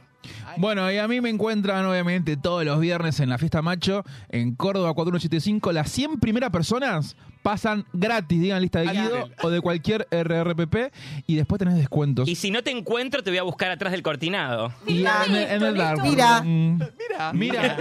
Bueno, 0.57 0.91
y 0.91 0.97
a 0.97 1.07
mí 1.07 1.21
me 1.21 1.29
encuentran 1.29 1.85
obviamente 1.85 2.35
todos 2.37 2.65
los 2.65 2.79
viernes 2.79 3.19
en 3.19 3.29
la 3.29 3.37
fiesta 3.37 3.61
macho 3.61 4.03
en 4.29 4.55
Córdoba 4.55 4.93
4175. 4.93 5.71
Las 5.71 5.89
100 5.91 6.19
primeras 6.19 6.49
personas 6.49 7.15
pasan 7.43 7.85
gratis, 7.93 8.39
digan 8.41 8.61
lista 8.61 8.79
de 8.81 8.87
Guido 8.87 9.29
o 9.41 9.49
de 9.49 9.61
cualquier 9.61 10.07
RRPP 10.11 10.91
y 11.25 11.35
después 11.35 11.57
tenés 11.59 11.75
descuentos. 11.75 12.27
Y 12.27 12.35
si 12.35 12.51
no 12.51 12.61
te 12.63 12.71
encuentro, 12.71 13.23
te 13.23 13.29
voy 13.31 13.37
a 13.39 13.43
buscar 13.43 13.71
atrás 13.71 13.91
del 13.93 14.01
cortinado. 14.03 14.73
Y 14.85 15.05
en, 15.05 15.35
en 15.35 15.63
el 15.63 15.75
dark. 15.77 16.01
Mira. 16.03 16.41
Mm, 16.41 16.79
Mira. 16.97 17.33
Mira. 17.33 17.77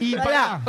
y 0.00 0.12
y 0.12 0.16
mira 0.16 0.60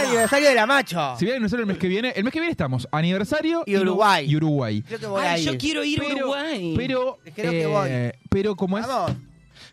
el 0.00 0.06
aniversario 0.06 0.48
de 0.48 0.54
la 0.54 0.66
macho. 0.66 1.14
Si 1.18 1.24
viene 1.24 1.36
aniversario 1.36 1.62
el 1.64 1.68
mes 1.68 1.78
que 1.78 1.88
viene, 1.88 2.10
el 2.14 2.22
mes 2.24 2.32
que 2.32 2.38
viene 2.40 2.52
estamos 2.52 2.86
aniversario 2.92 3.64
Y 3.66 3.76
Uruguay. 3.76 4.30
Y 4.30 4.36
Uruguay. 4.36 4.82
Creo 4.82 4.98
que 5.00 5.06
voy 5.06 5.24
a 5.24 5.32
Ay, 5.32 5.42
ir. 5.42 5.50
yo 5.52 5.58
quiero 5.58 5.82
ir 5.84 6.00
a 6.02 6.06
Uruguay. 6.14 6.74
pero, 6.76 7.18
Creo 7.34 7.50
que 7.50 7.66
voy. 7.66 7.88
eh, 7.90 8.12
pero 8.30 8.54
como 8.54 8.78
es 8.78 8.86
Vamos. 8.86 9.16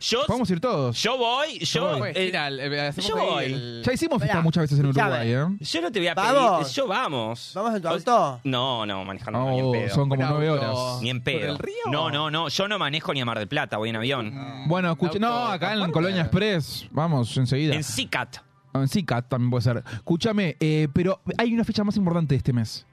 Yo, 0.07 0.25
Podemos 0.27 0.49
ir 0.51 0.59
todos. 0.59 1.01
yo 1.01 1.17
voy, 1.17 1.57
yo, 1.59 1.97
voy. 1.97 2.11
eh, 2.13 2.25
Mira, 2.25 2.47
el- 2.47 2.79
hacemos 2.79 3.07
yo 3.09 3.15
ahí 3.17 3.25
voy. 3.27 3.43
el- 3.45 3.83
Ya 3.83 3.93
hicimos 3.93 4.21
fiesta 4.21 4.41
muchas 4.41 4.61
veces 4.63 4.79
en 4.79 4.85
escuchame. 4.85 5.11
Uruguay, 5.33 5.55
¿eh? 5.59 5.65
Yo 5.65 5.81
no 5.81 5.91
te 5.91 5.99
voy 5.99 6.07
a 6.07 6.15
pedir. 6.15 6.27
¿Vamos? 6.33 6.75
Yo 6.75 6.87
vamos. 6.87 7.51
¿Vamos 7.55 7.75
en 7.75 7.81
tu 7.81 7.87
O- 7.87 7.91
auto? 7.91 8.39
No, 8.43 8.85
no, 8.85 9.03
manejando 9.05 9.39
no, 9.39 9.51
ni 9.51 9.61
Oh, 9.61 9.73
en 9.75 9.81
pedo. 9.81 9.95
son 9.95 10.09
como 10.09 10.21
Un 10.21 10.29
nueve 10.29 10.47
auto. 10.49 10.73
horas. 10.75 11.01
Ni 11.01 11.09
en 11.09 11.17
¿Por 11.17 11.23
pedo. 11.33 11.51
el 11.53 11.57
río? 11.57 11.73
No, 11.91 12.09
no, 12.11 12.29
no. 12.29 12.49
Yo 12.49 12.67
no 12.67 12.77
manejo 12.77 13.13
ni 13.13 13.21
a 13.21 13.25
Mar 13.25 13.39
del 13.39 13.47
Plata, 13.47 13.77
voy 13.77 13.89
en 13.89 13.95
avión. 13.95 14.33
Bueno, 14.67 14.91
escucha, 14.91 15.17
no, 15.17 15.27
auto 15.27 15.51
acá 15.53 15.67
en 15.73 15.79
transporte. 15.79 15.91
Colonia 15.93 16.21
Express. 16.21 16.87
Vamos, 16.91 17.35
enseguida. 17.37 17.73
En 17.73 17.83
CICAT. 17.83 18.37
Ah, 18.73 18.79
En 18.81 18.87
CICAT 18.87 19.27
también 19.29 19.49
puede 19.49 19.63
ser. 19.63 19.83
Escúchame, 19.93 20.57
eh, 20.59 20.87
pero 20.93 21.21
hay 21.37 21.53
una 21.53 21.63
fecha 21.63 21.83
más 21.83 21.95
importante 21.97 22.35
este 22.35 22.53
mes. 22.53 22.85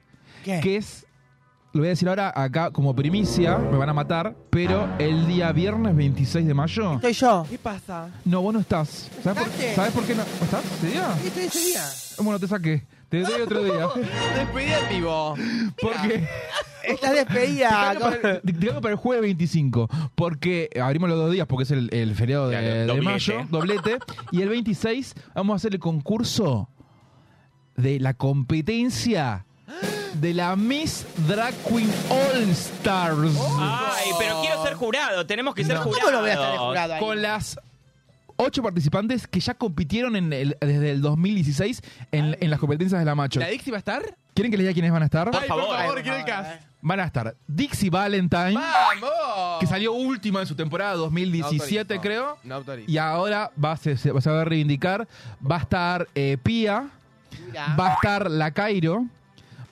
¿Qué? 0.43 0.59
Que 0.61 0.77
es, 0.77 1.05
lo 1.73 1.79
voy 1.79 1.87
a 1.87 1.89
decir 1.89 2.07
ahora 2.07 2.31
acá 2.35 2.69
como 2.71 2.95
primicia, 2.95 3.57
me 3.57 3.77
van 3.77 3.89
a 3.89 3.93
matar, 3.93 4.35
pero 4.51 4.87
el 4.99 5.25
día 5.27 5.51
viernes 5.51 5.95
26 5.95 6.45
de 6.45 6.53
mayo. 6.53 6.93
Estoy 6.95 7.13
yo. 7.13 7.45
¿Qué 7.49 7.57
pasa? 7.57 8.09
No, 8.25 8.41
vos 8.41 8.53
no 8.53 8.59
estás. 8.59 9.09
¿Sabes 9.23 9.39
por, 9.43 9.51
¿Sacaste? 9.51 9.75
¿sabes 9.75 9.91
por 9.91 10.03
qué 10.05 10.13
no? 10.15 10.23
¿No 10.23 10.45
¿Estás 10.45 10.63
ese 10.65 10.87
día? 10.91 11.15
Sí, 11.21 11.27
estoy 11.27 11.43
ese 11.45 11.59
día. 11.65 11.81
Bueno, 12.19 12.39
te 12.39 12.47
saqué. 12.47 12.83
Te 13.09 13.21
doy 13.21 13.41
otro 13.41 13.63
día. 13.63 13.87
Despedida 14.35 14.79
en 14.79 14.89
vivo. 14.97 15.35
Porque 15.81 16.27
Estás 16.83 17.13
despedida. 17.13 17.69
cambio 17.69 18.21
para, 18.21 18.41
te 18.41 18.51
cambio 18.51 18.81
para 18.81 18.91
el 18.93 18.97
jueves 18.97 19.21
25. 19.23 19.89
Porque 20.15 20.69
abrimos 20.81 21.09
los 21.09 21.17
dos 21.17 21.31
días 21.31 21.47
porque 21.47 21.63
es 21.63 21.71
el, 21.71 21.89
el 21.93 22.13
feriado 22.15 22.49
de, 22.49 22.57
Claro, 22.57 22.67
de 22.73 22.85
doblete. 22.85 23.05
mayo, 23.05 23.47
doblete. 23.49 23.97
Y 24.31 24.41
el 24.41 24.49
26 24.49 25.15
vamos 25.33 25.53
a 25.53 25.55
hacer 25.55 25.73
el 25.73 25.79
concurso 25.79 26.69
de 27.77 27.99
la 27.99 28.13
competencia 28.13 29.45
de 30.13 30.33
la 30.33 30.55
Miss 30.55 31.05
Drag 31.27 31.53
Queen 31.67 31.91
All 32.09 32.49
Stars. 32.51 33.35
Ay, 33.59 34.11
pero 34.19 34.41
quiero 34.41 34.63
ser 34.63 34.73
jurado. 34.75 35.25
Tenemos 35.25 35.55
que 35.55 35.63
ser 35.63 35.75
No. 35.75 35.83
¿Cómo 35.83 35.93
jurados. 35.95 36.13
lo 36.13 36.19
voy 36.21 36.29
a 36.29 36.33
estar 36.33 36.51
de 36.51 36.57
jurado 36.57 36.93
ahí? 36.93 36.99
Con 36.99 37.21
las 37.21 37.59
ocho 38.35 38.63
participantes 38.63 39.27
que 39.27 39.39
ya 39.39 39.53
compitieron 39.53 40.15
en 40.15 40.33
el- 40.33 40.57
desde 40.59 40.91
el 40.91 41.01
2016 41.01 41.81
en, 42.11 42.37
en 42.39 42.49
las 42.49 42.59
competencias 42.59 42.99
de 42.99 43.05
la 43.05 43.15
macho. 43.15 43.39
¿La 43.39 43.47
Dixie 43.47 43.71
va 43.71 43.77
a 43.77 43.79
estar? 43.79 44.17
¿Quieren 44.33 44.49
que 44.51 44.57
les 44.57 44.63
diga 44.65 44.73
quiénes 44.73 44.91
van 44.91 45.03
a 45.03 45.05
estar? 45.05 45.29
Por 45.29 45.41
Ay, 45.41 45.47
favor. 45.47 45.67
por 45.67 45.77
favor, 45.77 45.97
Ay, 45.97 46.03
quiero 46.03 46.17
el 46.17 46.25
cast. 46.25 46.61
Van 46.81 46.99
a 46.99 47.05
estar 47.05 47.35
Dixie 47.47 47.89
Valentine, 47.89 48.55
¡Vamos! 48.55 49.59
que 49.59 49.67
salió 49.67 49.93
última 49.93 50.41
en 50.41 50.47
su 50.47 50.55
temporada 50.55 50.95
2017, 50.95 51.93
No 51.95 51.99
autorizo. 51.99 52.01
creo. 52.01 52.37
No 52.43 52.55
autorizo. 52.55 52.91
Y 52.91 52.97
ahora 52.97 53.51
va 53.63 53.73
a, 53.73 53.77
se, 53.77 53.95
se 53.95 54.11
va 54.11 54.41
a 54.41 54.45
reivindicar. 54.45 55.07
Va 55.49 55.57
a 55.57 55.59
estar 55.59 56.07
eh, 56.15 56.37
Pia, 56.41 56.89
Mira. 57.47 57.75
va 57.79 57.91
a 57.91 57.93
estar 57.93 58.29
La 58.29 58.51
Cairo, 58.51 59.05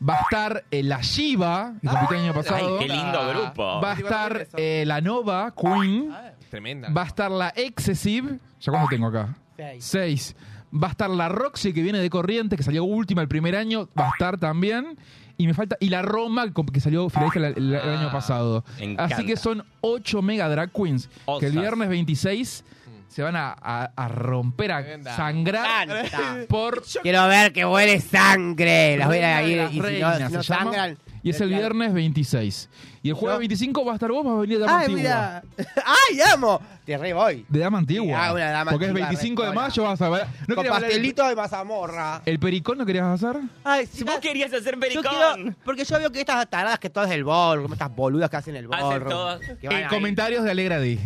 va 0.07 0.15
a 0.15 0.22
estar 0.22 0.64
eh, 0.72 0.84
La 0.84 1.02
Shiva, 1.02 1.73
que 1.82 1.88
compitió 1.88 2.18
el 2.18 2.23
año 2.23 2.34
Ay, 2.36 2.44
pasado. 2.44 2.80
qué 2.80 2.88
lindo 2.88 3.30
grupo. 3.30 3.82
Va 3.82 3.91
a 3.91 3.95
estar 3.95 4.48
eh, 4.57 4.84
La 4.88 5.02
Nova, 5.02 5.53
Queen. 5.56 6.11
Tremenda. 6.49 6.90
Va 6.90 7.03
a 7.03 7.06
estar 7.07 7.32
la 7.32 7.53
Excessive. 7.56 8.40
¿Ya 8.60 8.72
cuánto 8.72 8.90
tengo 8.90 9.07
acá? 9.07 9.36
Seis. 9.56 9.86
Seis. 9.86 10.36
Va 10.73 10.88
a 10.88 10.91
estar 10.91 11.10
la 11.10 11.28
Roxy, 11.30 11.73
que 11.73 11.82
viene 11.82 11.99
de 11.99 12.10
Corrientes, 12.10 12.57
que 12.57 12.64
salió 12.64 12.84
última 12.84 13.22
el 13.22 13.28
primer 13.28 13.56
año. 13.56 13.90
Va 13.99 14.07
a 14.07 14.10
estar 14.10 14.38
también. 14.38 14.98
Y 15.38 15.48
me 15.48 15.53
falta. 15.53 15.76
Y 15.80 15.90
la 15.90 16.02
Roma, 16.02 16.45
que 16.72 16.80
salió 16.80 17.10
finalista 17.10 17.40
el, 17.40 17.45
el- 17.57 17.73
el 17.73 17.90
año 17.98 18.11
pasado. 18.11 18.64
Así 18.98 19.26
que 19.26 19.36
son 19.38 19.64
ocho 19.82 20.22
mega 20.22 20.48
drag 20.49 20.72
queens. 20.72 21.10
Que 21.40 21.48
el 21.48 21.53
viernes 21.53 21.90
26 21.90 22.64
se 23.12 23.22
van 23.22 23.36
a, 23.36 23.54
a- 23.62 23.92
a 23.96 24.08
romper, 24.08 24.72
a 24.72 24.82
Tremenda. 24.82 25.16
sangrar 25.16 25.88
Canta. 26.10 26.46
por. 26.48 26.82
Quiero 27.04 27.28
ver 27.28 27.52
que 27.52 27.66
huele 27.66 28.00
sangre. 28.00 28.96
Las 28.98 29.08
voy 29.08 29.18
a 29.18 29.44
ir 29.44 29.68
y 29.72 29.74
si 29.74 29.80
no, 29.80 29.88
si 30.16 30.24
no 30.24 30.30
se 30.30 30.42
llama. 30.42 30.44
sangran. 30.44 30.98
Y 31.24 31.30
es 31.32 31.42
el 31.42 31.50
viernes 31.50 31.94
26. 31.94 32.70
Y 33.03 33.10
el 33.10 33.15
jueves 33.15 33.36
Yo- 33.36 33.40
25 33.40 33.86
va 33.86 33.91
a 33.94 33.95
estar 33.95 34.11
vos, 34.11 34.23
vas 34.23 34.34
a 34.36 34.40
venir 34.41 34.60
de 34.60 34.65
Dama 34.65 34.80
Ay, 34.80 34.86
Antigua. 34.86 35.02
mira. 35.02 35.44
¡Ay, 35.86 36.22
amo! 36.34 36.61
Te 36.86 36.98
re 36.98 37.14
voy. 37.14 37.45
De 37.48 37.60
Dama 37.60 37.78
Antigua. 37.80 38.28
Ah, 38.28 38.34
una 38.34 38.49
dama 38.52 38.72
Porque 38.72 38.86
antigua, 38.88 39.07
es 39.07 39.10
25 39.19 39.41
de 39.44 39.48
rectora. 39.49 39.68
mayo, 39.69 39.84
vas 39.84 40.02
a 40.02 40.10
ver. 40.10 40.26
¿No 40.48 40.56
Con 40.56 40.56
querías 40.56 40.57
hablar 40.57 40.82
del- 40.82 40.90
pastelito 40.90 41.28
de 41.28 41.36
mazamorra. 41.36 42.22
¿El 42.26 42.40
pericón 42.40 42.78
no 42.80 42.86
querías 42.86 43.06
hacer? 43.06 43.40
Ay, 43.64 43.86
Si 43.88 44.03
vos 44.03 44.19
querías 44.19 44.52
hacer 44.53 44.73
Yo 44.76 44.80
pericón. 44.80 45.03
quiero, 45.36 45.56
porque 45.64 45.86
yo 45.86 45.99
veo 45.99 46.11
que 46.11 46.19
estas 46.22 46.48
taradas 46.49 46.80
que 46.80 46.90
todas 46.90 47.10
del 47.10 47.23
bol, 47.23 47.61
como 47.61 47.73
estas 47.76 47.95
boludas 47.95 48.30
que 48.30 48.38
hacen 48.38 48.56
el 48.56 48.68
bol. 48.68 48.76
Hacen 48.80 49.03
todas. 49.07 49.40
Que 49.60 49.68
van 49.68 49.78
En 49.78 49.84
ahí. 49.84 49.90
comentarios 49.90 50.44
de 50.44 50.52
Alegra 50.52 50.80
Di. 50.80 50.98
Sí, 50.98 51.03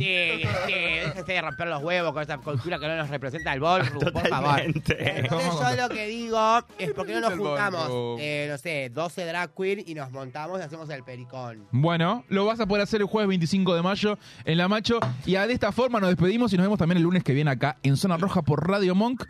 sí, 0.67 0.73
déjense 0.73 1.31
de 1.33 1.41
romper 1.41 1.67
los 1.67 1.83
huevos 1.83 2.13
con 2.13 2.23
esa 2.23 2.37
cultura 2.37 2.79
que 2.79 2.87
no 2.87 2.95
nos 2.97 3.09
representa 3.09 3.53
el 3.53 3.59
ballroom, 3.59 3.99
por 3.99 4.27
favor. 4.27 4.51
Totalmente. 4.51 5.19
Entonces 5.19 5.51
yo 5.77 5.81
lo 5.87 5.89
que 5.89 6.07
digo 6.07 6.57
es 6.77 6.91
porque 6.93 7.13
no 7.13 7.21
nos 7.21 7.33
El 7.33 7.39
juntamos, 7.39 7.81
ballroom. 7.81 8.17
eh, 8.21 8.47
no 8.49 8.57
sé, 8.57 8.89
12 8.93 9.25
drag 9.25 9.51
queen 9.53 9.83
y 9.85 9.93
nos 9.93 10.09
montamos 10.11 10.59
y 10.59 10.63
hacemos 10.63 10.89
el 10.89 11.03
pericón. 11.03 11.67
Bueno, 11.85 12.23
lo 12.29 12.47
vas 12.47 12.59
a 12.59 12.65
poder 12.65 12.81
hacer 12.81 13.01
el 13.01 13.05
jueves 13.05 13.27
25 13.27 13.75
de 13.75 13.83
mayo 13.83 14.17
en 14.43 14.57
La 14.57 14.67
Macho. 14.67 14.97
Y 15.23 15.33
de 15.33 15.53
esta 15.53 15.71
forma 15.71 15.99
nos 15.99 16.09
despedimos 16.09 16.51
y 16.51 16.57
nos 16.57 16.63
vemos 16.63 16.79
también 16.79 16.97
el 16.97 17.03
lunes 17.03 17.23
que 17.23 17.31
viene 17.31 17.51
acá 17.51 17.77
en 17.83 17.95
Zona 17.95 18.17
Roja 18.17 18.41
por 18.41 18.67
Radio 18.67 18.95
Monk 18.95 19.23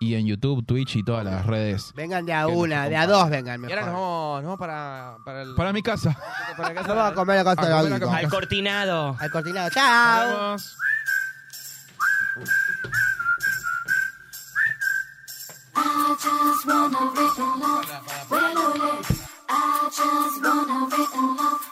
y 0.00 0.16
en 0.16 0.26
YouTube, 0.26 0.66
Twitch 0.66 0.96
y 0.96 1.04
todas 1.04 1.24
las 1.24 1.46
redes. 1.46 1.92
Vengan 1.94 2.26
de 2.26 2.32
a 2.32 2.48
una, 2.48 2.88
de 2.88 2.96
a 2.96 3.06
dos 3.06 3.30
vengan 3.30 3.60
Y 3.60 3.66
ahora 3.66 3.86
nos 3.86 3.94
vamos, 3.94 4.42
nos 4.42 4.44
vamos 4.46 4.58
para, 4.58 5.16
para 5.24 5.42
el. 5.42 5.54
Para 5.54 5.72
mi 5.72 5.80
casa. 5.80 6.18
para 6.56 6.70
la 6.70 6.74
casa. 6.74 6.92
Vamos 6.92 7.12
a 7.12 7.14
comer 7.14 7.36
la 7.36 7.44
casa 7.44 7.62
A 7.62 7.66
de 7.66 7.70
comer 7.70 8.00
Gaudito. 8.00 8.08
acá. 8.08 8.16
Al 8.18 8.28
cortinado. 8.28 9.16
Al 9.20 9.30
cortinado. 9.30 9.70
¡Chao! 9.70 10.26
Nos 10.26 10.38
vemos. 10.38 10.76
I 15.76 16.16
just 16.18 16.66
wanna 16.66 17.12
live 17.14 17.38
in 17.38 17.60
love. 17.60 18.28
Well, 18.28 19.02
I 19.48 19.88
just 19.88 20.42
wanna 20.42 21.71